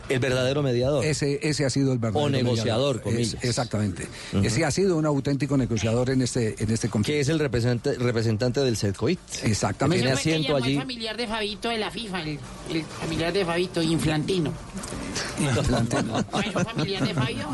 El 0.08 0.18
verdadero 0.20 0.62
mediador. 0.62 1.04
Ese, 1.04 1.38
ese 1.42 1.64
ha 1.64 1.70
sido 1.70 1.92
el 1.92 1.98
verdadero 1.98 2.26
O 2.26 2.30
negociador, 2.30 2.96
mediador. 2.96 3.02
comillas. 3.02 3.34
Es- 3.34 3.44
exactamente. 3.44 4.06
Ese 4.42 4.64
ha 4.64 4.70
sido 4.70 4.96
un 4.96 5.06
auténtico 5.06 5.56
negociador 5.56 6.10
en 6.10 6.22
este, 6.22 6.54
en 6.62 6.70
este 6.70 6.88
conflicto. 6.88 7.12
Que 7.12 7.20
es 7.20 7.28
el 7.28 7.38
representante, 7.38 7.98
representante 7.98 8.60
del 8.60 8.76
SEDCOIT. 8.76 9.18
Exactamente. 9.44 10.02
Tiene 10.02 10.18
asiento 10.18 10.56
allí. 10.56 10.72
El 10.74 10.78
familiar 10.80 11.16
de 11.16 11.26
Fabito 11.26 11.68
de 11.68 11.78
la 11.78 11.90
FIFA, 11.90 12.22
el, 12.22 12.38
el 12.72 12.82
familiar 13.00 13.32
de 13.32 13.44
Fabito, 13.44 13.82
Inflantino. 13.82 14.52
¿No 15.40 15.50
es 16.40 16.54
un 16.56 16.64
familiar 16.64 17.06
de 17.06 17.14
Fabio? 17.14 17.48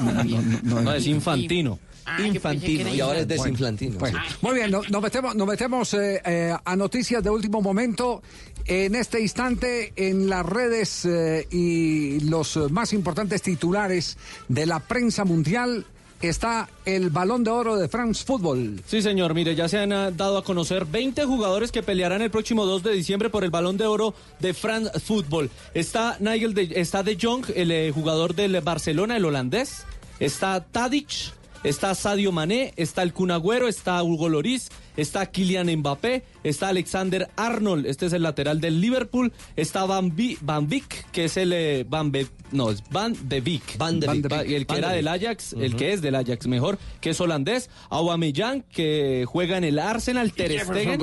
No, 0.62 0.92
es 0.92 1.06
infantino. 1.06 1.78
Ah, 2.08 2.18
era 2.20 2.94
Y 2.94 3.00
ahora 3.00 3.18
es 3.18 3.22
inflantino. 3.24 3.26
desinflantino. 3.26 3.98
Bueno, 3.98 4.18
sí. 4.28 4.34
muy 4.40 4.54
bien, 4.54 4.70
no- 4.70 4.82
nos 4.88 5.02
metemos, 5.02 5.34
nos 5.34 5.46
metemos 5.48 5.92
eh, 5.94 6.22
eh, 6.24 6.54
a 6.64 6.76
noticias 6.76 7.20
de 7.22 7.30
último 7.30 7.60
momento. 7.60 8.22
En 8.68 8.96
este 8.96 9.20
instante, 9.20 9.92
en 9.94 10.28
las 10.28 10.44
redes 10.44 11.04
eh, 11.04 11.46
y 11.52 12.18
los 12.20 12.56
eh, 12.56 12.62
más 12.68 12.92
importantes 12.92 13.40
titulares 13.40 14.18
de 14.48 14.66
la 14.66 14.80
prensa 14.80 15.24
mundial, 15.24 15.86
está 16.20 16.68
el 16.84 17.10
balón 17.10 17.44
de 17.44 17.50
oro 17.50 17.76
de 17.76 17.88
France 17.88 18.24
Football. 18.24 18.82
Sí, 18.84 19.02
señor, 19.02 19.34
mire, 19.34 19.54
ya 19.54 19.68
se 19.68 19.78
han 19.78 19.92
ah, 19.92 20.10
dado 20.10 20.38
a 20.38 20.42
conocer 20.42 20.84
20 20.84 21.24
jugadores 21.26 21.70
que 21.70 21.84
pelearán 21.84 22.22
el 22.22 22.30
próximo 22.30 22.66
2 22.66 22.82
de 22.82 22.92
diciembre 22.92 23.30
por 23.30 23.44
el 23.44 23.50
Balón 23.50 23.76
de 23.76 23.86
Oro 23.86 24.14
de 24.40 24.52
France 24.52 24.98
Football. 24.98 25.48
Está 25.72 26.16
Nigel 26.18 26.52
de, 26.52 26.72
está 26.74 27.04
De 27.04 27.16
Jong, 27.20 27.44
el 27.54 27.70
eh, 27.70 27.92
jugador 27.94 28.34
del 28.34 28.60
Barcelona, 28.62 29.16
el 29.16 29.24
holandés. 29.26 29.84
Está 30.18 30.64
Tadic, 30.64 31.32
está 31.62 31.94
Sadio 31.94 32.32
Mané, 32.32 32.72
está 32.76 33.02
el 33.02 33.12
Kun 33.12 33.30
Agüero, 33.30 33.68
está 33.68 34.02
Hugo 34.02 34.28
Loris, 34.28 34.70
está 34.96 35.26
Kylian 35.26 35.66
Mbappé, 35.76 36.22
está 36.44 36.68
Alexander 36.68 37.28
Arnold, 37.36 37.86
este 37.86 38.06
es 38.06 38.12
el 38.12 38.22
lateral 38.22 38.60
del 38.60 38.80
Liverpool, 38.80 39.32
está 39.56 39.84
Van, 39.86 40.14
Vi- 40.16 40.38
Van 40.40 40.68
Beek, 40.68 41.10
que 41.12 41.24
es 41.26 41.36
el 41.36 41.52
eh, 41.52 41.84
Van 41.88 42.10
Be- 42.12 42.26
no, 42.52 42.70
es 42.70 42.82
Van 42.90 43.14
de 43.28 43.40
Beek. 43.40 43.76
Van 43.78 43.98
de 44.00 44.06
Beek. 44.06 44.50
El 44.50 44.66
que 44.66 44.72
Van 44.74 44.78
era 44.78 44.88
de 44.90 44.96
del. 44.96 45.08
Ajax, 45.08 45.52
el 45.54 45.76
que 45.76 45.92
es 45.92 46.02
del 46.02 46.14
Ajax 46.14 46.46
mejor, 46.46 46.78
que 47.00 47.10
es 47.10 47.20
holandés, 47.20 47.70
Aubameyang 47.90 48.62
que 48.62 49.24
juega 49.26 49.56
en 49.58 49.64
el 49.64 49.78
Arsenal, 49.78 50.32
Ter 50.32 50.50
Stegen. 50.80 51.00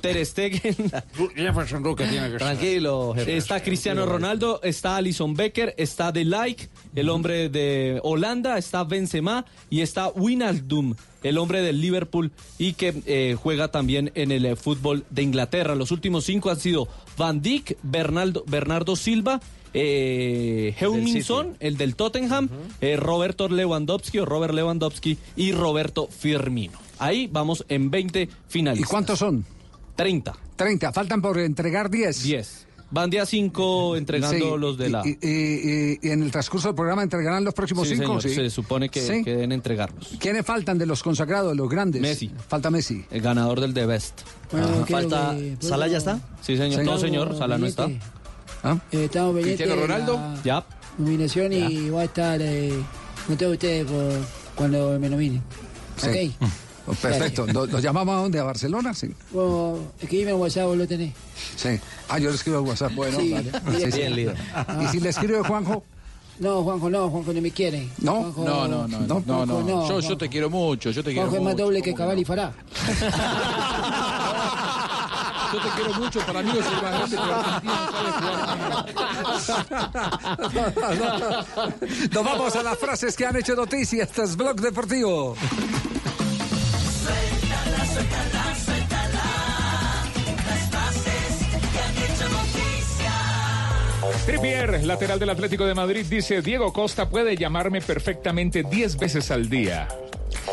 Ter 0.00 0.24
Stegen. 0.24 0.74
Jefferson 1.34 1.82
tiene 1.96 2.30
que 2.30 2.38
Tranquilo, 2.38 3.14
jefe. 3.14 3.36
Está 3.36 3.62
Cristiano 3.62 4.06
Ronaldo, 4.06 4.60
está 4.62 4.96
Alison 4.96 5.34
Becker, 5.34 5.74
está 5.76 6.12
De 6.12 6.24
Ligt, 6.24 6.70
el 6.94 7.08
hombre 7.08 7.48
de 7.48 8.00
Holanda, 8.02 8.58
está 8.58 8.84
Benzema 8.84 9.44
y 9.70 9.80
está 9.80 10.08
Wijnaldum, 10.08 10.94
el 11.22 11.38
hombre 11.38 11.62
del 11.62 11.80
Liverpool 11.80 12.32
y 12.58 12.74
que 12.74 13.02
eh, 13.06 13.36
juega 13.40 13.68
también 13.68 14.12
en 14.14 14.32
el 14.32 14.46
eh, 14.46 14.56
fútbol 14.56 15.04
de 15.10 15.22
Inglaterra. 15.22 15.74
Los 15.74 15.90
últimos 15.90 16.24
cinco 16.24 16.50
han 16.50 16.60
sido 16.60 16.88
Van 17.16 17.42
Dijk, 17.42 17.76
Bernardo, 17.82 18.44
Bernardo 18.46 18.96
Silva, 18.96 19.40
eh, 19.74 20.74
Heung-min-son, 20.78 21.56
el 21.60 21.76
del 21.76 21.94
Tottenham, 21.94 22.48
eh, 22.80 22.96
Roberto 22.96 23.48
Lewandowski 23.48 24.18
o 24.18 24.24
Robert 24.24 24.54
Lewandowski 24.54 25.18
y 25.36 25.52
Roberto 25.52 26.08
Firmino. 26.08 26.78
Ahí 26.98 27.28
vamos 27.30 27.64
en 27.68 27.90
20 27.90 28.28
finalistas. 28.48 28.88
¿Y 28.88 28.90
cuántos 28.90 29.18
son? 29.18 29.44
30. 29.98 30.32
30. 30.54 30.92
Faltan 30.92 31.20
por 31.20 31.36
entregar 31.38 31.90
10. 31.90 32.22
10. 32.22 32.66
Van 32.90 33.10
día 33.10 33.26
5 33.26 33.96
entregando 33.96 34.54
Sí, 34.54 34.60
los 34.60 34.78
de 34.78 34.88
la... 34.88 35.02
Y, 35.04 35.10
y- 35.20 35.28
y- 35.28 35.98
y 36.00 36.10
en 36.10 36.22
el 36.22 36.30
transcurso 36.30 36.68
del 36.68 36.76
programa 36.76 37.02
entregarán 37.02 37.44
los 37.44 37.52
próximos 37.52 37.86
Sí, 37.88 37.96
cinco. 37.96 38.18
señor, 38.20 38.22
sí. 38.22 38.34
Se 38.34 38.48
supone 38.48 38.88
que, 38.88 39.00
Sí. 39.02 39.24
que 39.24 39.32
deben 39.32 39.50
entregarlos. 39.52 40.14
¿Quiénes 40.20 40.46
faltan 40.46 40.78
de 40.78 40.86
los 40.86 41.02
consagrados, 41.02 41.50
de 41.50 41.56
los 41.56 41.68
grandes? 41.68 42.00
Messi. 42.00 42.30
Falta 42.48 42.70
Messi. 42.70 43.04
El 43.10 43.20
ganador 43.20 43.60
del 43.60 43.74
The 43.74 43.84
Best. 43.86 44.20
Bueno, 44.52 44.86
Falta. 44.86 45.34
que- 45.36 45.56
¿Sala 45.66 45.86
ya 45.88 45.98
está? 45.98 46.20
Sí, 46.40 46.56
señor. 46.56 46.84
No, 46.84 46.96
señor. 46.98 47.36
Sala 47.36 47.58
no 47.58 47.66
está. 47.66 47.88
¿Ah? 48.62 48.78
Eh, 48.92 49.08
¿Cristiano 49.42 49.76
Ronaldo? 49.76 50.14
la 50.14 50.42
Ya. 50.44 50.64
Nominación 50.96 51.52
y 51.52 51.90
va 51.90 52.00
a 52.02 52.04
estar 52.04 52.40
eh, 52.40 52.72
con 53.26 53.36
todos 53.36 53.52
ustedes 53.52 53.84
por 53.84 54.12
cuando 54.54 54.98
me 54.98 55.10
nominen. 55.10 55.42
Sí. 55.98 56.34
Ok. 56.40 56.48
Oh, 56.88 56.94
Perfecto. 56.94 57.46
¿Lo, 57.46 57.66
lo 57.66 57.78
llamamos 57.80 58.16
a 58.16 58.20
dónde? 58.22 58.38
¿A 58.38 58.44
Barcelona? 58.44 58.94
Sí. 58.94 59.12
Vos 59.32 59.78
escribime 60.00 60.30
en 60.30 60.36
WhatsApp, 60.38 60.64
vos 60.66 60.76
lo 60.76 60.86
tenés. 60.86 61.12
Sí. 61.56 61.78
Ah, 62.08 62.18
yo 62.18 62.30
le 62.30 62.36
escribo 62.36 62.58
al 62.58 62.64
WhatsApp. 62.64 62.94
Bueno, 62.94 63.18
Sí. 63.20 63.32
vale. 63.32 63.50
Sí, 63.78 63.92
sí. 63.92 64.02
líder. 64.08 64.36
¿Y 64.82 64.86
si 64.88 65.00
le 65.00 65.08
escribe 65.10 65.40
Juanjo? 65.42 65.84
No, 66.40 66.62
Juanjo, 66.62 66.88
no, 66.88 67.10
Juanjo 67.10 67.32
no 67.32 67.40
me 67.40 67.50
quiere. 67.50 67.88
¿No? 67.98 68.32
Juanjo- 68.32 68.44
No, 68.44 68.68
no, 68.68 68.86
no, 68.88 68.98
no, 69.00 69.06
no, 69.06 69.20
Juanjo, 69.22 69.46
no. 69.46 69.66
Yo, 69.66 69.88
yo 69.88 69.92
Juanjo. 70.00 70.16
te 70.18 70.28
quiero 70.28 70.48
mucho, 70.50 70.90
yo 70.92 71.02
te 71.02 71.10
quiero 71.12 71.28
Juanjo 71.28 71.36
es 71.36 71.42
más 71.44 71.52
mucho. 71.54 71.64
doble 71.64 71.82
que 71.82 71.94
Cabal 71.94 72.18
y 72.18 72.24
Fará. 72.24 72.52
Yo 75.50 75.58
te 75.62 75.68
quiero 75.76 75.94
mucho, 75.94 76.20
para 76.26 76.42
mí 76.42 76.50
es 76.50 76.56
el 76.66 76.82
más 76.82 76.84
grande, 76.92 77.16
pero 77.16 77.34
Argentina 77.34 77.88
no 79.22 79.40
sabe 79.40 79.64
jugar. 79.64 80.14
Nos 82.12 82.24
vamos 82.24 82.54
a 82.56 82.62
las 82.62 82.78
frases 82.78 83.16
que 83.16 83.24
han 83.24 83.36
hecho 83.36 83.54
noticia. 83.56 84.04
Este 84.04 84.24
es 84.24 84.36
Blog 84.36 84.60
Deportivo. 84.60 85.34
same. 87.08 87.37
Trippier, 94.26 94.84
lateral 94.84 95.18
del 95.18 95.30
Atlético 95.30 95.64
de 95.66 95.74
Madrid, 95.74 96.04
dice, 96.08 96.42
Diego 96.42 96.72
Costa 96.72 97.08
puede 97.08 97.36
llamarme 97.36 97.80
perfectamente 97.80 98.62
10 98.62 98.96
veces 98.98 99.30
al 99.30 99.48
día. 99.48 99.88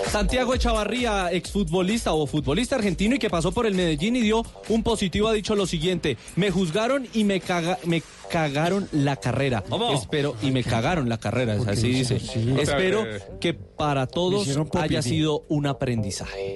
Santiago 0.07 0.53
Echavarría, 0.53 1.31
exfutbolista 1.31 2.13
o 2.13 2.25
futbolista 2.27 2.75
argentino 2.75 3.15
y 3.15 3.19
que 3.19 3.29
pasó 3.29 3.51
por 3.51 3.65
el 3.65 3.75
Medellín 3.75 4.15
y 4.15 4.21
dio 4.21 4.43
un 4.69 4.83
positivo, 4.83 5.27
ha 5.27 5.33
dicho 5.33 5.55
lo 5.55 5.65
siguiente: 5.67 6.15
me 6.37 6.51
juzgaron 6.51 7.07
y 7.13 7.23
me, 7.25 7.41
caga- 7.41 7.79
me 7.85 8.01
cagaron 8.29 8.87
la 8.93 9.17
carrera. 9.17 9.63
¿Cómo? 9.67 9.93
Espero 9.93 10.35
y 10.41 10.51
me 10.51 10.63
cagaron 10.63 11.09
la 11.09 11.17
carrera, 11.17 11.55
es 11.55 11.67
así 11.67 11.89
dice. 11.89 12.21
Espero 12.61 13.03
que 13.41 13.53
para 13.53 14.07
todos 14.07 14.47
haya 14.79 15.01
sido 15.01 15.43
un 15.49 15.67
aprendizaje. 15.67 16.53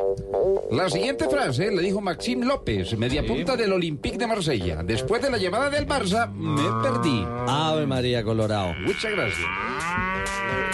La 0.71 0.88
siguiente 0.89 1.27
frase 1.27 1.71
le 1.71 1.81
dijo 1.81 1.99
Maxim 1.99 2.41
López, 2.43 2.95
media 2.97 3.26
punta 3.26 3.57
del 3.57 3.73
Olympique 3.73 4.17
de 4.17 4.27
Marsella. 4.27 4.84
Después 4.84 5.21
de 5.21 5.31
la 5.31 5.38
llamada 5.38 5.69
del 5.69 5.88
Barça, 5.88 6.31
me 6.31 6.61
perdí. 6.91 7.25
Ave 7.47 7.85
María 7.85 8.23
Colorado. 8.23 8.73
Muchas 8.79 9.11
gracias. 9.11 9.47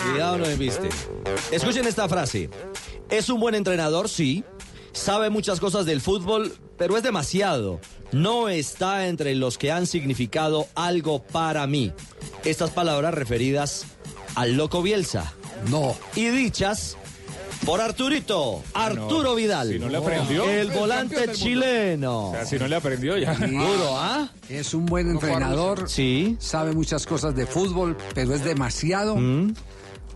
Cuidado, 0.10 0.38
no 0.38 0.46
me 0.46 0.56
viste. 0.56 0.90
Escuchen 1.52 1.88
esta 1.88 2.08
frase. 2.08 2.50
Es 3.10 3.30
un 3.30 3.40
buen 3.40 3.56
entrenador, 3.56 4.10
sí. 4.10 4.44
Sabe 4.92 5.30
muchas 5.30 5.60
cosas 5.60 5.86
del 5.86 6.02
fútbol, 6.02 6.54
pero 6.78 6.96
es 6.98 7.04
demasiado. 7.04 7.80
No 8.12 8.48
está 8.48 9.08
entre 9.08 9.36
los 9.36 9.58
que 9.58 9.72
han 9.72 9.88
significado 9.88 10.68
algo 10.76 11.22
para 11.22 11.68
mí. 11.68 11.92
Estas 12.46 12.70
palabras 12.70 13.14
referidas 13.14 13.86
al 14.36 14.54
loco 14.54 14.82
Bielsa. 14.82 15.34
No. 15.70 15.96
Y 16.16 16.28
dichas 16.28 16.98
por 17.66 17.82
Arturito, 17.82 18.64
Arturo 18.74 19.36
Vidal. 19.36 19.70
si 19.70 19.80
no 19.80 19.90
le 19.90 19.98
aprendió. 19.98 20.44
El 20.46 20.68
El 20.68 20.72
volante 20.72 21.32
chileno. 21.34 22.30
O 22.30 22.32
sea, 22.32 22.46
si 22.46 22.58
no 22.58 22.68
le 22.68 22.76
aprendió 22.76 23.18
ya. 23.18 23.34
Duro, 23.34 23.98
¿ah? 23.98 24.30
Es 24.50 24.74
un 24.74 24.86
buen 24.86 25.10
entrenador. 25.10 25.90
Sí. 25.90 26.38
Sabe 26.40 26.74
muchas 26.74 27.06
cosas 27.06 27.36
de 27.36 27.46
fútbol, 27.46 27.98
pero 28.14 28.34
es 28.34 28.44
demasiado. 28.44 29.18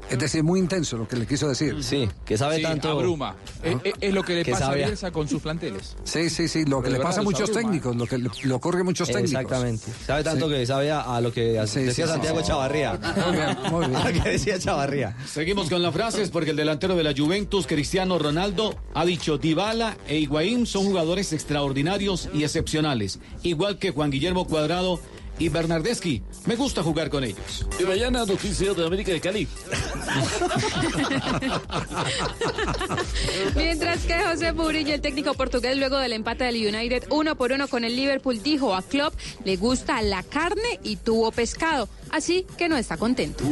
Es 0.10 0.18
decir, 0.20 0.44
muy 0.44 0.60
intenso 0.60 0.98
lo 0.98 1.08
que 1.08 1.16
le 1.16 1.28
quiso 1.28 1.48
decir. 1.48 1.84
Sí, 1.84 2.10
que 2.26 2.38
sabe 2.38 2.58
Sí, 2.58 2.64
tanto. 2.64 2.90
abruma. 2.90 3.36
Es, 3.64 3.76
es- 3.84 3.94
es 4.02 4.14
lo 4.14 4.24
que 4.24 4.36
le 4.36 4.44
Que 4.44 4.52
pasa 4.52 4.66
sabe- 4.66 4.84
a 4.84 4.88
Bielsa 4.88 5.12
con 5.12 5.28
sus 5.28 5.42
planteles. 5.42 5.96
Sí, 6.04 6.30
sí, 6.30 6.48
sí. 6.48 6.66
Lo 6.66 6.82
que 6.82 6.90
le 6.90 7.00
pasa 7.00 7.20
a 7.20 7.24
muchos 7.24 7.42
abruma, 7.50 7.62
técnicos, 7.62 7.96
lo 7.96 8.06
que 8.08 8.18
le, 8.18 8.30
le 8.44 8.54
ocurre 8.54 8.82
a 8.82 8.84
muchos 8.84 9.08
técnicos. 9.08 9.32
Exactamente. 9.34 9.86
Sabe 10.06 10.24
tanto 10.24 10.48
Sí. 10.48 10.54
que 10.56 10.66
sabe 10.66 10.92
a, 10.92 11.02
a 11.16 11.22
lo 11.22 11.32
que 11.32 11.62
Sí, 11.68 11.82
decía 11.82 12.06
sí, 12.08 12.12
Santiago. 12.12 12.42
Chavarría. 12.42 12.94
Muy 12.98 13.36
bien, 13.36 13.58
muy 13.72 13.86
bien. 13.88 13.96
A 13.96 14.10
lo 14.10 14.24
que 14.24 14.30
decía 14.30 14.58
Chavarría. 14.60 15.16
Seguimos 15.28 15.70
con 15.70 15.82
las 15.84 15.94
frases 15.94 16.30
porque 16.30 16.52
el 16.52 16.56
delantero 16.58 16.96
de 16.96 17.04
la 17.04 17.14
Juventus, 17.16 17.68
Cristiano 17.68 18.18
Ronaldo, 18.18 18.76
ha 18.96 19.06
dicho 19.06 19.38
Dybala 19.38 19.96
e 20.08 20.18
Higuaín 20.18 20.66
son 20.66 20.86
jugadores 20.86 21.34
extraordinarios 21.34 22.30
y 22.34 22.44
excepcionales, 22.44 23.20
igual 23.44 23.78
que 23.78 23.92
Juan 23.92 24.10
Guillermo 24.10 24.48
Cuadrado 24.48 25.00
y 25.40 25.50
Bernardeschi. 25.50 26.22
Me 26.46 26.56
gusta 26.56 26.84
jugar 26.84 27.10
con 27.10 27.24
ellos. 27.24 27.66
Y 27.80 27.84
mañana 27.84 28.26
noticias 28.26 28.76
de 28.76 28.86
América 28.86 29.12
de 29.12 29.22
Cali. 29.22 29.48
Mientras 33.56 34.04
que 34.04 34.20
José 34.20 34.54
Mourinho, 34.54 34.94
el 34.94 35.02
técnico 35.02 35.34
portugués, 35.34 35.78
luego 35.78 35.98
del 35.98 36.14
empate 36.14 36.44
del 36.44 36.56
United 36.56 37.06
uno 37.10 37.36
por 37.36 37.52
uno 37.52 37.68
con 37.68 37.84
el 37.84 37.96
Liverpool, 37.96 38.42
dijo 38.44 38.76
a 38.76 38.82
Klopp 38.82 39.14
le 39.46 39.56
gusta 39.56 40.02
la 40.02 40.24
carne 40.24 40.80
y 40.84 40.98
tuvo 40.98 41.32
pescado, 41.32 41.88
así 42.12 42.46
que 42.58 42.70
no 42.70 42.78
está 42.78 42.98
contento. 42.98 43.44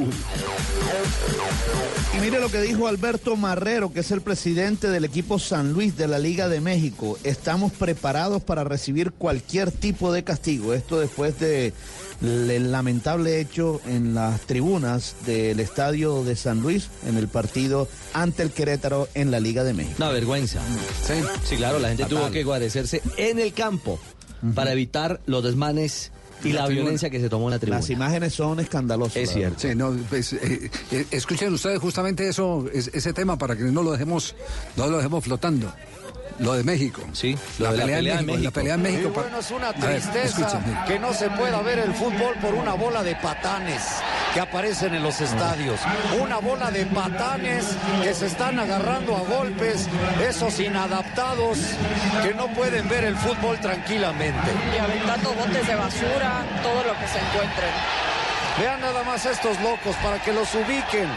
Y 2.16 2.20
mire 2.20 2.40
lo 2.40 2.50
que 2.50 2.62
dijo 2.62 2.88
Alberto 2.88 3.36
Marrero, 3.36 3.92
que 3.94 4.00
es 4.00 4.12
el 4.12 4.22
presidente 4.22 4.90
del 4.90 5.06
equipo 5.06 5.40
San 5.40 5.74
Luis 5.74 5.98
de 5.98 6.08
la 6.08 6.20
Liga 6.20 6.48
de 6.50 6.62
México. 6.62 7.18
Estamos 7.24 7.72
preparados 7.74 8.42
para 8.42 8.64
recibir 8.64 9.12
cualquier 9.12 9.72
tipo 9.72 10.12
de 10.12 10.24
castigo. 10.24 10.74
Esto 10.74 11.00
después 11.00 11.40
de 11.40 11.74
el 12.22 12.72
lamentable 12.72 13.40
hecho 13.40 13.80
en 13.86 14.16
las 14.16 14.42
tribunas 14.42 15.16
del 15.26 15.60
estadio 15.60 16.24
de 16.24 16.36
San 16.36 16.62
Luis 16.62 16.90
en 17.06 17.18
el 17.18 17.28
partido 17.28 17.88
ante 18.14 18.42
el 18.42 18.52
Querétaro 18.52 19.08
en 19.14 19.30
la 19.30 19.40
Liga 19.40 19.64
de 19.64 19.74
México. 19.74 19.96
Una 19.98 20.10
vergüenza. 20.10 20.60
Sí, 21.06 21.14
sí 21.44 21.56
claro, 21.58 21.78
la 21.80 21.90
gente 21.90 22.04
Fatal. 22.04 22.18
tuvo 22.18 22.32
que 22.32 22.44
guarecerse 22.44 23.02
en 23.18 23.38
el 23.40 23.54
campo 23.54 24.00
para 24.56 24.72
evitar 24.72 25.20
los 25.26 25.44
desmanes 25.44 26.12
y 26.44 26.52
La 26.54 26.68
violencia 26.68 27.10
que 27.10 27.20
se 27.20 27.30
tomó 27.30 27.48
en 27.48 27.52
la 27.52 27.60
tribuna. 27.60 27.80
Las 27.80 27.90
imágenes 27.90 28.34
son 28.34 28.60
escandalosas. 28.60 29.18
Es 29.18 29.32
cierto. 29.32 29.60
Sí, 29.60 29.76
no, 29.76 29.96
pues, 30.10 30.34
eh, 30.34 30.70
eh, 30.92 31.06
escuchen 31.12 31.54
ustedes 31.54 31.80
justamente 31.80 32.28
eso, 32.28 32.66
es- 32.74 32.90
ese 32.94 33.14
tema 33.14 33.38
para 33.38 33.56
que 33.56 33.64
no 33.64 33.82
lo 33.84 33.92
dejemos, 33.92 34.36
no 34.76 34.88
lo 34.88 34.98
dejemos 34.98 35.24
flotando. 35.24 35.74
Lo 36.40 36.54
de 36.54 36.64
México. 36.64 37.02
Sí, 37.14 37.38
la, 37.60 37.72
pelea, 37.72 38.20
en 38.20 38.26
México, 38.26 38.44
La 38.44 38.52
pelea 38.52 38.74
en 38.76 38.82
México. 38.82 39.10
Y 39.10 39.12
bueno, 39.12 39.40
es 39.40 39.52
una 39.52 39.72
ver, 39.72 40.02
tristeza 40.02 40.60
que 40.88 41.00
no 41.00 41.14
se 41.14 41.30
pueda 41.32 41.62
ver 41.62 41.80
el 41.80 41.94
fútbol 41.94 42.36
por 42.42 42.54
una 42.54 42.74
bola 42.74 43.04
de 43.04 43.16
patanes 43.16 43.82
que 44.34 44.40
aparecen 44.40 44.94
en 44.94 45.04
los 45.04 45.20
estadios. 45.20 45.80
Una 46.22 46.38
bola 46.38 46.70
de 46.70 46.86
patanes 46.86 47.66
que 48.04 48.14
se 48.14 48.28
están 48.28 48.60
agarrando 48.60 49.16
a 49.16 49.22
golpes, 49.22 49.88
esos 50.28 50.60
inadaptados 50.60 51.58
que 52.24 52.34
no 52.34 52.48
pueden 52.54 52.88
ver 52.88 53.06
el 53.06 53.16
fútbol 53.16 53.60
tranquilamente. 53.60 54.52
y 54.76 54.78
aventando 54.78 55.34
botes 55.34 55.68
de 55.68 55.76
basura, 55.76 56.46
todo 56.62 56.84
lo 56.84 57.00
que 57.00 57.08
se 57.08 57.20
encuentren. 57.20 58.17
Vean 58.60 58.82
nada 58.82 59.04
más 59.04 59.24
estos 59.26 59.60
locos 59.62 59.96
para 60.02 60.22
que 60.24 60.34
los 60.34 60.54
ubiquen, 60.56 61.08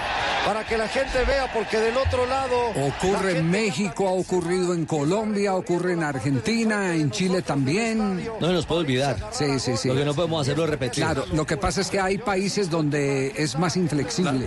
para 0.44 0.66
que 0.66 0.76
la 0.76 0.86
gente 0.88 1.24
vea, 1.24 1.50
porque 1.52 1.78
del 1.78 1.96
otro 1.96 2.26
lado... 2.26 2.68
Ocurre 2.70 3.38
en 3.38 3.50
México, 3.50 4.08
ha 4.08 4.12
ocurrido 4.12 4.74
en 4.74 4.84
Colombia, 4.84 5.54
ocurre 5.54 5.94
en 5.94 6.02
Argentina, 6.02 6.94
en 6.94 7.10
Chile 7.10 7.40
también. 7.40 8.28
No 8.40 8.52
nos 8.52 8.66
puede 8.66 8.82
olvidar. 8.82 9.16
Sí, 9.32 9.58
sí, 9.58 9.76
sí. 9.78 9.88
Lo 9.88 9.94
que 9.94 10.04
no 10.04 10.14
podemos 10.14 10.42
hacerlo 10.42 10.66
repetir. 10.66 11.02
Claro, 11.02 11.24
lo 11.32 11.46
que 11.46 11.56
pasa 11.56 11.80
es 11.80 11.88
que 11.88 11.98
hay 11.98 12.18
países 12.18 12.68
donde 12.68 13.32
es 13.34 13.58
más 13.58 13.76
inflexible 13.76 14.46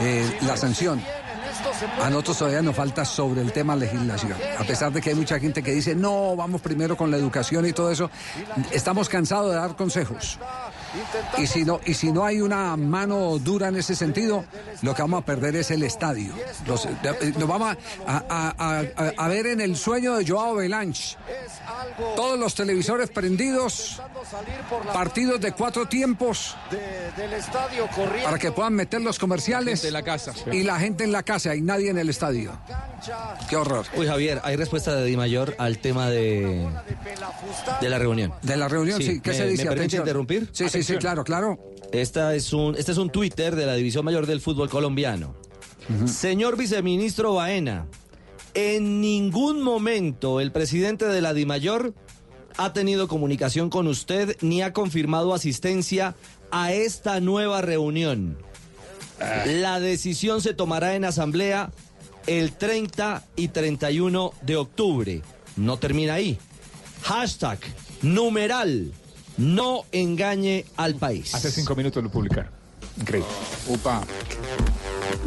eh, 0.00 0.38
la 0.42 0.58
sanción. 0.58 1.02
A 2.02 2.10
nosotros 2.10 2.38
todavía 2.38 2.62
nos 2.62 2.76
falta 2.76 3.04
sobre 3.04 3.40
el 3.40 3.52
tema 3.52 3.74
legislación. 3.76 4.34
A 4.58 4.64
pesar 4.64 4.92
de 4.92 5.00
que 5.00 5.10
hay 5.10 5.16
mucha 5.16 5.38
gente 5.38 5.62
que 5.62 5.72
dice, 5.72 5.94
no, 5.94 6.36
vamos 6.36 6.60
primero 6.60 6.96
con 6.96 7.10
la 7.10 7.16
educación 7.16 7.66
y 7.66 7.72
todo 7.72 7.90
eso, 7.90 8.10
estamos 8.72 9.08
cansados 9.08 9.50
de 9.52 9.56
dar 9.56 9.74
consejos. 9.74 10.38
Y 11.38 11.46
si 11.46 11.64
no, 11.64 11.80
y 11.84 11.94
si 11.94 12.12
no 12.12 12.24
hay 12.24 12.40
una 12.40 12.76
mano 12.76 13.38
dura 13.38 13.68
en 13.68 13.76
ese 13.76 13.94
sentido, 13.94 14.44
lo 14.82 14.94
que 14.94 15.02
vamos 15.02 15.22
a 15.22 15.26
perder 15.26 15.56
es 15.56 15.70
el 15.70 15.82
estadio. 15.82 16.32
Los- 16.66 16.86
eh, 16.86 17.32
nos 17.38 17.48
vamos 17.48 17.76
a, 18.06 18.16
a- 18.16 18.54
a- 18.58 18.80
a- 18.96 19.12
a 19.24 19.28
ver 19.28 19.46
en 19.46 19.60
el 19.60 19.76
sueño 19.76 20.16
de 20.16 20.26
Joao 20.26 20.54
Belanche. 20.56 21.16
Todos 22.14 22.38
los 22.38 22.54
televisores 22.54 23.10
prendidos, 23.10 24.00
partidos 24.92 25.40
de 25.40 25.52
cuatro 25.52 25.86
tiempos 25.86 26.56
para 28.24 28.38
que 28.38 28.52
puedan 28.52 28.74
meter 28.74 29.00
los 29.00 29.18
comerciales 29.18 29.84
la 29.90 30.02
casa. 30.02 30.32
y 30.52 30.62
la 30.62 30.78
gente 30.78 31.04
en 31.04 31.12
la 31.12 31.22
casa 31.22 31.54
y 31.54 31.60
nadie 31.60 31.90
en 31.90 31.98
el 31.98 32.08
estadio. 32.10 32.52
Qué 33.48 33.56
horror. 33.56 33.86
Uy, 33.96 34.06
Javier, 34.06 34.40
hay 34.44 34.56
respuesta 34.56 34.94
de 34.94 35.04
Di 35.04 35.16
Mayor 35.16 35.54
al 35.58 35.78
tema 35.78 36.08
de, 36.10 36.66
de 37.80 37.88
la 37.88 37.98
reunión. 37.98 38.32
De 38.42 38.56
la 38.56 38.68
reunión, 38.68 39.00
sí. 39.00 39.20
¿Qué 39.20 39.30
¿Me- 39.30 39.36
se 39.36 39.46
dice? 39.46 39.64
¿Me 39.64 39.68
permite 39.70 39.80
Atención. 39.82 40.02
interrumpir? 40.02 40.50
Sí, 40.52 40.68
sí, 40.68 40.82
sí, 40.86 40.96
claro, 40.96 41.24
claro. 41.24 41.58
Esta 41.92 42.34
es 42.34 42.52
un, 42.52 42.74
este 42.76 42.92
es 42.92 42.98
un 42.98 43.10
Twitter 43.10 43.54
de 43.56 43.66
la 43.66 43.74
División 43.74 44.04
Mayor 44.04 44.26
del 44.26 44.40
Fútbol 44.40 44.68
Colombiano. 44.68 45.34
Señor 46.06 46.56
viceministro 46.56 47.34
Baena, 47.34 47.86
en 48.54 49.00
ningún 49.00 49.62
momento 49.62 50.40
el 50.40 50.50
presidente 50.50 51.06
de 51.06 51.20
la 51.20 51.32
DIMAYOR 51.32 51.94
ha 52.56 52.72
tenido 52.72 53.06
comunicación 53.06 53.70
con 53.70 53.86
usted 53.86 54.36
ni 54.40 54.62
ha 54.62 54.72
confirmado 54.72 55.32
asistencia 55.34 56.16
a 56.50 56.72
esta 56.72 57.20
nueva 57.20 57.60
reunión. 57.62 58.38
La 59.46 59.78
decisión 59.78 60.40
se 60.40 60.54
tomará 60.54 60.94
en 60.94 61.04
asamblea 61.04 61.70
el 62.26 62.52
30 62.52 63.24
y 63.36 63.48
31 63.48 64.32
de 64.42 64.56
octubre. 64.56 65.22
No 65.56 65.78
termina 65.78 66.14
ahí. 66.14 66.38
Hashtag 67.02 67.58
numeral 68.02 68.92
no 69.36 69.84
engañe 69.92 70.64
al 70.76 70.94
país. 70.96 71.34
Hace 71.34 71.50
cinco 71.50 71.74
minutos 71.74 72.02
lo 72.02 72.10
publicaron. 72.10 72.50
Increíble. 72.98 73.28
Upa. 73.68 74.02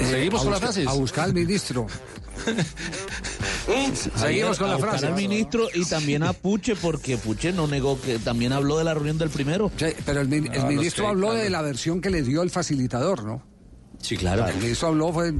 Seguimos 0.00 0.42
con 0.42 0.50
las 0.50 0.60
frases. 0.60 0.86
A 0.86 0.92
buscar 0.92 1.24
al 1.24 1.34
ministro. 1.34 1.86
Seguimos 4.16 4.58
con 4.58 4.66
a 4.66 4.70
la 4.70 4.76
buscar 4.76 4.98
frase. 4.98 5.06
al 5.06 5.14
ministro 5.14 5.68
y 5.72 5.84
también 5.84 6.22
a 6.22 6.32
Puche, 6.32 6.74
porque 6.76 7.16
Puche 7.16 7.52
no 7.52 7.66
negó 7.66 8.00
que 8.00 8.18
también 8.18 8.52
habló 8.52 8.78
de 8.78 8.84
la 8.84 8.94
reunión 8.94 9.18
del 9.18 9.30
primero. 9.30 9.70
pero 10.04 10.20
el, 10.20 10.32
el 10.32 10.66
ministro 10.66 11.04
no 11.04 11.08
sé, 11.08 11.12
habló 11.12 11.26
claro. 11.28 11.42
de 11.42 11.50
la 11.50 11.62
versión 11.62 12.00
que 12.00 12.10
le 12.10 12.22
dio 12.22 12.42
el 12.42 12.50
facilitador, 12.50 13.24
¿no? 13.24 13.42
Sí, 14.02 14.16
claro. 14.18 14.46
El 14.46 14.56
ministro 14.56 14.88
habló, 14.88 15.12
fue- 15.12 15.32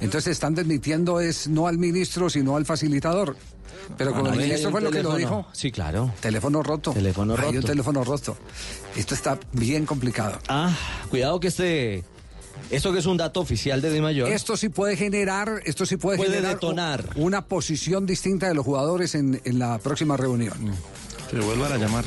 entonces 0.00 0.28
están 0.32 0.54
desmitiendo 0.54 1.20
es 1.20 1.48
no 1.48 1.66
al 1.66 1.78
ministro, 1.78 2.30
sino 2.30 2.56
al 2.56 2.64
facilitador. 2.66 3.36
Pero 3.98 4.12
como 4.12 4.26
Ah, 4.26 4.34
el 4.34 4.38
ministro 4.40 4.70
fue 4.70 4.80
lo 4.82 4.90
que 4.92 5.02
lo 5.02 5.16
dijo. 5.16 5.46
Sí, 5.52 5.72
claro. 5.72 6.12
Teléfono 6.20 6.62
roto. 6.62 6.92
Teléfono 6.92 7.34
Hay 7.36 7.48
un 7.48 7.54
roto. 7.56 7.66
teléfono 7.66 8.04
roto. 8.04 8.36
Esto 8.94 9.14
está 9.16 9.38
bien 9.52 9.84
complicado. 9.86 10.38
Ah, 10.48 10.72
cuidado 11.10 11.40
que 11.40 11.48
este. 11.48 12.04
Esto 12.70 12.92
que 12.92 13.00
es 13.00 13.06
un 13.06 13.16
dato 13.16 13.40
oficial 13.40 13.80
de 13.80 13.90
Di 13.90 14.00
Mayor. 14.00 14.28
Esto 14.30 14.56
sí 14.56 14.68
puede 14.68 14.94
generar, 14.96 15.60
esto 15.64 15.86
sí 15.86 15.96
puede, 15.96 16.18
Puede 16.18 16.30
generar 16.34 16.54
detonar. 16.54 17.04
una 17.16 17.46
posición 17.46 18.06
distinta 18.06 18.46
de 18.46 18.54
los 18.54 18.64
jugadores 18.64 19.14
en, 19.16 19.40
en 19.44 19.58
la 19.58 19.78
próxima 19.78 20.16
reunión. 20.16 20.54
Que 21.30 21.40
vuelvan 21.40 21.72
a 21.72 21.76
llamar. 21.78 22.04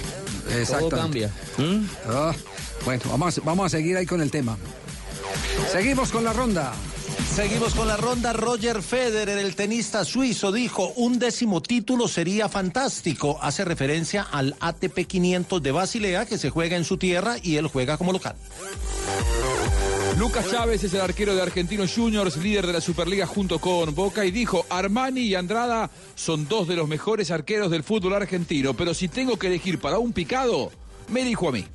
Exacto. 0.55 0.89
cambia. 0.89 1.31
bueno, 2.85 3.03
vamos, 3.09 3.41
vamos 3.43 3.65
a 3.65 3.69
seguir 3.69 3.97
ahí 3.97 4.05
con 4.05 4.21
el 4.21 4.31
tema. 4.31 4.57
Seguimos 5.71 6.11
con 6.11 6.23
la 6.23 6.33
ronda. 6.33 6.73
Seguimos 7.35 7.73
con 7.73 7.87
la 7.87 7.97
ronda. 7.97 8.33
Roger 8.33 8.81
Federer, 8.81 9.37
el 9.39 9.55
tenista 9.55 10.05
suizo, 10.05 10.51
dijo, 10.51 10.93
un 10.95 11.19
décimo 11.19 11.61
título 11.61 12.07
sería 12.07 12.49
fantástico. 12.49 13.39
Hace 13.41 13.65
referencia 13.65 14.27
al 14.31 14.55
ATP 14.59 15.07
500 15.07 15.61
de 15.61 15.71
Basilea, 15.71 16.25
que 16.25 16.37
se 16.37 16.49
juega 16.49 16.77
en 16.77 16.83
su 16.83 16.97
tierra 16.97 17.37
y 17.41 17.55
él 17.57 17.67
juega 17.67 17.97
como 17.97 18.13
local. 18.13 18.35
Lucas 20.17 20.49
Chávez 20.49 20.83
es 20.83 20.93
el 20.93 21.01
arquero 21.01 21.33
de 21.33 21.41
Argentinos 21.41 21.93
Juniors, 21.95 22.37
líder 22.37 22.67
de 22.67 22.73
la 22.73 22.81
Superliga 22.81 23.25
junto 23.25 23.57
con 23.57 23.95
Boca, 23.95 24.25
y 24.25 24.31
dijo, 24.31 24.65
Armani 24.69 25.21
y 25.21 25.35
Andrada 25.35 25.89
son 26.13 26.47
dos 26.47 26.67
de 26.67 26.75
los 26.75 26.87
mejores 26.87 27.31
arqueros 27.31 27.71
del 27.71 27.83
fútbol 27.83 28.13
argentino, 28.13 28.75
pero 28.75 28.93
si 28.93 29.07
tengo 29.07 29.37
que 29.37 29.47
elegir 29.47 29.79
para 29.79 29.97
un 29.97 30.13
picado, 30.13 30.71
me 31.09 31.23
dijo 31.23 31.49
a 31.49 31.51
mí. 31.51 31.65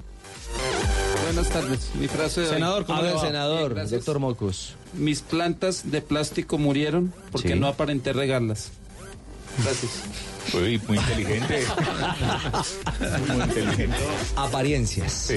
Buenas 1.28 1.50
tardes. 1.50 1.90
Mi 2.00 2.08
frase 2.08 2.40
de. 2.42 2.46
Senador, 2.48 2.84
¿cómo 2.86 2.98
A 2.98 3.02
le 3.02 3.08
ver, 3.08 3.16
va? 3.16 3.20
senador, 3.20 3.74
Bien, 3.74 3.90
doctor 3.90 4.18
Mocus. 4.18 4.72
Mis 4.94 5.20
plantas 5.20 5.90
de 5.90 6.00
plástico 6.00 6.56
murieron 6.58 7.12
porque 7.30 7.52
Sí. 7.52 7.58
no 7.60 7.66
aparenté 7.66 8.12
regarlas. 8.14 8.70
Gracias. 9.62 9.90
Uy, 10.54 10.80
muy 10.88 10.96
inteligente. 10.96 11.64
muy 13.28 13.42
inteligente. 13.44 13.96
Apariencias. 14.36 15.32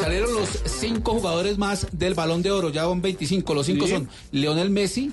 Salieron 0.00 0.32
los 0.32 0.48
cinco 0.64 1.12
jugadores 1.12 1.58
más 1.58 1.86
del 1.92 2.14
Balón 2.14 2.40
de 2.42 2.50
Oro, 2.50 2.70
ya 2.70 2.86
van 2.86 3.02
25. 3.02 3.52
Los 3.52 3.66
cinco 3.66 3.86
Sí. 3.86 3.92
son 3.92 4.08
Leonel 4.32 4.70
Messi, 4.70 5.10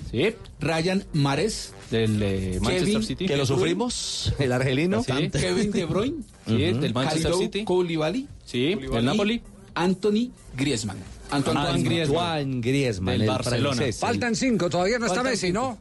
Ryan 0.60 1.04
Mares, 1.12 1.74
del 1.90 2.22
eh, 2.22 2.58
Manchester 2.62 2.86
Kevin 2.92 3.02
City. 3.06 3.26
Que 3.26 3.36
lo 3.36 3.44
sufrimos, 3.44 4.32
el 4.38 4.52
argelino. 4.52 5.02
Sí. 5.02 5.12
Kevin 5.30 5.70
De 5.72 5.84
Bruyne, 5.84 6.22
Sí, 6.46 6.56
del 6.56 6.94
Manchester 6.94 7.34
City. 7.34 7.64
Koulibaly, 7.64 8.26
Sí, 8.46 8.74
del 8.76 9.04
Napoli. 9.04 9.42
Anthony 9.82 10.30
Griezmann. 10.56 10.98
Antoine 11.30 11.82
Griezmann. 11.82 12.60
Griezmann, 12.60 13.12
Del 13.12 13.22
el 13.22 13.28
Barcelona. 13.28 13.76
francés. 13.76 13.98
Faltan 13.98 14.34
cinco, 14.34 14.70
todavía 14.70 14.98
no 14.98 15.06
está 15.06 15.16
Faltan 15.16 15.32
Messi, 15.32 15.52
¿no? 15.52 15.78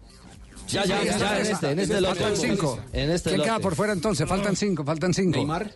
Ya, 0.68 0.84
ya, 0.86 1.02
ya, 1.04 1.14
en 1.14 1.38
Messi. 1.40 1.52
este, 1.54 1.72
en 1.72 1.80
este 1.80 2.02
lote. 2.02 2.20
Faltan 2.20 2.38
cinco. 2.38 2.80
En 2.92 3.12
este 3.12 3.30
¿Quién 3.30 3.42
queda 3.42 3.54
lote. 3.54 3.64
por 3.64 3.76
fuera 3.76 3.94
entonces? 3.94 4.28
Faltan 4.28 4.56
cinco, 4.56 4.84
faltan 4.84 5.14
cinco. 5.14 5.38
Neymar. 5.38 5.72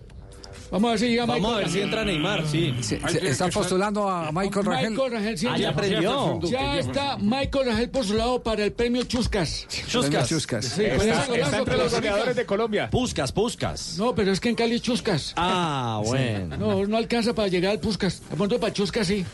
Vamos 0.72 0.88
a 0.88 0.92
ver 0.92 1.00
si 1.00 1.08
llega 1.10 1.26
Vamos 1.26 1.42
Michael 1.42 1.54
a 1.54 1.58
ver 1.60 1.70
si 1.70 1.82
entra 1.82 2.06
Neymar, 2.06 2.48
sí. 2.48 2.74
Se- 2.82 3.00
se- 3.00 3.28
está 3.28 3.50
postulando 3.50 4.10
a 4.10 4.32
Michael 4.32 4.66
Rangel. 4.66 4.92
Michael 4.92 5.12
Rangel, 5.12 5.38
sí, 5.38 5.48
Ah, 5.50 5.58
ya 5.58 5.70
aprendió. 5.70 6.40
Ya 6.44 6.80
está 6.80 7.18
Michael 7.18 7.66
Rangel 7.66 7.90
postulado 7.90 8.42
para 8.42 8.64
el 8.64 8.72
premio 8.72 9.04
Chuscas. 9.04 9.68
Chuscas. 9.88 10.30
Chuscas. 10.30 10.64
Sí, 10.66 10.86
Está, 10.86 11.26
está 11.36 11.58
entre 11.58 11.78
los 11.78 11.92
goleadores 11.94 12.36
de 12.38 12.46
Colombia. 12.46 12.90
Puscas, 12.90 13.32
Puscas. 13.34 13.98
No, 13.98 14.16
pero 14.16 14.32
es 14.32 14.40
que 14.40 14.48
en 14.50 14.56
Cali 14.56 14.76
es 14.76 14.82
Chuscas. 14.82 15.34
Ah, 15.36 16.02
bueno. 16.06 16.56
No, 16.58 16.88
no 16.88 16.98
alcanza 16.98 17.34
para 17.36 17.50
llegar 17.50 17.72
al 17.74 17.80
Puscas. 17.80 18.22
De 18.30 18.36
pronto 18.38 18.58
para 18.60 18.72
Chuscas 18.72 19.06
sí. 19.08 19.26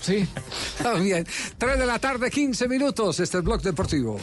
Sí. 0.00 0.26
Está 0.78 0.94
bien. 0.94 1.26
Tres 1.58 1.78
de 1.78 1.86
la 1.86 1.98
tarde, 1.98 2.30
15 2.30 2.68
minutos. 2.68 3.18
Este 3.18 3.24
es 3.24 3.34
el 3.34 3.42
Blog 3.42 3.62
Deportivo. 3.62 4.18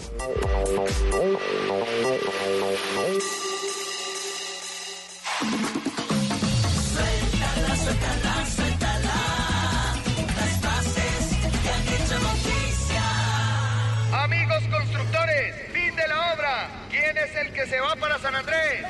Es 17.23 17.35
el 17.35 17.53
que 17.53 17.65
se 17.67 17.79
va 17.79 17.95
para 17.95 18.19
San 18.19 18.35
Andrés? 18.35 18.85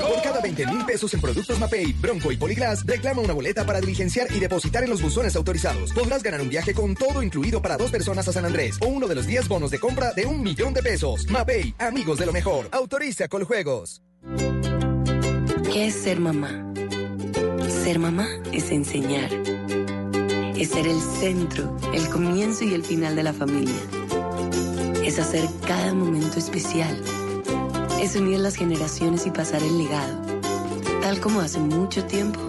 Por 0.00 0.22
cada 0.22 0.40
20 0.40 0.66
mil 0.66 0.84
pesos 0.84 1.12
en 1.14 1.20
productos 1.20 1.58
Mapei, 1.58 1.92
Bronco 1.92 2.32
y 2.32 2.36
Poliglas, 2.36 2.84
reclama 2.84 3.22
una 3.22 3.32
boleta 3.32 3.64
para 3.64 3.80
diligenciar 3.80 4.26
y 4.32 4.40
depositar 4.40 4.84
en 4.84 4.90
los 4.90 5.00
buzones 5.00 5.36
autorizados. 5.36 5.92
Podrás 5.92 6.22
ganar 6.22 6.40
un 6.40 6.48
viaje 6.48 6.74
con 6.74 6.94
todo 6.94 7.22
incluido 7.22 7.62
para 7.62 7.76
dos 7.76 7.90
personas 7.90 8.26
a 8.28 8.32
San 8.32 8.44
Andrés 8.44 8.76
o 8.80 8.86
uno 8.86 9.06
de 9.06 9.14
los 9.14 9.26
10 9.26 9.48
bonos 9.48 9.70
de 9.70 9.78
compra 9.78 10.12
de 10.12 10.26
un 10.26 10.42
millón 10.42 10.74
de 10.74 10.82
pesos. 10.82 11.26
Mapei, 11.28 11.74
amigos 11.78 12.18
de 12.18 12.26
lo 12.26 12.32
mejor. 12.32 12.68
Autoriza 12.72 13.28
Coljuegos. 13.28 14.02
¿Qué 15.72 15.86
es 15.86 15.94
ser 15.94 16.20
mamá? 16.20 16.72
Ser 17.68 17.98
mamá 17.98 18.28
es 18.52 18.70
enseñar. 18.70 19.30
Es 20.56 20.70
ser 20.70 20.86
el 20.86 21.00
centro, 21.00 21.76
el 21.94 22.08
comienzo 22.08 22.64
y 22.64 22.74
el 22.74 22.84
final 22.84 23.16
de 23.16 23.22
la 23.22 23.32
familia. 23.32 23.74
Es 25.04 25.18
hacer 25.18 25.48
cada 25.66 25.94
momento 25.94 26.38
especial. 26.38 27.02
Es 28.02 28.16
unir 28.16 28.40
las 28.40 28.56
generaciones 28.56 29.26
y 29.26 29.30
pasar 29.30 29.62
el 29.62 29.78
legado. 29.78 30.20
Tal 31.02 31.20
como 31.20 31.40
hace 31.40 31.60
mucho 31.60 32.04
tiempo, 32.04 32.40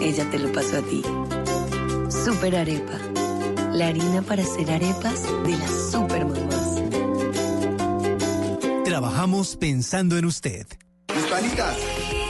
ella 0.00 0.28
te 0.28 0.40
lo 0.40 0.50
pasó 0.50 0.78
a 0.78 0.82
ti. 0.82 1.04
Super 2.10 2.56
Arepa. 2.56 2.98
La 3.72 3.86
harina 3.86 4.22
para 4.22 4.42
hacer 4.42 4.68
arepas 4.72 5.22
de 5.44 5.56
las 5.56 5.92
super 5.92 6.24
mamás. 6.26 6.82
Trabajamos 8.84 9.54
pensando 9.54 10.18
en 10.18 10.24
usted. 10.24 10.66
Hispanitas, 11.16 11.76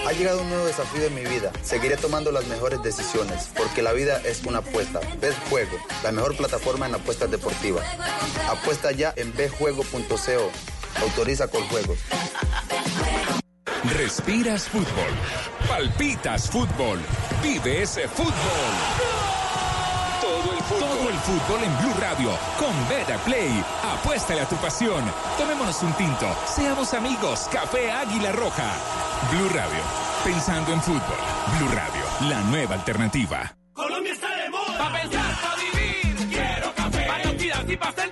ha 0.06 0.12
llegado 0.12 0.42
un 0.42 0.50
nuevo 0.50 0.66
desafío 0.66 1.04
en 1.04 1.14
mi 1.14 1.22
vida. 1.22 1.52
Seguiré 1.62 1.96
tomando 1.96 2.30
las 2.32 2.46
mejores 2.48 2.82
decisiones, 2.82 3.48
porque 3.56 3.80
la 3.80 3.94
vida 3.94 4.20
es 4.26 4.44
una 4.44 4.58
apuesta. 4.58 5.00
Bet 5.22 5.34
Juego, 5.48 5.78
la 6.02 6.12
mejor 6.12 6.36
plataforma 6.36 6.86
en 6.86 6.96
apuestas 6.96 7.30
deportivas. 7.30 7.86
Apuesta 8.50 8.92
ya 8.92 9.14
en 9.16 9.34
betjuego.co. 9.34 10.52
Autoriza 11.01 11.48
con 11.48 11.62
juegos. 11.69 11.98
Respiras 13.97 14.69
fútbol. 14.69 15.12
Palpitas 15.69 16.48
fútbol. 16.51 17.01
Vive 17.43 17.82
ese 17.82 18.06
fútbol. 18.09 18.32
Todo 20.20 20.52
el 20.52 20.59
Todo 20.59 21.09
el 21.10 21.19
fútbol 21.19 21.64
en 21.64 21.78
Blue 21.78 21.94
Radio 22.01 22.39
con 22.59 22.89
Beta 22.89 23.19
Play. 23.24 23.64
Apuéstale 23.82 24.40
a 24.40 24.48
tu 24.48 24.56
pasión. 24.56 25.02
Tomémonos 25.36 25.82
un 25.82 25.93
tinto. 25.94 26.27
Seamos 26.47 26.94
amigos. 26.94 27.48
Café 27.51 27.90
Águila 27.90 28.32
Roja. 28.32 28.73
Blue 29.32 29.48
Radio. 29.48 29.82
Pensando 30.24 30.73
en 30.73 30.81
fútbol. 30.81 31.19
Blue 31.59 31.69
Radio. 31.69 32.31
La 32.31 32.40
nueva 32.43 32.77
alternativa. 32.77 33.56
Colombia 33.73 34.12
está 34.12 34.28
de 34.36 34.51
moda. 34.51 34.78
Pa' 34.78 34.93
pensar, 34.93 35.35
pa' 35.43 35.56
vivir. 35.56 36.28
Quiero 36.28 36.74
café. 36.74 37.06
Para 37.06 37.73
y 37.73 37.77
pa' 37.77 38.11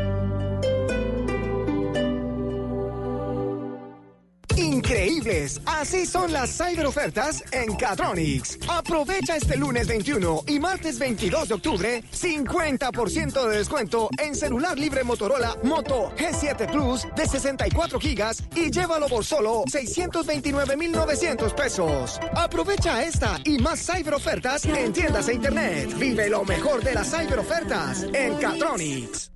Así 5.65 6.05
son 6.05 6.33
las 6.33 6.57
cyberofertas 6.57 7.41
en 7.53 7.73
Catronics. 7.77 8.57
Aprovecha 8.67 9.37
este 9.37 9.55
lunes 9.55 9.87
21 9.87 10.43
y 10.47 10.59
martes 10.59 10.99
22 10.99 11.47
de 11.47 11.53
octubre 11.53 12.03
50% 12.11 13.47
de 13.47 13.57
descuento 13.57 14.09
en 14.17 14.35
celular 14.35 14.77
libre 14.77 15.05
Motorola 15.05 15.55
Moto 15.63 16.11
G7 16.17 16.69
Plus 16.69 17.07
de 17.15 17.25
64 17.25 17.99
gigas 18.01 18.43
y 18.55 18.71
llévalo 18.71 19.07
por 19.07 19.23
solo 19.23 19.63
629,900 19.71 21.53
pesos. 21.53 22.19
Aprovecha 22.35 23.01
esta 23.01 23.39
y 23.45 23.57
más 23.57 23.79
cyberofertas 23.85 24.65
en 24.65 24.91
tiendas 24.91 25.29
e 25.29 25.35
internet. 25.35 25.97
Vive 25.97 26.29
lo 26.29 26.43
mejor 26.43 26.83
de 26.83 26.93
las 26.93 27.09
cyberofertas 27.09 28.05
en 28.13 28.35
Catronics. 28.35 29.31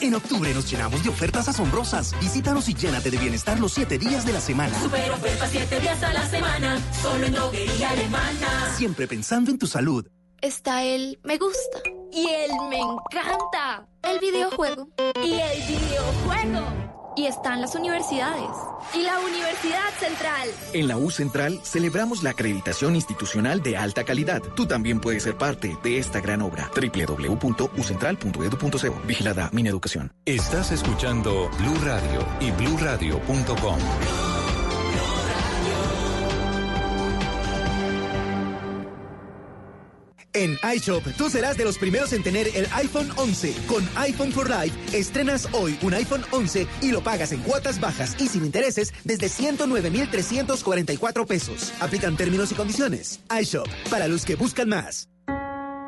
En 0.00 0.14
octubre 0.14 0.54
nos 0.54 0.70
llenamos 0.70 1.02
de 1.02 1.10
ofertas 1.10 1.48
asombrosas. 1.48 2.18
Visítanos 2.20 2.68
y 2.70 2.74
llénate 2.74 3.10
de 3.10 3.18
bienestar 3.18 3.60
los 3.60 3.72
siete 3.72 3.98
días 3.98 4.24
de 4.24 4.32
la 4.32 4.40
semana. 4.40 4.78
Super 4.80 5.10
oferta 5.10 5.46
7 5.46 5.80
días 5.80 6.02
a 6.02 6.12
la 6.12 6.26
semana. 6.26 6.78
Solo 7.02 7.26
en 7.26 7.32
droguería 7.32 7.90
alemana. 7.90 8.74
Siempre 8.76 9.06
pensando 9.06 9.50
en 9.50 9.58
tu 9.58 9.66
salud. 9.66 10.06
Está 10.40 10.84
el 10.84 11.18
me 11.22 11.36
gusta. 11.36 11.80
Y 12.12 12.26
el 12.28 12.50
me 12.70 12.78
encanta. 12.78 13.86
El 14.02 14.18
videojuego. 14.20 14.88
Y 15.22 15.32
el 15.32 15.62
videojuego. 15.66 16.89
Y 17.20 17.26
están 17.26 17.60
las 17.60 17.74
universidades. 17.74 18.48
Y 18.94 19.02
la 19.02 19.20
Universidad 19.20 19.90
Central. 19.98 20.48
En 20.72 20.88
la 20.88 20.96
U 20.96 21.10
Central 21.10 21.60
celebramos 21.62 22.22
la 22.22 22.30
acreditación 22.30 22.96
institucional 22.96 23.62
de 23.62 23.76
alta 23.76 24.04
calidad. 24.04 24.40
Tú 24.56 24.64
también 24.64 25.00
puedes 25.00 25.24
ser 25.24 25.36
parte 25.36 25.76
de 25.82 25.98
esta 25.98 26.22
gran 26.22 26.40
obra. 26.40 26.70
www.ucentral.edu.co. 26.74 29.06
Vigilada 29.06 29.50
Mineducación. 29.52 30.14
Estás 30.24 30.72
escuchando 30.72 31.50
Blue 31.58 31.76
Radio 31.84 32.26
y 32.40 32.52
bluradio.com. 32.52 33.78
En 40.32 40.56
iShop, 40.76 41.02
tú 41.16 41.28
serás 41.28 41.56
de 41.56 41.64
los 41.64 41.76
primeros 41.76 42.12
en 42.12 42.22
tener 42.22 42.46
el 42.54 42.66
iPhone 42.72 43.10
11. 43.16 43.52
Con 43.66 43.88
iPhone 43.96 44.30
for 44.30 44.48
Life, 44.48 44.96
estrenas 44.96 45.48
hoy 45.52 45.76
un 45.82 45.92
iPhone 45.94 46.22
11 46.30 46.68
y 46.82 46.92
lo 46.92 47.02
pagas 47.02 47.32
en 47.32 47.40
cuotas 47.40 47.80
bajas 47.80 48.14
y 48.20 48.28
sin 48.28 48.44
intereses 48.44 48.92
desde 49.04 49.28
109,344 49.28 51.26
pesos. 51.26 51.72
Aplican 51.80 52.16
términos 52.16 52.52
y 52.52 52.54
condiciones. 52.54 53.20
iShop, 53.40 53.66
para 53.90 54.06
los 54.06 54.24
que 54.24 54.36
buscan 54.36 54.68
más. 54.68 55.08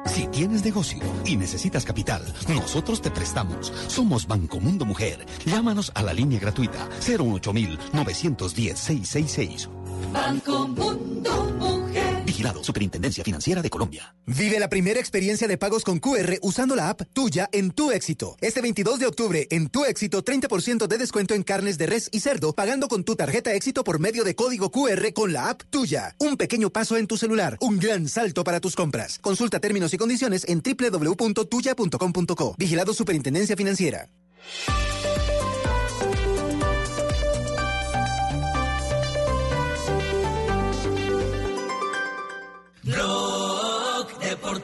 Si 0.06 0.26
tienes 0.26 0.64
negocio 0.64 0.98
y 1.24 1.36
necesitas 1.36 1.84
capital, 1.84 2.22
nosotros 2.48 3.00
te 3.00 3.10
prestamos. 3.12 3.72
Somos 3.86 4.26
Banco 4.26 4.58
Mundo 4.58 4.84
Mujer. 4.84 5.24
Llámanos 5.46 5.92
a 5.94 6.02
la 6.02 6.12
línea 6.12 6.40
gratuita 6.40 6.88
018 7.06 7.52
910 7.92 8.78
666. 8.78 9.68
Banco 10.12 10.66
Mundo 10.66 11.44
Mujer. 11.58 12.11
Vigilado 12.32 12.64
Superintendencia 12.64 13.22
Financiera 13.22 13.60
de 13.60 13.68
Colombia. 13.68 14.14
Vive 14.24 14.58
la 14.58 14.70
primera 14.70 14.98
experiencia 14.98 15.46
de 15.46 15.58
pagos 15.58 15.84
con 15.84 15.98
QR 15.98 16.38
usando 16.40 16.74
la 16.74 16.88
app 16.88 17.02
tuya 17.12 17.50
en 17.52 17.72
Tu 17.72 17.90
Éxito. 17.90 18.38
Este 18.40 18.62
22 18.62 19.00
de 19.00 19.06
octubre, 19.06 19.46
en 19.50 19.68
Tu 19.68 19.84
Éxito, 19.84 20.24
30% 20.24 20.86
de 20.86 20.96
descuento 20.96 21.34
en 21.34 21.42
carnes 21.42 21.76
de 21.76 21.84
res 21.84 22.08
y 22.10 22.20
cerdo, 22.20 22.54
pagando 22.54 22.88
con 22.88 23.04
tu 23.04 23.16
tarjeta 23.16 23.52
Éxito 23.52 23.84
por 23.84 24.00
medio 24.00 24.24
de 24.24 24.34
código 24.34 24.70
QR 24.70 25.12
con 25.12 25.34
la 25.34 25.50
app 25.50 25.60
tuya. 25.68 26.16
Un 26.20 26.38
pequeño 26.38 26.70
paso 26.70 26.96
en 26.96 27.06
tu 27.06 27.18
celular, 27.18 27.58
un 27.60 27.78
gran 27.78 28.08
salto 28.08 28.44
para 28.44 28.60
tus 28.60 28.76
compras. 28.76 29.18
Consulta 29.18 29.60
términos 29.60 29.92
y 29.92 29.98
condiciones 29.98 30.46
en 30.48 30.62
www.tuya.com.co. 30.62 32.54
Vigilado 32.56 32.94
Superintendencia 32.94 33.56
Financiera. 33.56 34.08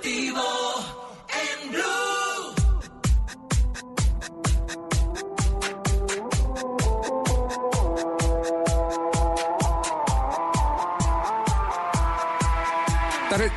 En 0.04 1.70
Blue. 1.70 2.54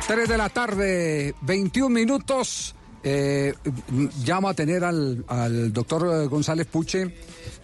Tres, 0.06 0.28
de 0.28 0.36
la 0.36 0.48
tarde, 0.48 1.34
21 1.42 1.88
minutos. 1.88 2.74
Eh, 3.04 3.54
llamo 4.24 4.48
a 4.48 4.54
tener 4.54 4.84
al, 4.84 5.24
al 5.28 5.72
doctor 5.72 6.28
González 6.28 6.66
Puche, 6.66 7.16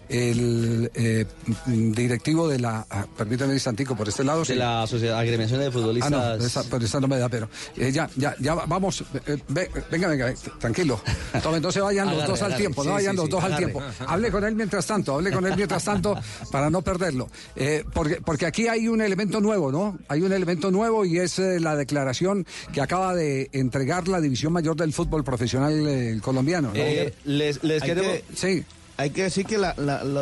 el 0.08 0.90
eh, 0.94 1.24
directivo 1.66 2.48
de 2.48 2.58
la. 2.58 2.86
ah, 2.90 3.06
permítame 3.16 3.50
un 3.50 3.56
instantico 3.56 3.94
por 3.96 4.08
este 4.08 4.24
lado. 4.24 4.40
De 4.40 4.46
sí. 4.46 4.54
la 4.54 4.86
Sociedad 4.86 5.18
Agremiación 5.18 5.60
de 5.60 5.66
Ah, 5.66 5.70
Futbolistas. 5.72 6.10
no, 6.10 6.34
esa, 6.46 6.64
pero 6.64 6.84
esa 6.84 7.00
no 7.00 7.08
me 7.08 7.18
da, 7.18 7.28
pero 7.28 7.48
eh, 7.76 7.92
ya, 7.92 8.08
ya, 8.16 8.34
ya, 8.40 8.54
va- 8.54 8.66
vamos, 8.66 9.02
eh, 9.26 9.38
ve- 9.48 9.70
venga, 9.90 10.08
venga, 10.08 10.30
eh, 10.30 10.34
tranquilo. 10.58 11.00
Tome, 11.42 11.60
no 11.60 11.70
se 11.72 11.80
vayan 11.80 12.06
los 12.06 12.14
Agarre, 12.16 12.30
dos 12.30 12.42
al 12.42 12.56
tiempo, 12.56 12.82
no 12.84 12.90
Sí, 12.90 12.94
vayan 12.94 13.12
sí, 13.12 13.16
los 13.16 13.24
sí, 13.26 13.30
dos 13.32 13.44
al 13.44 13.56
tiempo. 13.56 13.82
Hable 14.06 14.30
con 14.30 14.44
él 14.44 14.54
mientras 14.54 14.86
tanto, 14.86 15.14
hable 15.14 15.30
con 15.32 15.46
él 15.46 15.54
mientras 15.56 15.84
tanto 15.84 16.16
para 16.50 16.70
no 16.70 16.82
perderlo. 16.82 17.28
Eh, 17.56 17.84
porque, 17.92 18.20
porque 18.24 18.46
aquí 18.46 18.68
hay 18.68 18.88
un 18.88 19.00
elemento 19.00 19.40
nuevo, 19.40 19.70
¿no? 19.72 19.98
Hay 20.08 20.22
un 20.22 20.32
elemento 20.32 20.70
nuevo 20.70 21.04
y 21.04 21.18
es 21.18 21.38
eh, 21.38 21.60
la 21.60 21.76
declaración 21.76 22.46
que 22.72 22.80
acaba 22.80 23.14
de 23.14 23.50
entregar 23.52 24.08
la 24.08 24.20
División 24.20 24.52
Mayor 24.52 24.76
del 24.76 24.92
Fútbol 24.92 25.24
Profesional 25.24 25.86
eh, 25.86 26.18
colombiano. 26.22 26.68
¿no? 26.68 26.74
Eh, 26.74 27.12
les, 27.24 27.62
hay 27.62 27.80
queremos- 27.80 28.12
que- 28.12 28.24
Sí. 28.34 28.64
Hay 28.98 29.10
que 29.10 29.22
decir 29.22 29.46
que 29.46 29.58
la- 29.58 29.74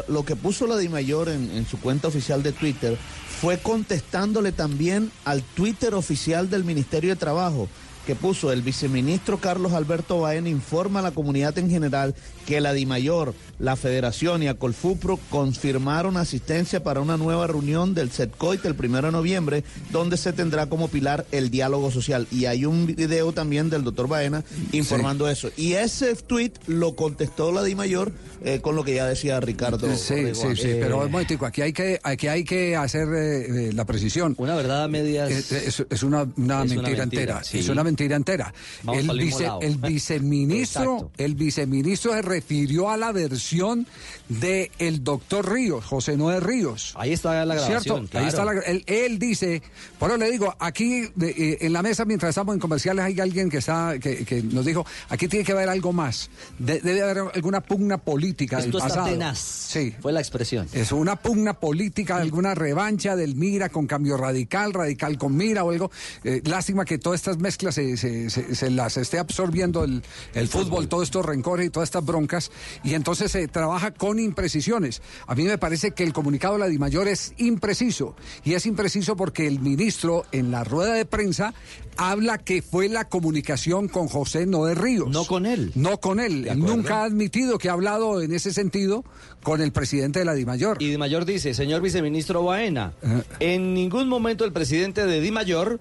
lo 0.07 0.25
que 0.27 0.37
puso 0.37 0.67
la 0.67 0.77
DIMAYOR 0.77 1.31
en, 1.31 1.51
en 1.51 1.67
su 1.67 1.81
cuenta 1.81 2.09
oficial 2.09 2.43
de 2.43 2.53
Twitter 2.53 2.99
fue 3.41 3.57
contestándole 3.59 4.53
también 4.53 5.11
al 5.25 5.43
Twitter 5.43 5.95
oficial 5.95 6.51
del 6.51 6.63
Ministerio 6.63 7.09
de 7.11 7.17
Trabajo. 7.17 7.69
Que 8.07 8.15
puso 8.15 8.53
el 8.53 8.63
viceministro 8.63 9.39
Carlos 9.39 9.73
Alberto 9.73 10.21
Baena 10.21 10.49
informa 10.49 11.01
a 11.01 11.03
la 11.03 11.11
comunidad 11.11 11.59
en 11.59 11.69
general 11.69 12.15
que 12.47 12.61
la 12.61 12.73
DIMAYOR, 12.73 13.35
la 13.59 13.75
Federación 13.75 14.43
y 14.45 14.49
Acolfupro 14.49 15.19
confirmaron 15.31 16.17
asistencia 16.17 16.85
para 16.85 17.01
una 17.01 17.17
nueva 17.17 17.49
reunión 17.49 17.93
del 17.95 18.13
SETCOIT 18.13 18.65
el 18.67 18.77
primero 18.77 19.09
de 19.09 19.13
noviembre, 19.13 19.65
donde 19.91 20.17
se 20.17 20.33
tendrá 20.33 20.67
como 20.67 20.87
pilar 20.87 21.27
el 21.33 21.51
diálogo 21.51 21.91
social. 21.91 22.29
Y 22.31 22.45
hay 22.45 22.65
un 22.65 22.87
video 22.87 23.33
también 23.33 23.69
del 23.71 23.83
doctor 23.83 24.07
Baena 24.07 24.45
informando 24.71 25.29
eso. 25.29 25.51
Y 25.57 25.73
ese 25.73 26.15
tweet 26.15 26.53
lo 26.69 26.95
contestó 26.95 27.51
la 27.51 27.65
DIMAYOR 27.65 28.13
eh, 28.45 28.61
con 28.61 28.77
lo 28.77 28.85
que 28.85 28.95
ya 28.95 29.07
decía 29.07 29.41
Ricardo. 29.41 29.89
Sí, 29.97 30.33
sí, 30.35 30.47
sí, 30.55 30.69
Eh, 30.69 30.79
pero 30.81 30.99
un 31.05 31.11
momentico, 31.11 31.47
aquí 31.47 31.63
hay 31.63 31.73
que, 31.73 31.99
aquí 32.05 32.29
hay 32.29 32.45
que 32.45 32.77
hacer 32.77 33.09
eh, 33.13 33.69
eh, 33.69 33.73
la 33.73 33.85
precisión. 33.85 34.35
Una 34.39 34.55
verdad 34.55 34.85
a 34.85 34.89
medias. 34.89 35.31
Es, 35.33 35.51
es- 35.51 35.87
es 35.91 36.03
una, 36.05 36.23
una 36.37 36.63
Es 36.65 36.71
una 36.73 36.83
mentira, 36.83 36.99
mentira, 36.99 37.03
entera. 37.03 37.45
sí. 37.45 37.59
Es 37.59 37.69
una 37.69 37.83
mentira 37.83 37.96
entera. 38.05 38.53
Vamos 38.83 39.01
El, 39.03 39.19
vice- 39.19 39.45
el 39.63 39.77
viceministro, 39.79 41.11
el 41.17 41.35
viceministro 41.35 42.13
se 42.13 42.23
refirió 42.23 42.91
a 42.91 42.97
la 42.97 43.13
versión 43.13 43.87
de 44.29 44.71
el 44.79 45.05
doctor 45.05 45.53
Ríos, 45.53 45.85
José 45.85 46.17
Noé 46.17 46.41
Ríos. 46.41 46.93
Ahí 46.97 47.13
está 47.13 47.45
la 47.45 47.55
grabación, 47.55 47.83
¿Cierto? 47.83 48.19
Ahí 48.19 48.27
está 48.27 48.45
la 48.45 48.53
él, 48.61 48.83
él 48.87 49.19
dice, 49.19 49.63
por 49.99 50.11
eso 50.11 50.19
le 50.19 50.31
digo, 50.31 50.55
aquí 50.59 51.09
de- 51.15 51.31
eh, 51.31 51.59
en 51.61 51.73
la 51.73 51.83
mesa 51.83 52.05
mientras 52.05 52.31
estamos 52.31 52.55
en 52.55 52.61
comerciales 52.61 53.05
hay 53.05 53.21
alguien 53.21 53.49
que 53.49 53.59
está 53.59 53.99
que, 54.01 54.25
que 54.25 54.43
nos 54.43 54.65
dijo, 54.65 54.85
aquí 55.09 55.29
tiene 55.29 55.45
que 55.45 55.53
haber 55.53 55.69
algo 55.69 55.93
más. 55.93 56.29
De- 56.59 56.81
debe 56.81 57.03
haber 57.03 57.19
alguna 57.35 57.61
pugna 57.61 57.99
política 57.99 58.59
Esto 58.59 58.73
del 58.73 58.77
está 58.79 58.89
pasado. 58.89 59.07
tenaz. 59.09 59.39
Sí. 59.39 59.95
Fue 60.01 60.13
la 60.13 60.21
expresión. 60.21 60.67
Es 60.73 60.91
una 60.93 61.17
pugna 61.17 61.55
política, 61.55 62.17
alguna 62.17 62.55
revancha 62.55 63.15
del 63.17 63.37
Mira 63.37 63.69
con 63.69 63.87
cambio 63.87 64.17
radical, 64.17 64.73
radical 64.73 65.19
con 65.19 65.37
Mira 65.37 65.63
o 65.63 65.71
algo. 65.71 65.91
Eh, 66.25 66.43
lástima 66.45 66.85
que 66.85 66.99
todas 66.99 67.21
estas 67.21 67.39
mezclas 67.39 67.75
se, 67.77 67.97
se- 67.97 68.29
se- 68.31 68.55
se 68.55 68.71
las 68.71 68.97
esté 68.97 69.19
absorbiendo 69.19 69.85
el, 69.85 70.03
el 70.35 70.49
fútbol, 70.49 70.89
todos 70.89 71.05
estos 71.05 71.25
rencores 71.25 71.67
y 71.67 71.71
todas 71.71 71.89
estas 71.89 72.05
broncas. 72.05 72.51
Y 72.83 72.95
entonces 72.95 73.31
se 73.31 73.47
trabaja 73.49 73.93
con 73.93 74.16
imprecisiones. 74.19 75.03
A 75.27 75.35
mí 75.35 75.45
me 75.45 75.59
parece 75.59 75.93
que 75.93 76.05
el 76.05 76.13
comunicado 76.13 76.55
de 76.55 76.61
la 76.61 76.69
DIMAYOR 76.69 77.09
es 77.09 77.35
impreciso. 77.39 78.17
Y 78.45 78.55
es 78.55 78.67
impreciso 78.67 79.17
porque 79.17 79.47
el 79.47 79.61
ministro 79.61 80.25
en 80.33 80.51
la 80.51 80.65
rueda 80.65 80.95
de 80.95 81.05
prensa 81.05 81.55
habla 81.97 82.39
que 82.39 82.63
fue 82.63 82.89
la 82.89 83.09
comunicación 83.09 83.89
con 83.89 84.09
José 84.09 84.47
Noé 84.47 84.75
Ríos. 84.75 85.09
No 85.09 85.25
con 85.25 85.47
él. 85.47 85.73
No 85.75 85.99
con 85.99 86.21
él. 86.21 86.49
Nunca 86.57 87.03
ha 87.03 87.05
admitido 87.05 87.59
que 87.59 87.69
ha 87.69 87.73
hablado 87.73 88.23
en 88.23 88.33
ese 88.33 88.53
sentido 88.53 89.05
con 89.43 89.61
el 89.61 89.73
presidente 89.73 90.19
de 90.19 90.25
la 90.25 90.35
DIMAYOR. 90.35 90.83
Y 90.83 90.91
Di 90.91 90.99
Mayor 90.99 91.25
dice, 91.25 91.55
señor 91.55 91.81
viceministro 91.81 92.43
Baena, 92.43 92.95
en 93.41 93.75
ningún 93.75 94.09
momento 94.09 94.45
el 94.45 94.53
presidente 94.53 95.07
de 95.07 95.21
Di 95.21 95.31
Mayor 95.31 95.81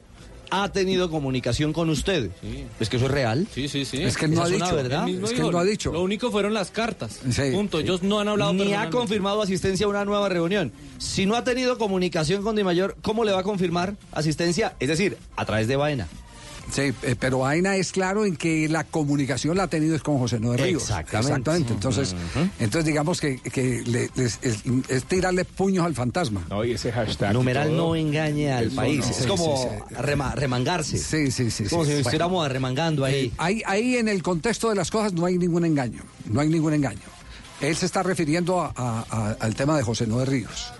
ha 0.64 0.72
tenido 0.72 1.10
comunicación 1.10 1.74
con 1.74 1.90
usted. 1.90 2.32
Es 2.80 2.90
que 2.90 2.98
eso 2.98 3.06
es 3.06 3.12
real. 3.12 3.48
Sí, 3.54 3.68
sí, 3.68 3.86
sí. 3.86 4.04
Es 4.04 4.18
que 4.18 4.28
no 4.28 4.44
ha 4.44 4.50
dicho. 4.50 4.76
verdad. 4.76 5.08
Es 5.08 5.34
que 5.34 5.42
no 5.42 5.58
ha 5.58 5.64
dicho. 5.64 5.92
Lo 5.92 6.02
único 6.02 6.32
fueron 6.32 6.54
las 6.54 6.72
cartas. 6.72 7.20
Punto. 7.54 7.80
Ellos 7.80 8.04
no 8.04 8.20
han 8.20 8.28
hablado 8.28 8.54
Ni 8.54 8.74
ha 8.74 8.90
confirmado 8.90 9.42
asistencia 9.42 9.86
a 9.86 9.90
una 9.90 10.06
nueva 10.06 10.30
reunión. 10.30 10.72
Si 10.98 11.26
no 11.26 11.36
ha 11.36 11.44
tenido 11.44 11.78
comunicación 11.78 12.44
con 12.44 12.56
Di 12.56 12.64
Mayor, 12.64 12.96
¿cómo 13.02 13.24
le 13.24 13.32
va 13.32 13.40
a 13.40 13.44
confirmar 13.44 13.96
asistencia? 14.12 14.76
Es 14.80 14.88
decir, 14.88 15.18
a 15.36 15.46
través 15.46 15.68
de 15.68 15.76
Baena. 15.76 16.08
Sí, 16.72 16.94
eh, 17.04 17.16
pero 17.20 17.46
Aina 17.46 17.76
es 17.76 17.92
claro 17.92 18.26
en 18.26 18.36
que 18.36 18.68
la 18.68 18.84
comunicación 18.84 19.56
la 19.58 19.64
ha 19.64 19.68
tenido 19.68 19.96
es 19.96 20.02
con 20.02 20.18
José 20.18 20.40
Noé 20.40 20.58
Ríos. 20.58 20.84
Exactamente. 20.84 21.74
Entonces, 21.74 22.14
Ujú. 22.14 22.48
entonces 22.60 22.86
digamos 22.86 23.22
que, 23.22 23.40
que 23.40 23.84
le- 23.86 24.10
les- 24.16 24.40
es, 24.42 24.60
es 24.90 25.04
tirarle 25.06 25.46
puños 25.46 25.86
al 25.86 25.94
fantasma. 25.94 26.46
No, 26.50 26.64
y 26.66 26.74
ese 26.74 26.92
hashtag. 26.92 27.34
Numeral 27.34 27.76
no 27.76 27.96
engañe 27.96 28.52
al 28.52 28.68
Eso 28.68 28.76
país. 28.76 29.00
no. 29.00 29.12
Es 29.12 29.16
Sí, 29.18 29.28
como 29.28 29.58
sí, 29.58 29.68
sí. 29.90 29.96
rema- 29.96 30.34
remangarse. 30.36 30.98
Sí, 30.98 31.32
sí, 31.32 31.52
sí. 31.52 31.66
Como 31.66 31.84
sí. 31.84 31.90
si 31.90 31.94
Bueno. 31.96 32.00
estuviéramos 32.02 32.46
arremangando 32.46 33.06
ahí. 33.06 33.26
Eh, 33.26 33.32
ahí, 33.38 33.62
ahí 33.66 33.96
en 33.98 34.08
el 34.08 34.22
contexto 34.24 34.70
de 34.70 34.76
las 34.76 34.90
cosas 34.92 35.14
no 35.14 35.26
hay 35.26 35.38
ningún 35.38 35.66
engaño. 35.66 36.02
No 36.26 36.42
hay 36.42 36.50
ningún 36.50 36.74
engaño. 36.74 37.00
Él 37.62 37.76
se 37.76 37.86
está 37.86 38.04
refiriendo 38.04 38.60
a- 38.62 38.74
a- 38.76 39.06
a- 39.10 39.32
al 39.40 39.56
tema 39.56 39.78
de 39.78 39.84
José 39.84 40.06
Noé 40.08 40.26
Ríos. 40.26 40.74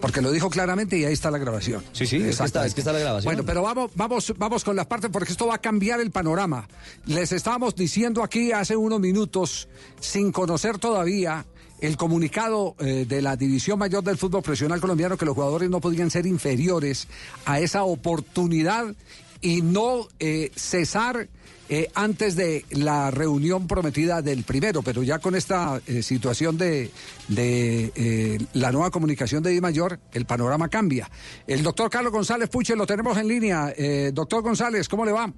Porque 0.00 0.20
lo 0.20 0.30
dijo 0.32 0.50
claramente 0.50 0.98
y 0.98 1.04
ahí 1.04 1.12
está 1.12 1.30
la 1.30 1.38
grabación. 1.38 1.82
Sí, 1.92 2.06
sí, 2.06 2.16
es 2.16 2.38
que 2.38 2.44
está- 2.44 2.66
es 2.66 2.74
que 2.74 2.80
está 2.80 2.92
la 2.92 2.98
grabación. 2.98 3.24
Bueno, 3.32 3.44
pero 3.46 3.62
vamos, 3.62 3.90
vamos, 3.94 4.34
vamos 4.36 4.64
con 4.64 4.74
las 4.76 4.86
partes 4.86 5.10
porque 5.12 5.30
esto 5.32 5.46
va 5.46 5.54
a 5.54 5.58
cambiar 5.58 6.00
el 6.00 6.10
panorama. 6.10 6.66
Les 7.06 7.30
estábamos 7.32 7.76
diciendo 7.76 8.22
aquí 8.22 8.52
hace 8.52 8.76
unos 8.76 8.98
minutos, 9.00 9.68
sin 10.00 10.32
conocer 10.32 10.78
todavía 10.78 11.46
el 11.80 11.96
comunicado 11.96 12.74
eh, 12.80 13.06
de 13.08 13.22
la 13.22 13.36
División 13.36 13.78
Mayor 13.78 14.02
del 14.02 14.18
Fútbol 14.18 14.42
Profesional 14.42 14.80
Colombiano, 14.80 15.16
que 15.16 15.24
los 15.24 15.36
jugadores 15.36 15.70
no 15.70 15.80
podían 15.80 16.10
ser 16.10 16.26
inferiores 16.26 17.06
a 17.44 17.60
esa 17.60 17.84
oportunidad 17.84 18.92
y 19.40 19.62
no 19.62 20.08
eh, 20.18 20.50
cesar 20.54 21.28
eh, 21.68 21.90
antes 21.94 22.34
de 22.34 22.64
la 22.70 23.10
reunión 23.10 23.66
prometida 23.66 24.22
del 24.22 24.42
primero, 24.44 24.82
pero 24.82 25.02
ya 25.02 25.18
con 25.18 25.34
esta 25.34 25.80
eh, 25.86 26.02
situación 26.02 26.56
de, 26.56 26.90
de 27.28 27.92
eh, 27.94 28.38
la 28.54 28.72
nueva 28.72 28.90
comunicación 28.90 29.42
de 29.42 29.50
Di 29.50 29.60
Mayor, 29.60 30.00
el 30.12 30.24
panorama 30.24 30.68
cambia. 30.68 31.10
El 31.46 31.62
doctor 31.62 31.90
Carlos 31.90 32.12
González 32.12 32.48
Puche 32.48 32.74
lo 32.74 32.86
tenemos 32.86 33.18
en 33.18 33.28
línea. 33.28 33.72
Eh, 33.76 34.12
doctor 34.14 34.42
González, 34.42 34.88
¿cómo 34.88 35.04
le 35.04 35.12
va? 35.12 35.30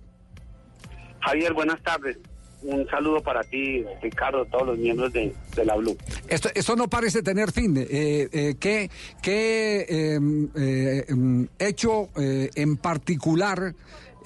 Javier, 1.20 1.52
buenas 1.52 1.82
tardes. 1.82 2.16
Un 2.62 2.86
saludo 2.88 3.22
para 3.22 3.42
ti, 3.42 3.84
Ricardo, 4.02 4.44
todos 4.44 4.66
los 4.66 4.78
miembros 4.78 5.12
de, 5.12 5.32
de 5.56 5.64
la 5.64 5.76
Blue. 5.76 5.96
Esto, 6.28 6.50
esto 6.54 6.76
no 6.76 6.88
parece 6.88 7.22
tener 7.22 7.52
fin. 7.52 7.74
Eh, 7.76 8.28
eh, 8.32 8.54
¿Qué, 8.60 8.90
qué, 9.22 9.86
eh, 9.88 10.18
eh, 10.56 11.14
mm, 11.14 11.44
hecho 11.58 12.10
eh, 12.16 12.50
en 12.54 12.76
particular 12.76 13.74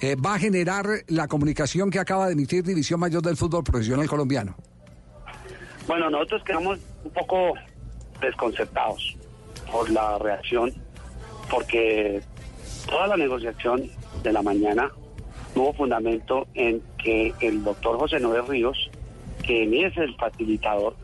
eh, 0.01 0.15
va 0.15 0.35
a 0.35 0.39
generar 0.39 0.85
la 1.07 1.27
comunicación 1.27 1.89
que 1.89 1.99
acaba 1.99 2.27
de 2.27 2.33
emitir 2.33 2.63
División 2.63 2.99
Mayor 2.99 3.21
del 3.21 3.37
Fútbol 3.37 3.63
Profesional 3.63 4.07
Colombiano? 4.07 4.55
Bueno, 5.87 6.09
nosotros 6.09 6.43
quedamos 6.43 6.79
un 7.05 7.11
poco 7.11 7.53
desconcertados 8.19 9.15
por 9.71 9.89
la 9.89 10.17
reacción, 10.17 10.73
porque 11.49 12.21
toda 12.89 13.07
la 13.07 13.17
negociación 13.17 13.89
de 14.23 14.33
la 14.33 14.41
mañana 14.41 14.91
tuvo 15.53 15.73
fundamento 15.73 16.47
en 16.53 16.81
que 17.05 17.33
el 17.39 17.63
doctor 17.63 17.97
José 17.99 18.19
Noé 18.19 18.41
Ríos, 18.41 18.89
quien 19.43 19.73
es 19.75 19.95
el 19.95 20.15
facilitador, 20.15 20.95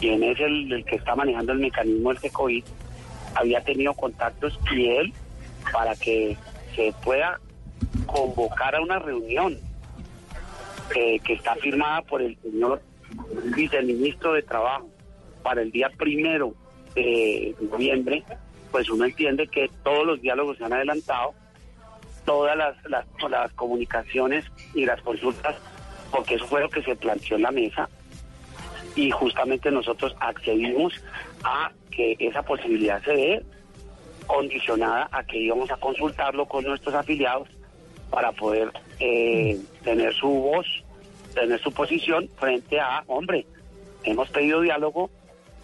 quien 0.00 0.22
es 0.24 0.38
el, 0.40 0.72
el 0.72 0.84
que 0.84 0.96
está 0.96 1.14
manejando 1.14 1.52
el 1.52 1.60
mecanismo 1.60 2.10
del 2.10 2.18
CECOI, 2.18 2.64
había 3.36 3.62
tenido 3.62 3.94
contactos 3.94 4.58
y 4.72 4.88
él, 4.88 5.12
para 5.72 5.94
que 5.94 6.36
se 6.74 6.92
pueda 7.04 7.40
convocar 8.06 8.74
a 8.74 8.80
una 8.80 8.98
reunión 8.98 9.56
eh, 10.96 11.20
que 11.20 11.34
está 11.34 11.54
firmada 11.54 12.02
por 12.02 12.20
el 12.20 12.36
señor 12.42 12.82
viceministro 13.54 14.32
de 14.32 14.42
Trabajo 14.42 14.88
para 15.44 15.62
el 15.62 15.70
día 15.70 15.90
primero 15.96 16.54
de 16.96 17.54
noviembre, 17.70 18.24
pues 18.72 18.90
uno 18.90 19.04
entiende 19.04 19.46
que 19.46 19.70
todos 19.84 20.04
los 20.04 20.20
diálogos 20.20 20.58
se 20.58 20.64
han 20.64 20.72
adelantado, 20.72 21.34
todas 22.24 22.56
las, 22.56 22.76
las, 22.84 23.04
las 23.28 23.52
comunicaciones 23.52 24.44
y 24.74 24.84
las 24.84 25.00
consultas, 25.02 25.56
porque 26.10 26.34
eso 26.34 26.46
fue 26.46 26.60
lo 26.60 26.70
que 26.70 26.82
se 26.82 26.96
planteó 26.96 27.36
en 27.36 27.42
la 27.42 27.50
mesa, 27.50 27.88
y 28.96 29.10
justamente 29.10 29.70
nosotros 29.70 30.14
accedimos 30.20 30.92
a 31.44 31.70
que 31.90 32.16
esa 32.18 32.42
posibilidad 32.42 33.02
se 33.02 33.12
dé 33.12 33.44
condicionada 34.26 35.08
a 35.10 35.24
que 35.24 35.38
íbamos 35.38 35.70
a 35.70 35.76
consultarlo 35.76 36.46
con 36.46 36.64
nuestros 36.64 36.94
afiliados 36.94 37.48
para 38.10 38.32
poder 38.32 38.70
eh, 38.98 39.58
tener 39.82 40.14
su 40.14 40.28
voz, 40.28 40.66
tener 41.34 41.60
su 41.60 41.72
posición 41.72 42.28
frente 42.38 42.78
a, 42.80 43.02
hombre, 43.06 43.46
hemos 44.04 44.28
pedido 44.30 44.60
diálogo, 44.60 45.10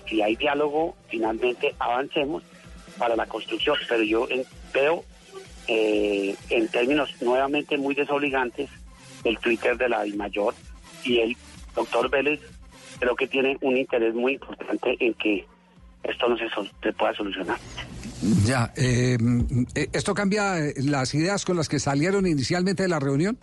si 0.08 0.22
hay 0.22 0.36
diálogo, 0.36 0.96
finalmente 1.08 1.74
avancemos 1.78 2.42
para 2.98 3.16
la 3.16 3.26
construcción, 3.26 3.76
pero 3.88 4.02
yo 4.02 4.28
veo 4.72 5.04
eh, 5.68 6.34
en 6.50 6.68
términos 6.68 7.10
nuevamente 7.20 7.76
muy 7.78 7.94
desobligantes 7.94 8.70
el 9.24 9.38
Twitter 9.38 9.76
de 9.76 9.88
la 9.88 10.04
mayor 10.16 10.54
y 11.04 11.18
el 11.18 11.36
doctor 11.74 12.08
Vélez 12.10 12.40
creo 12.98 13.14
que 13.16 13.26
tiene 13.26 13.56
un 13.60 13.76
interés 13.76 14.14
muy 14.14 14.34
importante 14.34 14.96
en 15.00 15.14
que 15.14 15.44
esto 16.04 16.28
no 16.28 16.36
se, 16.38 16.48
sol- 16.50 16.70
se 16.82 16.92
pueda 16.92 17.12
solucionar. 17.14 17.58
Ya, 18.44 18.72
eh, 18.76 19.18
eh, 19.74 19.88
¿esto 19.92 20.14
cambia 20.14 20.58
eh, 20.58 20.74
las 20.84 21.14
ideas 21.14 21.44
con 21.44 21.56
las 21.56 21.68
que 21.68 21.78
salieron 21.78 22.26
inicialmente 22.26 22.84
de 22.84 22.88
la 22.88 22.98
reunión? 23.00 23.36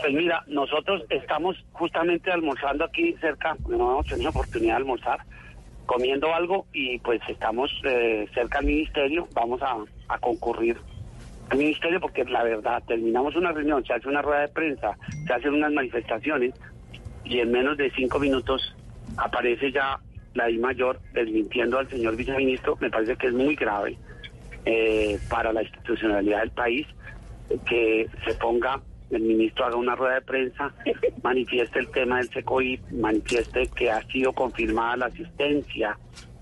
Pues 0.00 0.12
mira, 0.12 0.42
nosotros 0.48 1.02
estamos 1.08 1.56
justamente 1.72 2.30
almorzando 2.30 2.84
aquí 2.84 3.14
cerca, 3.20 3.56
no 3.68 3.92
hemos 3.92 4.06
tenido 4.06 4.30
oportunidad 4.30 4.72
de 4.74 4.76
almorzar, 4.78 5.20
comiendo 5.86 6.34
algo 6.34 6.66
y 6.72 6.98
pues 6.98 7.20
estamos 7.28 7.70
eh, 7.84 8.26
cerca 8.34 8.58
al 8.58 8.66
ministerio, 8.66 9.28
vamos 9.34 9.62
a, 9.62 9.76
a 10.08 10.18
concurrir 10.18 10.76
al 11.50 11.58
ministerio 11.58 12.00
porque 12.00 12.24
la 12.24 12.42
verdad, 12.42 12.82
terminamos 12.86 13.36
una 13.36 13.52
reunión, 13.52 13.84
se 13.84 13.92
hace 13.92 14.08
una 14.08 14.22
rueda 14.22 14.42
de 14.42 14.48
prensa, 14.48 14.96
se 15.26 15.32
hacen 15.32 15.54
unas 15.54 15.72
manifestaciones 15.72 16.54
y 17.24 17.38
en 17.40 17.52
menos 17.52 17.76
de 17.76 17.90
cinco 17.90 18.18
minutos 18.18 18.74
aparece 19.16 19.72
ya 19.72 19.98
la 20.34 20.50
I 20.50 20.58
mayor 20.58 21.00
desmintiendo 21.12 21.78
al 21.78 21.88
señor 21.88 22.16
viceministro, 22.16 22.76
me 22.80 22.90
parece 22.90 23.16
que 23.16 23.28
es 23.28 23.32
muy 23.32 23.54
grave 23.54 23.96
eh, 24.64 25.18
para 25.28 25.52
la 25.52 25.62
institucionalidad 25.62 26.40
del 26.40 26.50
país 26.50 26.86
que 27.66 28.08
se 28.26 28.34
ponga 28.34 28.80
el 29.10 29.22
ministro 29.22 29.66
haga 29.66 29.76
una 29.76 29.94
rueda 29.94 30.14
de 30.14 30.22
prensa, 30.22 30.72
manifieste 31.22 31.78
el 31.78 31.88
tema 31.90 32.18
del 32.18 32.28
SECOI, 32.30 32.80
manifieste 32.92 33.68
que 33.76 33.90
ha 33.90 34.02
sido 34.08 34.32
confirmada 34.32 34.96
la 34.96 35.06
asistencia 35.06 35.96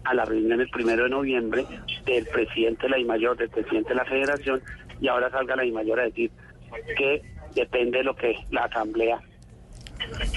a 0.05 0.15
la 0.15 0.25
reunión 0.25 0.61
el 0.61 0.71
primero 0.71 1.05
de 1.05 1.11
noviembre 1.11 1.65
del 2.07 2.27
presidente 2.27 2.83
de 2.85 2.89
la 2.89 2.99
IMAYOR, 2.99 3.37
del 3.37 3.51
presidente 3.51 3.91
de 3.91 3.95
la 3.95 4.05
federación, 4.05 4.63
y 5.03 5.09
ahora 5.09 5.29
salga 5.31 5.57
la 5.57 5.65
IMAYOR 5.65 6.01
a 6.01 6.05
decir 6.05 6.31
que 6.97 7.23
depende 7.55 7.99
de 7.99 8.05
lo 8.05 8.15
que 8.15 8.37
la 8.51 8.65
asamblea 8.65 9.21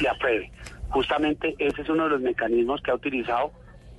le 0.02 0.10
apruebe. 0.10 0.52
Justamente 0.90 1.56
ese 1.60 1.84
es 1.84 1.90
uno 1.90 2.06
de 2.06 2.10
los 2.10 2.22
mecanismos 2.22 2.82
que 2.82 2.92
ha 2.92 2.96
utilizado 2.96 3.52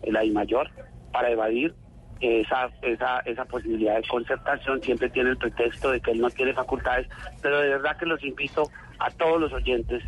la 0.03 0.25
IMAYOR 0.25 0.69
para 1.13 1.31
evadir 1.31 1.73
esa, 2.21 2.69
esa, 2.83 3.21
esa 3.21 3.45
posibilidad 3.45 3.97
de 3.97 4.09
concertación. 4.09 4.83
Siempre 4.83 5.09
tiene 5.09 5.31
el 5.31 5.39
pretexto 5.39 5.93
de 5.93 6.01
que 6.01 6.11
él 6.11 6.21
no 6.21 6.31
tiene 6.31 6.53
facultades, 6.53 7.09
pero 7.41 7.61
de 7.61 7.69
verdad 7.69 7.97
que 7.97 8.07
los 8.07 8.23
invito 8.25 8.69
a 8.99 9.11
todos 9.11 9.41
los 9.41 9.53
oyentes 9.53 10.03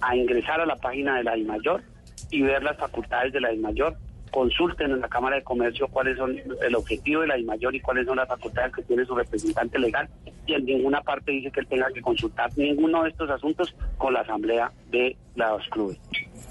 a 0.00 0.14
ingresar 0.14 0.60
a 0.60 0.66
la 0.66 0.76
página 0.76 1.16
de 1.16 1.24
la 1.24 1.36
IMAYOR 1.36 1.82
y 2.30 2.42
ver 2.42 2.62
las 2.62 2.76
facultades 2.76 3.32
de 3.32 3.40
la 3.40 3.52
IMAYOR. 3.52 3.96
Consulten 4.36 4.90
en 4.90 5.00
la 5.00 5.08
Cámara 5.08 5.36
de 5.36 5.42
Comercio 5.42 5.88
cuáles 5.88 6.18
son 6.18 6.36
el 6.60 6.74
objetivo 6.74 7.22
de 7.22 7.28
la 7.28 7.38
IMAYOR 7.38 7.74
y 7.74 7.80
cuáles 7.80 8.04
son 8.04 8.16
las 8.18 8.28
facultades 8.28 8.70
que 8.74 8.82
tiene 8.82 9.06
su 9.06 9.14
representante 9.14 9.78
legal. 9.78 10.10
Y 10.46 10.52
en 10.52 10.66
ninguna 10.66 11.00
parte 11.00 11.32
dice 11.32 11.50
que 11.50 11.60
él 11.60 11.66
tenga 11.66 11.86
que 11.90 12.02
consultar 12.02 12.50
ninguno 12.54 13.02
de 13.04 13.08
estos 13.08 13.30
asuntos 13.30 13.74
con 13.96 14.12
la 14.12 14.20
Asamblea 14.20 14.70
de 14.90 15.16
los 15.36 15.66
clubes. 15.70 15.98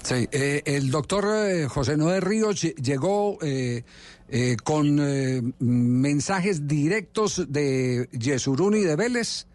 Sí, 0.02 0.26
eh, 0.32 0.62
el 0.64 0.90
doctor 0.90 1.26
eh, 1.48 1.68
José 1.68 1.96
Noé 1.96 2.18
Ríos 2.20 2.64
lle- 2.64 2.74
llegó 2.74 3.38
eh, 3.40 3.84
con 4.64 4.96
mensajes 5.60 6.66
directos 6.66 7.46
de 7.52 8.08
Yesurún 8.10 8.74
y 8.74 8.80
de 8.80 8.96
Vélez 8.96 9.46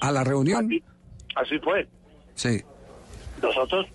a 0.00 0.10
la 0.10 0.24
reunión. 0.24 0.68
Así 1.36 1.56
fue. 1.60 1.86
Sí. 2.34 2.60
Nosotros 3.40 3.86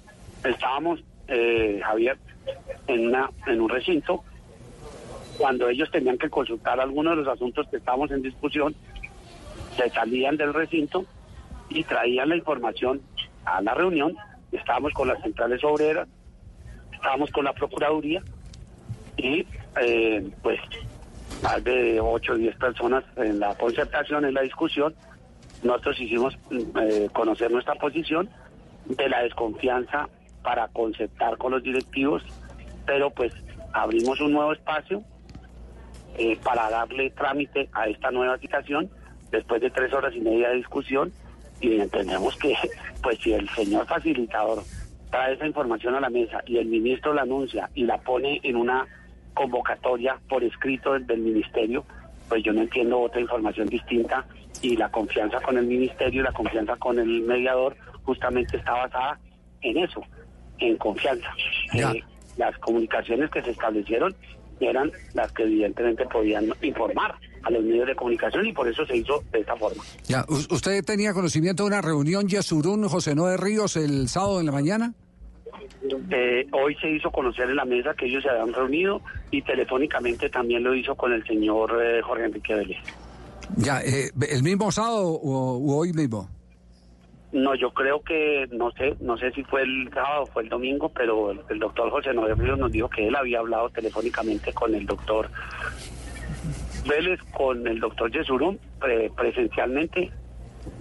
estábamos, 0.45 1.03
eh, 1.27 1.81
Javier, 1.83 2.17
en, 2.87 3.07
una, 3.07 3.29
en 3.47 3.61
un 3.61 3.69
recinto 3.69 4.23
cuando 5.37 5.69
ellos 5.69 5.89
tenían 5.91 6.17
que 6.17 6.29
consultar 6.29 6.79
algunos 6.79 7.17
de 7.17 7.23
los 7.23 7.33
asuntos 7.33 7.67
que 7.69 7.77
estábamos 7.77 8.11
en 8.11 8.21
discusión, 8.21 8.75
se 9.75 9.89
salían 9.89 10.37
del 10.37 10.53
recinto 10.53 11.05
y 11.69 11.83
traían 11.83 12.29
la 12.29 12.37
información 12.37 13.01
a 13.43 13.61
la 13.61 13.73
reunión. 13.73 14.15
Estábamos 14.51 14.93
con 14.93 15.07
las 15.07 15.21
centrales 15.21 15.63
obreras, 15.63 16.07
estábamos 16.93 17.29
con 17.31 17.45
la 17.45 17.53
Procuraduría 17.53 18.23
y 19.17 19.45
eh, 19.81 20.29
pues 20.41 20.59
más 21.43 21.63
de 21.63 21.99
8 21.99 22.31
o 22.31 22.35
10 22.35 22.55
personas 22.55 23.03
en 23.17 23.39
la 23.39 23.55
concertación, 23.55 24.25
en 24.25 24.33
la 24.33 24.41
discusión. 24.41 24.95
Nosotros 25.63 25.99
hicimos 25.99 26.37
mm, 26.49 26.77
eh, 26.79 27.09
conocer 27.11 27.51
nuestra 27.51 27.75
posición 27.75 28.29
de 28.85 29.09
la 29.09 29.23
desconfianza 29.23 30.07
para 30.45 30.67
concertar 30.67 31.37
con 31.37 31.51
los 31.53 31.63
directivos, 31.63 32.21
pero 32.85 33.09
pues 33.09 33.33
abrimos 33.73 34.21
un 34.21 34.31
nuevo 34.31 34.53
espacio 34.53 35.03
eh, 36.17 36.37
para 36.43 36.69
darle 36.69 37.09
trámite 37.09 37.67
a 37.73 37.87
esta 37.87 38.11
nueva 38.11 38.37
citación 38.37 38.89
después 39.31 39.59
de 39.59 39.71
tres 39.71 39.91
horas 39.91 40.13
y 40.15 40.21
media 40.21 40.49
de 40.49 40.57
discusión 40.57 41.11
y 41.59 41.79
entendemos 41.79 42.37
que 42.37 42.55
pues 43.01 43.17
si 43.19 43.33
el 43.33 43.49
señor 43.49 43.87
facilitador 43.87 44.61
trae 45.09 45.33
esa 45.33 45.47
información 45.47 45.95
a 45.95 45.99
la 45.99 46.11
mesa 46.11 46.43
y 46.45 46.57
el 46.57 46.67
ministro 46.67 47.13
la 47.13 47.23
anuncia 47.23 47.69
y 47.73 47.85
la 47.85 47.97
pone 47.97 48.39
en 48.43 48.55
una 48.55 48.85
convocatoria 49.33 50.19
por 50.29 50.43
escrito 50.43 50.93
del, 50.93 51.07
del 51.07 51.21
ministerio, 51.21 51.85
pues 52.29 52.43
yo 52.43 52.53
no 52.53 52.61
entiendo 52.61 52.99
otra 52.99 53.19
información 53.19 53.67
distinta 53.67 54.25
y 54.61 54.77
la 54.77 54.89
confianza 54.91 55.41
con 55.41 55.57
el 55.57 55.65
ministerio 55.65 56.21
y 56.21 56.23
la 56.23 56.31
confianza 56.31 56.75
con 56.77 56.99
el 56.99 57.23
mediador 57.23 57.75
justamente 58.03 58.57
está 58.57 58.73
basada 58.73 59.19
en 59.61 59.77
eso, 59.79 60.03
en 60.59 60.77
confianza. 60.77 61.27
Eh, 61.73 62.03
las 62.37 62.57
comunicaciones 62.59 63.29
que 63.31 63.41
se 63.41 63.51
establecieron 63.51 64.13
eran 64.59 64.91
las 65.13 65.31
que 65.31 65.43
evidentemente 65.43 66.05
podían 66.05 66.45
informar 66.61 67.15
a 67.43 67.51
los 67.51 67.63
medios 67.63 67.87
de 67.87 67.95
comunicación 67.95 68.45
y 68.47 68.53
por 68.53 68.67
eso 68.67 68.85
se 68.85 68.97
hizo 68.97 69.23
de 69.31 69.39
esta 69.41 69.55
forma. 69.55 69.83
Ya, 70.07 70.25
¿u- 70.27 70.53
¿Usted 70.55 70.83
tenía 70.83 71.13
conocimiento 71.13 71.63
de 71.63 71.67
una 71.67 71.81
reunión 71.81 72.27
Yesurún 72.27 72.87
José 72.87 73.13
Noé 73.15 73.37
Ríos 73.37 73.75
el 73.75 74.07
sábado 74.09 74.39
en 74.39 74.45
la 74.47 74.51
mañana? 74.51 74.93
Eh, 76.11 76.47
hoy 76.51 76.75
se 76.81 76.89
hizo 76.89 77.11
conocer 77.11 77.49
en 77.49 77.57
la 77.57 77.65
mesa 77.65 77.93
que 77.93 78.05
ellos 78.07 78.23
se 78.23 78.29
habían 78.29 78.53
reunido 78.53 79.01
y 79.31 79.41
telefónicamente 79.43 80.29
también 80.29 80.63
lo 80.63 80.73
hizo 80.73 80.95
con 80.95 81.13
el 81.13 81.23
señor 81.27 81.79
eh, 81.83 82.01
Jorge 82.01 82.25
Enrique 82.25 82.55
Vélez. 82.55 82.77
Ya, 83.57 83.81
eh, 83.81 84.09
¿el 84.29 84.41
mismo 84.41 84.71
sábado 84.71 85.07
o 85.09 85.57
u 85.59 85.73
hoy 85.73 85.93
mismo? 85.93 86.27
No, 87.35 87.53
yo 87.53 87.71
creo 87.71 88.01
que, 88.01 88.47
no 88.53 88.71
sé, 88.71 88.95
no 89.01 89.17
sé 89.17 89.29
si 89.31 89.43
fue 89.43 89.63
el 89.63 89.89
sábado 89.93 90.23
o 90.23 90.25
fue 90.27 90.43
el 90.43 90.49
domingo, 90.49 90.87
pero 90.87 91.31
el, 91.49 91.59
doctor 91.59 91.89
José 91.89 92.13
Ríos 92.13 92.57
nos 92.57 92.71
dijo 92.71 92.89
que 92.89 93.05
él 93.09 93.13
había 93.13 93.39
hablado 93.39 93.69
telefónicamente 93.71 94.53
con 94.53 94.73
el 94.73 94.85
doctor 94.85 95.27
Vélez, 96.87 97.19
con 97.33 97.67
el 97.67 97.81
doctor 97.81 98.09
Yesurum, 98.09 98.57
pre- 98.79 99.09
presencialmente. 99.17 100.11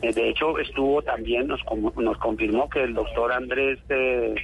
Eh, 0.01 0.13
de 0.13 0.29
hecho, 0.29 0.57
estuvo 0.61 1.03
también, 1.03 1.49
nos, 1.49 1.61
nos 1.97 2.19
confirmó 2.19 2.69
que 2.71 2.85
el 2.85 2.95
doctor 2.95 3.33
Andrés 3.33 3.81
eh, 3.89 4.37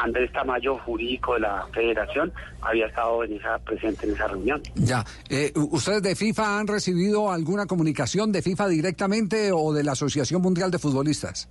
Andrés 0.00 0.32
Tamayo, 0.32 0.78
jurídico 0.78 1.34
de 1.34 1.40
la 1.40 1.66
federación, 1.72 2.32
había 2.60 2.86
estado 2.86 3.24
en 3.24 3.34
esa, 3.34 3.58
presente 3.58 4.06
en 4.06 4.14
esa 4.14 4.28
reunión. 4.28 4.62
Ya. 4.74 5.04
Eh, 5.28 5.52
¿Ustedes 5.54 6.02
de 6.02 6.14
FIFA 6.16 6.58
han 6.58 6.66
recibido 6.66 7.30
alguna 7.30 7.66
comunicación 7.66 8.32
de 8.32 8.42
FIFA 8.42 8.68
directamente 8.68 9.50
o 9.52 9.72
de 9.72 9.84
la 9.84 9.92
Asociación 9.92 10.42
Mundial 10.42 10.70
de 10.70 10.78
Futbolistas? 10.78 11.48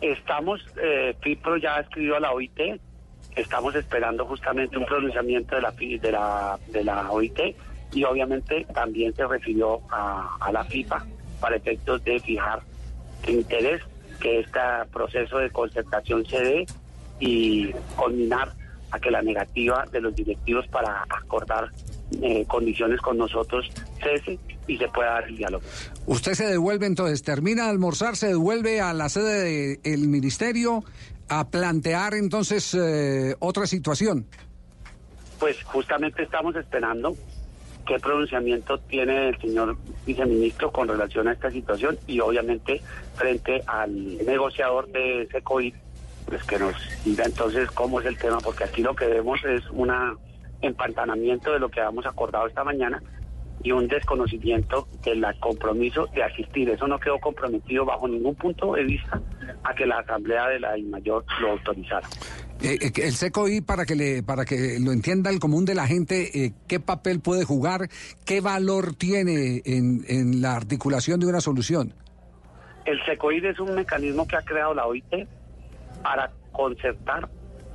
Estamos, 0.00 0.60
eh, 0.82 1.16
FIPRO 1.20 1.56
ya 1.56 1.78
escribió 1.80 2.16
a 2.16 2.20
la 2.20 2.32
OIT, 2.32 2.80
estamos 3.36 3.74
esperando 3.74 4.26
justamente 4.26 4.76
un 4.76 4.84
pronunciamiento 4.84 5.56
de 5.56 5.62
la, 5.62 5.70
de 5.70 6.12
la, 6.12 6.58
de 6.68 6.84
la 6.84 7.10
OIT 7.10 7.38
y 7.92 8.04
obviamente 8.04 8.66
también 8.74 9.14
se 9.14 9.26
refirió 9.26 9.80
a, 9.90 10.36
a 10.40 10.52
la 10.52 10.64
FIFA 10.64 11.04
para 11.40 11.56
efectos 11.56 12.02
de 12.04 12.20
fijar 12.20 12.60
el 13.26 13.36
interés 13.36 13.80
que 14.20 14.40
este 14.40 14.60
proceso 14.92 15.38
de 15.38 15.50
concertación 15.50 16.24
se 16.26 16.40
dé 16.42 16.66
y 17.24 17.72
culminar 17.96 18.52
a 18.90 19.00
que 19.00 19.10
la 19.10 19.22
negativa 19.22 19.86
de 19.90 20.00
los 20.00 20.14
directivos 20.14 20.66
para 20.68 21.04
acordar 21.08 21.70
eh, 22.22 22.44
condiciones 22.46 23.00
con 23.00 23.16
nosotros 23.16 23.68
cese 24.00 24.38
y 24.66 24.76
se 24.76 24.88
pueda 24.88 25.14
dar 25.14 25.24
el 25.24 25.36
diálogo. 25.36 25.64
Usted 26.06 26.34
se 26.34 26.46
devuelve 26.46 26.86
entonces, 26.86 27.22
termina 27.22 27.64
de 27.64 27.70
almorzar, 27.70 28.16
se 28.16 28.28
devuelve 28.28 28.80
a 28.80 28.92
la 28.92 29.08
sede 29.08 29.78
del 29.82 30.08
ministerio 30.08 30.84
a 31.28 31.48
plantear 31.48 32.14
entonces 32.14 32.74
eh, 32.74 33.34
otra 33.40 33.66
situación. 33.66 34.26
Pues 35.40 35.62
justamente 35.64 36.22
estamos 36.22 36.54
esperando 36.54 37.16
qué 37.86 37.98
pronunciamiento 37.98 38.78
tiene 38.78 39.30
el 39.30 39.40
señor 39.40 39.76
viceministro 40.06 40.70
con 40.70 40.88
relación 40.88 41.28
a 41.28 41.32
esta 41.32 41.50
situación 41.50 41.98
y 42.06 42.20
obviamente 42.20 42.80
frente 43.14 43.62
al 43.66 44.24
negociador 44.24 44.88
de 44.88 45.22
ese 45.22 45.42
COVID, 45.42 45.74
pues 46.26 46.42
que 46.44 46.58
nos 46.58 46.74
diga 47.04 47.24
entonces 47.24 47.70
cómo 47.72 48.00
es 48.00 48.06
el 48.06 48.16
tema, 48.16 48.38
porque 48.38 48.64
aquí 48.64 48.82
lo 48.82 48.94
que 48.94 49.06
vemos 49.06 49.40
es 49.44 49.62
un 49.70 49.92
empantanamiento 50.62 51.52
de 51.52 51.58
lo 51.58 51.68
que 51.68 51.80
habíamos 51.80 52.06
acordado 52.06 52.46
esta 52.46 52.64
mañana 52.64 53.02
y 53.62 53.72
un 53.72 53.88
desconocimiento 53.88 54.88
del 55.02 55.24
compromiso 55.40 56.06
de 56.14 56.22
asistir. 56.22 56.68
Eso 56.68 56.86
no 56.86 56.98
quedó 56.98 57.18
comprometido 57.18 57.84
bajo 57.84 58.06
ningún 58.06 58.34
punto 58.34 58.74
de 58.74 58.84
vista 58.84 59.20
a 59.62 59.74
que 59.74 59.86
la 59.86 59.98
Asamblea 59.98 60.48
de 60.48 60.60
la 60.60 60.74
Mayor 60.90 61.24
lo 61.40 61.52
autorizara. 61.52 62.06
Eh, 62.62 62.78
eh, 62.80 62.92
el 62.96 63.12
SECOI, 63.12 63.62
para 63.62 63.84
que, 63.84 63.94
le, 63.94 64.22
para 64.22 64.44
que 64.44 64.78
lo 64.80 64.92
entienda 64.92 65.30
el 65.30 65.38
común 65.38 65.64
de 65.64 65.74
la 65.74 65.86
gente, 65.86 66.44
eh, 66.44 66.52
¿qué 66.68 66.78
papel 66.78 67.20
puede 67.20 67.44
jugar? 67.44 67.88
¿Qué 68.24 68.40
valor 68.40 68.94
tiene 68.94 69.62
en, 69.64 70.04
en 70.08 70.42
la 70.42 70.54
articulación 70.54 71.18
de 71.20 71.26
una 71.26 71.40
solución? 71.40 71.94
El 72.84 73.02
SECOID 73.04 73.46
es 73.46 73.58
un 73.60 73.74
mecanismo 73.74 74.28
que 74.28 74.36
ha 74.36 74.42
creado 74.42 74.74
la 74.74 74.86
OIT 74.86 75.26
para 76.04 76.30
concertar 76.52 77.28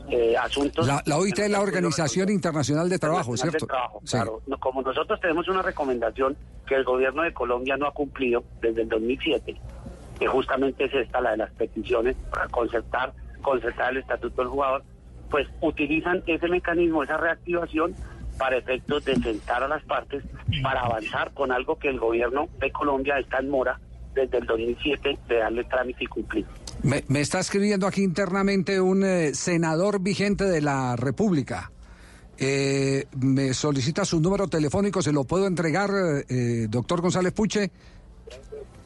eh, 0.09 0.35
asuntos. 0.37 0.87
La, 0.87 1.01
la 1.05 1.17
OIT 1.17 1.39
es 1.39 1.51
la 1.51 1.59
Organización 1.61 2.29
Internacional 2.29 2.87
de 2.89 2.97
Trabajo, 2.97 3.31
Internacional 3.31 3.51
¿cierto? 3.51 3.65
del 3.65 3.69
Trabajo, 3.69 3.99
Sí. 4.05 4.11
claro. 4.15 4.41
No, 4.47 4.57
como 4.59 4.81
nosotros 4.81 5.19
tenemos 5.19 5.47
una 5.49 5.61
recomendación 5.61 6.37
que 6.65 6.75
el 6.75 6.83
gobierno 6.83 7.23
de 7.23 7.33
Colombia 7.33 7.75
no 7.75 7.87
ha 7.87 7.91
cumplido 7.91 8.43
desde 8.61 8.83
el 8.83 8.89
2007, 8.89 9.55
que 10.19 10.27
justamente 10.27 10.85
es 10.85 10.93
esta, 10.93 11.19
la 11.21 11.31
de 11.31 11.37
las 11.37 11.51
peticiones 11.51 12.15
para 12.31 12.47
concertar, 12.47 13.13
concertar 13.41 13.91
el 13.91 13.97
estatuto 13.97 14.41
del 14.41 14.49
jugador, 14.49 14.83
pues 15.29 15.47
utilizan 15.61 16.23
ese 16.27 16.47
mecanismo, 16.47 17.03
esa 17.03 17.17
reactivación 17.17 17.93
para 18.37 18.57
efectos 18.57 19.03
de 19.05 19.15
sentar 19.15 19.63
a 19.63 19.67
las 19.67 19.83
partes 19.83 20.23
para 20.63 20.81
avanzar 20.81 21.33
con 21.33 21.51
algo 21.51 21.77
que 21.77 21.89
el 21.89 21.99
gobierno 21.99 22.47
de 22.59 22.71
Colombia 22.71 23.19
está 23.19 23.39
en 23.39 23.49
mora 23.49 23.79
desde 24.13 24.37
el 24.39 24.45
2007 24.47 25.17
de 25.27 25.35
darle 25.37 25.63
trámite 25.65 26.05
y 26.05 26.07
cumplir. 26.07 26.45
Me, 26.83 27.03
me 27.07 27.19
está 27.21 27.39
escribiendo 27.39 27.87
aquí 27.87 28.01
internamente 28.03 28.79
un 28.79 29.03
eh, 29.03 29.33
senador 29.33 29.99
vigente 30.01 30.45
de 30.45 30.61
la 30.61 30.95
República. 30.95 31.71
Eh, 32.37 33.05
me 33.19 33.53
solicita 33.53 34.05
su 34.05 34.21
número 34.21 34.47
telefónico, 34.47 35.01
¿se 35.01 35.11
lo 35.11 35.25
puedo 35.25 35.45
entregar, 35.45 35.89
eh, 36.29 36.67
doctor 36.69 37.01
González 37.01 37.33
Puche? 37.33 37.69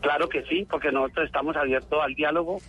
Claro 0.01 0.27
que 0.27 0.43
sí, 0.45 0.65
porque 0.69 0.91
nosotros 0.91 1.27
estamos 1.27 1.55
abiertos 1.55 1.99
al 2.03 2.15
diálogo, 2.15 2.59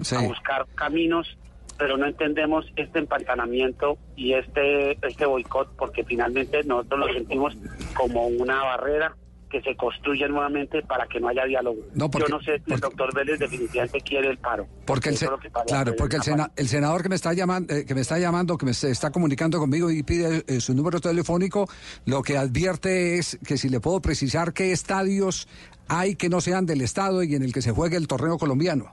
Sí. 0.00 0.14
a 0.14 0.20
buscar 0.20 0.64
caminos, 0.76 1.36
pero 1.76 1.96
no 1.96 2.06
entendemos 2.06 2.64
este 2.76 3.00
empantanamiento 3.00 3.98
y 4.14 4.34
este 4.34 4.92
este 5.06 5.26
boicot, 5.26 5.74
porque 5.76 6.04
finalmente 6.04 6.62
nosotros 6.62 7.00
lo 7.00 7.12
sentimos 7.12 7.56
como 7.94 8.28
una 8.28 8.62
barrera 8.62 9.16
que 9.50 9.60
se 9.62 9.74
construye 9.76 10.28
nuevamente 10.28 10.82
para 10.82 11.06
que 11.06 11.18
no 11.20 11.28
haya 11.28 11.44
diálogo. 11.44 11.78
No, 11.94 12.10
porque- 12.10 12.30
Yo 12.30 12.36
no 12.36 12.42
sé 12.42 12.60
si 12.66 12.74
el 12.74 12.80
doctor 12.80 13.14
Vélez 13.14 13.38
definitivamente 13.38 14.00
quiere 14.02 14.28
el 14.28 14.38
paro. 14.38 14.66
Porque 14.84 15.08
el, 15.08 15.16
se- 15.16 15.26
claro, 15.66 15.94
porque 15.96 16.16
el, 16.16 16.22
sena- 16.22 16.50
el 16.56 16.68
senador 16.68 17.02
que 17.02 17.08
me 17.08 17.14
está 17.14 17.32
llamando, 17.32 17.74
que 17.86 17.94
me 17.94 18.00
está 18.02 18.18
llamando, 18.18 18.58
que 18.58 18.66
me 18.66 18.74
se 18.74 18.90
está 18.90 19.10
comunicando 19.10 19.58
conmigo 19.58 19.90
y 19.90 20.02
pide 20.02 20.44
eh, 20.46 20.60
su 20.60 20.74
número 20.74 21.00
telefónico, 21.00 21.66
lo 22.04 22.22
que 22.22 22.36
advierte 22.36 23.18
es 23.18 23.38
que 23.46 23.56
si 23.56 23.68
le 23.70 23.80
puedo 23.80 24.00
precisar 24.00 24.52
qué 24.52 24.72
estadios 24.72 25.48
hay 25.88 26.14
que 26.16 26.28
no 26.28 26.40
sean 26.42 26.66
del 26.66 26.82
estado 26.82 27.22
y 27.22 27.34
en 27.34 27.42
el 27.42 27.52
que 27.54 27.62
se 27.62 27.70
juegue 27.72 27.96
el 27.96 28.06
torneo 28.06 28.36
colombiano. 28.36 28.92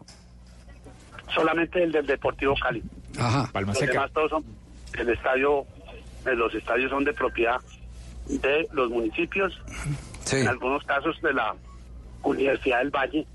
Solamente 1.33 1.83
el 1.83 1.91
del 1.91 2.05
Deportivo 2.05 2.55
Cali. 2.61 2.81
Ajá. 3.17 3.51
Los 3.53 3.79
demás 3.79 4.11
todos 4.13 4.29
son 4.29 4.45
el 4.97 5.09
estadio, 5.09 5.65
eh, 6.25 6.35
los 6.35 6.53
estadios 6.55 6.89
son 6.91 7.03
de 7.03 7.13
propiedad 7.13 7.57
de 8.27 8.67
los 8.71 8.89
municipios, 8.89 9.53
en 10.31 10.47
algunos 10.47 10.83
casos 10.83 11.19
de 11.21 11.33
la 11.33 11.55
Universidad 12.23 12.79
del 12.79 12.89
Valle, 12.91 13.25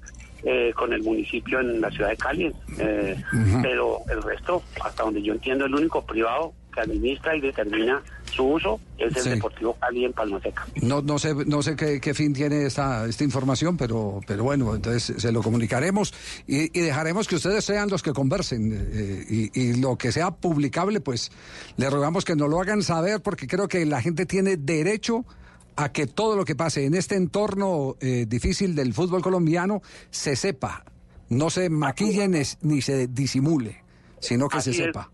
eh, 0.43 0.73
con 0.75 0.93
el 0.93 1.03
municipio 1.03 1.61
en 1.61 1.81
la 1.81 1.91
ciudad 1.91 2.09
de 2.11 2.17
Cali, 2.17 2.53
eh, 2.79 3.23
pero 3.62 3.99
el 4.09 4.23
resto, 4.23 4.62
hasta 4.83 5.03
donde 5.03 5.23
yo 5.23 5.35
entiendo, 5.35 5.67
el 5.67 5.75
único 5.75 6.03
privado 6.05 6.55
que 6.73 6.81
administra 6.81 7.37
y 7.37 7.41
determina 7.41 8.01
su 8.33 8.45
uso 8.45 8.81
es 8.97 9.15
el 9.17 9.23
Sí. 9.23 9.31
Deportivo 9.31 9.75
Cali 9.75 10.05
en 10.05 10.12
Palma 10.12 10.41
Seca. 10.41 10.65
No, 10.83 11.03
no 11.03 11.19
sé, 11.19 11.35
no 11.35 11.62
sé 11.62 11.75
qué, 11.77 12.01
qué 12.01 12.15
fin 12.15 12.33
tiene 12.33 12.65
esta, 12.65 13.07
esta 13.07 13.23
información, 13.25 13.77
pero, 13.77 14.21
pero 14.27 14.45
bueno, 14.45 14.75
entonces 14.75 15.21
se 15.21 15.31
lo 15.33 15.43
comunicaremos 15.43 16.15
y, 16.47 16.77
y 16.79 16.83
dejaremos 16.83 17.27
que 17.29 17.35
ustedes 17.35 17.65
sean 17.65 17.91
los 17.91 18.03
que 18.03 18.12
conversen 18.12 18.73
eh, 18.93 19.25
y, 19.29 19.61
y 19.61 19.75
lo 19.81 19.99
que 19.99 20.11
sea 20.12 20.31
publicable, 20.31 21.01
pues 21.01 21.33
le 21.77 21.91
rogamos 21.91 22.25
que 22.25 22.35
nos 22.37 22.49
lo 22.49 22.61
hagan 22.61 22.83
saber 22.83 23.21
porque 23.21 23.47
creo 23.47 23.69
que 23.69 23.85
la 23.85 24.01
gente 24.01 24.25
tiene 24.25 24.57
derecho 24.57 25.19
a 25.19 25.40
que 25.93 26.07
todo 26.07 26.37
lo 26.37 26.45
que 26.45 26.55
pase 26.55 26.85
en 26.85 26.95
este 26.95 27.17
entorno 27.17 27.97
eh, 28.01 28.27
difícil 28.29 28.75
del 28.75 28.93
fútbol 28.93 29.23
colombiano 29.23 29.81
se 30.11 30.37
sepa, 30.37 30.85
no 31.29 31.51
se 31.51 31.71
maquille 31.71 32.29
ni, 32.29 32.83
se 32.83 33.07
disimule, 33.07 33.83
sino 34.19 34.49
que 34.49 34.61
se 34.61 34.71
es. 34.71 34.77
sepa. 34.77 35.11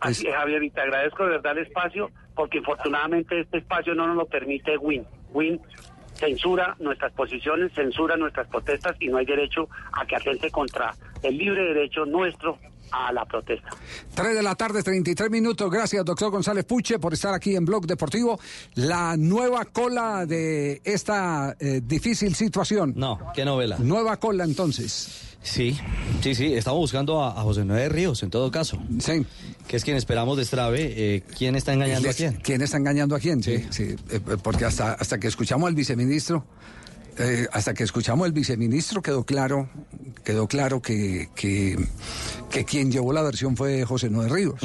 Así 0.00 0.26
es, 0.26 0.34
Javier, 0.34 0.62
y 0.62 0.70
te 0.70 0.80
agradezco 0.80 1.24
de 1.24 1.30
verdad 1.30 1.58
el 1.58 1.66
espacio, 1.66 2.10
porque 2.34 2.58
infortunadamente 2.58 3.40
este 3.40 3.58
espacio 3.58 3.94
no 3.94 4.06
nos 4.06 4.16
lo 4.16 4.26
permite 4.26 4.76
Win. 4.78 5.04
Win 5.32 5.60
censura 6.14 6.76
nuestras 6.80 7.12
posiciones, 7.12 7.72
censura 7.74 8.16
nuestras 8.16 8.48
protestas 8.48 8.96
y 9.00 9.08
no 9.08 9.18
hay 9.18 9.26
derecho 9.26 9.68
a 9.92 10.04
que 10.04 10.16
atente 10.16 10.50
contra 10.50 10.94
el 11.22 11.38
libre 11.38 11.62
derecho 11.62 12.04
nuestro 12.04 12.58
a 12.90 13.12
la 13.12 13.24
protesta. 13.24 13.68
3 14.14 14.34
de 14.34 14.42
la 14.42 14.54
tarde, 14.54 14.82
33 14.82 15.30
minutos. 15.30 15.70
Gracias, 15.70 16.04
doctor 16.04 16.30
González 16.30 16.64
Puche, 16.64 16.98
por 16.98 17.14
estar 17.14 17.34
aquí 17.34 17.56
en 17.56 17.64
Blog 17.64 17.86
Deportivo. 17.86 18.38
La 18.74 19.16
nueva 19.16 19.64
cola 19.66 20.26
de 20.26 20.80
esta 20.84 21.56
eh, 21.58 21.80
difícil 21.84 22.34
situación. 22.34 22.94
No, 22.96 23.18
qué 23.34 23.44
novela. 23.44 23.76
Nueva 23.78 24.18
cola, 24.18 24.44
entonces. 24.44 25.24
Sí, 25.40 25.78
sí, 26.20 26.34
sí, 26.34 26.52
estamos 26.54 26.80
buscando 26.80 27.22
a, 27.22 27.28
a 27.38 27.42
José 27.42 27.64
Noé 27.64 27.88
Ríos, 27.88 28.22
en 28.22 28.30
todo 28.30 28.50
caso. 28.50 28.78
Sí. 28.98 29.24
Que 29.66 29.76
es 29.76 29.84
quien 29.84 29.96
esperamos 29.96 30.36
destrabe. 30.36 30.92
Eh, 30.96 31.22
¿Quién 31.36 31.54
está 31.54 31.72
engañando 31.72 32.10
a 32.10 32.12
quién? 32.12 32.34
¿Quién 32.42 32.60
está 32.60 32.76
engañando 32.76 33.14
a 33.14 33.20
quién? 33.20 33.42
Sí, 33.42 33.64
sí, 33.70 33.94
eh, 34.10 34.20
porque 34.42 34.64
hasta, 34.64 34.94
hasta 34.94 35.18
que 35.18 35.28
escuchamos 35.28 35.68
al 35.68 35.74
viceministro, 35.74 36.44
eh, 37.18 37.46
hasta 37.52 37.74
que 37.74 37.84
escuchamos 37.84 38.24
al 38.26 38.32
viceministro 38.32 39.02
quedó 39.02 39.24
claro, 39.24 39.68
quedó 40.24 40.46
claro 40.46 40.80
que, 40.80 41.28
que, 41.34 41.76
que 42.50 42.64
quien 42.64 42.90
llevó 42.92 43.12
la 43.12 43.22
versión 43.22 43.56
fue 43.56 43.84
José 43.84 44.08
Noé 44.10 44.28
Ríos. 44.28 44.60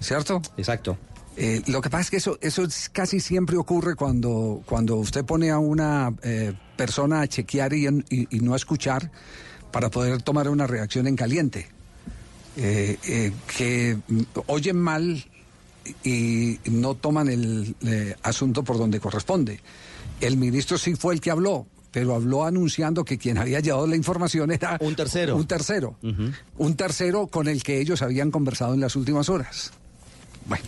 ¿Cierto? 0.00 0.42
Exacto. 0.56 0.98
Eh, 1.36 1.62
lo 1.68 1.80
que 1.80 1.88
pasa 1.88 2.02
es 2.02 2.10
que 2.10 2.16
eso, 2.18 2.36
eso 2.42 2.64
es- 2.64 2.90
casi 2.90 3.20
siempre 3.20 3.56
ocurre 3.56 3.94
cuando, 3.94 4.62
cuando 4.66 4.96
usted 4.96 5.24
pone 5.24 5.50
a 5.50 5.58
una 5.58 6.12
eh, 6.22 6.52
persona 6.76 7.22
a 7.22 7.26
chequear 7.28 7.72
y, 7.72 7.86
en- 7.86 8.04
y- 8.10 8.26
y 8.36 8.40
no 8.40 8.52
a 8.52 8.56
escuchar 8.56 9.10
para 9.70 9.88
poder 9.90 10.20
tomar 10.22 10.48
una 10.48 10.66
reacción 10.66 11.06
en 11.06 11.16
caliente. 11.16 11.68
Eh, 12.56 13.32
que 13.56 13.96
oyen 14.46 14.76
mal 14.76 15.24
y 16.04 16.58
no 16.70 16.94
toman 16.96 17.28
el 17.28 17.74
asunto 18.22 18.62
por 18.62 18.76
donde 18.76 19.00
corresponde. 19.00 19.60
El 20.22 20.36
ministro 20.36 20.78
sí 20.78 20.94
fue 20.94 21.14
el 21.14 21.20
que 21.20 21.32
habló, 21.32 21.66
pero 21.90 22.14
habló 22.14 22.44
anunciando 22.44 23.04
que 23.04 23.18
quien 23.18 23.38
había 23.38 23.58
llevado 23.58 23.88
la 23.88 23.96
información 23.96 24.52
era... 24.52 24.78
Un 24.80 24.94
tercero. 24.94 25.34
Un 25.36 25.46
tercero. 25.46 25.96
Un 26.56 26.76
tercero 26.76 27.26
con 27.26 27.48
el 27.48 27.62
que 27.64 27.80
ellos 27.80 28.02
habían 28.02 28.30
conversado 28.30 28.72
en 28.74 28.80
las 28.80 28.94
últimas 28.94 29.28
horas. 29.28 29.72
Bueno, 30.46 30.64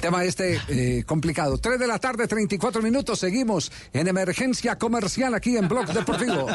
tema 0.00 0.24
este 0.24 0.60
eh, 0.68 1.04
complicado. 1.04 1.58
3 1.58 1.78
de 1.78 1.86
la 1.86 1.98
tarde, 1.98 2.26
34 2.26 2.82
minutos. 2.82 3.20
Seguimos 3.20 3.70
en 3.92 4.08
emergencia 4.08 4.76
comercial 4.76 5.34
aquí 5.34 5.56
en 5.56 5.68
Blog 5.68 5.86
Deportivo. 5.92 6.46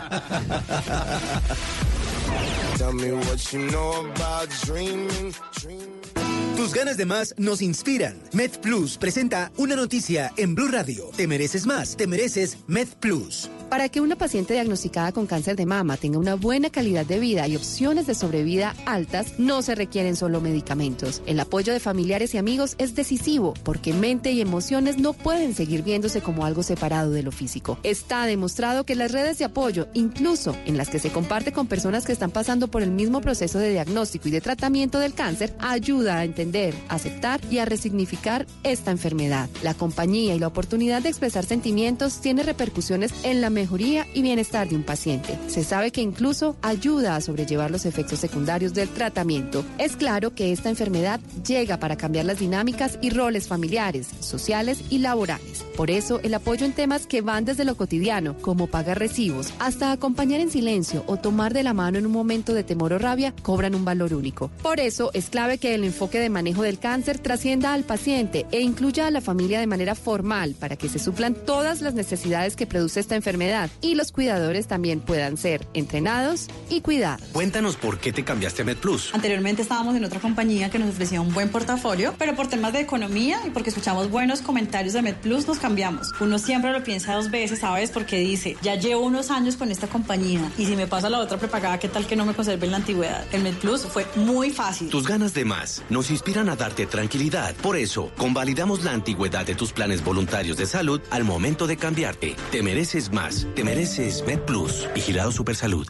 Tus 6.55 6.71
ganas 6.71 6.97
de 6.97 7.05
más 7.05 7.33
nos 7.39 7.63
inspiran. 7.63 8.15
Med 8.31 8.51
Plus 8.61 8.99
presenta 8.99 9.51
una 9.57 9.75
noticia 9.75 10.31
en 10.37 10.53
Blue 10.53 10.67
Radio. 10.67 11.09
Te 11.17 11.27
mereces 11.27 11.65
más, 11.65 11.97
te 11.97 12.05
mereces 12.05 12.57
Med 12.67 12.87
Plus. 12.99 13.49
Para 13.71 13.89
que 13.89 14.01
una 14.01 14.15
paciente 14.15 14.53
diagnosticada 14.53 15.11
con 15.13 15.25
cáncer 15.25 15.55
de 15.55 15.65
mama 15.65 15.97
tenga 15.97 16.19
una 16.19 16.35
buena 16.35 16.69
calidad 16.69 17.07
de 17.07 17.17
vida 17.17 17.47
y 17.47 17.55
opciones 17.55 18.05
de 18.05 18.13
sobrevida 18.13 18.75
altas, 18.85 19.39
no 19.39 19.63
se 19.63 19.73
requieren 19.73 20.15
solo 20.15 20.41
medicamentos. 20.41 21.23
El 21.25 21.39
apoyo 21.39 21.73
de 21.73 21.79
familiares 21.79 22.35
y 22.35 22.37
amigos 22.37 22.75
es 22.77 22.93
decisivo 22.93 23.55
porque 23.63 23.91
mente 23.91 24.31
y 24.31 24.41
emociones 24.41 24.99
no 24.99 25.13
pueden 25.13 25.55
seguir 25.55 25.81
viéndose 25.81 26.21
como 26.21 26.45
algo 26.45 26.61
separado 26.61 27.09
de 27.09 27.23
lo 27.23 27.31
físico. 27.31 27.79
Está 27.81 28.27
demostrado 28.27 28.85
que 28.85 28.93
las 28.93 29.11
redes 29.11 29.39
de 29.39 29.45
apoyo, 29.45 29.87
incluso 29.95 30.55
en 30.67 30.77
las 30.77 30.89
que 30.89 30.99
se 30.99 31.09
comparte 31.09 31.51
con 31.51 31.65
personas 31.65 32.05
que 32.05 32.11
están 32.11 32.29
pasando 32.29 32.67
por 32.67 32.83
el 32.83 32.91
mismo 32.91 33.21
proceso 33.21 33.57
de 33.57 33.71
diagnóstico 33.71 34.27
y 34.27 34.31
de 34.31 34.41
tratamiento 34.41 34.99
del 34.99 35.15
cáncer, 35.15 35.55
ayuda 35.57 36.19
a 36.19 36.25
entender, 36.25 36.42
aceptar 36.89 37.41
y 37.49 37.59
a 37.59 37.65
resignificar 37.65 38.45
esta 38.63 38.91
enfermedad. 38.91 39.49
La 39.61 39.73
compañía 39.73 40.35
y 40.35 40.39
la 40.39 40.47
oportunidad 40.47 41.01
de 41.01 41.09
expresar 41.09 41.45
sentimientos 41.45 42.21
tiene 42.21 42.43
repercusiones 42.43 43.13
en 43.23 43.41
la 43.41 43.49
mejoría 43.49 44.07
y 44.13 44.21
bienestar 44.21 44.67
de 44.67 44.75
un 44.75 44.83
paciente. 44.83 45.37
Se 45.47 45.63
sabe 45.63 45.91
que 45.91 46.01
incluso 46.01 46.55
ayuda 46.61 47.15
a 47.15 47.21
sobrellevar 47.21 47.71
los 47.71 47.85
efectos 47.85 48.19
secundarios 48.19 48.73
del 48.73 48.89
tratamiento. 48.89 49.63
Es 49.77 49.95
claro 49.95 50.33
que 50.33 50.51
esta 50.51 50.69
enfermedad 50.69 51.19
llega 51.45 51.77
para 51.77 51.95
cambiar 51.95 52.25
las 52.25 52.39
dinámicas 52.39 52.97
y 53.01 53.09
roles 53.09 53.47
familiares, 53.47 54.07
sociales 54.19 54.79
y 54.89 54.99
laborales. 54.99 55.63
Por 55.75 55.89
eso, 55.89 56.19
el 56.23 56.33
apoyo 56.33 56.65
en 56.65 56.73
temas 56.73 57.07
que 57.07 57.21
van 57.21 57.45
desde 57.45 57.65
lo 57.65 57.75
cotidiano, 57.75 58.35
como 58.41 58.67
pagar 58.67 58.99
recibos, 58.99 59.53
hasta 59.59 59.91
acompañar 59.91 60.39
en 60.39 60.51
silencio 60.51 61.03
o 61.07 61.17
tomar 61.17 61.53
de 61.53 61.63
la 61.63 61.73
mano 61.73 61.97
en 61.97 62.05
un 62.05 62.11
momento 62.11 62.53
de 62.53 62.63
temor 62.63 62.93
o 62.93 62.99
rabia, 62.99 63.33
cobran 63.41 63.75
un 63.75 63.85
valor 63.85 64.13
único. 64.13 64.49
Por 64.61 64.79
eso, 64.79 65.11
es 65.13 65.29
clave 65.29 65.57
que 65.57 65.75
el 65.75 65.83
enfoque 65.83 66.19
de 66.19 66.29
manejo 66.33 66.63
del 66.63 66.79
cáncer 66.79 67.19
trascienda 67.19 67.73
al 67.73 67.83
paciente 67.85 68.45
e 68.51 68.59
incluya 68.59 69.07
a 69.07 69.11
la 69.11 69.21
familia 69.21 69.61
de 69.61 69.67
manera 69.67 69.95
formal 69.95 70.55
para 70.59 70.75
que 70.75 70.89
se 70.89 70.99
suplan 70.99 71.33
todas 71.33 71.81
las 71.81 71.93
necesidades 71.93 72.57
que 72.57 72.67
produce 72.67 72.99
esta 72.99 73.15
enfermedad 73.15 73.69
y 73.79 73.95
los 73.95 74.11
cuidadores 74.11 74.67
también 74.67 74.99
puedan 74.99 75.37
ser 75.37 75.65
entrenados 75.73 76.47
y 76.69 76.81
cuidados. 76.81 77.25
Cuéntanos 77.31 77.77
por 77.77 77.99
qué 77.99 78.11
te 78.11 78.25
cambiaste 78.25 78.63
a 78.63 78.65
MedPlus. 78.65 79.13
Anteriormente 79.13 79.61
estábamos 79.61 79.95
en 79.95 80.03
otra 80.03 80.19
compañía 80.19 80.69
que 80.69 80.79
nos 80.79 80.89
ofrecía 80.89 81.21
un 81.21 81.33
buen 81.33 81.49
portafolio, 81.49 82.13
pero 82.17 82.35
por 82.35 82.47
temas 82.47 82.73
de 82.73 82.81
economía 82.81 83.39
y 83.47 83.51
porque 83.51 83.69
escuchamos 83.69 84.09
buenos 84.09 84.41
comentarios 84.41 84.93
de 84.93 85.01
MedPlus 85.01 85.47
nos 85.47 85.59
cambiamos. 85.59 86.11
Uno 86.19 86.39
siempre 86.39 86.71
lo 86.71 86.83
piensa 86.83 87.13
dos 87.13 87.31
veces, 87.31 87.59
¿sabes? 87.59 87.91
Porque 87.91 88.17
dice, 88.17 88.57
ya 88.61 88.75
llevo 88.75 89.05
unos 89.05 89.31
años 89.31 89.55
con 89.55 89.71
esta 89.71 89.87
compañía 89.87 90.51
y 90.57 90.65
si 90.65 90.75
me 90.75 90.87
pasa 90.87 91.09
la 91.09 91.19
otra 91.19 91.37
prepagada, 91.37 91.79
¿qué 91.79 91.87
tal 91.87 92.07
que 92.07 92.15
no 92.15 92.25
me 92.25 92.33
conserve 92.33 92.65
en 92.65 92.71
la 92.71 92.77
antigüedad? 92.77 93.25
El 93.31 93.43
MedPlus 93.43 93.83
fue 93.83 94.05
muy 94.15 94.49
fácil. 94.49 94.89
Tus 94.89 95.07
ganas 95.07 95.33
de 95.33 95.45
más 95.45 95.83
nos 95.89 96.09
inspiran 96.23 96.47
a 96.47 96.55
darte 96.55 96.85
tranquilidad. 96.85 97.53
Por 97.55 97.75
eso, 97.75 98.09
convalidamos 98.17 98.85
la 98.85 98.91
antigüedad 98.91 99.45
de 99.45 99.55
tus 99.55 99.73
planes 99.73 100.01
voluntarios 100.01 100.55
de 100.55 100.65
salud 100.65 101.01
al 101.11 101.25
momento 101.25 101.67
de 101.67 101.75
cambiarte. 101.75 102.37
Te 102.49 102.63
mereces 102.63 103.11
más. 103.11 103.45
Te 103.55 103.65
mereces 103.65 104.23
MedPlus. 104.25 104.87
Vigilado 104.95 105.33
Supersalud. 105.33 105.85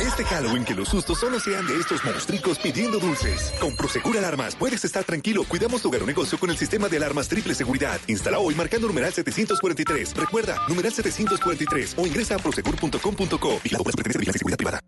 Este 0.00 0.24
Halloween 0.24 0.64
que 0.64 0.74
los 0.74 0.88
sustos 0.88 1.18
solo 1.18 1.38
sean 1.38 1.66
de 1.66 1.76
estos 1.76 2.02
monstruos 2.04 2.58
pidiendo 2.60 2.98
dulces. 2.98 3.52
Con 3.60 3.76
Prosegur 3.76 4.16
Alarmas 4.16 4.56
puedes 4.56 4.82
estar 4.84 5.04
tranquilo. 5.04 5.44
Cuidamos 5.44 5.82
tu 5.82 5.88
hogar 5.88 6.04
o 6.04 6.06
negocio 6.06 6.38
con 6.38 6.48
el 6.48 6.56
sistema 6.56 6.88
de 6.88 6.96
alarmas 6.96 7.28
triple 7.28 7.54
seguridad. 7.54 8.00
Instala 8.06 8.38
hoy 8.38 8.54
marcando 8.54 8.86
numeral 8.86 9.12
743. 9.12 10.16
Recuerda, 10.16 10.56
numeral 10.68 10.92
743 10.92 11.96
o 11.98 12.06
ingresa 12.06 12.36
a 12.36 12.38
prosegur.com.co. 12.38 13.60
Vigilado 13.62 13.84
por 13.84 13.92
la 13.92 13.92
Superintendencia 13.92 14.32
de 14.32 14.38
Seguridad 14.38 14.56
Privada. 14.56 14.80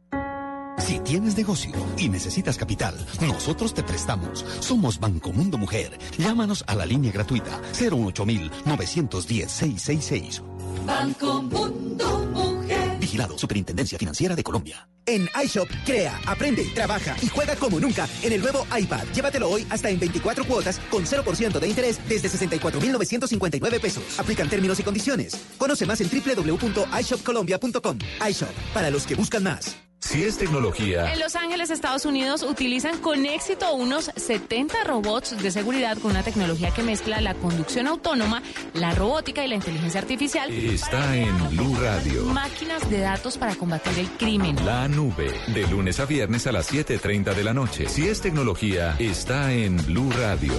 Si 0.87 1.01
tienes 1.01 1.37
negocio 1.37 1.73
y 1.99 2.09
necesitas 2.09 2.57
capital, 2.57 2.95
nosotros 3.21 3.75
te 3.75 3.83
prestamos. 3.83 4.45
Somos 4.61 5.01
Banco 5.01 5.33
Mundo 5.33 5.59
Mujer. 5.59 5.99
Llámanos 6.17 6.63
a 6.69 6.77
la 6.77 6.87
línea 6.87 7.11
gratuita 7.11 7.61
018 7.77 8.25
910 8.65 9.51
666. 9.51 10.43
Banco 10.87 11.43
Mundo 11.43 12.29
Mujer. 12.33 12.99
Vigilado 13.01 13.37
Superintendencia 13.37 13.99
Financiera 13.99 14.37
de 14.37 14.45
Colombia. 14.45 14.89
En 15.07 15.29
iShop, 15.45 15.69
crea, 15.85 16.21
aprende, 16.25 16.63
trabaja 16.73 17.17
y 17.21 17.27
juega 17.27 17.57
como 17.57 17.81
nunca 17.81 18.07
en 18.23 18.33
el 18.35 18.41
nuevo 18.41 18.65
iPad. 18.79 19.07
Llévatelo 19.13 19.51
hoy 19.51 19.67
hasta 19.71 19.91
en 19.91 19.99
24 19.99 20.45
cuotas 20.45 20.79
con 20.89 21.05
0% 21.05 21.59
de 21.59 21.67
interés 21.67 21.99
desde 22.09 22.29
64,959 22.29 23.81
pesos. 23.81 24.21
Aplican 24.21 24.49
términos 24.49 24.79
y 24.79 24.85
condiciones. 24.85 25.37
Conoce 25.59 25.85
más 25.85 26.01
en 26.01 26.09
www.ishopcolombia.com. 26.11 27.99
iShop, 28.29 28.53
para 28.73 28.91
los 28.91 29.05
que 29.05 29.17
buscan 29.17 29.43
más. 29.43 29.86
Si 29.99 30.23
es 30.23 30.39
tecnología. 30.39 31.13
En 31.13 31.19
Los 31.19 31.37
Ángeles, 31.37 31.71
Estados 31.71 32.05
Unidos, 32.05 32.43
utilizan 32.43 32.99
con 32.99 33.27
éxito 33.27 33.75
unos 33.75 34.11
70 34.15 34.85
robots 34.85 35.37
de 35.43 35.51
seguridad 35.51 35.99
con 35.99 36.13
una 36.13 36.23
tecnología 36.23 36.71
que 36.71 36.83
mezcla 36.83 37.21
la 37.21 37.35
conducción 37.35 37.87
autónoma, 37.87 38.43
la 38.75 38.95
robótica 38.95 39.45
y 39.45 39.49
la 39.49 39.57
inteligencia 39.57 40.01
artificial. 40.01 40.51
Está 40.51 41.17
en 41.17 41.51
Blue 41.51 41.77
Radio. 41.81 42.25
Máquinas 42.27 42.89
de 42.89 43.01
datos 43.01 43.37
para 43.39 43.55
combatir 43.57 43.99
el 43.99 44.09
crimen. 44.11 44.65
La 44.65 44.87
nube. 44.87 45.33
De 45.49 45.67
lunes 45.67 45.99
a 45.99 46.07
viernes 46.07 46.47
a 46.47 46.53
las 46.53 46.71
7:30 46.71 47.35
de 47.35 47.45
la 47.45 47.55
noche. 47.55 47.89
Si 47.89 48.07
es 48.07 48.21
tecnología, 48.21 48.97
está 48.99 49.53
en 49.53 49.77
Blue 49.87 50.13
Radio. 50.13 50.55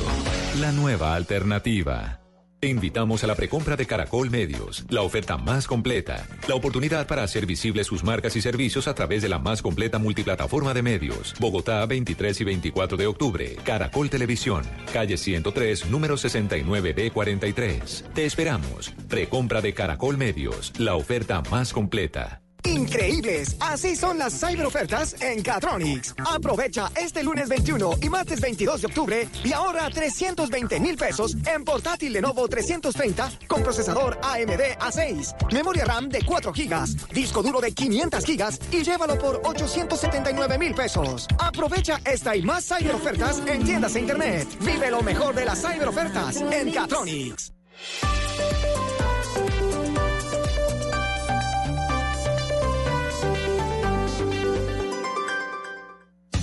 La 0.59 0.71
nueva 0.71 1.15
alternativa. 1.15 2.26
Te 2.59 2.69
invitamos 2.69 3.23
a 3.23 3.27
la 3.27 3.35
precompra 3.35 3.75
de 3.75 3.85
Caracol 3.85 4.31
Medios, 4.31 4.83
la 4.89 5.03
oferta 5.03 5.37
más 5.37 5.67
completa, 5.67 6.25
la 6.47 6.55
oportunidad 6.55 7.05
para 7.05 7.21
hacer 7.21 7.45
visibles 7.45 7.85
sus 7.85 8.03
marcas 8.03 8.35
y 8.35 8.41
servicios 8.41 8.87
a 8.87 8.95
través 8.95 9.21
de 9.21 9.29
la 9.29 9.37
más 9.37 9.61
completa 9.61 9.99
multiplataforma 9.99 10.73
de 10.73 10.81
medios. 10.81 11.35
Bogotá, 11.39 11.85
23 11.85 12.41
y 12.41 12.43
24 12.45 12.97
de 12.97 13.05
octubre. 13.05 13.55
Caracol 13.63 14.09
Televisión, 14.09 14.63
calle 14.91 15.17
103, 15.17 15.91
número 15.91 16.15
69B43. 16.15 18.11
Te 18.13 18.25
esperamos. 18.25 18.91
Precompra 19.07 19.61
de 19.61 19.75
Caracol 19.75 20.17
Medios, 20.17 20.73
la 20.79 20.95
oferta 20.95 21.43
más 21.51 21.73
completa. 21.73 22.41
Increíbles, 22.67 23.55
así 23.61 23.95
son 23.95 24.17
las 24.17 24.39
cyberofertas 24.39 25.15
en 25.21 25.41
Catronics. 25.41 26.13
Aprovecha 26.29 26.91
este 26.95 27.23
lunes 27.23 27.47
21 27.47 27.93
y 28.01 28.09
martes 28.09 28.41
22 28.41 28.81
de 28.81 28.87
octubre 28.87 29.29
y 29.43 29.53
ahorra 29.53 29.89
320 29.89 30.79
mil 30.81 30.97
pesos 30.97 31.35
en 31.45 31.63
portátil 31.63 32.11
Lenovo 32.11 32.47
330 32.47 33.31
con 33.47 33.63
procesador 33.63 34.19
AMD 34.21 34.79
A6, 34.79 35.53
memoria 35.53 35.85
RAM 35.85 36.09
de 36.09 36.23
4 36.25 36.53
gigas, 36.53 37.07
disco 37.09 37.41
duro 37.41 37.61
de 37.61 37.71
500 37.71 38.25
gigas 38.25 38.59
y 38.71 38.83
llévalo 38.83 39.17
por 39.17 39.41
879 39.45 40.57
mil 40.57 40.75
pesos. 40.75 41.27
Aprovecha 41.39 42.01
esta 42.03 42.35
y 42.35 42.41
más 42.41 42.67
cyberofertas 42.67 43.41
en 43.47 43.63
tiendas 43.63 43.95
e 43.95 44.01
internet. 44.01 44.47
Vive 44.59 44.91
lo 44.91 45.01
mejor 45.01 45.33
de 45.35 45.45
las 45.45 45.61
cyberofertas 45.61 46.41
en 46.41 46.71
Catronics. 46.71 47.53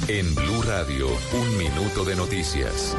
En 0.07 0.35
Blue 0.35 0.61
Radio, 0.61 1.09
un 1.33 1.57
minuto 1.57 2.05
de 2.05 2.15
noticias. 2.15 2.95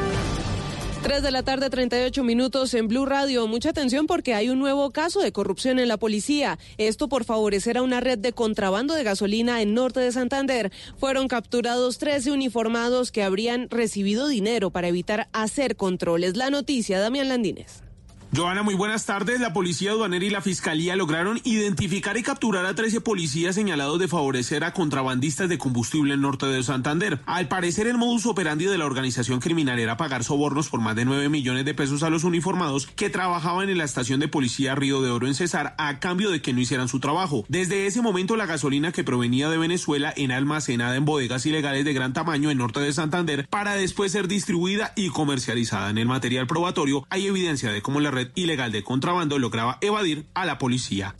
3 1.03 1.21
de 1.21 1.29
la 1.29 1.43
tarde, 1.43 1.69
38 1.69 2.23
minutos 2.23 2.73
en 2.73 2.87
Blue 2.87 3.05
Radio. 3.05 3.45
Mucha 3.45 3.69
atención 3.69 4.07
porque 4.07 4.33
hay 4.33 4.49
un 4.49 4.57
nuevo 4.57 4.89
caso 4.89 5.21
de 5.21 5.31
corrupción 5.31 5.77
en 5.77 5.87
la 5.87 5.97
policía. 5.97 6.57
Esto 6.79 7.07
por 7.07 7.23
favorecer 7.23 7.77
a 7.77 7.83
una 7.83 7.99
red 7.99 8.17
de 8.17 8.33
contrabando 8.33 8.95
de 8.95 9.03
gasolina 9.03 9.61
en 9.61 9.75
norte 9.75 9.99
de 9.99 10.11
Santander. 10.11 10.71
Fueron 10.97 11.27
capturados 11.27 11.99
13 11.99 12.31
uniformados 12.31 13.11
que 13.11 13.21
habrían 13.21 13.69
recibido 13.69 14.27
dinero 14.27 14.71
para 14.71 14.87
evitar 14.87 15.27
hacer 15.31 15.75
controles. 15.75 16.35
La 16.35 16.49
noticia, 16.49 16.99
Damián 16.99 17.29
Landines. 17.29 17.84
Joana, 18.33 18.63
muy 18.63 18.75
buenas 18.75 19.05
tardes. 19.05 19.39
La 19.39 19.53
policía 19.53 19.91
aduanera 19.91 20.25
y 20.25 20.29
la 20.29 20.41
fiscalía 20.41 20.95
lograron 20.95 21.39
identificar 21.43 22.17
y 22.17 22.23
capturar 22.23 22.65
a 22.65 22.75
13 22.75 22.99
policías 23.01 23.55
señalados 23.55 23.99
de 23.99 24.07
favorecer 24.07 24.63
a 24.63 24.73
contrabandistas 24.73 25.47
de 25.47 25.57
combustible 25.57 26.15
en 26.15 26.21
norte 26.21 26.45
de 26.45 26.63
Santander. 26.63 27.21
Al 27.25 27.47
parecer, 27.47 27.87
el 27.87 27.97
modus 27.97 28.25
operandi 28.25 28.65
de 28.65 28.77
la 28.77 28.85
organización 28.85 29.39
criminal 29.39 29.79
era 29.79 29.95
pagar 29.95 30.23
sobornos 30.23 30.69
por 30.69 30.81
más 30.81 30.95
de 30.95 31.05
9 31.05 31.29
millones 31.29 31.63
de 31.63 31.73
pesos 31.73 32.03
a 32.03 32.09
los 32.09 32.23
uniformados 32.23 32.87
que 32.87 33.09
trabajaban 33.09 33.69
en 33.69 33.77
la 33.77 33.85
estación 33.85 34.19
de 34.19 34.27
policía 34.27 34.75
Río 34.75 35.01
de 35.01 35.11
Oro 35.11 35.27
en 35.27 35.35
Cesar 35.35 35.75
a 35.77 35.99
cambio 35.99 36.29
de 36.29 36.41
que 36.41 36.51
no 36.51 36.59
hicieran 36.59 36.89
su 36.89 36.99
trabajo. 36.99 37.45
Desde 37.47 37.87
ese 37.87 38.01
momento, 38.01 38.35
la 38.35 38.45
gasolina 38.45 38.91
que 38.91 39.03
provenía 39.03 39.49
de 39.49 39.57
Venezuela 39.57 40.13
era 40.17 40.35
almacenada 40.35 40.95
en 40.95 41.05
bodegas 41.05 41.45
ilegales 41.45 41.85
de 41.85 41.93
gran 41.93 42.13
tamaño 42.13 42.51
en 42.51 42.57
norte 42.57 42.79
de 42.81 42.91
Santander 42.91 43.47
para 43.49 43.75
después 43.75 44.11
ser 44.11 44.27
distribuida 44.27 44.91
y 44.95 45.09
comercializada. 45.09 45.89
En 45.89 45.97
el 45.97 46.07
material 46.07 46.47
probatorio 46.47 47.05
hay 47.09 47.27
evidencia 47.27 47.71
de 47.71 47.81
cómo 47.81 48.01
la 48.01 48.11
red 48.15 48.31
ilegal 48.35 48.71
de 48.71 48.83
contrabando 48.83 49.37
lograba 49.37 49.77
evadir 49.81 50.25
a 50.33 50.45
la 50.45 50.57
policía. 50.57 51.15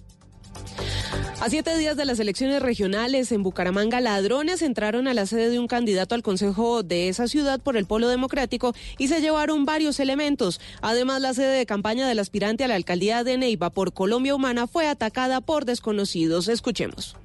A 1.41 1.49
siete 1.49 1.77
días 1.77 1.97
de 1.97 2.05
las 2.05 2.19
elecciones 2.19 2.61
regionales 2.61 3.31
en 3.31 3.43
Bucaramanga, 3.43 3.99
ladrones 3.99 4.61
entraron 4.61 5.07
a 5.07 5.13
la 5.13 5.25
sede 5.25 5.49
de 5.49 5.59
un 5.59 5.67
candidato 5.67 6.15
al 6.15 6.23
consejo 6.23 6.81
de 6.81 7.09
esa 7.09 7.27
ciudad 7.27 7.59
por 7.59 7.77
el 7.77 7.85
Polo 7.85 8.07
Democrático 8.07 8.73
y 8.97 9.09
se 9.09 9.21
llevaron 9.21 9.65
varios 9.65 9.99
elementos. 9.99 10.61
Además, 10.81 11.21
la 11.21 11.33
sede 11.33 11.57
de 11.57 11.65
campaña 11.65 12.07
del 12.07 12.19
aspirante 12.19 12.63
a 12.63 12.67
la 12.67 12.75
alcaldía 12.75 13.23
de 13.23 13.37
Neiva 13.37 13.69
por 13.69 13.93
Colombia 13.93 14.33
Humana 14.33 14.65
fue 14.65 14.87
atacada 14.87 15.41
por 15.41 15.65
desconocidos. 15.65 16.47
Escuchemos. 16.47 17.15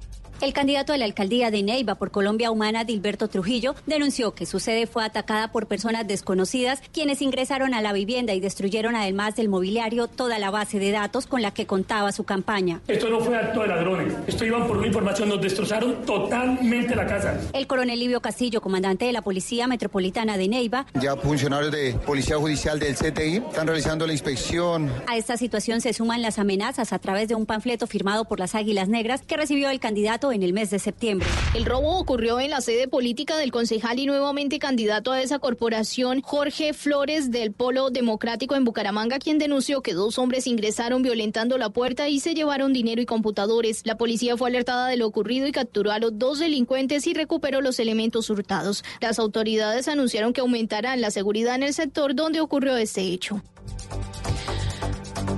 El 0.41 0.53
candidato 0.53 0.91
a 0.91 0.97
la 0.97 1.05
alcaldía 1.05 1.51
de 1.51 1.61
Neiva 1.61 1.93
por 1.93 2.09
Colombia 2.09 2.49
Humana, 2.49 2.83
Dilberto 2.83 3.27
Trujillo, 3.27 3.75
denunció 3.85 4.33
que 4.33 4.47
su 4.47 4.59
sede 4.59 4.87
fue 4.87 5.05
atacada 5.05 5.51
por 5.51 5.67
personas 5.67 6.07
desconocidas, 6.07 6.81
quienes 6.91 7.21
ingresaron 7.21 7.75
a 7.75 7.81
la 7.83 7.93
vivienda 7.93 8.33
y 8.33 8.39
destruyeron 8.39 8.95
además 8.95 9.35
del 9.35 9.49
mobiliario 9.49 10.07
toda 10.07 10.39
la 10.39 10.49
base 10.49 10.79
de 10.79 10.89
datos 10.89 11.27
con 11.27 11.43
la 11.43 11.51
que 11.51 11.67
contaba 11.67 12.11
su 12.11 12.23
campaña. 12.23 12.81
Esto 12.87 13.07
no 13.09 13.19
fue 13.19 13.37
acto 13.37 13.61
de 13.61 13.67
ladrones, 13.67 14.15
esto 14.25 14.43
iban 14.43 14.65
por 14.65 14.77
una 14.77 14.87
información, 14.87 15.29
nos 15.29 15.41
destrozaron 15.41 16.03
totalmente 16.07 16.95
la 16.95 17.05
casa. 17.05 17.39
El 17.53 17.67
coronel 17.67 17.99
Livio 17.99 18.19
Castillo, 18.19 18.61
comandante 18.61 19.05
de 19.05 19.11
la 19.11 19.21
Policía 19.21 19.67
Metropolitana 19.67 20.37
de 20.37 20.47
Neiva, 20.47 20.87
Ya 20.99 21.15
funcionarios 21.17 21.71
de 21.71 21.93
Policía 21.93 22.37
Judicial 22.37 22.79
del 22.79 22.95
CTI 22.95 23.43
están 23.47 23.67
realizando 23.67 24.07
la 24.07 24.13
inspección. 24.13 24.89
a 25.05 25.17
esta 25.17 25.37
situación 25.37 25.81
se 25.81 25.93
suman 25.93 26.23
las 26.23 26.39
amenazas 26.39 26.93
a 26.93 26.97
través 26.97 27.27
de 27.27 27.35
un 27.35 27.45
panfleto 27.45 27.85
firmado 27.85 28.25
por 28.25 28.39
las 28.39 28.55
Águilas 28.55 28.89
Negras 28.89 29.21
que 29.21 29.37
recibió 29.37 29.69
el 29.69 29.79
candidato 29.79 30.30
en 30.31 30.43
el 30.43 30.53
mes 30.53 30.69
de 30.69 30.79
septiembre. 30.79 31.27
El 31.53 31.65
robo 31.65 31.97
ocurrió 31.97 32.39
en 32.39 32.49
la 32.49 32.61
sede 32.61 32.87
política 32.87 33.37
del 33.37 33.51
concejal 33.51 33.99
y 33.99 34.05
nuevamente 34.05 34.59
candidato 34.59 35.11
a 35.11 35.21
esa 35.21 35.39
corporación, 35.39 36.21
Jorge 36.21 36.73
Flores 36.73 37.31
del 37.31 37.51
Polo 37.51 37.89
Democrático 37.89 38.55
en 38.55 38.65
Bucaramanga, 38.65 39.19
quien 39.19 39.37
denunció 39.37 39.81
que 39.81 39.93
dos 39.93 40.17
hombres 40.17 40.47
ingresaron 40.47 41.01
violentando 41.01 41.57
la 41.57 41.69
puerta 41.69 42.09
y 42.09 42.19
se 42.19 42.33
llevaron 42.33 42.73
dinero 42.73 43.01
y 43.01 43.05
computadores. 43.05 43.81
La 43.85 43.97
policía 43.97 44.37
fue 44.37 44.49
alertada 44.49 44.87
de 44.87 44.97
lo 44.97 45.07
ocurrido 45.07 45.47
y 45.47 45.51
capturó 45.51 45.91
a 45.91 45.99
los 45.99 46.17
dos 46.17 46.39
delincuentes 46.39 47.07
y 47.07 47.13
recuperó 47.13 47.61
los 47.61 47.79
elementos 47.79 48.29
hurtados. 48.29 48.83
Las 48.99 49.19
autoridades 49.19 49.87
anunciaron 49.87 50.33
que 50.33 50.41
aumentarán 50.41 51.01
la 51.01 51.11
seguridad 51.11 51.55
en 51.55 51.63
el 51.63 51.73
sector 51.73 52.15
donde 52.15 52.41
ocurrió 52.41 52.77
este 52.77 53.01
hecho. 53.01 53.41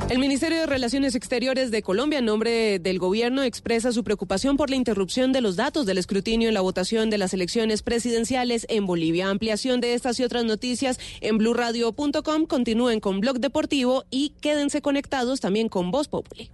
El 0.10 0.20
Ministerio 0.20 0.60
de 0.60 0.66
Relaciones 0.68 1.16
Exteriores 1.16 1.72
de 1.72 1.82
Colombia, 1.82 2.20
en 2.20 2.26
nombre 2.26 2.78
del 2.78 3.00
gobierno, 3.00 3.42
expresa 3.42 3.92
su 3.92 4.04
preocupación 4.04 4.58
por 4.58 4.70
la 4.70 4.76
interrupción 4.76 5.32
de 5.32 5.42
los 5.42 5.56
datos 5.56 5.86
del 5.86 5.98
escrutinio 5.98 6.50
en 6.50 6.54
la 6.54 6.62
votación 6.62 7.10
de 7.10 7.18
las 7.18 7.34
elecciones 7.34 7.82
presidenciales 7.82 8.66
en 8.70 8.86
Bolivia. 8.86 9.30
Ampliación 9.30 9.82
de 9.82 9.94
estas 9.94 10.20
y 10.20 10.24
otras 10.24 10.44
noticias 10.44 11.00
en 11.22 11.38
blurradio.com. 11.38 12.46
Continúen 12.46 13.00
con 13.00 13.22
Blog 13.22 13.40
Deportivo 13.40 14.04
y 14.12 14.34
quédense 14.42 14.82
conectados 14.82 15.40
también 15.40 15.70
con 15.70 15.90
Voz 15.90 16.10
Populi. 16.10 16.52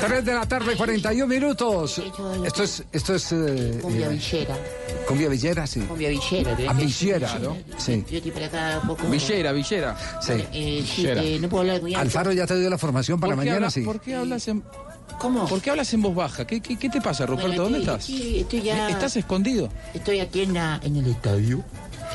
Tres 0.00 0.24
de 0.24 0.34
la 0.34 0.46
tarde, 0.46 0.74
41 0.76 1.26
minutos. 1.26 2.00
Esto 2.44 2.62
es, 2.62 2.82
esto 2.92 3.14
es. 3.14 3.32
eh, 3.32 3.78
Cumbia 3.82 4.06
eh, 4.06 4.10
villera. 4.10 4.56
Cumbia 5.06 5.28
villera, 5.28 5.66
sí. 5.66 5.80
Cumbia 5.80 6.08
villera. 6.08 6.56
Ah, 6.68 6.72
villera, 6.72 7.38
¿no? 7.40 7.56
Sí. 7.76 8.04
Yo 8.10 8.16
estoy 8.18 8.30
para 8.32 8.46
acá 8.46 8.78
un 8.82 8.88
poco... 8.88 9.08
Villera, 9.08 9.52
villera. 9.52 9.96
Sí. 10.22 10.32
Eh, 10.52 10.84
sí, 10.86 11.06
eh, 11.06 11.38
no 11.40 11.48
puedo 11.48 11.62
hablar 11.62 11.82
muy 11.82 11.94
alto. 11.94 12.02
Alfaro 12.06 12.32
ya 12.32 12.46
te 12.46 12.58
dio 12.58 12.70
la 12.70 12.78
formación 12.78 13.20
para 13.20 13.34
¿Por 13.34 13.44
qué 13.44 13.50
mañana, 13.50 13.66
habla- 13.66 13.70
sí. 13.70 13.80
¿Por 13.82 14.00
qué 14.00 14.14
hablas 14.14 14.48
en.? 14.48 14.62
¿Cómo? 15.18 15.46
¿Por 15.48 15.60
qué 15.60 15.70
hablas 15.70 15.92
en 15.94 16.02
voz 16.02 16.14
baja? 16.14 16.46
¿Qué, 16.46 16.60
qué, 16.60 16.76
qué 16.78 16.88
te 16.88 17.00
pasa, 17.00 17.26
Ruperto? 17.26 17.48
Bueno, 17.50 17.62
¿Dónde 17.64 17.78
estoy 17.80 17.94
estás? 17.96 18.04
aquí, 18.08 18.40
estoy 18.40 18.62
ya- 18.62 18.88
¿Estás 18.90 19.16
escondido? 19.16 19.68
Estoy 19.94 20.20
aquí 20.20 20.42
en, 20.42 20.54
la- 20.54 20.80
en 20.82 20.96
el 20.96 21.06
estadio. 21.08 21.64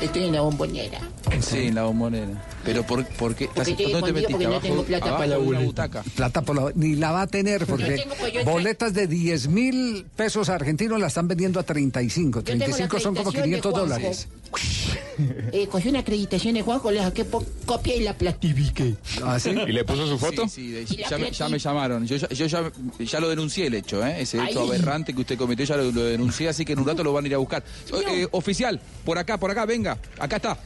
Estoy 0.02 0.26
en 0.26 0.34
la 0.34 0.42
bombonera. 0.42 1.00
Sí, 1.42 1.68
en 1.68 1.76
la 1.76 1.84
bombonera. 1.84 2.42
Pero 2.64 2.84
por, 2.86 3.06
¿por 3.06 3.36
qué? 3.36 3.48
Porque 3.54 3.72
¿Dónde 3.72 3.76
te 3.76 3.84
escondido 3.84 4.14
metiste? 4.14 4.32
porque 4.32 4.46
no 4.46 4.52
¿Abajo- 4.52 4.68
tengo 4.68 4.84
plata 4.84 5.06
abajo 5.06 5.18
para 5.20 5.28
la 5.28 5.66
butaca. 5.66 6.04
Plata 6.16 6.42
por 6.44 6.56
la- 6.56 6.72
ni 6.76 6.96
la 6.96 7.12
va 7.12 7.22
a 7.24 7.28
tener 7.28 7.66
porque 7.66 7.92
tengo, 7.98 8.16
pues, 8.16 8.46
boletas 8.46 8.94
de 8.94 9.08
10 9.08 9.48
mil 9.50 10.06
pesos 10.16 10.50
argentinos 10.50 11.00
la 11.00 11.08
están 11.08 11.28
vendiendo 11.28 11.60
a 11.60 11.64
35. 11.64 12.42
tengo 12.44 12.60
la 12.60 12.66
35 12.66 13.00
son 13.00 13.16
como 13.16 13.30
acreditación 13.30 13.52
de 13.52 13.62
500 13.62 13.72
Juanjo. 13.72 13.88
dólares. 13.88 14.28
Eh, 15.52 15.68
cogí 15.68 15.90
una 15.90 16.00
acreditación 16.00 16.56
de 16.56 16.64
Juanjo, 16.64 16.90
le 16.90 17.00
saqué 17.00 17.24
copia 17.68 17.96
y 17.96 18.00
la 18.02 18.18
plastifiqué. 18.18 18.96
¿Ah, 19.24 19.40
sí? 19.40 19.52
¿Y 19.52 19.72
le 19.72 19.84
puso 19.86 20.08
su 20.08 20.18
foto? 20.18 20.48
Sí, 20.48 20.84
sí, 20.88 20.98
ya, 21.08 21.18
me, 21.20 21.30
ya 21.32 21.46
me 21.46 21.52
platita. 21.52 21.58
llamaron. 21.70 22.08
Yo, 22.08 22.16
ya- 22.16 22.30
yo 22.30 22.46
ya, 22.48 22.72
ya 23.00 23.20
lo 23.20 23.30
denuncié 23.30 23.68
el 23.68 23.76
hecho, 23.76 24.04
¿eh? 24.04 24.22
ese 24.22 24.44
hecho 24.44 24.62
Ay. 24.64 24.70
aberrante 24.70 25.14
que 25.14 25.22
usted 25.22 25.38
cometió, 25.38 25.66
ya 25.66 25.78
lo, 25.78 25.92
lo 25.92 26.04
denuncié, 26.06 26.50
así 26.50 26.66
que 26.66 26.74
en 26.74 26.80
un 26.80 26.88
rato 26.88 27.04
lo 27.04 27.14
van 27.14 27.26
a 27.26 27.28
ir 27.28 27.36
a 27.36 27.38
buscar. 27.38 27.64
Eh, 28.10 28.28
oficial, 28.32 28.80
por 29.06 29.20
acá, 29.20 29.38
por 29.38 29.52
acá, 29.52 29.66
venga, 29.68 30.00
acá 30.18 30.38
está. 30.38 30.58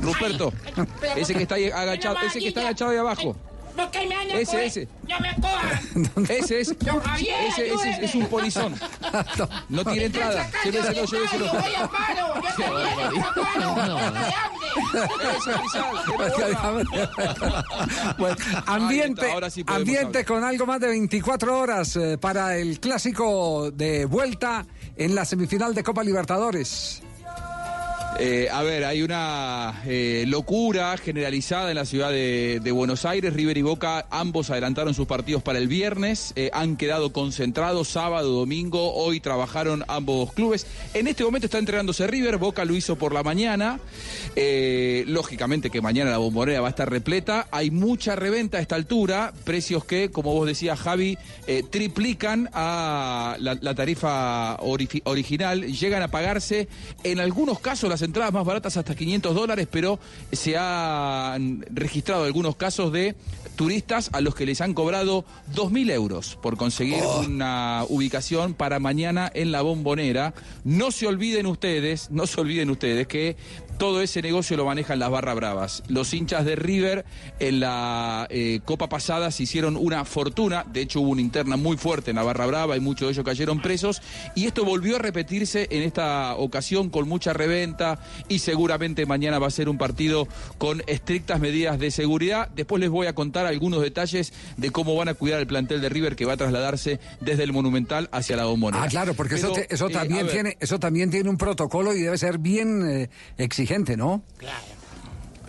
Ruperto, 0.00 0.52
ese 1.16 1.34
que 1.34 1.42
está 1.42 1.54
ahí 1.56 1.70
agachado, 1.70 2.16
ese 2.26 2.38
que 2.40 2.48
está 2.48 2.60
agachado 2.60 2.90
ahí 2.92 2.98
abajo. 2.98 3.36
Me 3.76 4.40
Ese, 4.40 4.52
coger. 4.52 4.64
ese. 4.64 4.88
No 5.06 5.20
me 5.20 5.34
cojan. 5.34 6.24
Ese 6.30 6.60
es, 6.60 6.78
Don 6.78 6.98
Javier, 6.98 7.34
ese, 7.48 7.74
ese 7.74 7.90
es, 7.90 7.98
es 7.98 8.14
un 8.14 8.26
polizón. 8.26 8.74
No 9.68 9.84
tiene 9.84 10.04
entrada. 10.06 10.48
Lléveselo, 10.64 11.04
lléveselo. 11.04 11.46
Voy 11.52 11.74
a 11.74 11.86
paro, 11.88 12.34
yo 12.40 12.64
también 12.64 13.22
estoy 13.22 13.44
paro. 13.44 13.98
Eso, 15.36 15.50
oficial, 16.14 16.86
Bueno, 18.18 18.36
ambiente, 18.66 19.30
ahora 19.30 19.50
sí 19.50 19.62
ambiente 19.66 20.18
hablar. 20.20 20.24
con 20.24 20.44
algo 20.44 20.66
más 20.66 20.80
de 20.80 20.88
24 20.88 21.58
horas 21.58 21.96
eh, 21.96 22.16
para 22.18 22.56
el 22.56 22.80
clásico 22.80 23.70
de 23.72 24.06
vuelta 24.06 24.64
en 24.96 25.14
la 25.14 25.24
semifinal 25.26 25.74
de 25.74 25.82
Copa 25.82 26.02
Libertadores. 26.02 27.02
Eh, 28.18 28.48
a 28.50 28.62
ver, 28.62 28.84
hay 28.86 29.02
una 29.02 29.82
eh, 29.84 30.24
locura 30.26 30.96
generalizada 30.96 31.68
en 31.68 31.74
la 31.74 31.84
ciudad 31.84 32.10
de, 32.10 32.70
Buenos 32.72 33.04
Aires. 33.04 33.34
River 33.34 33.58
y 33.58 33.62
Boca 33.62 34.06
ambos 34.10 34.48
adelantaron 34.48 34.94
sus 34.94 35.06
partidos 35.06 35.42
para 35.42 35.58
el 35.58 35.68
viernes. 35.68 36.32
eh, 36.34 36.48
han 36.54 36.76
quedado 36.78 37.12
concentrados 37.12 37.88
sábado, 37.88 38.30
domingo. 38.32 38.94
Hoy 38.94 39.20
trabajaron 39.20 39.84
ambos 39.88 40.32
clubes. 40.32 40.66
En 40.94 41.08
este 41.08 41.24
momento 41.24 41.44
está 41.44 41.58
entrenándose 41.58 42.06
River. 42.06 42.38
Boca 42.38 42.64
lo 42.64 42.74
hizo 42.74 42.96
por 42.96 43.12
la 43.12 43.22
mañana. 43.22 43.80
Lógicamente 45.06 45.68
que 45.68 45.82
mañana 45.82 46.10
la 46.10 46.18
bombonera 46.18 46.62
va 46.62 46.68
a 46.68 46.70
estar 46.70 46.90
repleta. 46.90 47.48
Hay 47.50 47.70
mucha 47.70 48.16
reventa 48.16 48.56
a 48.56 48.60
esta 48.62 48.76
altura. 48.76 49.34
Precios 49.44 49.84
que, 49.84 50.10
como 50.10 50.32
vos 50.32 50.46
decías, 50.46 50.80
Javi, 50.80 51.18
triplican 51.70 52.48
a 52.54 53.36
la, 53.40 53.74
tarifa 53.74 54.56
ori- 54.58 55.02
original. 55.04 55.66
Llegan 55.66 56.02
a 56.02 56.08
pagarse, 56.08 56.68
en 57.04 57.20
algunos 57.20 57.60
casos, 57.60 57.90
las 57.90 58.05
entradas 58.06 58.32
más 58.32 58.44
baratas 58.44 58.76
hasta 58.76 58.94
500 58.94 59.34
dólares, 59.34 59.68
pero 59.70 59.98
se 60.32 60.56
han 60.56 61.64
registrado 61.70 62.24
algunos 62.24 62.56
casos 62.56 62.92
de 62.92 63.14
turistas 63.56 64.10
a 64.12 64.20
los 64.20 64.34
que 64.34 64.46
les 64.46 64.60
han 64.60 64.74
cobrado 64.74 65.24
2.000 65.54 65.90
euros 65.90 66.38
por 66.42 66.56
conseguir 66.56 67.02
una 67.26 67.84
ubicación 67.88 68.54
para 68.54 68.78
mañana 68.78 69.30
en 69.34 69.52
la 69.52 69.62
bombonera. 69.62 70.34
No 70.64 70.90
se 70.90 71.06
olviden 71.06 71.46
ustedes, 71.46 72.10
no 72.10 72.26
se 72.26 72.40
olviden 72.40 72.70
ustedes 72.70 73.06
que 73.06 73.36
todo 73.78 74.02
ese 74.02 74.22
negocio 74.22 74.56
lo 74.56 74.64
manejan 74.64 74.98
las 74.98 75.10
barra 75.10 75.34
bravas. 75.34 75.82
Los 75.88 76.12
hinchas 76.14 76.44
de 76.44 76.56
River 76.56 77.04
en 77.38 77.60
la 77.60 78.26
eh, 78.30 78.60
Copa 78.64 78.88
pasada 78.88 79.30
se 79.30 79.42
hicieron 79.42 79.76
una 79.76 80.04
fortuna, 80.04 80.64
de 80.72 80.80
hecho 80.80 81.00
hubo 81.00 81.10
una 81.10 81.20
interna 81.20 81.56
muy 81.56 81.76
fuerte 81.76 82.10
en 82.10 82.16
la 82.16 82.22
barra 82.22 82.46
brava 82.46 82.76
y 82.76 82.80
muchos 82.80 83.08
de 83.08 83.12
ellos 83.12 83.24
cayeron 83.24 83.60
presos 83.60 84.00
y 84.34 84.46
esto 84.46 84.64
volvió 84.64 84.96
a 84.96 84.98
repetirse 84.98 85.68
en 85.70 85.82
esta 85.82 86.34
ocasión 86.36 86.90
con 86.90 87.08
mucha 87.08 87.32
reventa 87.32 87.98
y 88.28 88.38
seguramente 88.38 89.06
mañana 89.06 89.38
va 89.38 89.46
a 89.48 89.50
ser 89.50 89.68
un 89.68 89.78
partido 89.78 90.26
con 90.58 90.82
estrictas 90.86 91.40
medidas 91.40 91.78
de 91.78 91.90
seguridad. 91.90 92.48
Después 92.56 92.80
les 92.80 92.90
voy 92.90 93.06
a 93.06 93.14
contar 93.14 93.46
algunos 93.46 93.82
detalles 93.82 94.32
de 94.56 94.70
cómo 94.70 94.94
van 94.96 95.08
a 95.08 95.14
cuidar 95.14 95.40
el 95.40 95.46
plantel 95.46 95.80
de 95.80 95.88
River 95.88 96.16
que 96.16 96.24
va 96.24 96.34
a 96.34 96.36
trasladarse 96.36 96.98
desde 97.20 97.42
el 97.42 97.52
Monumental 97.52 98.08
hacia 98.12 98.36
la 98.36 98.44
Bombonera. 98.46 98.84
Ah, 98.84 98.88
claro, 98.88 99.14
porque 99.14 99.34
eso, 99.36 99.52
Pero, 99.52 99.66
te- 99.66 99.74
eso 99.74 99.88
eh, 99.88 99.92
también 99.92 100.26
tiene, 100.28 100.56
eso 100.60 100.78
también 100.78 101.10
tiene 101.10 101.28
un 101.28 101.36
protocolo 101.36 101.94
y 101.94 102.00
debe 102.02 102.16
ser 102.18 102.38
bien 102.38 102.88
eh, 102.88 103.10
exigente, 103.38 103.65
¿no? 103.96 104.22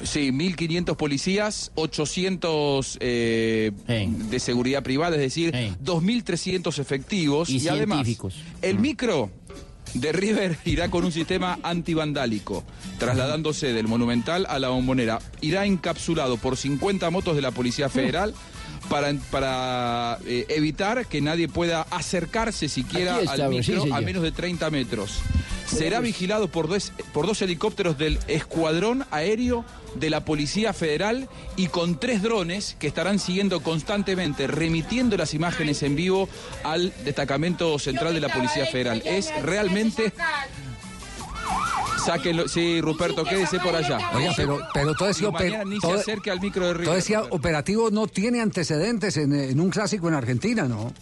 Sí, 0.04 0.32
1.500 0.32 0.96
policías, 0.96 1.72
800 1.76 2.98
eh, 3.00 3.72
de 3.88 4.40
seguridad 4.40 4.84
privada, 4.84 5.16
es 5.16 5.22
decir, 5.22 5.54
2.300 5.54 6.78
efectivos. 6.80 7.50
Y 7.50 7.68
además, 7.68 7.98
científicos. 7.98 8.36
el 8.62 8.78
micro 8.78 9.32
de 9.96 10.12
River 10.12 10.58
irá 10.66 10.90
con 10.90 11.04
un 11.04 11.12
sistema 11.12 11.60
antivandálico, 11.64 12.64
trasladándose 13.00 13.74
del 13.74 13.88
Monumental 13.88 14.46
a 14.50 14.60
la 14.60 14.70
Bombonera. 14.70 15.20
Irá 15.42 15.66
encapsulado 15.66 16.38
por 16.38 16.58
50 16.58 17.10
motos 17.10 17.36
de 17.36 17.42
la 17.42 17.52
Policía 17.52 17.90
Federal. 17.90 18.34
Para, 18.90 19.14
para 19.32 20.18
eh, 20.26 20.46
evitar 20.50 21.06
que 21.08 21.20
nadie 21.22 21.48
pueda 21.50 21.82
acercarse 21.92 22.70
siquiera 22.70 23.18
al 23.28 23.64
sí, 23.64 23.72
micro 23.74 23.94
a 23.94 24.02
menos 24.02 24.24
de 24.24 24.32
30 24.32 24.70
metros. 24.70 25.20
Será 25.66 26.00
vigilado 26.00 26.48
por 26.48 26.70
dos, 26.70 26.94
por 27.14 27.28
dos 27.28 27.42
helicópteros 27.42 27.98
del 27.98 28.20
Escuadrón 28.28 29.06
Aéreo 29.12 29.66
de 29.96 30.10
la 30.10 30.24
Policía 30.24 30.74
Federal 30.74 31.28
y 31.56 31.68
con 31.68 32.00
tres 32.00 32.22
drones 32.22 32.78
que 32.80 32.88
estarán 32.88 33.20
siguiendo 33.20 33.62
constantemente, 33.62 34.48
remitiendo 34.48 35.18
las 35.18 35.34
imágenes 35.34 35.84
en 35.84 35.96
vivo 35.96 36.30
al 36.64 36.94
destacamento 37.04 37.78
central 37.80 38.14
de 38.14 38.22
la 38.22 38.30
Policía 38.30 38.66
Federal. 38.66 39.02
Es 39.06 39.32
realmente... 39.44 40.14
Sí, 42.48 42.80
Ruperto, 42.80 43.24
quédese 43.26 43.60
por 43.60 43.76
allá. 43.76 43.98
Oiga, 44.14 44.32
pero, 44.36 44.60
pero 44.74 44.94
todo 44.96 45.10
ese, 45.10 45.24
Y 45.24 45.28
oper- 45.28 45.32
mañana 45.52 45.64
ni 45.66 45.76
se 45.76 45.82
todo- 45.82 46.32
al 46.32 46.40
micro 46.40 46.68
de 46.68 46.74
River. 46.74 46.86
todo 46.88 46.96
ese 46.98 47.18
operativo 47.18 47.92
no 47.92 48.08
tiene 48.08 48.40
antecedentes 48.42 49.18
en, 49.18 49.34
en 49.34 49.60
un 49.60 49.70
clásico 49.70 50.08
en 50.08 50.14
Argentina, 50.14 50.68
¿no? 50.68 50.94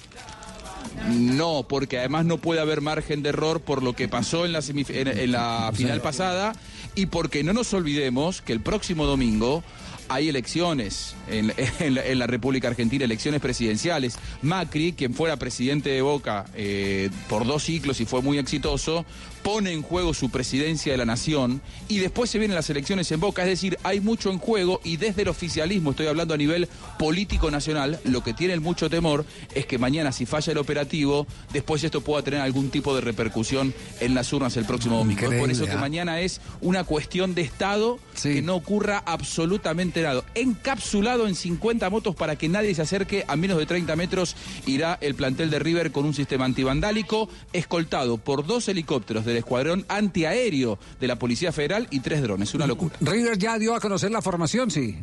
No, 1.12 1.66
porque 1.68 2.00
además 2.00 2.26
no 2.26 2.38
puede 2.38 2.62
haber 2.62 2.82
margen 2.82 3.22
de 3.22 3.30
error 3.30 3.62
por 3.62 3.84
lo 3.84 3.94
que 3.94 4.08
pasó 4.08 4.46
en 4.46 4.54
la, 4.54 4.60
en, 4.68 5.08
en 5.08 5.32
la 5.32 5.72
final 5.76 6.02
pasada 6.02 6.54
y 6.96 7.08
porque 7.08 7.44
no 7.44 7.54
nos 7.54 7.74
olvidemos 7.74 8.42
que 8.42 8.54
el 8.54 8.62
próximo 8.62 9.06
domingo 9.06 9.64
hay 10.08 10.30
elecciones 10.30 11.16
en, 11.30 11.54
en 11.80 11.96
la, 11.96 12.06
en 12.06 12.18
la 12.18 12.28
República 12.28 12.68
Argentina, 12.70 13.06
elecciones 13.06 13.42
presidenciales. 13.42 14.18
Macri, 14.42 14.94
quien 14.94 15.14
fuera 15.14 15.38
presidente 15.38 15.90
de 15.90 16.02
Boca 16.02 16.46
eh, 16.56 17.10
por 17.30 17.46
dos 17.46 17.64
ciclos 17.64 18.00
y 18.02 18.06
fue 18.06 18.22
muy 18.22 18.38
exitoso, 18.40 19.06
pone 19.46 19.72
en 19.72 19.84
juego 19.84 20.16
su 20.16 20.32
presidencia 20.32 20.92
de 20.92 20.98
la 20.98 21.06
nación 21.06 21.62
y 21.88 22.00
después 22.00 22.32
se 22.32 22.40
vienen 22.40 22.56
las 22.56 22.68
elecciones 22.72 23.12
en 23.12 23.20
Boca. 23.20 23.44
Es 23.44 23.48
decir, 23.48 23.78
hay 23.84 24.00
mucho 24.00 24.32
en 24.32 24.40
juego 24.40 24.82
y 24.84 24.98
desde 24.98 25.22
el 25.22 25.28
oficialismo, 25.28 25.92
estoy 25.92 26.08
hablando 26.08 26.34
a 26.34 26.38
nivel 26.38 26.68
político 26.98 27.52
nacional, 27.52 28.00
lo 28.06 28.24
que 28.24 28.34
tiene 28.34 28.56
el 28.56 28.62
mucho 28.62 28.90
temor 28.90 29.24
es 29.54 29.68
que 29.68 29.78
mañana 29.78 30.12
si 30.12 30.26
falla 30.26 30.52
el 30.52 30.58
operativo, 30.58 31.28
después 31.54 31.84
esto 31.84 32.02
pueda 32.02 32.24
tener 32.24 32.42
algún 32.42 32.72
tipo 32.72 32.96
de 32.96 33.02
repercusión 33.02 33.72
en 34.00 34.16
las 34.16 34.34
urnas 34.34 34.58
el 34.58 34.66
próximo 34.66 34.98
domingo. 34.98 35.32
Es 35.32 35.40
por 35.40 35.52
eso 35.52 35.66
que 35.66 35.74
¿ah? 35.74 35.78
mañana 35.78 36.22
es 36.22 36.42
una 36.62 36.84
cuestión 36.84 37.36
de 37.36 37.44
Estado 37.44 38.00
que 38.20 38.42
no 38.42 38.56
ocurra 38.56 39.04
absolutamente 39.06 40.02
nada. 40.02 40.24
Encapsulado 40.34 41.28
en 41.28 41.36
50 41.36 41.88
motos 41.92 42.16
para 42.16 42.36
que 42.36 42.50
nadie 42.50 42.74
se 42.74 42.82
acerque 42.82 43.24
a 43.28 43.36
menos 43.36 43.60
de 43.60 43.68
30 43.68 43.96
metros 43.96 44.36
irá 44.66 44.98
el 45.02 45.14
plantel 45.14 45.52
de 45.52 45.60
River 45.60 45.92
con 45.92 46.04
un 46.04 46.16
sistema 46.16 46.46
antivandálico 46.46 47.30
escoltado 47.54 48.18
por 48.18 48.44
dos 48.48 48.68
helicópteros 48.70 49.35
del 49.36 49.40
escuadrón 49.40 49.86
antiaéreo 49.90 50.80
de 51.00 51.08
la 51.08 51.18
Policía 51.18 51.52
Federal 51.52 51.88
y 51.92 52.00
tres 52.00 52.22
drones. 52.22 52.54
Una 52.54 52.68
locura. 52.68 52.96
River 53.02 53.38
ya 53.38 53.60
dio 53.60 53.76
a 53.76 53.80
conocer 53.80 54.12
la 54.12 54.22
formación, 54.22 54.72
sí. 54.72 54.96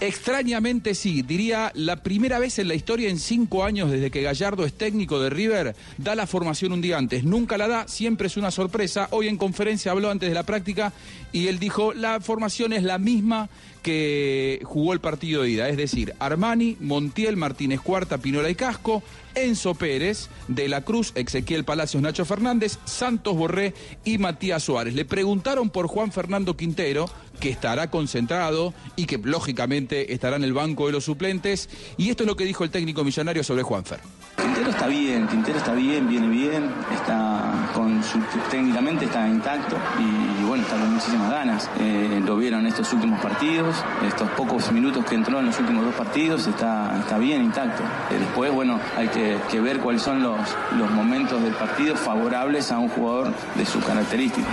Extrañamente 0.00 0.94
sí, 0.94 1.22
diría 1.22 1.72
la 1.74 2.02
primera 2.02 2.38
vez 2.38 2.58
en 2.58 2.68
la 2.68 2.74
historia 2.74 3.08
en 3.08 3.18
cinco 3.18 3.64
años 3.64 3.90
desde 3.90 4.10
que 4.10 4.22
Gallardo 4.22 4.64
es 4.64 4.72
técnico 4.74 5.20
de 5.20 5.30
River, 5.30 5.74
da 5.98 6.14
la 6.14 6.26
formación 6.26 6.72
un 6.72 6.80
día 6.80 6.98
antes. 6.98 7.24
Nunca 7.24 7.56
la 7.56 7.68
da, 7.68 7.88
siempre 7.88 8.26
es 8.26 8.36
una 8.36 8.50
sorpresa. 8.50 9.08
Hoy 9.12 9.28
en 9.28 9.38
conferencia 9.38 9.92
habló 9.92 10.10
antes 10.10 10.28
de 10.28 10.34
la 10.34 10.42
práctica 10.42 10.92
y 11.32 11.46
él 11.48 11.58
dijo, 11.58 11.94
la 11.94 12.20
formación 12.20 12.72
es 12.72 12.82
la 12.82 12.98
misma 12.98 13.48
que 13.84 14.62
jugó 14.64 14.94
el 14.94 15.00
partido 15.00 15.42
de 15.42 15.50
ida, 15.50 15.68
es 15.68 15.76
decir, 15.76 16.14
Armani, 16.18 16.78
Montiel, 16.80 17.36
Martínez 17.36 17.82
Cuarta, 17.82 18.16
Pinola 18.16 18.48
y 18.48 18.54
Casco, 18.54 19.02
Enzo 19.34 19.74
Pérez, 19.74 20.30
De 20.48 20.68
la 20.68 20.80
Cruz, 20.80 21.12
Ezequiel 21.14 21.64
Palacios, 21.64 22.02
Nacho 22.02 22.24
Fernández, 22.24 22.78
Santos 22.86 23.36
Borré 23.36 23.74
y 24.02 24.16
Matías 24.16 24.62
Suárez. 24.62 24.94
Le 24.94 25.04
preguntaron 25.04 25.68
por 25.68 25.86
Juan 25.86 26.12
Fernando 26.12 26.56
Quintero, 26.56 27.10
que 27.40 27.50
estará 27.50 27.90
concentrado 27.90 28.72
y 28.96 29.04
que 29.04 29.18
lógicamente 29.18 30.14
estará 30.14 30.36
en 30.36 30.44
el 30.44 30.54
banco 30.54 30.86
de 30.86 30.92
los 30.92 31.04
suplentes. 31.04 31.68
Y 31.98 32.08
esto 32.08 32.22
es 32.22 32.26
lo 32.26 32.36
que 32.36 32.44
dijo 32.44 32.64
el 32.64 32.70
técnico 32.70 33.04
millonario 33.04 33.44
sobre 33.44 33.62
Juanfer. 33.62 34.00
Quintero 34.40 34.70
está 34.70 34.86
bien, 34.86 35.28
Quintero 35.28 35.58
está 35.58 35.74
bien, 35.74 36.08
viene 36.08 36.28
bien, 36.28 36.70
está 36.94 37.70
con 37.74 38.02
su, 38.02 38.18
técnicamente 38.50 39.04
está 39.04 39.28
intacto 39.28 39.76
y, 39.98 40.43
bueno, 40.54 40.68
está 40.68 40.78
con 40.78 40.94
muchísimas 40.94 41.30
ganas. 41.32 41.68
Eh, 41.80 42.22
lo 42.24 42.36
vieron 42.36 42.64
estos 42.64 42.92
últimos 42.92 43.20
partidos, 43.20 43.74
estos 44.06 44.30
pocos 44.30 44.70
minutos 44.70 45.04
que 45.04 45.16
entró 45.16 45.40
en 45.40 45.46
los 45.46 45.58
últimos 45.58 45.84
dos 45.84 45.94
partidos, 45.96 46.46
está, 46.46 46.96
está 47.00 47.18
bien 47.18 47.42
intacto. 47.42 47.82
Eh, 47.82 48.18
después, 48.20 48.52
bueno, 48.52 48.78
hay 48.96 49.08
que, 49.08 49.60
ver 49.60 49.80
cuáles 49.80 50.02
son 50.02 50.22
los, 50.22 50.38
los 50.78 50.88
momentos 50.92 51.42
del 51.42 51.54
partido 51.54 51.96
favorables 51.96 52.70
a 52.70 52.78
un 52.78 52.88
jugador 52.88 53.32
de 53.56 53.66
su 53.66 53.80
característica. 53.80 54.46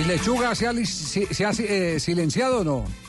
¿Y 0.00 0.08
Lechuga 0.08 0.56
se 0.56 0.66
ha, 0.66 0.74
se, 0.74 1.32
se 1.32 1.46
ha 1.46 1.50
eh, 1.50 2.00
silenciado 2.00 2.62
o 2.62 2.64
no? 2.64 3.07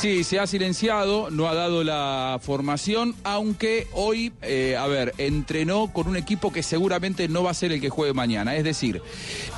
Sí, 0.00 0.22
se 0.22 0.38
ha 0.38 0.46
silenciado, 0.46 1.28
no 1.28 1.48
ha 1.48 1.54
dado 1.54 1.82
la 1.82 2.38
formación, 2.40 3.16
aunque 3.24 3.88
hoy, 3.92 4.32
eh, 4.42 4.76
a 4.78 4.86
ver, 4.86 5.12
entrenó 5.18 5.92
con 5.92 6.06
un 6.06 6.16
equipo 6.16 6.52
que 6.52 6.62
seguramente 6.62 7.26
no 7.26 7.42
va 7.42 7.50
a 7.50 7.54
ser 7.54 7.72
el 7.72 7.80
que 7.80 7.88
juegue 7.88 8.14
mañana. 8.14 8.54
Es 8.54 8.62
decir, 8.62 9.02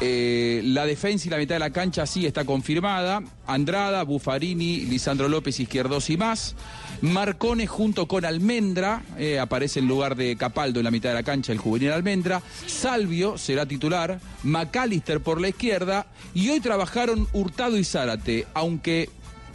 eh, 0.01 0.63
la 0.65 0.87
defensa 0.87 1.29
y 1.29 1.31
la 1.31 1.37
mitad 1.37 1.57
de 1.57 1.59
la 1.59 1.69
cancha 1.69 2.07
sí 2.07 2.25
está 2.25 2.47
confirmada. 2.47 3.23
Andrada, 3.47 4.03
Buffarini, 4.03 4.87
Lisandro 4.87 5.29
López, 5.29 5.61
Izquierdos 5.61 6.09
y 6.09 6.17
más. 6.17 6.57
Marcone 7.03 7.67
junto 7.67 8.09
con 8.09 8.25
Almendra, 8.25 9.03
eh, 9.19 9.39
aparece 9.39 9.81
en 9.81 9.89
lugar 9.89 10.17
de 10.17 10.37
Capaldo 10.37 10.81
en 10.81 10.85
la 10.85 10.91
mitad 10.91 11.11
de 11.11 11.17
la 11.17 11.23
cancha, 11.23 11.53
el 11.53 11.59
juvenil 11.59 11.93
Almendra. 11.93 12.43
Salvio 12.67 13.37
será 13.37 13.67
titular, 13.67 14.21
McAllister 14.43 15.21
por 15.21 15.39
la 15.39 15.49
izquierda. 15.49 16.07
Y 16.33 16.49
hoy 16.49 16.61
trabajaron 16.61 17.29
Hurtado 17.35 17.77
y 17.77 17.85
Zárate, 17.85 18.47
aunque 18.55 19.11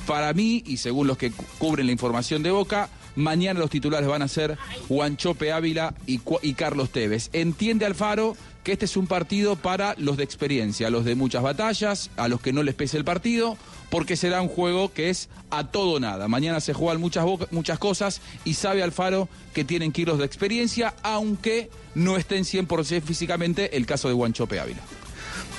para 0.07 0.33
mí, 0.33 0.63
y 0.65 0.77
según 0.77 1.07
los 1.07 1.17
que 1.17 1.31
cu- 1.31 1.43
cubren 1.57 1.85
la 1.87 1.91
información 1.91 2.43
de 2.43 2.51
Boca, 2.51 2.89
mañana 3.15 3.59
los 3.59 3.69
titulares 3.69 4.07
van 4.09 4.21
a 4.21 4.27
ser 4.27 4.57
Juanchope 4.87 5.51
Ávila 5.51 5.93
y, 6.05 6.19
Carlos 6.53 6.89
Tevez. 6.89 7.29
Entiende 7.33 7.85
Alfaro 7.85 8.35
que 8.63 8.71
este 8.71 8.85
es 8.85 8.97
un 8.97 9.05
partido 9.05 9.55
para 9.55 9.93
los 9.99 10.17
de 10.17 10.23
experiencia, 10.23 10.89
los 10.89 11.05
de 11.05 11.13
muchas 11.13 11.43
batallas, 11.43 12.09
a 12.17 12.27
los 12.27 12.41
que 12.41 12.51
no 12.51 12.63
les 12.63 12.73
pese 12.73 12.97
el 12.97 13.05
partido, 13.05 13.57
porque 13.91 14.15
será 14.17 14.41
un 14.41 14.47
juego 14.47 14.91
que 14.91 15.11
es 15.11 15.29
a 15.51 15.67
todo 15.67 15.99
nada. 15.99 16.27
Mañana 16.27 16.59
se 16.59 16.73
juegan 16.73 16.99
muchas, 16.99 17.25
muchas 17.51 17.77
cosas 17.77 18.21
y 18.43 18.55
sabe 18.55 18.81
Alfaro 18.81 19.29
que 19.53 19.63
tienen 19.63 19.91
que 19.91 20.01
ir 20.01 20.07
los 20.07 20.17
de 20.17 20.25
experiencia, 20.25 20.95
aunque 21.03 21.69
no 21.93 22.17
estén 22.17 22.43
100% 22.43 23.03
físicamente 23.03 23.77
el 23.77 23.85
caso 23.85 24.07
de 24.07 24.15
Juanchope 24.15 24.59
Ávila. 24.59 24.81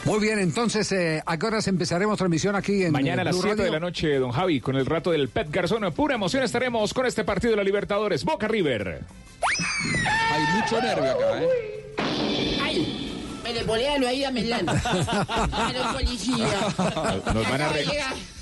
Muy 0.04 0.20
bien, 0.20 0.38
entonces, 0.38 0.90
eh, 0.92 1.22
¿a 1.26 1.36
qué 1.36 1.46
horas 1.46 1.66
empezaremos 1.66 2.16
transmisión 2.16 2.54
aquí 2.54 2.84
en 2.84 2.92
Mañana 2.92 3.22
a 3.22 3.24
las 3.24 3.36
Blue 3.36 3.42
7 3.48 3.62
de 3.62 3.70
la 3.70 3.80
noche, 3.80 4.18
don 4.18 4.30
Javi, 4.30 4.60
con 4.60 4.76
el 4.76 4.86
rato 4.86 5.10
del 5.10 5.28
Pep 5.28 5.48
Garzón. 5.50 5.92
Pura 5.92 6.14
emoción 6.14 6.44
estaremos 6.44 6.94
con 6.94 7.06
este 7.06 7.24
partido 7.24 7.52
de 7.52 7.56
la 7.56 7.64
Libertadores. 7.64 8.24
Boca 8.24 8.46
River. 8.46 9.00
Hay 10.30 10.60
mucho 10.60 10.80
nervio 10.80 11.10
acá, 11.10 11.42
¿eh? 11.42 11.48
Me 13.46 13.52
le 13.54 13.62
bolealo 13.64 14.08
ahí 14.08 14.24
a 14.24 14.30
Melán. 14.32 14.68
A 14.68 15.70
los 15.72 15.86
policías. 15.94 16.78
Nos 17.34 17.48
van 17.48 17.60
a, 17.60 17.68
re- 17.68 17.86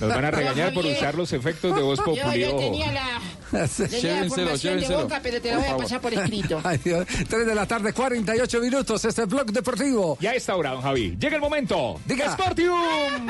nos 0.01 0.09
van 0.09 0.25
a 0.25 0.31
regañar 0.31 0.73
por 0.73 0.87
usar 0.87 1.15
los 1.15 1.33
efectos 1.33 1.75
de 1.77 1.83
voz 1.83 1.99
Yo, 2.05 2.05
populi. 2.05 2.41
yo 2.41 2.49
ojo. 2.51 2.59
tenía 2.59 2.93
la, 2.93 3.21
tenía 3.69 3.89
la 3.91 3.99
Llévenselo, 3.99 4.51
de 4.53 4.59
llévenselo. 4.59 5.03
boca, 5.03 5.21
pero 5.23 5.41
te 5.43 5.51
la 5.51 5.59
voy 5.59 5.67
a 5.69 5.77
pasar 5.77 6.01
por 6.01 6.15
escrito. 6.15 6.61
Ay, 6.65 6.79
Dios. 6.83 7.07
Tres 7.29 7.47
de 7.47 7.55
la 7.55 7.67
tarde, 7.67 7.93
48 7.93 8.61
minutos, 8.61 9.05
este 9.05 9.27
blog 9.27 9.47
deportivo. 9.53 10.17
Y 10.21 10.27
a 10.27 10.35
esta 10.35 10.57
hora, 10.57 10.71
don 10.71 10.81
Javi, 10.83 11.17
llega 11.21 11.37
el 11.37 11.43
momento. 11.43 12.01
Diga. 12.07 12.33
Sportium. 12.33 13.29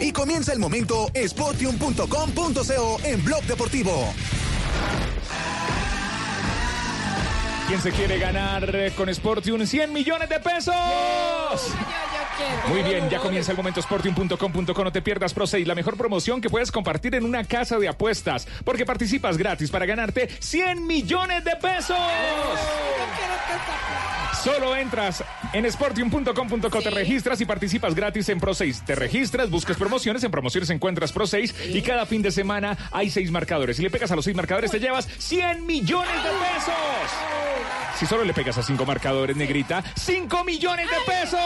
Y 0.00 0.12
comienza 0.12 0.52
el 0.52 0.58
momento 0.60 1.08
sportium.com.co 1.26 2.98
en 3.04 3.24
Blog 3.24 3.42
Deportivo. 3.44 4.12
¿Quién 7.72 7.80
se 7.80 7.92
quiere 7.92 8.18
ganar 8.18 8.70
con 8.94 9.08
Sportium 9.14 9.64
100 9.64 9.90
millones 9.94 10.28
de 10.28 10.38
pesos? 10.40 10.74
Muy 12.68 12.82
bien, 12.82 13.08
ya 13.08 13.18
comienza 13.18 13.52
el 13.52 13.56
momento 13.56 13.80
sportium.com.co. 13.80 14.84
No 14.84 14.92
te 14.92 15.00
pierdas 15.00 15.32
Pro 15.32 15.46
6, 15.46 15.66
la 15.66 15.74
mejor 15.74 15.96
promoción 15.96 16.42
que 16.42 16.50
puedes 16.50 16.70
compartir 16.70 17.14
en 17.14 17.24
una 17.24 17.44
casa 17.44 17.78
de 17.78 17.88
apuestas. 17.88 18.46
Porque 18.62 18.84
participas 18.84 19.38
gratis 19.38 19.70
para 19.70 19.86
ganarte 19.86 20.28
100 20.38 20.86
millones 20.86 21.44
de 21.44 21.56
pesos. 21.56 21.96
Solo 24.44 24.76
entras 24.76 25.24
en 25.52 25.70
sportium.com.co, 25.70 26.82
te 26.82 26.90
registras 26.90 27.40
y 27.40 27.44
participas 27.44 27.94
gratis 27.94 28.28
en 28.28 28.40
Pro 28.40 28.54
6. 28.54 28.82
Te 28.86 28.94
registras, 28.94 29.50
buscas 29.50 29.76
promociones, 29.76 30.24
en 30.24 30.30
promociones 30.30 30.70
encuentras 30.70 31.12
Pro 31.12 31.26
6 31.26 31.54
y 31.74 31.82
cada 31.82 32.06
fin 32.06 32.22
de 32.22 32.30
semana 32.30 32.76
hay 32.90 33.10
seis 33.10 33.30
marcadores. 33.30 33.76
Si 33.76 33.82
le 33.82 33.90
pegas 33.90 34.10
a 34.10 34.16
los 34.16 34.24
seis 34.24 34.36
marcadores 34.36 34.70
te 34.70 34.80
llevas 34.80 35.08
100 35.18 35.66
millones 35.66 36.22
de 36.22 36.30
pesos. 36.30 36.74
Si 37.98 38.06
solo 38.06 38.24
le 38.24 38.34
pegas 38.34 38.58
a 38.58 38.62
cinco 38.62 38.84
marcadores, 38.84 39.36
negrita, 39.36 39.84
5 39.94 40.44
millones 40.44 40.88
de 40.90 40.96
pesos. 41.06 41.38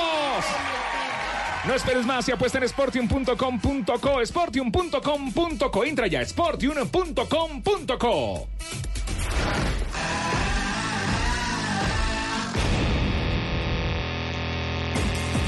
No 1.66 1.74
esperes 1.74 2.07
más 2.07 2.27
y 2.28 2.33
apuesta 2.33 2.59
en 2.59 2.69
sportium.com.co, 2.69 4.24
sportium.com.co. 4.24 5.85
Entra 5.85 6.07
ya, 6.07 6.24
sportium.com.co. 6.24 8.49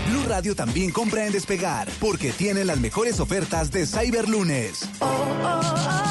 Blue 0.08 0.24
Radio 0.26 0.54
también 0.54 0.90
compra 0.90 1.26
en 1.26 1.32
Despegar, 1.32 1.88
porque 2.00 2.32
tiene 2.32 2.64
las 2.64 2.80
mejores 2.80 3.20
ofertas 3.20 3.70
de 3.70 3.86
Cyberlunes. 3.86 4.88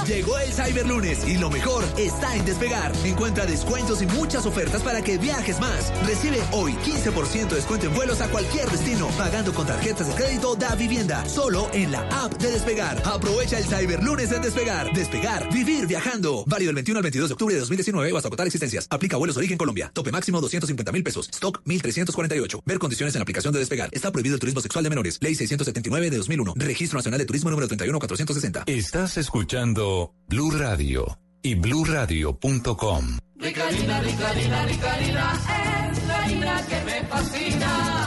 Llegó 0.08 0.38
el 0.38 0.54
Cyberlunes 0.54 1.28
y 1.28 1.38
lo 1.38 1.50
mejor 1.50 1.84
está 1.98 2.34
en 2.34 2.46
despegar. 2.46 2.94
Encuentra 3.04 3.46
descuentos 3.46 4.02
y 4.02 4.06
muchas 4.06 4.46
ofertas 4.46 4.82
para 4.82 5.02
que 5.02 5.18
viajes 5.18 5.60
más. 5.60 5.92
Recibe 6.06 6.42
hoy 6.54 6.74
15% 6.76 7.50
de 7.50 7.56
descuento 7.56 7.88
en 7.88 7.94
vuelos 7.94 8.22
a 8.22 8.30
cualquier 8.30 8.70
destino, 8.70 9.08
pagando 9.18 9.54
con 9.54 9.68
tarjetas 9.68 10.08
de 10.08 10.14
crédito 10.14 10.56
da 10.56 10.76
vivienda, 10.76 11.28
solo 11.28 11.70
en 11.74 11.92
la 11.92 12.08
app 12.24 12.34
de 12.38 12.52
Despegar. 12.52 13.02
Aprovecha 13.06 13.58
el 13.58 13.66
Cyberlunes 13.66 14.32
en 14.32 14.42
Despegar. 14.42 14.94
Despegar, 14.94 15.52
vivir 15.52 15.88
viajando. 15.88 16.46
Válido 16.48 16.70
del 16.70 16.76
21 16.76 17.00
al 17.00 17.04
22 17.04 17.30
de 17.30 17.34
octubre 17.34 17.54
de 17.56 17.60
2019 17.60 18.12
o 18.14 18.18
hasta 18.18 18.30
agotar 18.30 18.48
existencias. 18.48 18.88
Aplica 18.90 19.18
vuelos 19.18 19.36
origen 19.36 19.58
Colombia. 19.58 19.92
Tope 19.94 20.12
máximo 20.14 20.40
250 20.40 20.92
mil 20.94 21.04
pesos. 21.04 21.30
Stock 21.34 21.60
1348. 21.66 22.64
Ver 22.66 22.80
condiciones 22.80 23.14
en 23.14 23.20
la 23.20 23.24
aplicación 23.24 23.54
de 23.54 23.60
Despegar. 23.60 23.87
Está 23.92 24.12
prohibido 24.12 24.36
el 24.36 24.40
turismo 24.40 24.62
sexual 24.62 24.84
de 24.84 24.90
menores. 24.90 25.18
Ley 25.22 25.36
679 25.36 26.10
de 26.10 26.18
2001. 26.18 26.54
Registro 26.56 26.98
Nacional 26.98 27.20
de 27.20 27.26
Turismo 27.26 27.50
número 27.50 27.68
31460. 27.68 28.64
Estás 28.66 29.18
escuchando 29.18 30.14
Blue 30.28 30.52
Radio 30.52 31.20
y 31.42 31.56
bluradio.com. 31.56 33.18
Ricarina, 33.38 34.02
Ricarina, 34.02 34.66
Ricarina, 34.66 35.92
es 35.92 36.08
la 36.08 36.24
harina 36.24 36.66
que 36.68 36.84
me 36.84 37.08
fascina. 37.08 38.07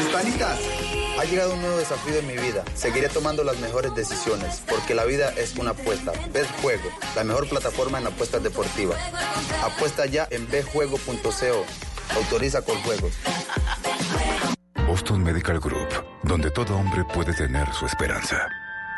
Hispanitas, 0.00 0.58
ha 1.18 1.24
llegado 1.24 1.54
un 1.54 1.60
nuevo 1.60 1.78
desafío 1.78 2.18
en 2.18 2.26
mi 2.26 2.36
vida. 2.36 2.64
Seguiré 2.74 3.08
tomando 3.08 3.44
las 3.44 3.58
mejores 3.58 3.94
decisiones, 3.94 4.62
porque 4.68 4.94
la 4.94 5.04
vida 5.04 5.30
es 5.36 5.56
una 5.56 5.70
apuesta. 5.70 6.12
Bet 6.32 6.46
Juego, 6.60 6.88
la 7.14 7.24
mejor 7.24 7.48
plataforma 7.48 7.98
en 7.98 8.06
apuestas 8.06 8.42
deportivas. 8.42 8.98
Apuesta 9.62 10.06
ya 10.06 10.26
en 10.30 10.48
betjuego.co. 10.48 11.64
Autoriza 12.16 12.62
con 12.62 12.76
juegos. 12.82 13.12
Boston 14.86 15.22
Medical 15.22 15.58
Group, 15.60 15.88
donde 16.22 16.50
todo 16.50 16.76
hombre 16.76 17.04
puede 17.14 17.32
tener 17.32 17.72
su 17.72 17.86
esperanza. 17.86 18.48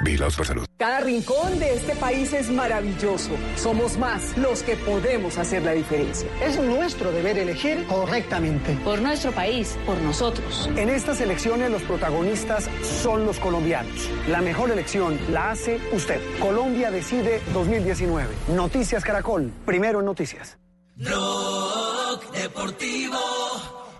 Vigilados 0.04 0.36
por 0.36 0.46
salud. 0.46 0.66
Cada 0.76 1.00
rincón 1.00 1.58
de 1.58 1.74
este 1.74 1.96
país 1.96 2.32
es 2.32 2.50
maravilloso. 2.50 3.30
Somos 3.56 3.96
más 3.96 4.36
los 4.36 4.62
que 4.62 4.76
podemos 4.76 5.38
hacer 5.38 5.62
la 5.62 5.72
diferencia. 5.72 6.28
Es 6.42 6.60
nuestro 6.60 7.10
deber 7.10 7.38
elegir 7.38 7.86
correctamente. 7.86 8.74
Por 8.84 9.00
nuestro 9.00 9.32
país, 9.32 9.78
por 9.86 9.96
nosotros. 9.98 10.68
En 10.76 10.90
estas 10.90 11.20
elecciones 11.20 11.70
los 11.70 11.82
protagonistas 11.82 12.68
son 12.82 13.24
los 13.24 13.38
colombianos. 13.40 14.10
La 14.28 14.42
mejor 14.42 14.70
elección 14.70 15.18
la 15.32 15.52
hace 15.52 15.80
usted. 15.92 16.20
Colombia 16.38 16.90
decide 16.90 17.40
2019. 17.54 18.28
Noticias 18.48 19.02
Caracol. 19.02 19.50
Primero 19.64 20.00
en 20.00 20.06
noticias. 20.06 20.58
Blog 20.96 22.30
Deportivo 22.32 23.18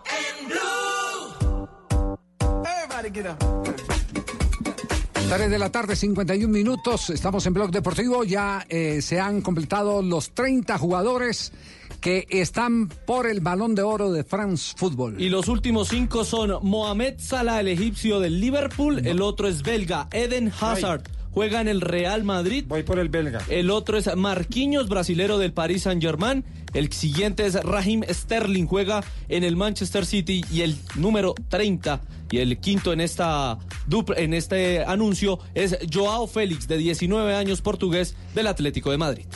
en 0.07 0.49
Blue. 0.49 1.69
Everybody 2.65 3.11
get 3.11 3.27
up. 3.27 3.84
3 5.29 5.51
de 5.51 5.59
la 5.59 5.71
tarde, 5.71 5.97
51 5.97 6.53
minutos. 6.53 7.11
Estamos 7.11 7.47
en 7.47 7.55
Blog 7.55 7.71
Deportivo. 7.71 8.25
Ya 8.25 8.65
eh, 8.69 9.01
se 9.01 9.21
han 9.21 9.41
completado 9.41 10.03
los 10.03 10.31
30 10.31 10.77
jugadores 10.79 11.53
que 12.01 12.27
están 12.29 12.89
por 12.89 13.27
el 13.27 13.41
balón 13.41 13.75
de 13.75 13.83
oro 13.83 14.13
de 14.13 14.23
France 14.23 14.75
Football. 14.77 15.21
Y 15.21 15.31
los 15.31 15.49
últimos 15.49 15.89
cinco 15.89 16.25
son 16.25 16.59
Mohamed 16.63 17.15
Salah, 17.19 17.61
el 17.61 17.69
egipcio 17.69 18.21
del 18.21 18.41
Liverpool. 18.41 19.07
El 19.07 19.23
otro 19.23 19.49
es 19.49 19.63
belga, 19.63 20.09
Eden 20.13 20.53
Hazard. 20.61 21.03
Juega 21.35 21.61
en 21.61 21.69
el 21.69 21.81
Real 21.81 22.23
Madrid. 22.25 22.65
Voy 22.69 22.85
por 22.85 22.99
el 23.01 23.09
belga. 23.09 23.43
El 23.49 23.71
otro 23.71 23.99
es 23.99 24.09
Marquinhos, 24.17 24.89
brasilero 24.89 25.37
del 25.39 25.53
Paris 25.53 25.83
Saint-Germain. 25.83 26.45
El 26.73 26.93
siguiente 26.93 27.45
es 27.45 27.55
Raheem 27.63 28.03
Sterling, 28.09 28.67
juega 28.67 29.03
en 29.29 29.43
el 29.45 29.57
Manchester 29.57 30.07
City. 30.07 30.45
Y 30.53 30.61
el 30.63 30.77
número 30.97 31.35
30 31.49 32.01
Y 32.31 32.39
el 32.39 32.59
quinto 32.59 32.93
en 32.93 33.01
esta 33.01 33.59
dupla- 33.89 34.17
en 34.19 34.33
este 34.35 34.85
anuncio 34.85 35.39
es 35.55 35.77
Joao 35.93 36.27
Félix, 36.27 36.67
de 36.67 36.79
19 36.79 37.35
años, 37.35 37.61
portugués 37.61 38.17
del 38.35 38.47
Atlético 38.49 38.91
de 38.91 38.99
Madrid. 38.99 39.27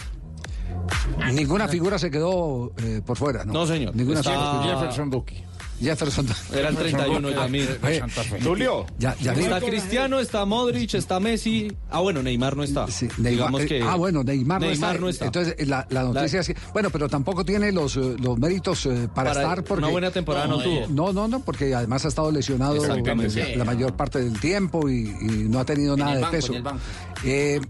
Ninguna 1.33 1.69
figura 1.69 1.99
se 1.99 2.11
quedó 2.11 2.73
eh, 2.79 3.03
por 3.05 3.17
fuera, 3.17 3.45
¿no? 3.45 3.53
No, 3.53 3.67
señor. 3.67 3.95
Ninguna 3.95 4.21
Está- 4.21 4.31
figura. 4.61 4.75
Jefferson 4.79 5.11
Duque. 5.11 5.45
Jefferson 5.81 6.27
Era 6.53 6.69
el 6.71 6.77
31 6.77 7.31
Yamir. 7.31 7.79
Oye, 7.83 8.03
Julio. 8.43 8.87
Ya, 8.99 9.15
ya 9.21 9.33
está 9.33 9.61
Cristiano, 9.61 10.19
está 10.21 10.45
Modric, 10.45 10.95
está 10.95 11.21
Messi. 11.21 11.73
Ah, 11.91 12.01
bueno, 12.01 12.23
Neymar 12.23 12.57
no 12.57 12.63
está. 12.65 12.87
Neymar- 12.87 13.17
Digamos 13.31 13.63
que. 13.65 13.79
eh, 13.79 13.85
ah, 13.87 13.95
bueno, 13.97 14.23
Neymar, 14.25 14.61
Neymar 14.61 15.01
no, 15.01 15.09
está. 15.09 15.27
Entonces, 15.27 15.55
eh, 15.59 15.67
la, 15.67 15.87
la 15.91 16.03
noticia 16.05 16.39
La- 16.39 16.41
es 16.41 16.47
que. 16.49 16.57
Bueno, 16.73 16.91
pero 16.91 17.09
tampoco 17.09 17.45
tiene 17.45 17.71
los, 17.73 17.97
eh, 17.97 18.17
los 18.19 18.39
méritos 18.39 18.89
para, 19.15 19.31
Para- 19.31 19.43
estar. 19.43 19.65
Porque, 19.65 19.83
una 19.85 19.93
buena 19.93 20.11
temporada 20.11 20.47
no 20.47 20.59
tuvo. 20.59 20.87
No, 20.89 21.13
no, 21.13 21.29
no, 21.29 21.41
porque 21.41 21.75
además 21.75 22.05
ha 22.05 22.09
estado 22.09 22.31
lesionado 22.31 22.77
la 23.57 23.65
mayor 23.65 23.95
parte 23.95 24.19
del 24.21 24.39
tiempo 24.41 24.89
y, 24.89 25.09
y 25.21 25.27
no 25.49 25.61
ha 25.61 25.65
tenido 25.65 25.95
En 25.95 26.01
nada 26.01 26.13
el 26.13 26.17
de 26.19 26.23
banco, 26.23 26.37
peso. 26.37 26.53
Eh, 27.25 27.61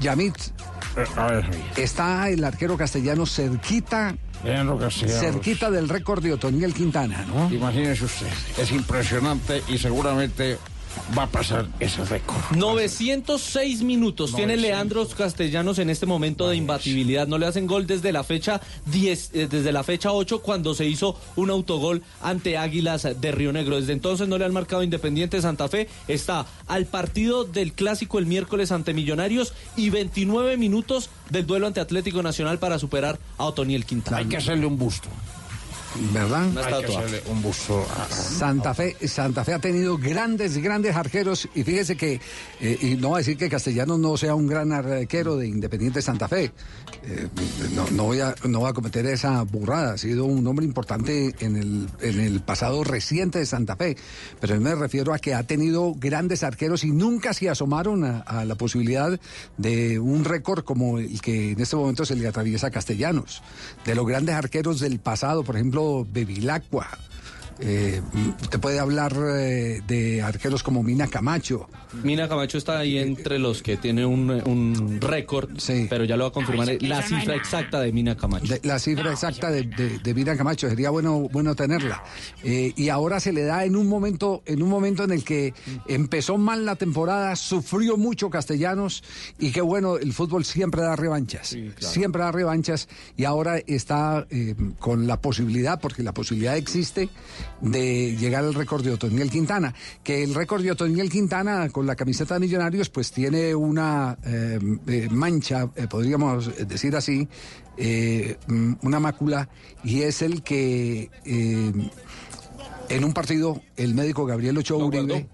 Yamit, 0.00 0.34
está 1.76 2.28
el 2.30 2.44
arquero 2.44 2.76
castellano 2.76 3.26
cerquita. 3.26 4.16
Cerquita 5.20 5.70
del 5.70 5.88
récord 5.88 6.22
de 6.22 6.32
Otoniel 6.32 6.72
Quintana, 6.72 7.24
¿no? 7.26 7.52
Imagínese 7.52 8.04
usted, 8.04 8.26
es 8.58 8.70
impresionante 8.70 9.62
y 9.68 9.78
seguramente 9.78 10.58
va 11.16 11.24
a 11.24 11.26
pasar 11.26 11.66
ese 11.80 12.04
récord. 12.04 12.36
906 12.56 13.82
minutos 13.82 14.34
tiene 14.34 14.56
Leandro 14.56 15.06
Castellanos 15.06 15.78
en 15.78 15.90
este 15.90 16.06
momento 16.06 16.48
de 16.48 16.56
imbatibilidad. 16.56 17.26
No 17.26 17.38
le 17.38 17.46
hacen 17.46 17.66
gol 17.66 17.86
desde 17.86 18.12
la 18.12 18.24
fecha 18.24 18.60
10, 18.86 19.30
eh, 19.34 19.48
desde 19.48 19.72
la 19.72 19.82
fecha 19.82 20.12
8 20.12 20.42
cuando 20.42 20.74
se 20.74 20.86
hizo 20.86 21.18
un 21.36 21.50
autogol 21.50 22.02
ante 22.22 22.58
Águilas 22.58 23.06
de 23.20 23.32
Río 23.32 23.52
Negro. 23.52 23.80
Desde 23.80 23.92
entonces 23.92 24.28
no 24.28 24.38
le 24.38 24.44
han 24.44 24.52
marcado 24.52 24.82
Independiente 24.82 25.40
Santa 25.40 25.68
Fe. 25.68 25.88
Está 26.08 26.46
al 26.66 26.86
partido 26.86 27.44
del 27.44 27.72
clásico 27.72 28.18
el 28.18 28.26
miércoles 28.26 28.72
ante 28.72 28.94
Millonarios 28.94 29.52
y 29.76 29.90
29 29.90 30.56
minutos 30.56 31.10
del 31.30 31.46
duelo 31.46 31.66
ante 31.66 31.80
Atlético 31.80 32.22
Nacional 32.22 32.58
para 32.58 32.78
superar 32.78 33.18
a 33.38 33.44
Otoniel 33.44 33.84
Quintana. 33.84 34.18
Hay 34.18 34.26
que 34.26 34.36
hacerle 34.36 34.66
un 34.66 34.78
busto. 34.78 35.08
¿Verdad? 36.12 36.52
Que 36.52 36.96
hacerle 36.96 37.22
un 37.30 37.42
busto. 37.42 37.86
a- 37.96 38.08
Santa 38.14 38.74
Fe, 38.74 38.96
Santa 39.08 39.44
Fe 39.44 39.54
ha 39.54 39.58
tenido 39.58 39.96
grandes, 39.98 40.56
grandes 40.58 40.94
arqueros 40.94 41.48
y 41.54 41.62
fíjese 41.62 41.96
que, 41.96 42.20
eh, 42.60 42.78
y 42.80 42.94
no 42.96 43.10
va 43.10 43.16
a 43.16 43.18
decir 43.18 43.36
que 43.36 43.48
Castellanos 43.48 43.98
no 43.98 44.16
sea 44.16 44.34
un 44.34 44.46
gran 44.46 44.72
arquero 44.72 45.36
de 45.36 45.48
Independiente 45.48 46.02
Santa 46.02 46.28
Fe, 46.28 46.52
eh, 47.04 47.28
no, 47.74 47.86
no 47.90 48.04
voy 48.04 48.20
a, 48.20 48.34
no 48.44 48.60
voy 48.60 48.70
a 48.70 48.72
cometer 48.72 49.06
esa 49.06 49.42
burrada, 49.42 49.94
ha 49.94 49.98
sido 49.98 50.24
un 50.26 50.46
hombre 50.46 50.64
importante 50.64 51.34
en 51.40 51.56
el, 51.56 51.88
en 52.00 52.20
el 52.20 52.40
pasado 52.40 52.84
reciente 52.84 53.38
de 53.38 53.46
Santa 53.46 53.76
Fe, 53.76 53.96
pero 54.40 54.60
me 54.60 54.74
refiero 54.74 55.14
a 55.14 55.18
que 55.18 55.34
ha 55.34 55.42
tenido 55.44 55.94
grandes 55.96 56.42
arqueros 56.42 56.84
y 56.84 56.90
nunca 56.90 57.32
se 57.32 57.48
asomaron 57.48 58.04
a, 58.04 58.20
a 58.20 58.44
la 58.44 58.54
posibilidad 58.54 59.18
de 59.56 59.98
un 59.98 60.24
récord 60.24 60.64
como 60.64 60.98
el 60.98 61.20
que 61.20 61.52
en 61.52 61.60
este 61.60 61.76
momento 61.76 62.04
se 62.04 62.16
le 62.16 62.26
atraviesa 62.28 62.66
a 62.68 62.70
Castellanos, 62.70 63.42
de 63.84 63.94
los 63.94 64.06
grandes 64.06 64.34
arqueros 64.34 64.80
del 64.80 64.98
pasado, 64.98 65.42
por 65.44 65.56
ejemplo, 65.56 65.85
Bevilacqua. 66.04 66.86
Eh, 67.60 68.02
te 68.50 68.58
puede 68.58 68.78
hablar 68.78 69.14
eh, 69.16 69.80
de 69.86 70.22
arqueros 70.22 70.62
como 70.62 70.82
Mina 70.82 71.06
Camacho. 71.08 71.68
Mina 72.02 72.28
Camacho 72.28 72.58
está 72.58 72.78
ahí 72.78 72.98
entre 72.98 73.38
los 73.38 73.62
que 73.62 73.76
tiene 73.76 74.04
un, 74.04 74.30
un 74.30 75.00
récord, 75.00 75.48
pero 75.88 76.04
ya 76.04 76.16
lo 76.16 76.24
va 76.24 76.28
a 76.28 76.32
confirmar 76.32 76.68
la 76.82 77.02
cifra 77.02 77.34
exacta 77.34 77.80
de 77.80 77.92
Mina 77.92 78.16
Camacho. 78.16 78.46
De- 78.46 78.60
la 78.64 78.78
cifra 78.78 79.10
exacta 79.12 79.50
de, 79.50 79.62
de, 79.62 79.98
de 79.98 80.14
Mina 80.14 80.36
Camacho. 80.36 80.68
Sería 80.68 80.90
bueno 80.90 81.28
bueno 81.30 81.54
tenerla. 81.54 82.02
Eh, 82.44 82.72
y 82.76 82.88
ahora 82.90 83.20
se 83.20 83.32
le 83.32 83.44
da 83.44 83.64
en 83.64 83.76
un 83.76 83.86
momento 83.88 84.42
en 84.46 84.62
un 84.62 84.68
momento 84.68 85.04
en 85.04 85.12
el 85.12 85.24
que 85.24 85.54
empezó 85.88 86.36
mal 86.38 86.64
la 86.66 86.76
temporada 86.76 87.34
sufrió 87.36 87.96
mucho 87.96 88.28
Castellanos 88.30 89.02
y 89.38 89.50
qué 89.52 89.60
bueno 89.60 89.96
el 89.96 90.12
fútbol 90.12 90.44
siempre 90.44 90.82
da 90.82 90.96
revanchas 90.96 91.56
siempre 91.78 92.22
da 92.22 92.32
revanchas 92.32 92.88
y 93.16 93.24
ahora 93.24 93.58
está 93.66 94.26
eh, 94.30 94.54
con 94.78 95.06
la 95.06 95.20
posibilidad 95.20 95.80
porque 95.80 96.02
la 96.02 96.12
posibilidad 96.12 96.56
existe 96.56 97.08
de 97.60 98.16
llegar 98.16 98.44
al 98.44 98.54
récord 98.54 98.84
de 98.84 98.92
Otoniel 98.92 99.30
Quintana 99.30 99.74
que 100.02 100.22
el 100.22 100.34
récord 100.34 100.62
de 100.62 100.72
Otoniel 100.72 101.08
Quintana 101.10 101.68
con 101.70 101.86
la 101.86 101.96
camiseta 101.96 102.34
de 102.34 102.40
Millonarios 102.40 102.90
pues 102.90 103.10
tiene 103.12 103.54
una 103.54 104.18
eh, 104.24 104.58
eh, 104.86 105.08
mancha 105.10 105.70
eh, 105.74 105.86
podríamos 105.88 106.50
decir 106.68 106.94
así 106.96 107.26
eh, 107.78 108.36
mm, 108.46 108.72
una 108.82 109.00
mácula 109.00 109.48
y 109.84 110.02
es 110.02 110.22
el 110.22 110.42
que 110.42 111.10
en 112.88 113.04
un 113.04 113.12
partido 113.12 113.60
el 113.76 113.94
médico 113.94 114.26
Gabriel 114.26 114.58
Ochoa 114.58 114.84
Uribe 114.84 115.28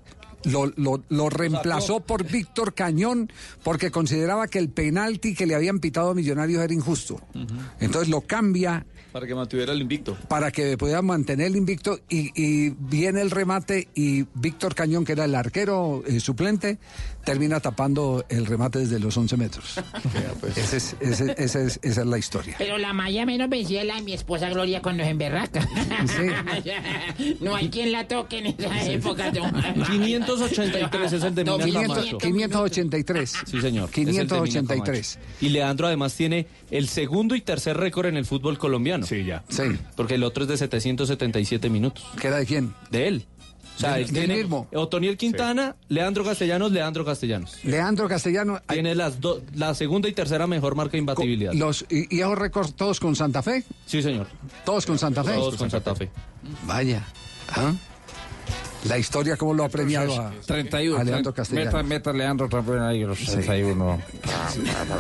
lo, 0.44 0.66
lo- 0.76 1.04
lo 1.08 1.28
reemplazó 1.30 2.00
por 2.00 2.24
Víctor 2.28 2.74
Cañón 2.74 3.30
porque 3.62 3.90
consideraba 3.92 4.48
que 4.48 4.58
el 4.58 4.70
penalti 4.70 5.34
que 5.34 5.46
le 5.46 5.54
habían 5.54 5.78
pitado 5.78 6.10
a 6.10 6.14
Millonarios 6.14 6.62
era 6.62 6.72
injusto. 6.74 7.20
Entonces 7.78 8.08
lo 8.08 8.22
cambia 8.22 8.84
Para 9.12 9.26
que 9.26 9.34
mantuviera 9.34 9.72
el 9.72 9.80
invicto. 9.82 10.16
para 10.28 10.50
que 10.50 10.76
pueda 10.78 11.02
mantener 11.02 11.48
el 11.48 11.56
invicto 11.56 12.00
y, 12.08 12.30
y 12.34 12.70
viene 12.70 13.20
el 13.20 13.30
remate 13.30 13.88
y 13.94 14.24
Víctor 14.34 14.74
Cañón, 14.74 15.04
que 15.04 15.12
era 15.12 15.24
el 15.26 15.34
arquero 15.34 16.02
eh, 16.06 16.18
suplente, 16.20 16.78
termina 17.24 17.60
tapando 17.60 18.24
el 18.30 18.46
remate 18.46 18.78
desde 18.80 18.98
los 18.98 19.16
11 19.16 19.36
metros. 19.36 19.74
Ese 20.56 20.76
es- 20.78 20.96
ese- 21.00 21.34
ese 21.38 21.66
es- 21.66 21.80
esa 21.82 22.00
es 22.00 22.06
la 22.06 22.18
historia. 22.18 22.54
Pero 22.58 22.78
la 22.78 22.92
malla 22.92 23.26
menos 23.26 23.48
vencida 23.50 23.82
es 23.82 23.86
la 23.86 23.96
de 23.96 24.02
mi 24.02 24.12
esposa 24.14 24.48
Gloria 24.48 24.80
cuando 24.82 25.04
se 25.04 25.10
emberraca. 25.10 25.66
no 27.40 27.54
hay 27.54 27.68
quien 27.68 27.92
la 27.92 28.06
toque 28.08 28.38
en 28.38 28.46
esa 28.46 28.90
época. 28.90 29.30
don. 29.30 29.52
583 29.84 31.12
es 31.12 31.22
el 31.22 31.34
de 31.34 31.44
No, 31.44 31.58
Mina 31.58 31.66
500 31.80 31.96
Camacho. 31.96 32.18
583. 32.18 33.34
Sí, 33.46 33.60
señor. 33.60 33.90
Es 33.90 33.98
el 33.98 34.04
de 34.04 34.12
Mina 34.12 34.24
583. 34.26 35.14
Camacho. 35.14 35.36
Y 35.40 35.48
Leandro 35.50 35.86
además 35.86 36.14
tiene 36.14 36.46
el 36.70 36.88
segundo 36.88 37.34
y 37.34 37.40
tercer 37.40 37.76
récord 37.76 38.06
en 38.06 38.16
el 38.16 38.24
fútbol 38.24 38.58
colombiano. 38.58 39.01
Sí, 39.06 39.24
ya. 39.24 39.42
Sí. 39.48 39.62
Porque 39.96 40.14
el 40.16 40.24
otro 40.24 40.44
es 40.44 40.48
de 40.48 40.56
777 40.56 41.68
minutos. 41.70 42.04
¿Qué 42.20 42.28
era 42.28 42.38
de 42.38 42.46
quién? 42.46 42.74
De 42.90 43.08
él. 43.08 43.26
O 43.74 43.80
sea, 43.80 43.98
él 43.98 44.12
tiene 44.12 44.36
mismo. 44.36 44.68
Otoniel 44.74 45.16
Quintana, 45.16 45.76
Leandro 45.88 46.24
Castellanos, 46.24 46.70
Leandro 46.72 47.04
Castellanos. 47.06 47.64
Leandro 47.64 48.06
Castellano. 48.06 48.60
ay, 48.68 48.76
Tiene 48.76 48.94
las 48.94 49.18
do- 49.20 49.42
la 49.54 49.74
segunda 49.74 50.08
y 50.08 50.12
tercera 50.12 50.46
mejor 50.46 50.74
marca 50.76 50.92
de 50.92 50.98
imbatibilidad. 50.98 51.52
Los, 51.54 51.86
y, 51.88 52.14
y 52.14 52.20
esos 52.20 52.36
récords 52.38 52.74
todos 52.74 53.00
con 53.00 53.16
Santa 53.16 53.42
Fe? 53.42 53.64
Sí, 53.86 54.02
señor. 54.02 54.26
¿Todos 54.66 54.84
con 54.84 54.98
Santa 54.98 55.24
Fe? 55.24 55.32
Todos 55.32 55.56
con 55.56 55.70
Santa 55.70 55.94
Fe. 55.94 56.10
Vaya. 56.66 57.02
¿Ah? 57.48 57.72
La 58.88 58.98
historia, 58.98 59.36
¿cómo 59.36 59.54
lo 59.54 59.64
ha 59.64 59.68
premiado 59.68 60.20
a, 60.20 60.32
31. 60.44 60.98
a 60.98 61.04
Leandro 61.04 61.30
Meta, 61.30 61.32
Castellano? 61.36 61.82
meta 61.84 62.12
Leandro 62.12 62.48
también 62.48 62.80
ahí 62.80 63.04
los 63.04 63.18
31. 63.18 64.02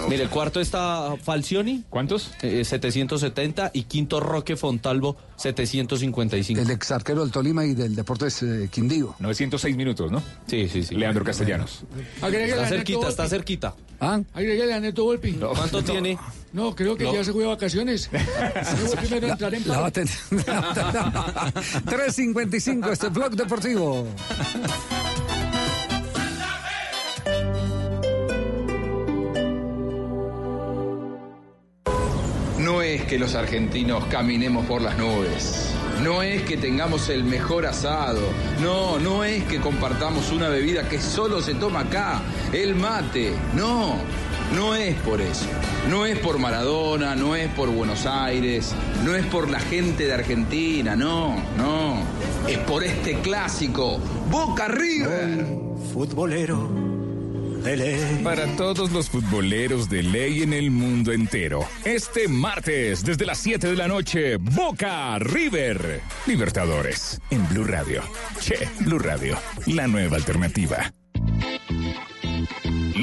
Mire, 0.08 0.22
el 0.22 0.28
cuarto 0.28 0.60
está 0.60 1.16
Falcioni. 1.22 1.84
¿Cuántos? 1.90 2.30
eh, 2.42 2.64
770 2.64 3.72
y 3.74 3.82
quinto 3.84 4.20
Roque 4.20 4.56
Fontalvo 4.56 5.16
755. 5.36 6.60
El 6.60 6.70
ex 6.70 6.92
arquero 6.92 7.22
del 7.22 7.32
Tolima 7.32 7.64
y 7.64 7.74
del 7.74 7.96
Deportes 7.96 8.42
eh, 8.42 8.68
Quindío. 8.70 9.16
906 9.18 9.76
minutos, 9.76 10.12
¿no? 10.12 10.22
Sí, 10.46 10.68
sí, 10.68 10.84
sí. 10.84 10.94
Leandro 10.94 11.24
Castellanos. 11.24 11.82
Está 12.22 12.66
cerquita, 12.66 13.08
está 13.08 13.28
cerquita. 13.28 13.74
¿Ah? 14.00 14.20
Agreguele 14.32 14.74
a 14.74 14.80
Neto 14.80 15.04
Volpi. 15.04 15.32
¿Cuánto 15.32 15.82
tiene? 15.82 16.18
No, 16.52 16.74
creo 16.74 16.96
que 16.96 17.04
No. 17.04 17.14
ya 17.14 17.24
se 17.24 17.32
fue 17.32 17.42
de 17.42 17.48
vacaciones. 17.48 18.10
Primero 19.00 19.28
entrar 19.28 19.54
en 19.54 19.66
La 19.66 19.80
va 19.80 19.86
a 19.86 19.90
paro. 19.90 19.92
tener. 19.92 20.10
3.55, 21.86 22.92
este 22.92 23.08
blog 23.08 23.30
deportivo. 23.34 24.06
No 32.58 32.80
es 32.80 33.02
que 33.04 33.18
los 33.18 33.34
argentinos 33.34 34.04
caminemos 34.06 34.64
por 34.66 34.82
las 34.82 34.96
nubes. 34.96 35.70
No 36.02 36.22
es 36.22 36.42
que 36.42 36.56
tengamos 36.56 37.08
el 37.08 37.24
mejor 37.24 37.66
asado. 37.66 38.20
No, 38.62 38.98
no 39.00 39.24
es 39.24 39.42
que 39.44 39.60
compartamos 39.60 40.30
una 40.30 40.48
bebida 40.48 40.88
que 40.88 41.00
solo 41.00 41.42
se 41.42 41.54
toma 41.54 41.80
acá, 41.80 42.20
el 42.52 42.74
mate. 42.76 43.32
No, 43.54 43.96
no 44.54 44.74
es 44.74 44.94
por 45.00 45.20
eso. 45.20 45.46
No 45.88 46.06
es 46.06 46.18
por 46.18 46.38
Maradona, 46.38 47.14
no 47.14 47.34
es 47.34 47.48
por 47.52 47.68
Buenos 47.70 48.06
Aires, 48.06 48.74
no 49.04 49.14
es 49.14 49.24
por 49.26 49.50
la 49.50 49.60
gente 49.60 50.06
de 50.06 50.14
Argentina, 50.14 50.96
no, 50.96 51.36
no. 51.56 52.02
Es 52.48 52.58
por 52.58 52.84
este 52.84 53.20
clásico, 53.20 53.98
Boca 54.30 54.68
River. 54.68 55.46
Futbolero 55.92 56.92
de 57.62 57.76
ley. 57.76 58.20
Para 58.24 58.46
todos 58.56 58.92
los 58.92 59.08
futboleros 59.08 59.88
de 59.88 60.02
ley 60.02 60.42
en 60.42 60.52
el 60.52 60.70
mundo 60.70 61.12
entero, 61.12 61.66
este 61.84 62.28
martes 62.28 63.04
desde 63.04 63.24
las 63.24 63.38
7 63.38 63.68
de 63.68 63.76
la 63.76 63.88
noche, 63.88 64.36
Boca 64.36 65.18
River. 65.18 66.00
Libertadores 66.26 67.20
en 67.30 67.48
Blue 67.48 67.64
Radio. 67.64 68.02
Che, 68.40 68.68
Blue 68.80 68.98
Radio, 68.98 69.38
la 69.66 69.86
nueva 69.86 70.16
alternativa. 70.16 70.92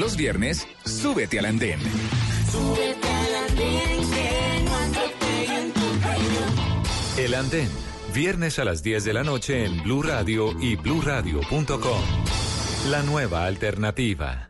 Los 0.00 0.16
viernes, 0.16 0.66
súbete 0.86 1.40
al 1.40 1.44
andén. 1.44 1.78
El 7.18 7.34
Andén, 7.34 7.68
Viernes 8.14 8.58
a 8.58 8.64
las 8.64 8.82
10 8.82 9.04
de 9.04 9.12
la 9.12 9.24
noche 9.24 9.66
en 9.66 9.82
Blue 9.82 10.02
Radio 10.02 10.58
y 10.58 10.76
bluradio.com. 10.76 12.02
La 12.88 13.02
nueva 13.02 13.44
alternativa. 13.44 14.49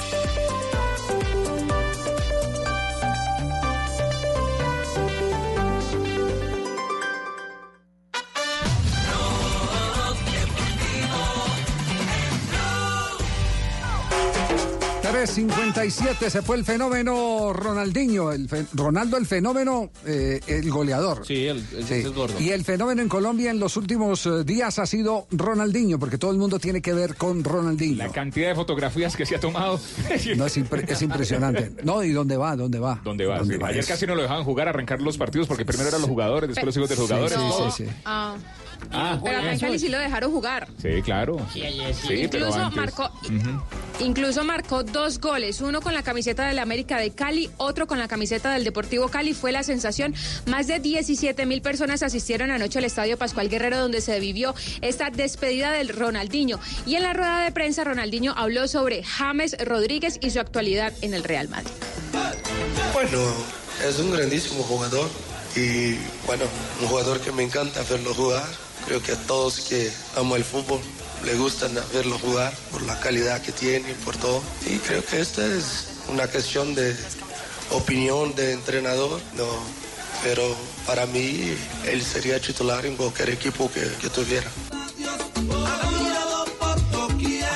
Tres 15.21 15.35
57 15.35 16.31
se 16.31 16.41
fue 16.41 16.55
el 16.57 16.65
fenómeno 16.65 17.53
Ronaldinho, 17.53 18.31
el 18.31 18.49
fe- 18.49 18.65
Ronaldo 18.73 19.17
el 19.17 19.27
fenómeno, 19.27 19.91
eh, 20.03 20.39
el 20.47 20.67
goleador. 20.71 21.23
Sí, 21.27 21.45
el, 21.45 21.57
el- 21.77 21.83
Sí. 21.85 21.93
el 21.93 22.11
gordo. 22.11 22.39
Y 22.39 22.49
el 22.49 22.65
fenómeno 22.65 23.03
en 23.03 23.07
Colombia 23.07 23.51
en 23.51 23.59
los 23.59 23.77
últimos 23.77 24.25
eh, 24.25 24.43
días 24.43 24.79
ha 24.79 24.87
sido 24.87 25.27
Ronaldinho, 25.29 25.99
porque 25.99 26.17
todo 26.17 26.31
el 26.31 26.37
mundo 26.37 26.57
tiene 26.57 26.81
que 26.81 26.93
ver 26.93 27.17
con 27.17 27.43
Ronaldinho. 27.43 27.97
La 27.97 28.09
cantidad 28.11 28.49
de 28.49 28.55
fotografías 28.55 29.15
que 29.15 29.27
se 29.27 29.35
ha 29.35 29.39
tomado. 29.39 29.79
No, 30.37 30.47
es, 30.47 30.57
impre- 30.57 30.89
es 30.89 31.01
impresionante. 31.03 31.71
No, 31.83 32.03
¿y 32.03 32.13
dónde 32.13 32.35
va? 32.37 32.55
¿Dónde 32.55 32.79
va? 32.79 32.99
¿Dónde 33.03 33.27
va? 33.27 33.37
¿Dónde 33.37 33.53
Sí, 33.57 33.59
va? 33.61 33.67
Ayer 33.67 33.81
Es- 33.81 33.87
casi 33.87 34.07
no 34.07 34.15
lo 34.15 34.23
dejaban 34.23 34.43
jugar, 34.43 34.69
arrancar 34.69 35.01
los 35.03 35.19
partidos, 35.19 35.45
porque 35.45 35.65
primero 35.65 35.87
eran 35.89 36.01
los 36.01 36.09
jugadores, 36.09 36.47
después 36.49 36.65
los 36.65 36.77
hijos 36.77 36.89
de 36.89 36.95
los 36.95 37.05
jugadores. 37.05 37.37
sí, 37.37 37.83
sí, 37.83 37.85
sí. 37.85 37.91
Ah, 38.05 38.37
Ah, 38.91 39.19
pero 39.23 39.37
acá 39.37 39.53
en 39.53 39.59
Cali 39.59 39.77
sí 39.77 39.89
lo 39.89 39.99
dejaron 39.99 40.31
jugar. 40.31 40.67
Sí, 40.81 41.03
claro. 41.03 41.37
Sí, 41.53 41.61
sí. 42.01 42.27
Pero 42.31 42.47
Incluso 42.47 42.59
antes- 42.59 42.75
marcó, 42.77 43.11
incluso 43.99 44.43
marcó 44.43 44.83
dos 44.83 45.10
goles, 45.19 45.61
uno 45.61 45.81
con 45.81 45.93
la 45.93 46.03
camiseta 46.03 46.47
del 46.47 46.59
América 46.59 46.97
de 46.97 47.11
Cali, 47.11 47.49
otro 47.57 47.87
con 47.87 47.99
la 47.99 48.07
camiseta 48.07 48.53
del 48.53 48.63
Deportivo 48.63 49.09
Cali. 49.09 49.33
Fue 49.33 49.51
la 49.51 49.63
sensación. 49.63 50.13
Más 50.45 50.67
de 50.67 50.79
17 50.79 51.45
mil 51.45 51.61
personas 51.61 52.03
asistieron 52.03 52.51
anoche 52.51 52.79
al 52.79 52.85
Estadio 52.85 53.17
Pascual 53.17 53.49
Guerrero, 53.49 53.79
donde 53.79 54.01
se 54.01 54.19
vivió 54.19 54.55
esta 54.81 55.09
despedida 55.09 55.71
del 55.71 55.89
Ronaldinho. 55.89 56.59
Y 56.85 56.95
en 56.95 57.03
la 57.03 57.13
rueda 57.13 57.43
de 57.43 57.51
prensa, 57.51 57.83
Ronaldinho 57.83 58.33
habló 58.37 58.67
sobre 58.67 59.03
James 59.03 59.55
Rodríguez 59.63 60.19
y 60.21 60.29
su 60.29 60.39
actualidad 60.39 60.93
en 61.01 61.13
el 61.13 61.23
Real 61.23 61.49
Madrid. 61.49 61.71
Bueno, 62.93 63.19
es 63.87 63.99
un 63.99 64.11
grandísimo 64.11 64.63
jugador 64.63 65.09
y 65.55 65.95
bueno, 66.25 66.45
un 66.81 66.87
jugador 66.87 67.19
que 67.19 67.31
me 67.31 67.43
encanta 67.43 67.81
verlo 67.89 68.13
jugar. 68.13 68.47
Creo 68.85 69.01
que 69.01 69.11
a 69.11 69.17
todos 69.27 69.61
que 69.61 69.91
aman 70.15 70.37
el 70.37 70.43
fútbol 70.43 70.79
le 71.25 71.35
gustan 71.35 71.73
verlo 71.93 72.17
jugar 72.19 72.53
por 72.71 72.81
la 72.83 72.99
calidad 72.99 73.41
que 73.41 73.51
tiene 73.51 73.93
por 74.05 74.17
todo. 74.17 74.41
Y 74.65 74.77
creo 74.77 75.03
que 75.05 75.19
esta 75.19 75.45
es 75.45 75.87
una 76.09 76.27
cuestión 76.27 76.75
de 76.75 76.95
opinión 77.71 78.35
de 78.35 78.53
entrenador, 78.53 79.21
no, 79.35 79.47
pero 80.23 80.55
para 80.85 81.05
mí 81.05 81.55
él 81.85 82.01
sería 82.03 82.39
titular 82.39 82.85
en 82.85 82.95
cualquier 82.95 83.29
equipo 83.29 83.71
que, 83.71 83.81
que 84.01 84.09
tuviera. 84.09 84.49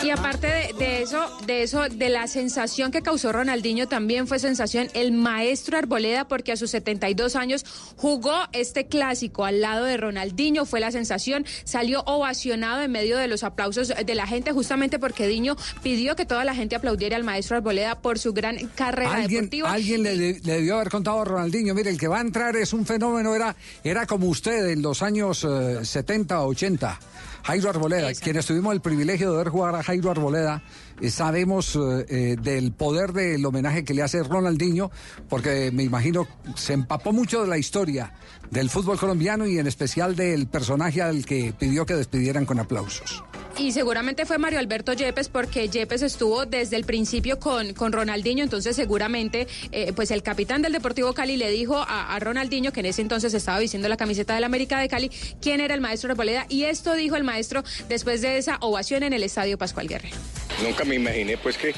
Y 0.04 0.12
aparte 0.12 0.72
de 0.78 0.95
eso, 1.06 1.38
de 1.46 1.64
eso, 1.64 1.88
de 1.90 2.10
la 2.10 2.28
sensación 2.28 2.92
que 2.92 3.02
causó 3.02 3.32
Ronaldinho, 3.32 3.88
también 3.88 4.28
fue 4.28 4.40
sensación 4.40 4.88
el 4.94 5.12
maestro 5.12 5.78
Arboleda, 5.78 6.28
porque 6.28 6.52
a 6.52 6.58
sus 6.58 6.72
72 6.72 7.36
años 7.36 7.64
jugó 7.96 8.34
este 8.54 8.88
clásico 8.88 9.46
al 9.46 9.62
lado 9.62 9.86
de 9.86 9.98
Ronaldinho, 9.98 10.66
fue 10.66 10.80
la 10.80 10.92
sensación, 10.92 11.46
salió 11.64 12.02
ovacionado 12.06 12.82
en 12.82 12.92
medio 12.92 13.18
de 13.18 13.28
los 13.28 13.44
aplausos 13.44 13.94
de 14.04 14.16
la 14.16 14.26
gente, 14.26 14.52
justamente 14.52 14.98
porque 15.00 15.28
Diño 15.28 15.56
pidió 15.84 16.16
que 16.16 16.26
toda 16.26 16.44
la 16.44 16.56
gente 16.56 16.76
aplaudiera 16.76 17.16
al 17.16 17.24
maestro 17.24 17.58
Arboleda 17.58 18.02
por 18.02 18.18
su 18.20 18.34
gran 18.34 18.58
carrera 18.76 19.16
Alguien, 19.16 19.42
deportiva. 19.50 19.72
alguien 19.72 20.04
le, 20.04 20.16
le 20.16 20.40
debió 20.40 20.76
haber 20.76 20.90
contado 20.90 21.22
a 21.22 21.26
Ronaldinho, 21.26 21.74
mire, 21.76 21.92
el 21.92 22.00
que 22.00 22.08
va 22.08 22.18
a 22.18 22.22
entrar 22.22 22.56
es 22.56 22.74
un 22.74 22.86
fenómeno, 22.86 23.36
era, 23.36 23.56
era 23.84 24.08
como 24.08 24.28
usted 24.28 24.70
en 24.70 24.82
los 24.82 25.04
años 25.04 25.46
eh, 25.48 25.86
70, 25.86 26.42
80. 26.44 27.00
Jairo 27.46 27.70
Arboleda, 27.70 28.12
quienes 28.16 28.48
tuvimos 28.48 28.74
el 28.74 28.82
privilegio 28.82 29.32
de 29.32 29.38
ver 29.38 29.50
jugar 29.50 29.76
a 29.76 29.84
Jairo 29.84 30.10
Arboleda, 30.10 30.64
sabemos 31.10 31.76
eh, 31.76 32.06
eh, 32.10 32.36
del 32.42 32.72
poder 32.72 33.14
del 33.14 33.46
homenaje 33.46 33.84
que 33.84 33.94
le 33.94 34.04
hace 34.04 34.24
Ronaldinho, 34.24 34.92
porque 35.30 35.72
me 35.74 35.84
imagino 35.84 36.28
se 36.56 36.74
empapó 36.74 37.12
mucho 37.12 37.42
de 37.42 37.48
la 37.48 37.58
historia 37.58 38.14
del 38.52 38.70
fútbol 38.70 39.00
colombiano 39.00 39.46
y 39.46 39.58
en 39.60 39.68
especial 39.68 40.16
del 40.16 40.48
personaje 40.48 41.02
al 41.02 41.26
que 41.26 41.54
pidió 41.58 41.86
que 41.86 41.96
despidieran 41.96 42.46
con 42.46 42.60
aplausos. 42.60 43.24
Y 43.58 43.72
seguramente 43.72 44.26
fue 44.26 44.38
Mario 44.38 44.60
Alberto 44.60 44.92
Yepes 44.92 45.30
porque 45.30 45.70
Yepes 45.70 46.02
estuvo 46.02 46.46
desde 46.46 46.76
el 46.76 46.84
principio 46.84 47.40
con, 47.40 47.74
con 47.74 47.94
Ronaldinho, 47.94 48.44
entonces 48.44 48.76
seguramente 48.76 49.48
eh, 49.72 49.94
pues 49.96 50.12
el 50.12 50.22
capitán 50.24 50.62
del 50.62 50.74
Deportivo 50.74 51.14
Cali 51.14 51.38
le 51.38 51.50
dijo 51.50 51.78
a, 51.88 52.20
Ronaldinho, 52.20 52.74
que 52.74 52.82
en 52.82 52.88
ese 52.88 53.02
entonces 53.02 53.34
estaba 53.34 53.58
vistiendo 53.60 53.88
la 53.88 53.96
camiseta 53.98 54.36
del 54.36 54.44
América 54.44 54.78
de 54.80 54.90
Cali, 54.90 55.10
quién 55.42 55.62
era 55.62 55.74
el 55.74 55.80
maestro 55.82 56.12
Arboleda 56.12 56.46
y 56.50 56.66
esto 56.66 56.94
dijo 56.96 57.16
el 57.16 57.24
maestro 57.24 57.64
después 57.88 58.22
de 58.22 58.38
esa 58.38 58.58
ovación 58.60 59.04
en 59.04 59.14
el 59.14 59.24
Estadio 59.24 59.58
Pascual 59.58 59.88
Guerrero. 59.88 60.16
Nunca 60.64 60.84
me 60.86 60.96
imaginé 60.96 61.38
pues 61.38 61.58
que 61.58 61.74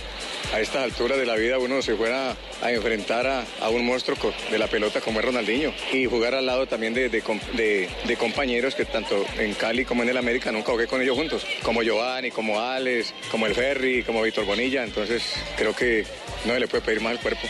a 0.54 0.60
estas 0.60 0.84
alturas 0.84 1.18
de 1.18 1.26
la 1.26 1.36
vida 1.36 1.58
uno 1.58 1.82
se 1.82 1.96
fuera 1.96 2.36
a 2.62 2.72
enfrentar 2.72 3.26
a, 3.28 3.44
a 3.62 3.70
un 3.70 3.86
monstruo 3.86 4.18
de 4.52 4.58
la 4.60 4.68
pelota 4.68 5.02
como 5.02 5.20
es 5.20 5.26
Ronaldinho. 5.26 5.74
Y 5.92 6.06
jugar 6.06 6.36
al 6.36 6.46
lado 6.46 6.68
también 6.68 6.94
de, 6.94 7.10
de- 7.10 7.90
de 8.08 8.16
compañeros 8.18 8.76
que 8.76 8.86
tanto 8.86 9.26
en 9.40 9.54
Cali 9.56 9.84
como 9.84 10.04
en 10.04 10.10
el 10.10 10.18
América 10.18 10.52
nunca 10.52 10.72
jugué 10.72 10.86
con 10.88 11.02
ellos 11.02 11.18
juntos, 11.18 11.44
como 11.68 11.84
Giovanni, 11.84 12.32
como 12.32 12.62
Alex, 12.62 13.14
como 13.30 13.46
el 13.46 13.54
Ferry, 13.54 14.02
como 14.02 14.22
Víctor 14.22 14.46
Bonilla, 14.46 14.86
entonces 14.86 15.22
creo 15.58 15.76
que 15.76 16.06
no 16.46 16.54
se 16.54 16.62
le 16.62 16.68
puede 16.70 16.82
pedir 16.82 17.02
más 17.02 17.12
al 17.12 17.20
cuerpo. 17.20 17.42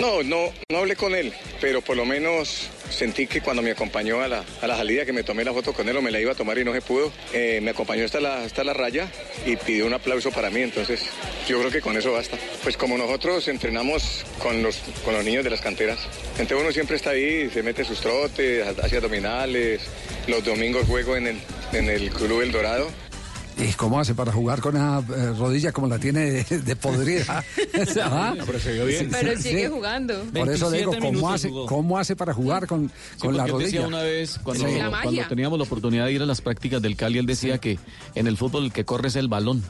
No, 0.00 0.22
no, 0.22 0.50
no 0.70 0.78
hablé 0.78 0.96
con 0.96 1.14
él, 1.14 1.34
pero 1.60 1.82
por 1.82 1.98
lo 1.98 2.06
menos 2.06 2.70
sentí 2.88 3.26
que 3.26 3.42
cuando 3.42 3.60
me 3.60 3.72
acompañó 3.72 4.22
a 4.22 4.28
la, 4.28 4.42
a 4.62 4.66
la 4.66 4.74
salida, 4.78 5.04
que 5.04 5.12
me 5.12 5.22
tomé 5.22 5.44
la 5.44 5.52
foto 5.52 5.74
con 5.74 5.86
él 5.86 5.94
o 5.94 6.00
me 6.00 6.10
la 6.10 6.18
iba 6.18 6.32
a 6.32 6.34
tomar 6.34 6.56
y 6.56 6.64
no 6.64 6.72
se 6.72 6.80
pudo, 6.80 7.12
eh, 7.34 7.60
me 7.62 7.72
acompañó 7.72 8.06
hasta 8.06 8.20
la, 8.20 8.42
hasta 8.42 8.64
la 8.64 8.72
raya 8.72 9.06
y 9.44 9.56
pidió 9.56 9.84
un 9.84 9.92
aplauso 9.92 10.30
para 10.30 10.48
mí, 10.48 10.62
entonces 10.62 11.02
yo 11.46 11.58
creo 11.58 11.70
que 11.70 11.82
con 11.82 11.94
eso 11.98 12.10
basta. 12.10 12.38
Pues 12.62 12.78
como 12.78 12.96
nosotros 12.96 13.48
entrenamos 13.48 14.24
con 14.38 14.62
los, 14.62 14.78
con 15.04 15.12
los 15.12 15.26
niños 15.26 15.44
de 15.44 15.50
las 15.50 15.60
canteras, 15.60 15.98
entonces 16.38 16.58
uno 16.58 16.72
siempre 16.72 16.96
está 16.96 17.10
ahí, 17.10 17.50
se 17.50 17.62
mete 17.62 17.84
sus 17.84 18.00
trotes, 18.00 18.66
hace 18.66 18.96
abdominales, 18.96 19.82
los 20.26 20.42
domingos 20.42 20.86
juego 20.86 21.16
en 21.16 21.26
el, 21.26 21.36
en 21.74 21.90
el 21.90 22.10
Club 22.10 22.40
El 22.40 22.50
Dorado. 22.50 22.90
¿Y 23.58 23.72
cómo 23.74 24.00
hace 24.00 24.14
para 24.14 24.32
jugar 24.32 24.60
con 24.60 24.74
una 24.76 24.98
eh, 25.00 25.32
rodilla 25.38 25.72
como 25.72 25.86
la 25.86 25.98
tiene 25.98 26.42
de, 26.44 26.60
de 26.60 26.76
podrida? 26.76 27.44
¿Ah? 28.02 28.34
pero 28.46 28.58
se 28.58 28.72
vio 28.72 28.86
bien. 28.86 29.08
Pero 29.10 29.36
Sí, 29.36 29.42
sigue 29.50 29.66
sí. 29.66 29.68
jugando. 29.72 30.14
Por 30.34 30.48
eso 30.48 30.70
le 30.70 30.78
digo, 30.78 30.90
27 30.92 31.14
¿cómo 31.20 31.30
hace, 31.32 31.48
jugó. 31.48 31.66
¿cómo 31.66 31.98
hace 31.98 32.16
para 32.16 32.32
jugar 32.34 32.66
con, 32.66 32.88
Sí, 32.88 32.94
con 33.26 33.36
la 33.36 33.44
porque 33.46 33.64
él 33.64 33.70
decía 33.70 33.80
rodilla? 33.82 33.96
una 33.98 34.02
vez, 34.04 34.30
Sí. 34.30 34.78
La 34.78 35.02
cuando 35.02 35.22
teníamos 35.28 35.58
la 35.58 35.64
oportunidad 35.64 36.06
de 36.06 36.12
ir 36.12 36.22
a 36.22 36.26
las 36.26 36.40
prácticas 36.40 36.80
del 36.82 36.96
Cali, 36.96 37.18
él 37.18 37.26
decía 37.26 37.58
que 37.58 37.78
en 38.14 38.26
el 38.26 38.36
fútbol 38.36 38.64
el 38.64 38.72
que 38.72 38.84
corre 38.84 39.08
es 39.08 39.16
el 39.16 39.28
balón. 39.28 39.62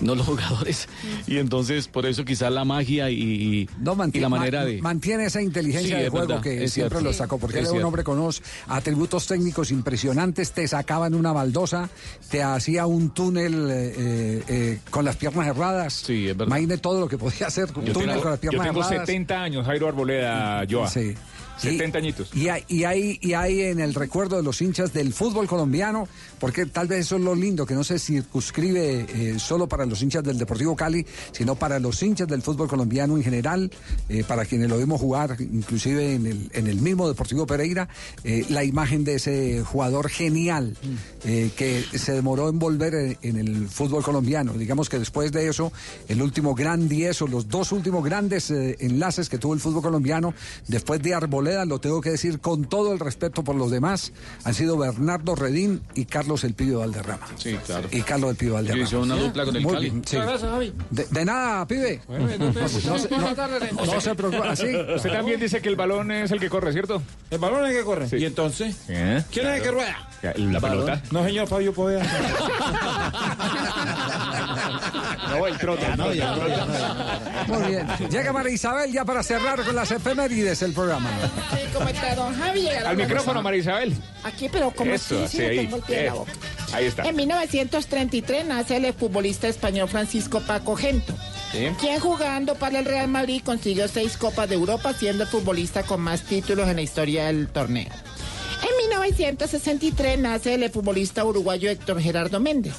No 0.00 0.14
los 0.14 0.26
jugadores. 0.26 0.88
Y 1.26 1.38
entonces, 1.38 1.88
por 1.88 2.06
eso 2.06 2.24
quizás 2.24 2.52
la 2.52 2.64
magia 2.64 3.10
y, 3.10 3.68
No, 3.78 3.92
y 3.92 3.96
mantiene, 3.96 4.22
la 4.22 4.28
manera 4.28 4.60
ma- 4.60 4.64
de... 4.66 4.82
mantiene 4.82 5.24
esa 5.26 5.42
inteligencia 5.42 5.88
Sí, 5.96 6.00
de 6.00 6.04
es 6.06 6.10
juego 6.10 6.26
verdad, 6.28 6.42
que 6.42 6.64
es 6.64 6.72
siempre 6.72 6.98
cierto. 6.98 7.08
lo 7.08 7.12
sacó, 7.12 7.38
porque 7.38 7.58
era 7.60 7.70
un 7.72 7.82
hombre 7.84 8.04
con 8.04 8.18
unos 8.18 8.42
atributos 8.68 9.26
técnicos 9.26 9.70
impresionantes, 9.70 10.52
te 10.52 10.66
sacaban 10.68 11.14
una 11.14 11.32
baldosa, 11.32 11.88
te 12.30 12.42
hacía 12.42 12.86
un 12.86 13.10
túnel 13.10 13.70
eh, 13.70 13.94
eh, 13.96 14.44
eh, 14.48 14.80
con 14.90 15.04
las 15.04 15.16
piernas 15.16 15.46
cerradas. 15.46 15.92
Sí, 15.94 16.28
es 16.28 16.36
verdad. 16.36 16.46
Imagine 16.56 16.78
todo 16.78 17.00
lo 17.00 17.08
que 17.08 17.18
podía 17.18 17.46
hacer 17.46 17.66
con 17.72 17.82
un 17.82 17.86
Yo 17.88 17.92
túnel 17.92 18.08
tengo, 18.10 18.22
con 18.22 18.30
las 18.32 18.40
yo 18.40 18.50
piernas 18.50 18.68
tengo 18.68 18.82
cerradas. 18.84 19.06
70 19.06 19.42
años, 19.42 19.66
Jairo 19.66 19.88
Arboleda, 19.88 20.64
Joa. 20.70 20.88
Sí. 20.88 21.14
70 21.60 21.98
añitos. 21.98 22.30
Y 22.34 22.48
hay, 22.48 22.64
y, 22.68 22.84
hay, 22.84 23.18
y 23.20 23.34
hay 23.34 23.62
en 23.62 23.80
el 23.80 23.94
recuerdo 23.94 24.36
de 24.36 24.42
los 24.42 24.60
hinchas 24.62 24.92
del 24.92 25.12
fútbol 25.12 25.46
colombiano, 25.46 26.08
porque 26.38 26.66
tal 26.66 26.86
vez 26.86 27.00
eso 27.00 27.16
es 27.16 27.22
lo 27.22 27.34
lindo, 27.34 27.66
que 27.66 27.74
no 27.74 27.84
se 27.84 27.98
circunscribe 27.98 29.06
eh, 29.08 29.38
solo 29.38 29.68
para 29.68 29.86
los 29.86 30.02
hinchas 30.02 30.24
del 30.24 30.38
Deportivo 30.38 30.74
Cali, 30.76 31.04
sino 31.32 31.54
para 31.54 31.78
los 31.78 32.02
hinchas 32.02 32.28
del 32.28 32.42
fútbol 32.42 32.68
colombiano 32.68 33.16
en 33.16 33.22
general, 33.22 33.70
eh, 34.08 34.24
para 34.26 34.44
quienes 34.44 34.68
lo 34.68 34.78
vimos 34.78 35.00
jugar, 35.00 35.36
inclusive 35.40 36.14
en 36.14 36.26
el, 36.26 36.50
en 36.52 36.66
el 36.66 36.80
mismo 36.80 37.08
Deportivo 37.08 37.46
Pereira, 37.46 37.88
eh, 38.24 38.46
la 38.48 38.64
imagen 38.64 39.04
de 39.04 39.14
ese 39.14 39.62
jugador 39.62 40.08
genial 40.08 40.76
eh, 41.24 41.50
que 41.56 41.82
se 41.98 42.12
demoró 42.12 42.48
en 42.48 42.58
volver 42.58 42.94
en, 42.94 43.18
en 43.22 43.36
el 43.36 43.68
fútbol 43.68 44.02
colombiano. 44.02 44.52
Digamos 44.54 44.88
que 44.88 44.98
después 44.98 45.32
de 45.32 45.48
eso, 45.48 45.72
el 46.08 46.22
último 46.22 46.54
gran 46.54 46.88
10 46.88 47.22
o 47.22 47.26
los 47.26 47.48
dos 47.48 47.72
últimos 47.72 48.04
grandes 48.04 48.50
enlaces 48.50 49.28
que 49.28 49.38
tuvo 49.38 49.54
el 49.54 49.60
fútbol 49.60 49.82
colombiano, 49.82 50.34
después 50.68 51.02
de 51.02 51.14
Arboleda, 51.14 51.49
lo 51.66 51.78
tengo 51.80 52.00
que 52.00 52.10
decir 52.10 52.40
con 52.40 52.64
todo 52.64 52.92
el 52.92 52.98
respeto 52.98 53.42
por 53.44 53.54
los 53.56 53.70
demás, 53.70 54.12
han 54.44 54.54
sido 54.54 54.76
Bernardo 54.78 55.34
Redín 55.34 55.82
y 55.94 56.04
Carlos 56.06 56.44
El 56.44 56.54
Pibe 56.54 56.76
Valderrama. 56.76 57.26
Sí, 57.36 57.56
claro. 57.66 57.88
Y 57.90 58.02
Carlos 58.02 58.30
El 58.30 58.36
Pibe 58.36 58.52
Valderrama. 58.52 58.84
Hizo 58.84 59.00
una 59.00 59.16
dupla 59.16 59.44
con 59.44 59.56
el 59.56 59.62
Muy 59.62 59.72
Cali. 59.74 59.90
bien, 59.90 60.02
sí. 60.06 60.16
Muchas 60.16 60.30
gracias, 60.30 60.50
Javi. 60.50 60.72
De, 60.90 61.04
de 61.10 61.24
nada, 61.24 61.66
pibe. 61.66 62.00
Bueno, 62.08 62.26
no 62.38 62.52
No 62.52 62.68
se- 62.68 62.88
no- 63.10 63.86
no 63.86 64.00
se 64.00 64.14
preocupe, 64.14 64.48
¿así? 64.48 64.66
Usted 64.96 65.12
también 65.12 65.40
dice 65.40 65.60
que 65.60 65.68
el 65.68 65.76
balón 65.76 66.10
es 66.12 66.30
el 66.30 66.40
que 66.40 66.48
corre, 66.50 66.72
¿cierto? 66.72 67.02
El 67.30 67.38
balón 67.38 67.64
es 67.66 67.70
el 67.72 67.76
que 67.78 67.84
corre. 67.84 68.08
Sí. 68.08 68.16
¿Y 68.16 68.24
entonces? 68.24 68.76
¿Eh? 68.88 69.22
¿Quién 69.30 69.46
es 69.48 69.56
el 69.58 69.62
que 69.62 69.70
rueda? 69.70 70.08
La 70.36 70.60
pelota. 70.60 71.02
No, 71.10 71.24
señor 71.24 71.46
Fabio 71.48 71.72
Poveda. 71.72 72.02
No, 75.30 75.46
el 75.46 75.52
el 75.54 75.58
trote. 75.58 75.86
Muy 77.48 77.62
bien. 77.68 77.86
Llega 78.10 78.32
María 78.32 78.52
Isabel 78.52 78.90
ya 78.92 79.04
para 79.04 79.22
cerrar 79.22 79.64
con 79.64 79.74
las 79.76 79.90
efemérides 79.90 80.62
el 80.62 80.72
programa. 80.72 81.08
Al 82.86 82.96
micrófono, 82.96 83.42
María 83.42 83.60
Isabel. 83.60 83.94
Aquí, 84.22 84.48
pero 84.50 84.70
como 84.70 84.92
Eso, 84.92 85.24
así, 85.24 85.28
sí, 85.28 85.36
sí, 85.38 85.42
ahí. 85.44 85.56
tengo 85.58 85.76
el 85.76 85.82
pie 85.82 85.98
en 86.00 86.06
la 86.06 86.12
Eh, 86.12 86.14
boca. 86.18 86.32
Ahí 86.72 86.84
está. 86.86 87.02
En 87.08 87.16
1933 87.16 88.46
nace 88.46 88.76
el 88.76 88.92
futbolista 88.94 89.48
español 89.48 89.88
Francisco 89.88 90.40
Paco 90.40 90.76
Gento, 90.76 91.14
Sí. 91.52 91.66
quien 91.80 91.98
jugando 92.00 92.54
para 92.54 92.78
el 92.78 92.84
Real 92.84 93.08
Madrid 93.08 93.42
consiguió 93.44 93.88
seis 93.88 94.16
Copas 94.16 94.48
de 94.48 94.54
Europa, 94.54 94.92
siendo 94.92 95.24
el 95.24 95.28
futbolista 95.28 95.82
con 95.82 96.00
más 96.00 96.22
títulos 96.22 96.68
en 96.68 96.76
la 96.76 96.82
historia 96.82 97.26
del 97.26 97.48
torneo. 97.48 97.88
En 98.62 98.76
1963 98.88 100.18
nace 100.18 100.54
el 100.54 100.70
futbolista 100.70 101.24
uruguayo 101.24 101.70
Héctor 101.70 102.00
Gerardo 102.00 102.38
Méndez, 102.40 102.74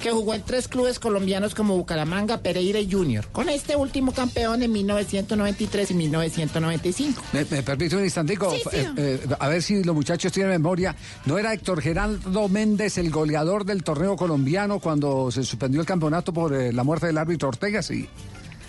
que 0.00 0.10
jugó 0.10 0.34
en 0.34 0.42
tres 0.42 0.68
clubes 0.68 0.98
colombianos 0.98 1.54
como 1.54 1.76
Bucaramanga, 1.76 2.38
Pereira 2.38 2.78
y 2.80 2.90
Junior, 2.90 3.26
con 3.32 3.48
este 3.48 3.76
último 3.76 4.12
campeón 4.12 4.62
en 4.62 4.72
1993 4.72 5.90
y 5.90 5.94
1995. 5.94 7.22
¿Me, 7.32 7.44
me 7.44 7.62
permite 7.62 7.96
un 7.96 8.04
instantico? 8.04 8.50
Sí, 8.50 8.60
sí. 8.70 8.76
Eh, 8.76 8.90
eh, 8.96 9.20
a 9.38 9.48
ver 9.48 9.62
si 9.62 9.82
los 9.82 9.94
muchachos 9.94 10.32
tienen 10.32 10.52
memoria. 10.52 10.94
¿No 11.26 11.38
era 11.38 11.52
Héctor 11.52 11.80
Gerardo 11.80 12.48
Méndez 12.48 12.98
el 12.98 13.10
goleador 13.10 13.64
del 13.64 13.82
torneo 13.82 14.16
colombiano 14.16 14.78
cuando 14.78 15.30
se 15.30 15.42
suspendió 15.44 15.80
el 15.80 15.86
campeonato 15.86 16.32
por 16.32 16.54
eh, 16.54 16.72
la 16.72 16.84
muerte 16.84 17.06
del 17.06 17.18
árbitro 17.18 17.48
Ortega? 17.48 17.82
Sí. 17.82 18.08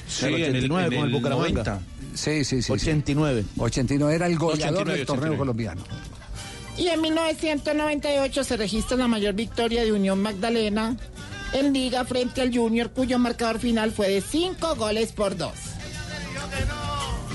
Sí, 0.07 0.25
en 0.27 0.55
el 0.55 0.67
9 0.67 0.95
con 0.95 1.05
el 1.05 1.11
Bucaramanga. 1.11 1.79
Sí, 2.13 2.45
sí, 2.45 2.61
sí. 2.61 2.71
89. 2.71 3.43
Sí. 3.43 3.59
89 3.59 4.15
era 4.15 4.27
el 4.27 4.37
goleador 4.37 4.87
89, 4.87 4.97
del 4.97 5.05
torneo 5.05 5.33
89. 5.33 5.37
colombiano. 5.37 5.81
Y 6.77 6.87
en 6.89 7.01
1998 7.01 8.43
se 8.43 8.57
registra 8.57 8.97
la 8.97 9.07
mayor 9.07 9.33
victoria 9.33 9.83
de 9.83 9.93
Unión 9.93 10.21
Magdalena 10.21 10.97
en 11.53 11.71
liga 11.73 12.03
frente 12.03 12.41
al 12.41 12.53
Junior, 12.53 12.91
cuyo 12.91 13.17
marcador 13.17 13.59
final 13.59 13.91
fue 13.91 14.09
de 14.09 14.21
5 14.21 14.75
goles 14.75 15.11
por 15.13 15.37
2. 15.37 15.51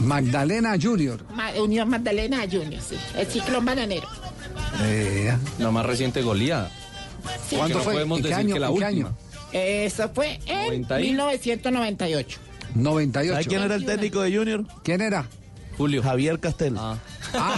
Magdalena 0.00 0.76
Junior. 0.80 1.20
Unión 1.62 1.88
Magdalena 1.88 2.42
Junior, 2.50 2.80
sí. 2.82 2.96
El 3.16 3.26
ciclón 3.26 3.64
bananero. 3.64 4.08
Eh, 4.82 5.34
La 5.58 5.70
más 5.70 5.86
reciente 5.86 6.22
goleada. 6.22 6.70
Sí. 7.48 7.56
¿Cuánto 7.56 7.78
no 7.78 7.84
fue? 7.84 7.92
podemos 7.94 8.18
¿En 8.18 8.22
qué 8.24 8.28
decir 8.30 8.44
año? 8.44 8.54
que 8.54 8.60
la 8.60 8.66
¿En 8.68 8.76
qué 8.78 8.84
última. 8.84 9.08
año? 9.08 9.16
Eso 9.52 10.10
fue 10.14 10.38
en 10.46 10.66
90 10.66 11.00
y- 11.00 11.04
1998. 11.04 12.38
98. 12.74 13.32
¿Sabes 13.32 13.46
quién 13.48 13.62
era 13.62 13.74
el 13.74 13.84
técnico 13.84 14.20
de 14.22 14.36
Junior? 14.36 14.64
¿Quién 14.84 15.00
era? 15.00 15.26
Julio. 15.81 16.02
Javier 16.02 16.39
Castel. 16.39 16.77
Ah, 16.78 16.98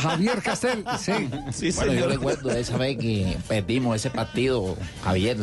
Javier 0.00 0.40
Castel, 0.42 0.84
sí. 1.00 1.12
Sí, 1.52 1.70
Bueno, 1.72 1.92
yo 1.92 1.98
señor. 2.00 2.10
recuerdo 2.10 2.50
esa 2.52 2.76
vez 2.76 2.96
que 2.98 3.36
perdimos 3.48 3.96
ese 3.96 4.10
partido, 4.10 4.76
Javier. 5.02 5.38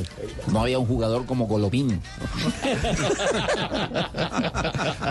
No 0.47 0.61
había 0.61 0.79
un 0.79 0.85
jugador 0.87 1.25
como 1.25 1.47
Golovin. 1.47 1.99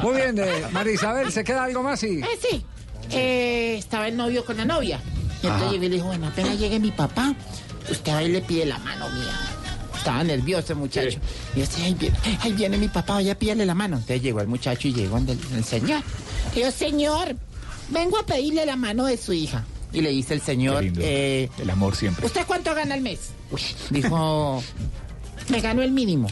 Muy 0.02 0.16
bien, 0.16 0.38
eh, 0.38 0.66
María 0.72 0.92
Isabel, 0.94 1.30
¿se 1.32 1.44
queda 1.44 1.64
algo 1.64 1.82
más? 1.82 2.00
Sí. 2.00 2.20
Eh, 2.20 2.38
sí. 2.40 2.64
Eh, 3.10 3.76
estaba 3.78 4.08
el 4.08 4.16
novio 4.16 4.44
con 4.44 4.56
la 4.56 4.64
novia. 4.64 5.00
Y 5.42 5.46
entonces 5.46 5.72
llegué 5.72 5.86
y 5.86 5.88
le 5.90 5.94
dijo, 5.96 6.06
bueno, 6.08 6.28
apenas 6.28 6.58
llegue 6.58 6.78
mi 6.80 6.90
papá, 6.90 7.34
usted 7.90 8.12
va 8.12 8.22
y 8.22 8.28
le 8.32 8.40
pide 8.40 8.66
la 8.66 8.78
mano 8.78 9.08
mía. 9.10 9.38
Estaba 9.96 10.24
nervioso 10.24 10.72
el 10.72 10.78
muchacho. 10.78 11.18
Y 11.54 11.60
yo 11.60 11.66
ahí 11.84 11.94
viene, 11.94 12.16
ahí 12.40 12.52
viene 12.52 12.78
mi 12.78 12.88
papá, 12.88 13.14
vaya 13.14 13.32
a 13.32 13.34
pídele 13.34 13.66
la 13.66 13.74
mano. 13.74 13.96
Entonces 13.96 14.22
llegó 14.22 14.40
el 14.40 14.48
muchacho 14.48 14.88
y 14.88 14.94
llegó 14.94 15.16
donde 15.16 15.32
el, 15.32 15.38
el 15.56 15.64
señor. 15.64 16.02
Y 16.54 16.60
yo, 16.60 16.70
señor, 16.70 17.36
vengo 17.88 18.18
a 18.18 18.26
pedirle 18.26 18.64
la 18.66 18.76
mano 18.76 19.06
de 19.06 19.16
su 19.16 19.32
hija. 19.32 19.64
Y 19.92 20.00
le 20.02 20.10
dice 20.10 20.34
el 20.34 20.42
señor, 20.42 20.84
eh, 20.98 21.48
El 21.58 21.70
amor 21.70 21.96
siempre. 21.96 22.26
¿usted 22.26 22.46
cuánto 22.46 22.74
gana 22.74 22.94
al 22.94 23.00
mes? 23.00 23.30
Uy, 23.50 23.62
dijo, 23.90 24.62
me 25.48 25.60
gano 25.60 25.82
el 25.82 25.92
mínimo. 25.92 26.28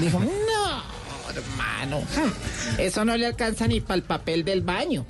Dijo, 0.00 0.20
no, 0.20 0.82
hermano, 1.30 2.02
eso 2.78 3.04
no 3.04 3.16
le 3.16 3.26
alcanza 3.26 3.66
ni 3.66 3.80
para 3.80 3.96
el 3.96 4.02
papel 4.02 4.44
del 4.44 4.62
baño. 4.62 5.04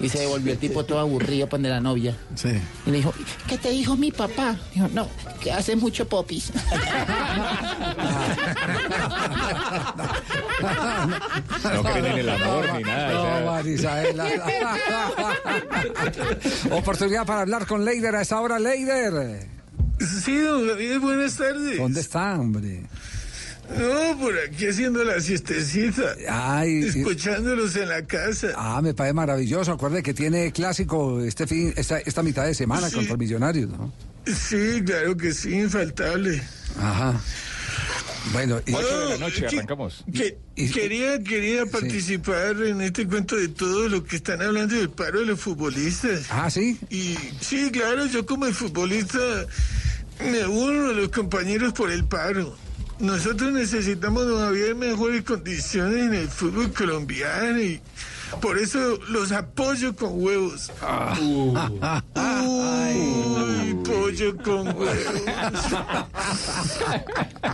Y 0.00 0.08
se 0.08 0.20
devolvió 0.20 0.52
el 0.52 0.58
tipo 0.58 0.84
todo 0.84 0.98
aburrido 0.98 1.48
pues, 1.48 1.62
de 1.62 1.68
la 1.68 1.80
novia. 1.80 2.16
Sí. 2.34 2.50
Y 2.86 2.90
le 2.90 2.96
dijo, 2.98 3.12
¿qué 3.46 3.58
te 3.58 3.70
dijo 3.70 3.96
mi 3.96 4.10
papá? 4.10 4.58
Dijo, 4.74 4.88
no, 4.88 5.08
que 5.40 5.52
hace 5.52 5.76
mucho 5.76 6.08
popis. 6.08 6.52
No 10.60 11.82
creen 11.82 12.06
en 12.06 12.18
el 12.18 12.28
amor 12.28 12.74
ni 12.76 12.82
nada. 12.82 13.62
No, 13.62 13.68
Isabel. 13.68 14.20
Oportunidad 16.70 17.26
para 17.26 17.42
hablar 17.42 17.66
con 17.66 17.84
Leider 17.84 18.16
a 18.16 18.22
esa 18.22 18.40
hora, 18.40 18.58
Leider. 18.58 19.46
Sí, 20.24 20.38
don 20.38 20.66
Javier, 20.68 20.98
buenas 20.98 21.36
tardes. 21.36 21.78
¿Dónde 21.78 22.00
está, 22.00 22.38
hombre? 22.38 22.82
No, 23.78 24.18
por 24.18 24.34
aquí 24.38 24.66
haciendo 24.66 25.04
la 25.04 25.20
siestecita. 25.20 26.14
Ay, 26.28 26.82
Escuchándolos 26.84 27.76
en 27.76 27.88
la 27.88 28.04
casa. 28.04 28.48
Ah, 28.56 28.80
me 28.82 28.94
parece 28.94 29.14
maravilloso. 29.14 29.72
Acuerde 29.72 30.02
que 30.02 30.12
tiene 30.14 30.50
clásico 30.52 31.20
este 31.22 31.46
fin, 31.46 31.72
esta, 31.76 31.98
esta 32.00 32.22
mitad 32.22 32.44
de 32.46 32.54
semana 32.54 32.88
Sí. 32.88 32.96
contra 32.96 33.16
Millonarios, 33.16 33.70
¿no? 33.70 33.92
Sí, 34.26 34.82
claro 34.84 35.16
que 35.16 35.32
sí, 35.32 35.54
infaltable. 35.54 36.42
Ajá. 36.78 37.20
Bueno, 38.32 38.60
y, 38.66 38.74
Ocho 38.74 39.00
de 39.00 39.08
la 39.10 39.18
noche, 39.18 39.46
que- 39.46 39.56
arrancamos. 39.56 40.04
que- 40.12 40.36
quería 40.72 41.18
quería 41.22 41.64
participar 41.66 42.60
en 42.62 42.80
este 42.82 43.06
cuento 43.06 43.34
de 43.36 43.48
todo 43.48 43.88
lo 43.88 44.04
que 44.04 44.16
están 44.16 44.42
hablando 44.42 44.74
del 44.74 44.90
paro 44.90 45.20
de 45.20 45.26
los 45.26 45.40
futbolistas. 45.40 46.26
Ah, 46.28 46.50
sí. 46.50 46.78
Y 46.90 47.16
sí, 47.40 47.70
claro, 47.72 48.04
yo 48.06 48.26
como 48.26 48.44
futbolista 48.52 49.18
me 50.30 50.46
uno 50.46 50.90
a 50.90 50.92
los 50.92 51.08
compañeros 51.08 51.72
por 51.72 51.90
el 51.90 52.04
paro. 52.04 52.56
Nosotros 53.00 53.52
necesitamos 53.52 54.24
todavía 54.24 54.74
mejores 54.74 55.22
condiciones 55.24 56.06
en 56.06 56.14
el 56.14 56.28
fútbol 56.28 56.70
colombiano 56.72 57.58
y 57.58 57.80
por 58.42 58.58
eso 58.58 58.98
los 59.08 59.32
apoyo 59.32 59.96
con 59.96 60.22
huevos. 60.22 60.70
Uy, 61.18 61.64
pollo 63.84 64.36
con 64.36 64.68
huevos. 64.68 65.22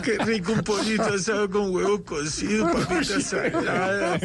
Qué 0.02 0.18
rico 0.18 0.52
un 0.52 0.62
pollito 0.62 1.14
asado 1.14 1.48
con 1.48 1.72
huevo 1.74 2.02
cocido, 2.04 2.70
papitas 2.72 3.22
saladas, 3.24 4.20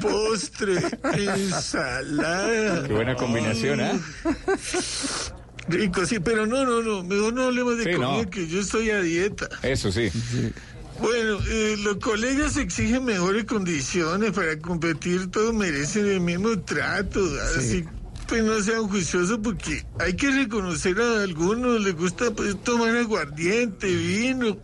postre, 0.00 0.82
ensalada. 1.14 2.86
Qué 2.86 2.92
buena 2.92 3.14
combinación, 3.14 3.80
¿ah? 3.80 3.92
Rico, 5.68 6.06
sí, 6.06 6.20
pero 6.20 6.46
no, 6.46 6.64
no, 6.64 6.82
no, 6.82 7.02
mejor 7.02 7.32
no 7.34 7.44
hablemos 7.44 7.76
de 7.78 7.84
Sí, 7.84 7.90
comida, 7.92 8.22
no. 8.24 8.30
que 8.30 8.46
yo 8.46 8.60
estoy 8.60 8.90
a 8.90 9.00
dieta. 9.00 9.48
Eso 9.62 9.90
sí. 9.90 10.10
Bueno, 11.00 11.38
eh, 11.48 11.76
los 11.80 11.96
colegas 11.96 12.56
exigen 12.56 13.04
mejores 13.04 13.44
condiciones 13.44 14.30
para 14.32 14.58
competir, 14.58 15.30
todos 15.30 15.52
merecen 15.52 16.06
el 16.06 16.20
mismo 16.20 16.58
trato, 16.60 17.20
así 17.58 17.84
pues 18.28 18.42
no 18.42 18.60
sean 18.60 18.88
juiciosos 18.88 19.38
porque 19.42 19.84
hay 20.00 20.14
que 20.14 20.30
reconocer 20.30 21.00
a 21.00 21.22
algunos, 21.22 21.80
les 21.80 21.94
gusta 21.94 22.30
pues 22.32 22.60
tomar 22.64 22.96
aguardiente, 22.96 23.86
vino, 23.86 24.58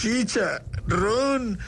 chicha, 0.00 0.62
ron. 0.86 1.58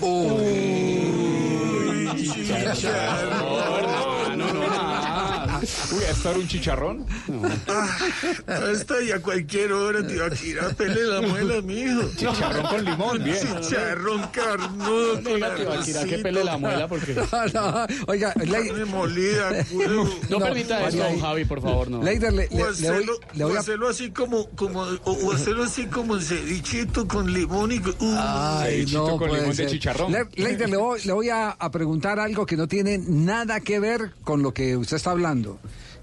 Uy, 0.00 2.08
chicha, 2.16 3.20
ron. 3.30 4.93
Uy, 5.92 6.04
¿a 6.04 6.10
estar 6.10 6.36
un 6.36 6.46
chicharrón? 6.48 7.06
Ah, 7.68 7.96
hasta 8.72 9.02
y 9.02 9.10
a 9.12 9.20
cualquier 9.20 9.72
hora, 9.72 10.06
tío, 10.06 10.24
aquí 10.24 10.54
a 10.58 10.68
pele 10.70 11.02
la 11.04 11.20
muela, 11.20 11.60
mijo. 11.62 12.02
Chicharrón 12.16 12.66
con 12.66 12.84
limón, 12.84 13.24
bien. 13.24 13.36
Chicharrón 13.60 14.22
carnudo 14.32 15.14
con 15.14 15.24
Tibaquirá 15.24 16.04
que 16.04 16.18
pele 16.18 16.44
la 16.44 16.56
muela 16.58 16.88
porque... 16.88 17.14
No, 17.54 17.86
oiga, 18.06 18.32
Ley- 18.36 18.68
Carne 18.68 18.84
molida, 18.86 19.64
culo. 19.64 20.08
No 20.28 20.38
permita 20.38 20.88
esto, 20.88 21.02
don 21.02 21.20
Javi, 21.20 21.44
por 21.44 21.60
favor, 21.62 21.90
no. 21.90 22.02
Leider, 22.02 22.32
le, 22.32 22.48
le- 22.48 22.72
le 22.80 22.90
voy, 22.90 23.06
le 23.34 23.44
o 23.44 23.48
voy 23.48 23.56
a... 23.56 23.60
hacerlo 23.60 23.88
así 23.88 24.10
como, 24.10 24.48
como, 24.50 24.80
o, 24.82 25.12
o 25.12 25.32
hacerlo 25.32 25.64
así 25.64 25.86
como 25.86 26.18
cevichito 26.20 27.06
con 27.06 27.32
limón 27.32 27.72
y... 27.72 27.78
Uh, 27.78 28.16
Ay, 28.18 28.86
no 28.92 29.06
con 29.10 29.18
puede 29.18 29.32
limón 29.34 29.50
de 29.50 29.54
ser. 29.56 29.70
chicharrón. 29.70 30.12
Le- 30.12 30.26
Leider, 30.36 30.68
le 30.68 30.76
voy, 30.76 31.00
le 31.04 31.12
voy 31.12 31.28
a, 31.30 31.50
a 31.50 31.70
preguntar 31.70 32.18
algo 32.18 32.44
que 32.46 32.56
no 32.56 32.66
tiene 32.66 32.98
nada 32.98 33.60
que 33.60 33.78
ver 33.80 34.12
con 34.24 34.42
lo 34.42 34.52
que 34.52 34.76
usted 34.76 34.96
está 34.96 35.10
hablando. 35.10 35.53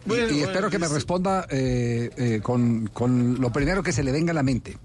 Y- 0.06 0.07
Bueno, 0.10 0.26
y, 0.28 0.32
bueno, 0.32 0.45
espero 0.48 0.69
que 0.69 0.80
me 0.80 0.88
responda 0.88 1.45
eh, 1.49 2.10
eh, 2.18 2.40
con, 2.41 2.88
con 2.88 3.40
lo 3.40 3.52
primero 3.52 3.84
que 3.84 3.91
se 3.91 4.03
le 4.03 4.11
venga 4.11 4.32
a 4.32 4.34
la 4.34 4.44
mente. 4.44 4.78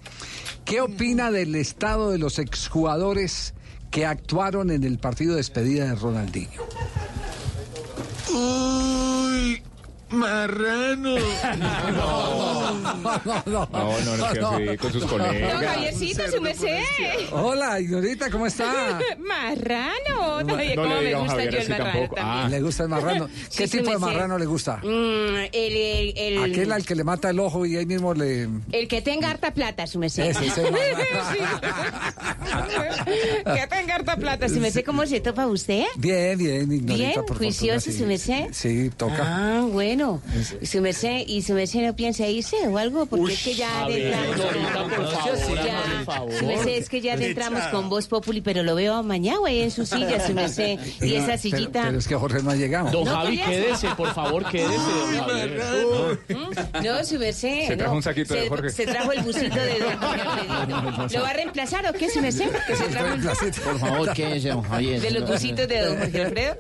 ¿Qué 0.65 0.81
opina 0.81 1.31
del 1.31 1.55
estado 1.55 2.11
de 2.11 2.19
los 2.19 2.39
exjugadores 2.39 3.55
que 3.91 4.05
actuaron 4.05 4.71
en 4.71 4.85
el 4.85 4.99
partido 4.99 5.33
de 5.33 5.37
despedida 5.39 5.87
de 5.87 5.95
Ronaldinho? 5.95 6.61
Uy, 8.35 8.96
marrano. 10.11 11.17
No, 11.57 13.43
no, 13.47 13.69
No, 13.73 13.99
no, 14.05 14.17
no, 14.17 14.27
así 14.27 14.77
con 14.77 14.93
sus 14.93 15.01
Don 15.03 15.11
colegas. 15.11 15.65
Javiercito, 15.65 16.31
su 16.31 16.41
merced. 16.41 16.81
Hola, 17.33 17.81
ignorita, 17.81 18.31
¿cómo 18.31 18.47
está? 18.47 18.99
Marrano. 19.19 20.43
No 20.43 20.57
cómo 20.75 21.01
me 21.01 21.15
gusta 21.15 21.45
yo 21.45 21.59
el 21.59 21.69
marrano 21.69 22.09
también. 22.09 22.11
Ah. 22.19 22.49
¿Le 22.51 22.61
gusta 22.61 22.83
el 22.85 22.89
marrano? 22.89 23.29
¿Qué 23.57 23.69
tipo 23.69 23.91
de 23.91 23.99
marrano 23.99 24.39
le 24.39 24.47
gusta? 24.47 24.77
Mm, 24.79 25.37
el, 25.53 25.77
el, 25.77 26.15
el, 26.17 26.45
Aquel 26.45 26.73
al 26.73 26.85
que 26.85 26.95
le 26.95 27.05
mata 27.05 27.31
el 27.31 27.41
ojo 27.41 27.67
y 27.67 27.77
ahí 27.77 27.87
mismo 27.87 28.15
le... 28.15 28.49
el 28.73 28.89
que 28.89 29.03
tenga 29.03 29.31
harta 29.31 29.53
plata, 29.53 29.87
su 29.87 29.99
merced. 29.99 30.25
Ese, 30.25 30.47
ese 30.47 30.63
que 33.55 33.67
tenga 33.69 33.95
harta 33.95 34.17
plata, 34.17 34.49
su 34.49 34.61
merced. 34.61 34.85
¿Cómo 34.85 35.07
se 35.07 35.21
topa 35.21 35.47
usted? 35.47 35.85
Bien, 35.97 36.39
bien, 36.39 36.73
ignorita, 36.73 37.23
Bien, 37.23 37.37
juicioso, 37.37 37.93
su 37.93 38.07
merced. 38.07 38.49
Sí, 38.53 38.91
toca. 38.97 39.17
Ah, 39.21 39.67
bueno. 39.71 40.06
Su 40.63 40.81
merced, 40.81 41.23
¿y 41.27 41.43
su 41.43 41.53
merced 41.55 41.81
no 41.87 41.95
piensa 41.97 42.27
irse 42.27 42.57
o 42.69 42.79
algo? 42.79 43.07
Porque 43.07 43.33
es 43.35 43.43
que 43.43 43.55
ya 43.55 43.85
adentramos 43.85 44.37
con... 44.37 44.91
por 44.91 45.11
favor, 45.11 45.65
Ya, 45.65 45.83
por 46.05 46.15
favor. 46.15 46.33
su 46.35 46.47
merced, 46.47 46.69
es 46.71 46.89
que 46.89 47.01
ya 47.01 47.15
adentramos 47.15 47.63
con 47.71 47.89
Voz 47.89 48.07
Populi, 48.07 48.41
pero 48.41 48.63
lo 48.63 48.75
veo 48.75 49.03
mañana, 49.03 49.39
güey, 49.39 49.63
en 49.63 49.71
su 49.71 49.85
silla, 49.87 50.25
su 50.27 50.33
merced. 50.35 50.79
Y 51.01 51.15
esa 51.17 51.27
Pero- 51.27 51.39
sillita... 51.39 51.83
Pero, 51.87 51.99
es 51.99 52.07
que 52.09 52.15
Jorge 52.15 52.43
no 52.43 52.51
ha 52.51 52.57
llegado. 52.57 52.91
Don 52.91 53.05
No 53.05 53.11
Javi, 53.17 53.39
quédese, 53.39 53.89
por 53.97 54.13
favor, 54.15 54.45
quédese. 54.51 54.75
don 54.75 55.27
Javier. 55.27 56.19
¿Mm? 56.29 56.85
No, 56.85 57.05
su 57.05 57.19
merced. 57.19 57.67
Se 57.67 57.77
trajo 57.77 57.93
no. 57.93 57.97
un 57.99 58.03
saquito 58.03 58.35
de 58.35 58.49
Jorge. 58.49 58.71
se 58.71 58.87
trajo 58.87 59.13
el 59.13 59.23
busito 59.23 59.55
de 59.57 59.79
don. 59.79 61.09
¿Lo 61.13 61.23
va 61.23 61.29
a 61.31 61.33
reemplazar 61.33 61.87
o 61.87 61.93
qué, 61.93 62.11
su 62.11 62.21
merced? 62.21 62.51
Que 62.67 62.77
se 62.77 62.85
trajo 62.85 63.15
el 63.15 63.23
Por 63.63 63.79
favor, 63.79 64.13
quédese, 64.13 64.49
don 64.49 64.63
Javier. 64.63 65.01
de 65.01 65.11
los 65.11 65.29
busitos 65.29 65.69
de 65.69 65.81
don 65.81 65.99
Jorge 65.99 66.23
Alfredo. 66.23 66.57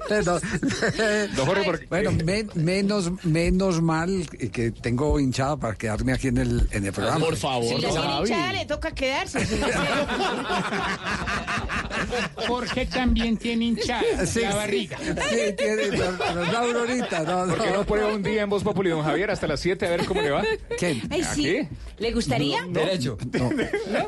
Don 1.36 1.46
Jorge, 1.46 1.62
porque- 1.64 1.86
Bueno, 1.86 2.12
men- 2.24 2.50
menos, 2.54 3.10
menos 3.26 3.82
mal 3.82 4.28
que 4.52 4.70
tengo 4.70 5.18
hinchada 5.20 5.56
para 5.56 5.74
quedarme 5.74 6.12
aquí 6.12 6.28
en 6.28 6.38
el, 6.38 6.68
en 6.70 6.86
el 6.86 6.92
programa. 6.92 7.24
Por 7.24 7.36
favor, 7.36 7.80
Si 7.80 7.86
Javi. 7.86 8.28
hinchada, 8.30 8.52
le 8.52 8.66
toca 8.66 8.90
quedarse, 8.92 9.44
su 9.46 9.56
merced. 9.58 9.80
Jorge 12.46 12.86
también 12.86 13.36
tiene 13.36 13.66
hinchada 13.66 14.26
Sí, 14.26 14.40
la 14.40 14.54
barriga. 14.54 14.98
Sí, 14.98 15.52
tiene, 15.56 15.88
nos, 15.98 16.18
da 16.52 16.58
Aurorita, 16.60 17.20
no, 17.22 17.46
¿Por 17.54 17.62
qué 17.64 17.70
no 17.70 17.76
no. 17.78 17.84
prueba 17.86 18.12
un 18.14 18.22
día 18.22 18.42
en 18.42 18.50
Voz 18.50 18.62
Populi, 18.62 18.90
don 18.90 19.02
Javier, 19.02 19.30
hasta 19.30 19.46
las 19.46 19.60
7 19.60 19.86
a 19.86 19.90
ver 19.90 20.06
cómo 20.06 20.20
le 20.22 20.30
va? 20.30 20.42
¿Quién? 20.78 21.02
Ay, 21.10 21.24
sí. 21.24 21.56
¿Aquí? 21.58 21.68
¿Le 21.98 22.12
gustaría? 22.12 22.64
Derecho. 22.68 23.16
No, 23.32 23.50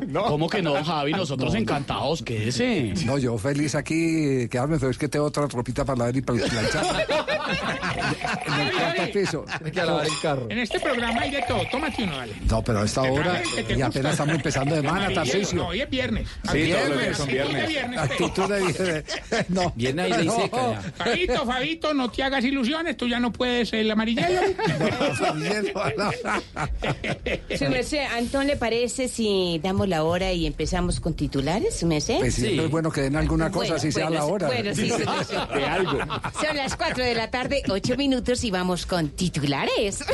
No. 0.06 0.24
¿Cómo 0.24 0.48
que 0.48 0.62
no, 0.62 0.82
Javi? 0.84 1.12
Nosotros 1.12 1.54
encantados, 1.54 2.22
quédese. 2.22 2.94
no, 3.04 3.18
yo 3.18 3.36
feliz 3.38 3.74
aquí 3.74 4.48
quedarme, 4.48 4.78
pero 4.78 4.90
es 4.90 4.98
que 4.98 5.08
tengo 5.08 5.26
otra 5.26 5.48
tropita 5.48 5.84
para 5.84 5.98
lavar 5.98 6.16
y 6.16 6.22
para 6.22 6.38
planchar. 6.38 7.06
en 9.60 9.66
el 9.66 9.72
cuarto 9.74 10.02
piso. 10.10 10.46
En 10.50 10.58
este 10.58 10.80
programa 10.80 11.20
hay 11.20 11.30
de 11.30 11.42
todo. 11.42 11.62
Tómate 11.70 12.02
uno, 12.04 12.16
dale. 12.16 12.32
No, 12.48 12.62
pero 12.62 12.80
a 12.80 12.84
esta 12.84 13.02
hora, 13.02 13.40
el 13.42 13.50
que 13.50 13.62
te 13.74 13.78
y 13.78 13.82
apenas 13.82 14.12
estamos 14.12 14.34
empezando 14.36 14.74
de 14.74 14.80
semana. 14.82 15.12
Tarcisio. 15.14 15.58
No, 15.62 15.68
hoy 15.68 15.80
es 15.80 15.90
viernes. 15.90 16.28
Sí, 16.28 16.70
todos 16.72 16.88
los 16.88 16.98
Viernes, 16.98 16.98
días 16.98 17.16
son 17.16 17.28
actitud 17.28 17.38
de 17.38 17.56
viernes. 17.56 17.68
viernes. 17.68 17.98
Actitud 17.98 18.48
de... 18.48 19.04
No. 19.48 19.72
Viene 19.76 20.02
ahí 20.02 20.26
No. 20.26 20.36
seca 20.40 20.70
ya. 20.72 20.80
Fabito, 20.96 21.46
Fabito, 21.46 21.94
no 21.94 22.10
te 22.10 22.22
hagas 22.22 22.44
ilusiones. 22.44 22.96
Tú 22.96 23.08
ya 23.08 23.18
no 23.20 23.32
puedes 23.32 23.72
el 23.72 23.90
amarillelo. 23.90 24.40
Su 27.58 27.68
merced, 27.68 28.04
Antón, 28.16 28.46
¿le 28.46 28.56
parece 28.56 29.08
si 29.08 29.60
damos 29.62 29.88
la 29.88 30.04
hora 30.04 30.32
y 30.32 30.46
empezamos 30.46 31.00
con 31.00 31.14
titulares, 31.14 31.78
su 31.78 31.86
merced? 31.86 32.18
Pues 32.18 32.34
siempre 32.34 32.64
es 32.66 32.70
bueno 32.70 32.90
que 32.90 33.02
den 33.02 33.16
alguna 33.16 33.50
cosa, 33.50 33.74
Bueno, 33.74 33.78
si 33.80 33.92
sea 33.92 34.04
bueno, 34.08 34.18
la 34.20 34.26
hora. 34.26 34.46
Bueno, 34.48 34.74
sí, 34.74 34.90
sí, 34.90 35.02
sí. 35.28 35.36
De 35.54 35.64
algo. 35.64 35.98
Son 36.40 36.56
las 36.56 36.76
4 36.76 37.04
de 37.04 37.14
la 37.14 37.30
tarde, 37.30 37.62
8 37.68 37.96
minutos 37.96 38.44
y 38.44 38.50
vamos 38.50 38.86
con 38.86 38.97
titulares. 39.08 40.02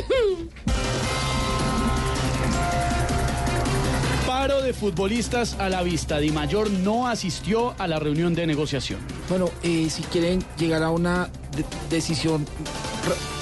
Paro 4.26 4.60
de 4.62 4.72
futbolistas 4.74 5.54
a 5.58 5.68
la 5.68 5.82
vista. 5.82 6.18
Di 6.18 6.30
Mayor 6.30 6.70
no 6.70 7.08
asistió 7.08 7.74
a 7.78 7.86
la 7.86 7.98
reunión 7.98 8.34
de 8.34 8.46
negociación. 8.46 9.00
Bueno, 9.28 9.50
eh, 9.62 9.88
si 9.90 10.02
quieren 10.02 10.44
llegar 10.58 10.82
a 10.82 10.90
una 10.90 11.30
de- 11.56 11.64
decisión 11.88 12.46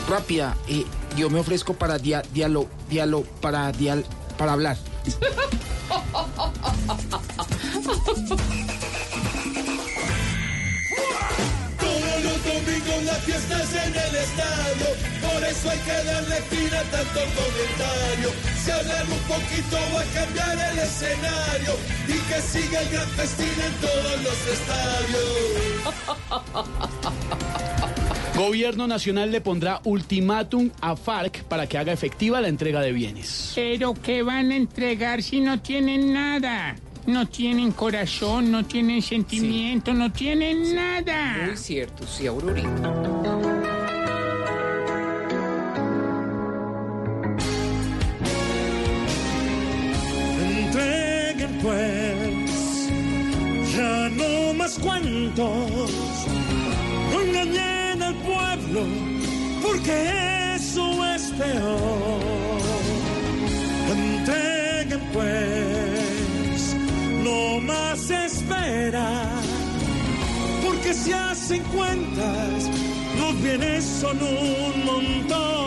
rápida, 0.08 0.56
eh, 0.68 0.84
yo 1.16 1.30
me 1.30 1.40
ofrezco 1.40 1.74
para 1.74 1.98
dia- 1.98 2.22
diálogo, 2.32 2.68
diálogo, 2.88 3.24
para 3.40 3.72
dial, 3.72 4.04
para 4.36 4.52
hablar. 4.52 4.76
Domingos 12.64 13.04
la 13.04 13.14
fiesta 13.14 13.62
es 13.62 13.74
en 13.74 13.94
el 13.94 14.14
estadio, 14.14 14.86
por 15.20 15.42
eso 15.44 15.70
hay 15.70 15.78
que 15.78 16.04
darle 16.04 16.36
fin 16.42 16.68
a 16.68 16.82
tanto 16.82 17.20
comentario. 17.34 18.30
Se 18.64 18.72
hablan 18.72 19.10
un 19.10 19.18
poquito 19.20 19.76
va 19.94 20.00
a 20.00 20.04
cambiar 20.04 20.72
el 20.72 20.78
escenario 20.78 21.76
y 22.06 22.12
que 22.12 22.40
siga 22.40 22.82
el 22.82 22.88
gran 22.90 23.08
festín 23.08 23.48
en 23.48 23.72
todos 23.80 24.22
los 24.22 24.46
estadios. 24.46 25.42
Gobierno 28.36 28.86
Nacional 28.86 29.30
le 29.32 29.40
pondrá 29.40 29.80
ultimátum 29.84 30.70
a 30.80 30.96
FARC 30.96 31.42
para 31.44 31.66
que 31.66 31.78
haga 31.78 31.92
efectiva 31.92 32.40
la 32.40 32.48
entrega 32.48 32.80
de 32.80 32.92
bienes. 32.92 33.52
Pero 33.54 33.94
¿qué 33.94 34.22
van 34.22 34.52
a 34.52 34.56
entregar 34.56 35.22
si 35.22 35.40
no 35.40 35.60
tienen 35.60 36.12
nada? 36.12 36.76
No 37.06 37.26
tienen 37.26 37.72
corazón, 37.72 38.50
no 38.52 38.64
tienen 38.64 39.02
sentimiento, 39.02 39.92
no 39.92 40.12
tienen 40.12 40.74
nada. 40.74 41.46
Muy 41.46 41.56
cierto, 41.56 42.06
sí, 42.06 42.26
Aurorita. 42.28 42.68
Entreguen 50.40 51.58
pues, 51.60 52.88
ya 53.76 54.08
no 54.10 54.54
más 54.54 54.78
cuentos, 54.78 55.90
no 57.12 57.20
engañen 57.20 58.00
al 58.02 58.14
pueblo, 58.14 58.86
porque 59.60 60.54
eso 60.54 61.04
es 61.14 61.22
peor. 61.32 62.62
Entreguen 63.90 65.00
pues, 65.12 65.81
no 67.22 67.60
más 67.60 68.10
espera, 68.10 69.24
porque 70.64 70.94
si 70.94 71.12
hacen 71.12 71.62
cuentas, 71.64 72.70
los 73.18 73.42
bienes 73.42 73.84
son 73.84 74.18
un 74.22 74.84
montón. 74.84 75.62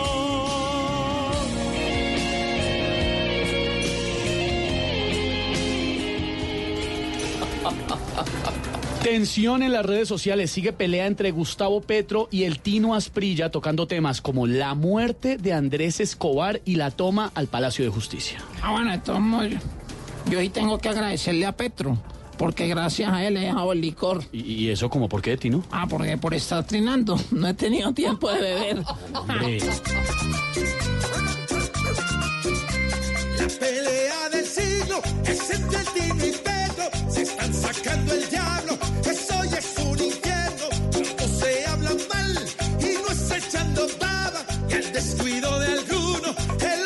Tensión 9.05 9.61
en 9.61 9.71
las 9.71 9.85
redes 9.85 10.07
sociales. 10.07 10.49
Sigue 10.49 10.73
pelea 10.73 11.05
entre 11.05 11.29
Gustavo 11.29 11.79
Petro 11.81 12.27
y 12.31 12.45
el 12.45 12.59
Tino 12.59 12.95
Asprilla 12.95 13.51
tocando 13.51 13.85
temas 13.85 14.19
como 14.19 14.47
la 14.47 14.73
muerte 14.73 15.37
de 15.37 15.53
Andrés 15.53 15.99
Escobar 15.99 16.59
y 16.65 16.77
la 16.77 16.89
toma 16.89 17.31
al 17.35 17.45
Palacio 17.45 17.85
de 17.85 17.91
Justicia. 17.91 18.39
Ah, 18.63 18.71
bueno, 18.71 19.19
modos, 19.21 19.53
yo 20.29 20.39
sí 20.39 20.49
tengo 20.49 20.77
que 20.79 20.89
agradecerle 20.89 21.45
a 21.45 21.51
Petro, 21.55 21.97
porque 22.37 22.67
gracias 22.67 23.11
a 23.11 23.23
él 23.25 23.37
he 23.37 23.41
dejado 23.41 23.71
el 23.71 23.81
licor. 23.81 24.23
¿Y, 24.31 24.41
y 24.41 24.69
eso 24.69 24.89
como 24.89 25.07
por 25.07 25.21
qué, 25.21 25.37
Tino? 25.37 25.63
Ah, 25.71 25.85
porque 25.89 26.17
por 26.17 26.33
estar 26.33 26.65
trinando, 26.65 27.17
no 27.31 27.47
he 27.47 27.53
tenido 27.53 27.93
tiempo 27.93 28.29
de 28.31 28.39
beber. 28.39 28.83
Hombre. 29.13 29.59
La 33.37 33.47
pelea 33.59 34.29
del 34.31 34.45
siglo 34.45 35.01
es 35.25 35.49
entre 35.51 35.79
el 35.79 35.85
Tino 35.87 36.25
y 36.25 36.31
Pedro. 36.31 37.11
Se 37.11 37.21
están 37.23 37.53
sacando 37.53 38.13
el 38.13 38.29
diablo. 38.29 38.77
Eso 39.05 39.43
ya 39.45 39.57
es 39.57 39.75
un 39.79 39.99
infierno. 40.03 40.65
Cuando 40.91 41.27
se 41.27 41.65
hablan 41.67 41.97
mal 42.13 42.45
y 42.79 42.93
no 43.03 43.09
es 43.11 43.31
echando 43.31 43.87
baba. 43.99 44.45
Y 44.69 44.73
al 44.73 44.91
descuido 44.93 45.59
de 45.59 45.67
alguno, 45.67 46.35
el 46.61 46.84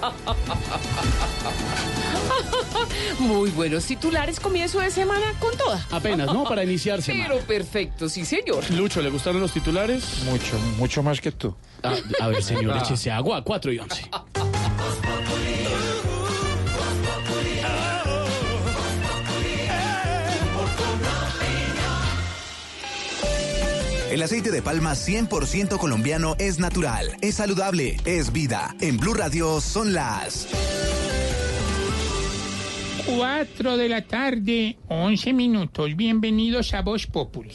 Muy 3.18 3.50
buenos 3.50 3.84
titulares, 3.84 4.40
comienzo 4.40 4.80
de 4.80 4.90
semana 4.90 5.26
con 5.38 5.56
toda. 5.56 5.84
Apenas, 5.90 6.32
¿no? 6.32 6.44
Para 6.44 6.64
iniciar 6.64 7.02
semana. 7.02 7.28
Pero 7.28 7.40
perfecto, 7.44 8.08
sí, 8.08 8.24
señor. 8.24 8.68
Lucho, 8.70 9.00
¿le 9.02 9.10
gustaron 9.10 9.40
los 9.40 9.52
titulares? 9.52 10.22
Mucho, 10.24 10.58
mucho 10.78 11.02
más 11.02 11.20
que 11.20 11.32
tú. 11.32 11.54
Ah, 11.82 11.94
a 12.20 12.28
ver, 12.28 12.42
señor, 12.42 12.74
Ah. 12.76 12.82
échese 12.84 13.10
agua, 13.10 13.42
4 13.42 13.72
y 13.72 13.78
11. 13.78 14.10
El 24.10 24.22
aceite 24.22 24.50
de 24.50 24.60
palma 24.60 24.94
100% 24.94 25.78
colombiano 25.78 26.34
es 26.40 26.58
natural, 26.58 27.16
es 27.20 27.36
saludable, 27.36 27.96
es 28.04 28.32
vida. 28.32 28.74
En 28.80 28.96
Blue 28.96 29.14
Radio 29.14 29.60
son 29.60 29.92
las 29.92 30.48
4 33.06 33.76
de 33.76 33.88
la 33.88 34.02
tarde, 34.02 34.76
11 34.88 35.32
minutos. 35.32 35.94
Bienvenidos 35.94 36.74
a 36.74 36.82
Voz 36.82 37.06
Populi. 37.06 37.54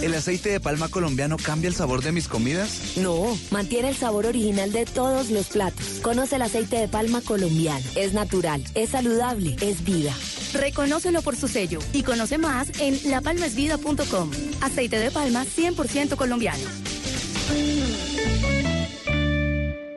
¿El 0.00 0.14
aceite 0.14 0.50
de 0.50 0.60
palma 0.60 0.88
colombiano 0.88 1.36
cambia 1.36 1.66
el 1.66 1.74
sabor 1.74 2.00
de 2.00 2.12
mis 2.12 2.28
comidas? 2.28 2.96
No, 2.98 3.36
mantiene 3.50 3.88
el 3.88 3.96
sabor 3.96 4.26
original 4.26 4.70
de 4.70 4.86
todos 4.86 5.30
los 5.30 5.48
platos. 5.48 5.98
Conoce 6.02 6.36
el 6.36 6.42
aceite 6.42 6.76
de 6.76 6.86
palma 6.86 7.20
colombiano. 7.20 7.84
Es 7.96 8.12
natural, 8.12 8.62
es 8.76 8.90
saludable, 8.90 9.56
es 9.60 9.84
vida. 9.84 10.14
Reconócelo 10.54 11.22
por 11.22 11.36
su 11.36 11.48
sello 11.48 11.78
y 11.92 12.02
conoce 12.02 12.38
más 12.38 12.70
en 12.80 12.98
lapalmasvida.com. 13.10 14.30
Aceite 14.60 14.98
de 14.98 15.10
palma 15.10 15.44
100% 15.44 16.16
colombiano. 16.16 16.64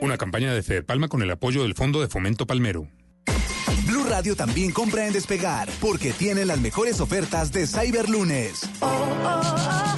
Una 0.01 0.17
campaña 0.17 0.53
de 0.53 0.63
Fede 0.63 0.83
Palma 0.83 1.07
con 1.07 1.21
el 1.21 1.31
apoyo 1.31 1.63
del 1.63 1.75
Fondo 1.75 2.01
de 2.01 2.07
Fomento 2.07 2.45
Palmero. 2.45 2.89
Radio 4.13 4.35
también 4.35 4.69
compra 4.69 5.07
en 5.07 5.13
Despegar, 5.13 5.67
porque 5.81 6.13
tiene 6.13 6.45
las 6.45 6.59
mejores 6.59 6.99
ofertas 6.99 7.51
de 7.51 7.65
Cyberlunes. 7.65 8.61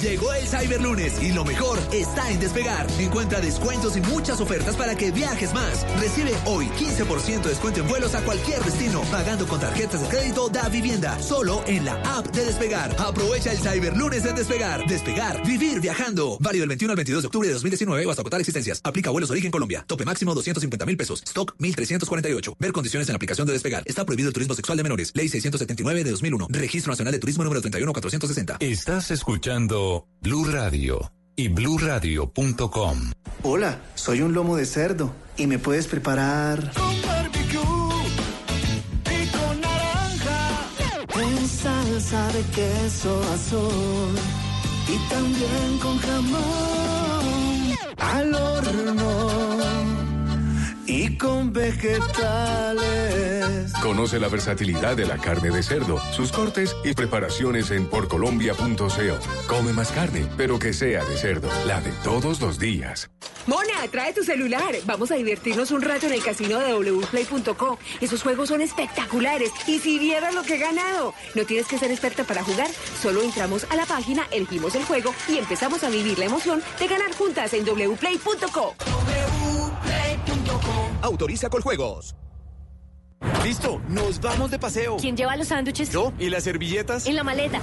Llegó 0.00 0.32
el 0.32 0.46
Cyberlunes 0.46 1.22
y 1.22 1.32
lo 1.32 1.44
mejor 1.44 1.78
está 1.92 2.30
en 2.30 2.40
Despegar. 2.40 2.86
Encuentra 2.98 3.42
descuentos 3.42 3.94
y 3.94 4.00
muchas 4.00 4.40
ofertas 4.40 4.74
para 4.74 4.94
que 4.94 5.10
viajes 5.10 5.52
más. 5.52 5.86
Recibe 6.00 6.32
hoy 6.46 6.66
15% 6.78 7.42
de 7.42 7.50
descuento 7.50 7.80
en 7.80 7.88
vuelos 7.88 8.14
a 8.14 8.22
cualquier 8.22 8.58
destino, 8.64 9.02
pagando 9.10 9.46
con 9.46 9.60
tarjetas 9.60 10.00
de 10.00 10.08
crédito 10.08 10.48
da 10.48 10.66
vivienda, 10.70 11.20
solo 11.20 11.62
en 11.66 11.84
la 11.84 12.00
app 12.16 12.26
de 12.34 12.46
Despegar. 12.46 12.96
Aprovecha 12.98 13.52
el 13.52 13.58
Cyberlunes 13.58 14.22
de 14.22 14.32
Despegar. 14.32 14.86
Despegar, 14.86 15.46
vivir 15.46 15.80
viajando. 15.80 16.38
Válido 16.40 16.62
del 16.62 16.70
21 16.70 16.92
al 16.92 16.96
22 16.96 17.22
de 17.22 17.26
octubre 17.26 17.48
de 17.48 17.52
2019 17.52 18.06
o 18.06 18.10
hasta 18.10 18.22
agotar 18.22 18.40
existencias. 18.40 18.80
Aplica 18.82 19.10
vuelos 19.10 19.30
origen 19.30 19.50
Colombia. 19.50 19.84
Tope 19.86 20.06
máximo 20.06 20.34
250 20.34 20.86
mil 20.86 20.96
pesos. 20.96 21.22
Stock 21.26 21.54
1348. 21.58 22.56
Ver 22.58 22.72
condiciones 22.72 23.06
en 23.08 23.12
la 23.12 23.16
aplicación 23.16 23.46
de 23.46 23.52
Despegar. 23.52 23.82
Está 23.84 24.05
prohibido 24.06 24.28
el 24.28 24.34
turismo 24.34 24.54
sexual 24.54 24.76
de 24.78 24.82
menores. 24.84 25.12
Ley 25.14 25.28
679 25.28 26.04
de 26.04 26.10
2001. 26.10 26.46
Registro 26.50 26.92
Nacional 26.92 27.12
de 27.12 27.18
Turismo 27.18 27.44
número 27.44 27.60
31460. 27.60 28.56
Estás 28.60 29.10
escuchando 29.10 30.06
Blue 30.22 30.44
Radio 30.44 31.12
y 31.36 31.48
bluradio.com. 31.48 33.12
Hola, 33.42 33.78
soy 33.94 34.22
un 34.22 34.32
lomo 34.32 34.56
de 34.56 34.64
cerdo 34.64 35.12
y 35.36 35.46
me 35.46 35.58
puedes 35.58 35.86
preparar 35.86 36.72
Con 36.72 37.02
barbecue 37.02 37.60
y 39.04 39.26
con 39.28 39.60
naranja. 39.60 40.66
en 41.20 41.48
salsa 41.48 42.32
de 42.32 42.42
queso 42.54 43.22
azul 43.34 44.14
y 44.88 45.10
también 45.10 45.78
con 45.82 45.98
jamón 45.98 47.76
al 47.98 48.34
horno 48.34 48.94
y 50.86 51.16
con 51.16 51.52
vegetales. 51.52 52.86
Conoce 53.82 54.18
la 54.18 54.28
versatilidad 54.28 54.96
de 54.96 55.06
la 55.06 55.18
carne 55.18 55.50
de 55.50 55.62
cerdo, 55.62 56.00
sus 56.12 56.32
cortes 56.32 56.74
y 56.84 56.94
preparaciones 56.94 57.70
en 57.70 57.86
porcolombia.co. 57.86 59.46
Come 59.46 59.72
más 59.72 59.92
carne, 59.92 60.26
pero 60.36 60.58
que 60.58 60.72
sea 60.72 61.04
de 61.04 61.16
cerdo, 61.16 61.48
la 61.66 61.80
de 61.80 61.92
todos 62.02 62.40
los 62.40 62.58
días. 62.58 63.10
Mona, 63.46 63.86
trae 63.90 64.12
tu 64.12 64.24
celular. 64.24 64.74
Vamos 64.86 65.12
a 65.12 65.14
divertirnos 65.14 65.70
un 65.70 65.82
rato 65.82 66.06
en 66.06 66.14
el 66.14 66.22
casino 66.22 66.58
de 66.58 66.74
wplay.co. 66.74 67.78
Esos 68.00 68.22
juegos 68.22 68.48
son 68.48 68.60
espectaculares. 68.60 69.52
Y 69.68 69.78
si 69.78 69.98
vieras 70.00 70.34
lo 70.34 70.42
que 70.42 70.56
he 70.56 70.58
ganado. 70.58 71.14
No 71.34 71.44
tienes 71.44 71.66
que 71.68 71.78
ser 71.78 71.90
experta 71.92 72.24
para 72.24 72.42
jugar. 72.42 72.68
Solo 73.00 73.22
entramos 73.22 73.64
a 73.70 73.76
la 73.76 73.86
página, 73.86 74.26
elegimos 74.32 74.74
el 74.74 74.84
juego 74.84 75.14
y 75.28 75.38
empezamos 75.38 75.84
a 75.84 75.90
vivir 75.90 76.18
la 76.18 76.24
emoción 76.24 76.60
de 76.78 76.88
ganar 76.88 77.14
juntas 77.14 77.54
en 77.54 77.64
wplay.co. 77.64 78.74
Autoriza 81.06 81.48
con 81.48 81.62
juegos. 81.62 82.16
Listo, 83.44 83.80
nos 83.88 84.20
vamos 84.20 84.50
de 84.50 84.58
paseo. 84.58 84.96
¿Quién 84.96 85.16
lleva 85.16 85.36
los 85.36 85.46
sándwiches? 85.46 85.90
¿Yo? 85.90 86.12
¿Y 86.18 86.28
las 86.30 86.42
servilletas? 86.42 87.06
En 87.06 87.14
la 87.14 87.22
maleta. 87.22 87.60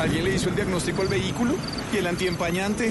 ¿Alguien 0.00 0.24
le 0.24 0.34
hizo 0.34 0.48
el 0.48 0.56
diagnóstico 0.56 1.02
al 1.02 1.08
vehículo? 1.08 1.56
¿Y 1.92 1.98
el 1.98 2.06
antiempañante? 2.06 2.90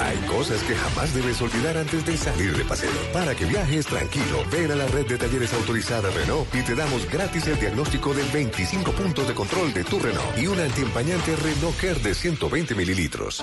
Hay 0.00 0.16
cosas 0.28 0.62
que 0.62 0.76
jamás 0.76 1.12
debes 1.12 1.42
olvidar 1.42 1.76
antes 1.76 2.06
de 2.06 2.16
salir 2.16 2.56
de 2.56 2.64
paseo. 2.64 2.92
Para 3.12 3.34
que 3.34 3.44
viajes 3.44 3.86
tranquilo, 3.86 4.44
ven 4.52 4.70
a 4.70 4.76
la 4.76 4.86
red 4.86 5.08
de 5.08 5.18
talleres 5.18 5.52
autorizada 5.54 6.08
Renault 6.08 6.54
y 6.54 6.62
te 6.62 6.76
damos 6.76 7.10
gratis 7.10 7.44
el 7.48 7.58
diagnóstico 7.58 8.14
de 8.14 8.22
25 8.32 8.92
puntos 8.92 9.26
de 9.26 9.34
control 9.34 9.74
de 9.74 9.82
tu 9.82 9.98
Renault 9.98 10.38
y 10.38 10.46
un 10.46 10.60
antiempañante 10.60 11.34
Renault 11.34 11.76
Care 11.76 11.98
de 11.98 12.14
120 12.14 12.76
mililitros. 12.76 13.42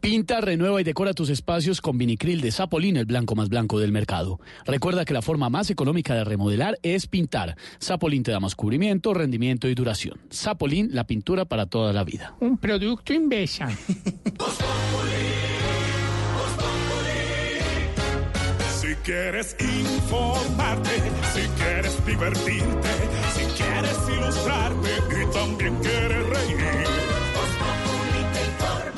Pinta, 0.00 0.40
renueva 0.40 0.80
y 0.80 0.84
decora 0.84 1.12
tus 1.12 1.28
espacios 1.28 1.80
con 1.80 1.98
vinicril 1.98 2.40
de 2.40 2.50
Sapolín, 2.50 2.96
el 2.96 3.06
blanco 3.06 3.34
más 3.34 3.48
blanco 3.48 3.80
del 3.80 3.92
mercado. 3.92 4.40
Recuerda 4.64 5.04
que 5.04 5.14
la 5.14 5.22
forma 5.22 5.50
más 5.50 5.70
económica 5.70 6.14
de 6.14 6.24
remodelar 6.24 6.78
es 6.82 7.06
pintar. 7.06 7.56
Sapolín 7.78 8.22
te 8.22 8.30
da 8.30 8.40
más 8.40 8.54
cubrimiento, 8.54 9.12
rendimiento 9.12 9.68
y 9.68 9.74
duración. 9.74 10.20
Sapolín, 10.30 10.90
la 10.92 11.04
pintura 11.04 11.44
para 11.44 11.66
toda 11.66 11.92
la 11.92 12.04
vida. 12.04 12.34
Un 12.40 12.58
producto 12.58 13.12
Invesa. 13.12 13.68
Si 18.80 18.94
quieres 19.04 19.56
informarte, 19.60 20.90
si 21.34 21.40
quieres 21.60 22.06
divertirte, 22.06 22.88
si 23.34 23.44
quieres 23.62 23.98
ilustrarte 24.08 24.90
y 25.10 25.32
también 25.32 25.74
quieres 25.76 26.26
reír. 26.26 26.56
te 28.32 28.44
informa, 28.44 28.97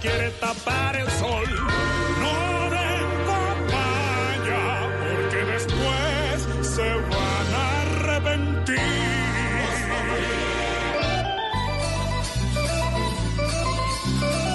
Quiere 0.00 0.30
tapar 0.40 0.96
el 0.96 1.08
sol. 1.10 1.44
No 2.20 2.70
den 2.70 3.08
papaya, 3.26 4.62
porque 5.00 5.44
después 5.52 6.66
se 6.74 6.88
van 6.94 7.54
a 7.54 7.80
arrepentir. 7.82 8.78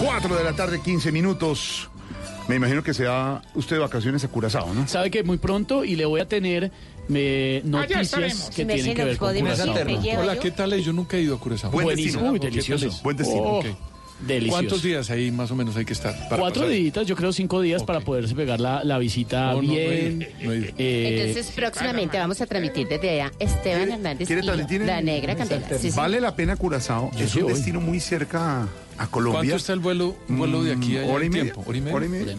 4 0.03 0.35
de 0.35 0.43
la 0.43 0.53
tarde, 0.53 0.81
15 0.81 1.11
minutos. 1.11 1.89
Me 2.47 2.55
imagino 2.55 2.84
que 2.84 2.93
se 2.93 3.05
da 3.05 3.41
usted 3.55 3.77
de 3.77 3.80
vacaciones 3.81 4.23
a 4.23 4.27
Curazao, 4.27 4.72
¿no? 4.73 4.88
Sabe 4.88 5.09
que 5.09 5.23
muy 5.23 5.38
pronto 5.38 5.84
y 5.84 5.95
le 5.95 6.05
voy 6.05 6.22
a 6.22 6.27
tener 6.27 6.72
eh, 7.11 7.61
noticias 7.65 8.51
que 8.55 8.65
tienen 8.65 8.93
que 8.95 9.03
ver 9.03 9.17
con 9.17 9.35
Curazao. 9.35 9.76
Hola. 10.19 10.39
¿qué 10.39 10.51
tal? 10.51 10.80
Yo 10.80 10.93
nunca 10.93 11.17
he 11.17 11.22
ido 11.22 11.35
a 11.35 11.39
Curazao. 11.39 11.72
Buen 11.72 11.85
Buenísimo, 11.85 12.31
destino. 12.31 12.34
uy, 12.34 12.39
¿Qué 12.39 12.45
tal 12.47 12.51
delicioso. 12.51 13.03
Buen 13.03 13.17
destino. 13.17 13.41
Oh. 13.41 13.59
ok. 13.59 13.65
Delicioso. 14.21 14.55
¿Cuántos 14.57 14.81
días 14.83 15.09
ahí 15.09 15.29
más 15.29 15.51
o 15.51 15.55
menos 15.55 15.75
hay 15.75 15.83
que 15.85 15.93
estar? 15.93 16.13
para 16.29 16.37
Cuatro 16.41 16.67
días, 16.67 17.05
yo 17.05 17.15
creo 17.15 17.33
cinco 17.33 17.59
días 17.61 17.83
para 17.83 17.99
poderse 17.99 18.33
pegar 18.33 18.59
la, 18.61 18.83
la 18.83 18.97
visita 18.97 19.47
No, 19.51 19.61
no, 19.61 19.67
no 19.67 19.73
bien. 19.73 20.27
no 20.41 20.55
ido. 20.55 20.65
Eh, 20.77 21.17
Entonces 21.19 21.51
próximamente 21.53 22.17
vamos 22.17 22.39
a 22.39 22.45
transmitir 22.45 22.87
desde 22.87 23.09
allá 23.21 23.31
Esteban 23.39 23.91
Hernández 23.91 24.27
¿Quiere 24.27 24.41
y 24.41 24.79
la 24.79 25.01
Negra 25.01 25.35
Candela. 25.35 25.67
Sí, 25.77 25.91
sí. 25.91 25.97
Vale 25.97 26.21
la 26.21 26.35
pena 26.35 26.55
Curazao. 26.55 27.11
Es 27.19 27.35
un 27.35 27.43
voy. 27.43 27.53
destino 27.53 27.81
muy 27.81 27.99
cerca 27.99 28.67
a 28.97 29.07
Colombia. 29.07 29.39
¿Cuánto 29.41 29.55
está 29.57 29.73
el 29.73 29.80
vuelo, 29.80 30.15
vuelo 30.27 30.63
de 30.63 30.73
aquí 30.73 30.97
a 30.97 31.01
Mm, 31.05 31.09
hora 31.09 31.26
y 31.26 31.30
media. 31.30 31.53
¿Hora 31.55 31.77
y 31.77 31.81
media? 31.81 31.95
Hora 31.95 32.05
y 32.05 32.09
media. 32.09 32.35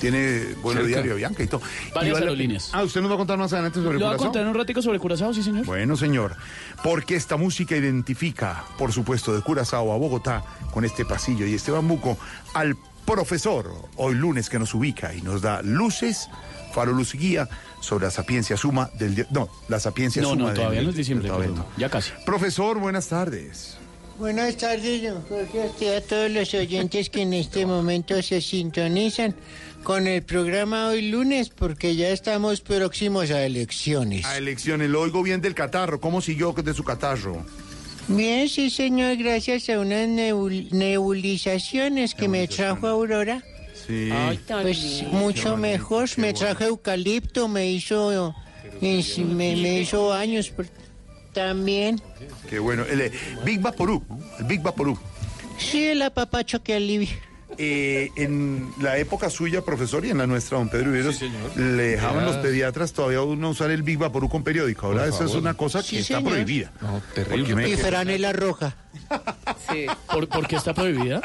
Tiene 0.00 0.54
vuelo 0.62 0.80
Cerca. 0.80 0.86
diario 0.96 1.16
Bianca 1.16 1.42
y 1.42 1.46
todo. 1.46 1.60
Varias 1.94 2.10
Y 2.10 2.12
vale- 2.12 2.24
aerolíneas. 2.26 2.70
Ah, 2.72 2.82
usted 2.84 3.00
nos 3.02 3.10
va 3.10 3.14
a 3.14 3.18
contar 3.18 3.36
más 3.38 3.52
adelante 3.52 3.80
sobre 3.82 3.98
¿Lo 3.98 4.06
va 4.06 4.12
a 4.12 4.16
Curazao. 4.16 4.32
contar 4.32 4.46
un 4.48 4.54
ratico 4.54 4.80
sobre 4.82 4.98
Curazao, 4.98 5.34
sí, 5.34 5.42
señor? 5.42 5.66
Bueno, 5.66 5.96
señor, 5.96 6.36
porque 6.82 7.16
esta 7.16 7.36
música 7.36 7.76
identifica, 7.76 8.64
por 8.78 8.92
supuesto, 8.92 9.34
de 9.34 9.42
Curazao 9.42 9.92
a 9.92 9.96
Bogotá, 9.98 10.42
con 10.72 10.84
este 10.84 11.04
pasillo 11.04 11.46
y 11.46 11.54
este 11.54 11.70
bambuco, 11.70 12.16
al 12.54 12.76
profesor, 13.04 13.70
hoy 13.96 14.14
lunes 14.14 14.48
que 14.48 14.58
nos 14.58 14.72
ubica 14.74 15.12
y 15.14 15.20
nos 15.20 15.42
da 15.42 15.60
luces, 15.62 16.28
faro 16.72 16.92
luz 16.92 17.14
y 17.14 17.18
guía, 17.18 17.48
sobre 17.80 18.04
la 18.04 18.10
sapiencia 18.10 18.56
suma 18.56 18.90
del... 18.98 19.26
No, 19.30 19.48
la 19.68 19.80
sapiencia 19.80 20.22
No, 20.22 20.28
suma 20.30 20.40
no, 20.40 20.46
del- 20.48 20.56
todavía 20.56 20.82
no 20.82 20.90
es 20.90 20.94
diciembre, 20.96 21.28
todavía 21.28 21.48
no. 21.56 21.66
ya 21.76 21.88
casi. 21.90 22.12
Profesor, 22.24 22.78
buenas 22.78 23.08
tardes. 23.08 23.76
Buenas 24.20 24.54
tardes, 24.58 25.02
don 25.02 25.22
Jorge, 25.22 25.96
a 25.96 26.00
todos 26.02 26.30
los 26.30 26.52
oyentes 26.52 27.08
que 27.08 27.22
en 27.22 27.32
este 27.32 27.64
momento 27.64 28.20
se 28.22 28.42
sintonizan 28.42 29.34
con 29.82 30.06
el 30.06 30.22
programa 30.22 30.88
hoy 30.88 31.08
lunes, 31.10 31.48
porque 31.48 31.96
ya 31.96 32.10
estamos 32.10 32.60
próximos 32.60 33.30
a 33.30 33.46
elecciones. 33.46 34.26
A 34.26 34.36
elecciones, 34.36 34.90
lo 34.90 35.00
oigo 35.00 35.22
bien 35.22 35.40
del 35.40 35.54
catarro. 35.54 36.00
¿Cómo 36.02 36.20
siguió 36.20 36.52
de 36.52 36.74
su 36.74 36.84
catarro? 36.84 37.46
Bien, 38.08 38.46
sí, 38.50 38.68
señor, 38.68 39.16
gracias 39.16 39.70
a 39.70 39.78
unas 39.80 40.06
nebul- 40.06 40.70
nebulizaciones 40.70 42.14
que 42.14 42.28
me 42.28 42.46
trajo 42.46 42.88
Aurora. 42.88 43.42
Sí. 43.86 44.10
Pues 44.60 45.02
mucho 45.10 45.56
mejor, 45.56 46.10
me 46.18 46.34
trajo 46.34 46.64
eucalipto, 46.64 47.48
me 47.48 47.70
hizo, 47.70 48.34
me, 48.82 49.56
me 49.56 49.80
hizo 49.80 50.12
años 50.12 50.52
también. 51.32 52.00
Qué 52.48 52.58
bueno. 52.58 52.84
El 52.84 53.00
eh, 53.00 53.12
Big 53.44 53.60
Vaporú, 53.60 54.02
el 54.38 54.44
Big 54.44 54.62
Vaporú. 54.62 54.98
Sí, 55.58 55.84
el 55.88 56.02
apapacho 56.02 56.62
que 56.62 56.74
alivia. 56.74 57.10
Eh, 57.58 58.10
en 58.16 58.70
la 58.80 58.96
época 58.96 59.28
suya, 59.28 59.60
profesor, 59.62 60.06
y 60.06 60.10
en 60.10 60.18
la 60.18 60.26
nuestra, 60.26 60.56
don 60.56 60.68
Pedro 60.70 60.92
Viveros, 60.92 61.20
le 61.56 61.82
dejaban 61.82 62.24
los 62.24 62.36
pediatras 62.36 62.92
todavía 62.92 63.18
a 63.18 63.22
uno 63.24 63.50
usar 63.50 63.70
el 63.70 63.82
Big 63.82 63.98
Vaporú 63.98 64.28
con 64.28 64.42
periódico. 64.44 64.86
Ahora 64.86 65.06
eso 65.06 65.24
es 65.24 65.34
una 65.34 65.54
cosa 65.54 65.82
que 65.82 65.88
Sí, 65.88 65.96
está 65.98 66.16
señor. 66.18 66.32
prohibida. 66.32 66.72
No, 66.80 67.02
terrible. 67.14 67.54
me- 67.56 67.68
Y 67.68 67.76
franela 67.76 68.32
roja. 68.32 68.76
¿Por, 70.10 70.28
por 70.28 70.46
qué 70.46 70.56
está 70.56 70.72
prohibida? 70.74 71.20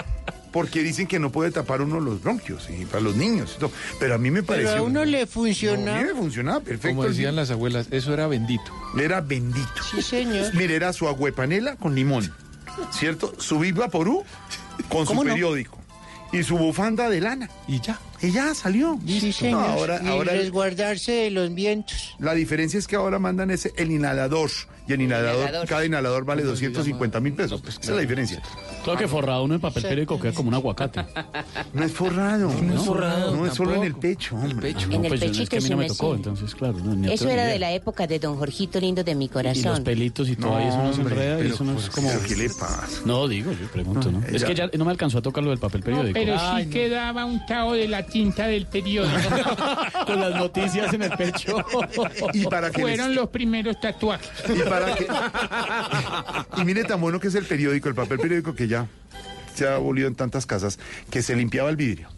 Porque 0.55 0.81
dicen 0.83 1.05
que 1.05 1.19
no 1.19 1.33
puede 1.33 1.51
tapar 1.51 1.81
uno 1.81 1.99
los 1.99 2.21
bronquios 2.23 2.69
y 2.69 2.85
para 2.85 3.01
los 3.01 3.17
niños. 3.17 3.55
y 3.57 3.59
todo. 3.59 3.71
Pero 3.99 4.15
a 4.15 4.17
mí 4.17 4.31
me 4.31 4.41
Pero 4.41 4.63
pareció... 4.63 4.77
a 4.77 4.81
uno 4.83 5.03
le 5.03 5.17
No, 5.17 5.23
a 5.25 5.27
funciona. 5.27 5.97
mí 5.97 6.03
me 6.05 6.13
funcionaba 6.15 6.61
perfecto. 6.61 6.87
Como 6.95 7.03
decían 7.03 7.35
las 7.35 7.51
abuelas, 7.51 7.87
eso 7.91 8.13
era 8.13 8.25
bendito. 8.27 8.71
Era 8.97 9.19
bendito. 9.19 9.83
Sí, 9.91 10.01
señor. 10.01 10.55
Mire, 10.55 10.75
era 10.77 10.93
su 10.93 11.09
agüepanela 11.09 11.75
con 11.75 11.93
limón, 11.93 12.33
¿cierto? 12.93 13.33
Su 13.37 13.59
Big 13.59 13.75
Vaporú 13.75 14.23
con 14.87 15.05
su 15.05 15.21
periódico. 15.21 15.77
Y 16.31 16.43
su 16.43 16.57
bufanda 16.57 17.09
de 17.09 17.19
lana. 17.19 17.49
Y 17.67 17.81
ya. 17.81 17.99
Y 18.21 18.31
ya 18.31 18.53
salió. 18.55 18.97
Sí, 19.05 19.31
señor. 19.31 19.61
No, 19.61 19.67
ahora, 19.67 20.01
y 20.03 20.07
ahora 20.07 20.33
el- 20.33 20.39
resguardarse 20.39 21.11
de 21.11 21.31
los 21.31 21.53
vientos. 21.53 22.15
La 22.19 22.33
diferencia 22.33 22.77
es 22.79 22.87
que 22.87 22.95
ahora 22.95 23.19
mandan 23.19 23.51
ese, 23.51 23.73
el 23.77 23.91
inhalador. 23.91 24.49
Y 24.87 24.93
el 24.93 25.01
inhalador, 25.01 25.41
inhalador. 25.41 25.67
cada 25.67 25.83
inhalador 25.85 26.25
vale 26.25 26.43
250 26.43 27.19
mil 27.19 27.33
pesos. 27.33 27.59
Esa 27.67 27.79
es 27.81 27.89
la 27.89 28.01
diferencia. 28.01 28.39
Claro 28.83 28.99
que 28.99 29.07
forrado 29.07 29.43
uno 29.43 29.55
en 29.55 29.61
papel 29.61 29.81
periódico 29.81 30.19
queda 30.19 30.31
como 30.33 30.49
un 30.49 30.53
aguacate. 30.53 31.03
No 31.73 31.83
es 31.83 31.91
forrado. 31.91 32.51
No, 32.61 32.75
es 32.75 32.81
forrado, 32.85 33.35
No 33.35 33.47
es 33.47 33.53
solo 33.55 33.73
en 33.73 33.83
el 33.83 33.95
pecho, 33.95 34.35
hombre. 34.35 34.73
pecho. 34.73 34.85
En 34.91 35.03
el 35.03 35.07
pues 35.09 35.19
yo- 35.21 35.25
pechito 35.27 35.43
es 35.43 35.49
que 35.49 35.57
a 35.57 35.61
mí 35.61 35.69
no 35.69 35.77
me 35.77 35.87
tocó, 35.87 36.13
entonces, 36.13 36.53
claro. 36.53 36.77
no, 36.83 36.93
ni 36.95 37.11
Eso 37.11 37.27
era 37.29 37.45
de 37.45 37.57
la 37.57 37.71
época 37.73 38.05
de 38.05 38.19
Don 38.19 38.37
Jorgito 38.37 38.79
lindo 38.79 39.03
de 39.03 39.15
mi 39.15 39.25
Y 39.25 39.27
los 39.27 39.33
corazón. 39.33 39.83
pelitos 39.83 40.29
y 40.29 40.35
todo 40.35 40.55
ahí, 40.55 40.67
eso 40.67 40.77
no 40.83 40.93
se 40.93 41.01
enreda 41.01 41.43
y 41.43 41.47
eso 41.47 41.63
no 41.63 41.79
es 41.79 41.85
¿por 41.85 41.95
como... 41.95 42.09
qué? 42.21 42.27
¿Qué 42.27 42.35
le 42.35 42.49
pasa? 42.49 42.87
No, 43.05 43.27
digo, 43.27 43.51
yo 43.53 43.67
pregunto, 43.69 44.11
¿no? 44.11 44.21
Es 44.27 44.43
que 44.43 44.53
ya 44.53 44.69
no 44.77 44.85
me 44.85 44.91
alcanzó 44.91 45.17
a 45.17 45.21
tocar 45.23 45.43
lo 45.43 45.49
del 45.49 45.57
papel 45.59 45.81
No, 45.81 45.85
periódico. 45.85 46.13
pero 46.13 46.37
sí 46.37 46.65
no. 46.65 46.69
quedaba 46.71 47.25
un 47.25 47.43
tao 47.47 47.73
de 47.73 47.87
la 47.87 48.04
tinta 48.05 48.47
del 48.47 48.65
periódico. 48.67 49.17
Con 50.05 50.19
las 50.21 50.35
noticias 50.35 50.93
en 50.93 51.03
el 51.03 51.11
pecho. 51.11 51.57
Y 52.33 52.45
para 52.45 52.71
que 52.71 52.77
les- 52.83 52.97
Fueron 52.97 53.15
los 53.15 53.29
primeros 53.29 53.79
tatuajes. 53.79 54.29
y 54.49 54.59
para 54.69 54.95
que 54.95 55.07
y 56.57 56.65
mire 56.65 56.83
tan 56.83 57.01
bueno 57.01 57.19
que 57.19 57.27
es 57.27 57.35
el 57.35 57.45
periódico, 57.45 57.89
el 57.89 57.95
papel 57.95 58.19
periódico 58.19 58.55
que 58.55 58.67
ya 58.67 58.87
se 59.53 59.67
ha 59.67 59.75
abolido 59.75 60.07
en 60.07 60.15
tantas 60.15 60.45
casas 60.45 60.79
que 61.09 61.21
se 61.21 61.35
limpiaba 61.35 61.69
el 61.69 61.75
vidrio. 61.75 62.09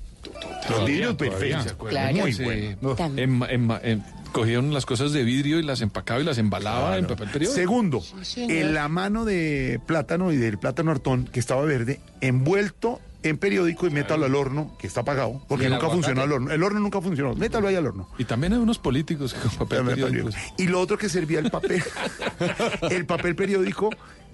Los 0.70 0.86
vidrios 0.86 1.16
perfectos. 1.16 1.64
¿se 1.64 1.70
acuerdan? 1.70 2.04
Claro. 2.12 2.18
Muy 2.24 2.34
Sí. 2.34 2.44
bueno. 2.44 2.78
No, 2.82 2.96
También. 2.96 3.44
en- 3.50 3.72
en- 3.72 3.80
en- 3.84 4.04
cogieron 4.32 4.74
las 4.74 4.86
cosas 4.86 5.14
de 5.14 5.24
vidrio 5.24 5.58
y 5.60 5.64
las 5.64 5.82
empacaba 5.82 6.20
y 6.20 6.24
las 6.24 6.38
embalaba 6.38 6.98
en 6.98 7.08
papel 7.08 7.30
periódico. 7.30 7.56
Segundo, 7.60 8.04
en 8.36 8.74
la 8.74 8.88
mano 8.88 9.24
de 9.26 9.80
plátano 9.86 10.32
y 10.32 10.38
del 10.38 10.58
plátano 10.60 10.92
hartón 10.92 11.26
que 11.26 11.40
estaba 11.40 11.64
verde, 11.64 12.00
envuelto 12.22 13.00
en 13.30 13.38
periódico 13.38 13.88
y 13.88 13.90
métalo 13.90 14.26
al 14.26 14.36
horno, 14.36 14.76
que 14.78 14.88
está 14.88 15.02
apagado, 15.02 15.42
porque 15.48 15.64
¿Y 15.66 15.68
el 15.68 15.74
nunca 15.74 15.90
funcionó 15.90 16.22
al 16.22 16.32
horno. 16.32 16.52
El 16.52 16.64
horno 16.64 16.80
nunca 16.80 17.02
funcionó. 17.02 17.36
Métalo 17.36 17.68
ahí 17.68 17.76
al 17.76 17.88
horno. 17.88 18.10
Y 18.18 18.26
también 18.26 18.54
hay 18.54 18.60
unos 18.60 18.80
políticos 18.80 19.34
que 19.34 19.40
con 19.40 19.68
papel 19.68 19.86
periódico. 19.86 20.30
Y 20.58 20.68
lo 20.68 20.80
otro 20.80 20.98
que 20.98 21.10
servía 21.10 21.40
el 21.40 21.50
papel, 21.52 21.84
el 22.92 23.06
papel 23.06 23.36
periódico, 23.36 23.90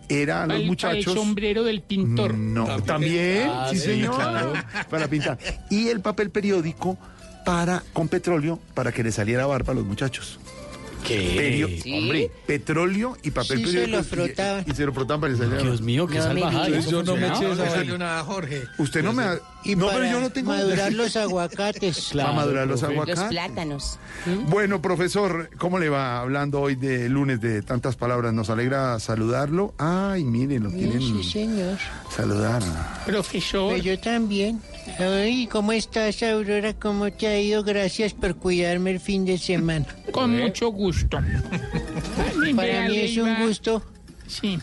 era 0.10 0.44
a 0.44 0.48
los 0.48 0.64
muchachos. 0.64 1.08
al 1.16 1.24
sombrero 1.24 1.64
del 1.64 1.82
pintor. 1.82 2.34
No, 2.34 2.82
también, 2.84 3.50
Ah, 3.50 3.68
sí, 3.72 3.78
sí, 3.78 3.86
señor, 3.86 4.16
claro. 4.16 4.54
para 4.90 5.08
pintar. 5.08 5.38
Y 5.70 5.88
el 5.88 6.02
papel 6.02 6.30
periódico 6.30 6.98
para 7.46 7.84
con 7.94 8.08
petróleo 8.08 8.60
para 8.74 8.92
que 8.92 9.04
le 9.04 9.12
saliera 9.12 9.46
barba 9.46 9.72
a 9.74 9.76
los 9.76 9.86
muchachos. 9.86 10.40
¿Qué? 11.06 11.36
Perio- 11.36 11.82
¿Sí? 11.82 11.94
Hombre, 11.94 12.32
petróleo 12.48 13.18
y 13.24 13.32
papel 13.32 13.58
Sí, 13.60 13.66
se 13.66 13.72
periódico. 13.80 13.98
lo 13.98 14.02
y- 14.02 14.04
frotaban. 14.28 14.66
Y, 14.68 14.74
se 14.74 14.86
lo 14.86 14.94
frotaban 14.94 15.22
para 15.22 15.34
Dios 15.62 15.82
mío, 15.82 16.08
qué 16.08 16.18
No 16.18 16.24
salvajada. 16.24 16.66
digas. 16.68 16.82
¿Eso 16.86 16.92
Yo 16.92 17.04
no 17.04 17.16
me 17.16 17.28
eché 17.28 17.52
esa- 17.52 17.96
una 17.96 18.24
Jorge. 18.24 18.64
Usted 18.78 19.04
no 19.04 19.14
me 19.14 19.24
ha... 19.24 19.40
Y 19.66 19.76
no, 19.76 19.86
para 19.88 20.00
pero 20.00 20.12
yo 20.12 20.20
no 20.20 20.30
tengo... 20.30 20.52
madurar 20.52 20.92
los 20.94 21.16
aguacates. 21.16 22.10
Claro, 22.12 22.30
para 22.34 22.42
madurar 22.42 22.68
los 22.68 22.80
profe. 22.82 22.96
Los 22.96 23.04
aguacates. 23.20 23.30
plátanos. 23.30 24.00
Bueno, 24.50 24.82
profesor, 24.82 25.50
¿cómo 25.58 25.80
le 25.80 25.90
va 25.90 26.20
hablando 26.20 26.60
hoy 26.62 26.76
de 26.76 27.08
lunes 27.10 27.40
de 27.42 27.62
tantas 27.62 27.96
palabras? 27.96 28.34
Nos 28.34 28.50
alegra 28.50 29.00
saludarlo. 29.00 29.74
Ay, 29.78 30.24
miren, 30.24 30.64
lo 30.64 30.70
quieren 30.72 31.02
Sí, 31.02 31.24
señor. 31.24 31.78
saludar. 32.16 32.62
Profesor. 33.06 33.72
Pues 33.72 33.84
yo 33.84 34.00
también. 34.00 34.62
Ay, 35.00 35.48
¿cómo 35.48 35.72
estás, 35.72 36.22
Aurora? 36.24 36.74
¿Cómo 36.74 37.12
te 37.12 37.28
ha 37.28 37.40
ido? 37.40 37.64
Gracias 37.64 38.14
por 38.14 38.36
cuidarme 38.36 38.92
el 38.92 39.00
fin 39.00 39.26
de 39.26 39.38
semana. 39.38 39.86
Con 40.12 40.38
mucho 40.38 40.70
gusto. 40.70 41.20
Para 42.56 42.88
mí 42.90 42.98
es 42.98 43.18
un 43.18 43.36
gusto 43.46 43.84
Sí. 44.28 44.60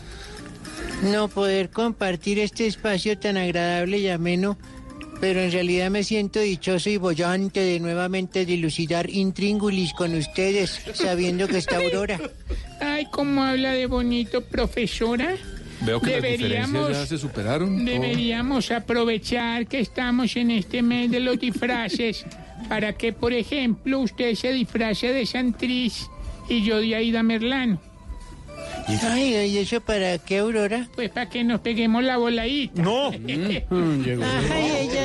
no 1.03 1.27
poder 1.27 1.69
compartir 1.69 2.39
este 2.39 2.67
espacio 2.67 3.17
tan 3.17 3.37
agradable 3.37 3.97
y 3.99 4.07
ameno, 4.09 4.57
pero 5.19 5.39
en 5.41 5.51
realidad 5.51 5.89
me 5.91 6.03
siento 6.03 6.39
dichoso 6.39 6.89
y 6.89 6.97
bollante 6.97 7.59
de 7.59 7.79
nuevamente 7.79 8.45
dilucidar 8.45 9.09
intríngulis 9.09 9.93
con 9.93 10.15
ustedes, 10.15 10.81
sabiendo 10.93 11.47
que 11.47 11.57
está 11.57 11.77
Aurora. 11.77 12.19
Ay, 12.79 13.05
cómo 13.11 13.43
habla 13.43 13.73
de 13.73 13.85
bonito, 13.87 14.41
profesora. 14.43 15.35
Veo 15.81 15.99
que 15.99 16.11
las 16.11 16.21
Deberíamos- 16.21 16.67
diferencias 16.71 16.99
ya 16.99 17.05
se 17.05 17.17
superaron. 17.17 17.85
Deberíamos 17.85 18.69
aprovechar 18.71 19.65
que 19.67 19.79
estamos 19.79 20.35
en 20.35 20.51
este 20.51 20.81
mes 20.81 21.09
de 21.09 21.19
los 21.19 21.39
disfraces 21.39 22.25
para 22.69 22.93
que, 22.93 23.13
por 23.13 23.33
ejemplo, 23.33 23.99
usted 23.99 24.35
se 24.35 24.53
disfrace 24.53 25.11
de 25.11 25.25
Santriz 25.25 26.07
y 26.49 26.63
yo 26.63 26.77
de 26.79 26.95
Aida 26.95 27.23
Merlano. 27.23 27.79
Ay, 29.03 29.33
¿y 29.47 29.57
eso 29.57 29.79
para 29.81 30.17
qué, 30.17 30.39
Aurora? 30.39 30.87
Pues 30.95 31.09
para 31.09 31.29
que 31.29 31.43
nos 31.43 31.61
peguemos 31.61 32.03
la 32.03 32.17
voladita. 32.17 32.81
No. 32.81 33.11
Mm, 33.69 34.03
llegó. 34.03 34.23
Ay, 34.51 34.87
ella 34.89 34.99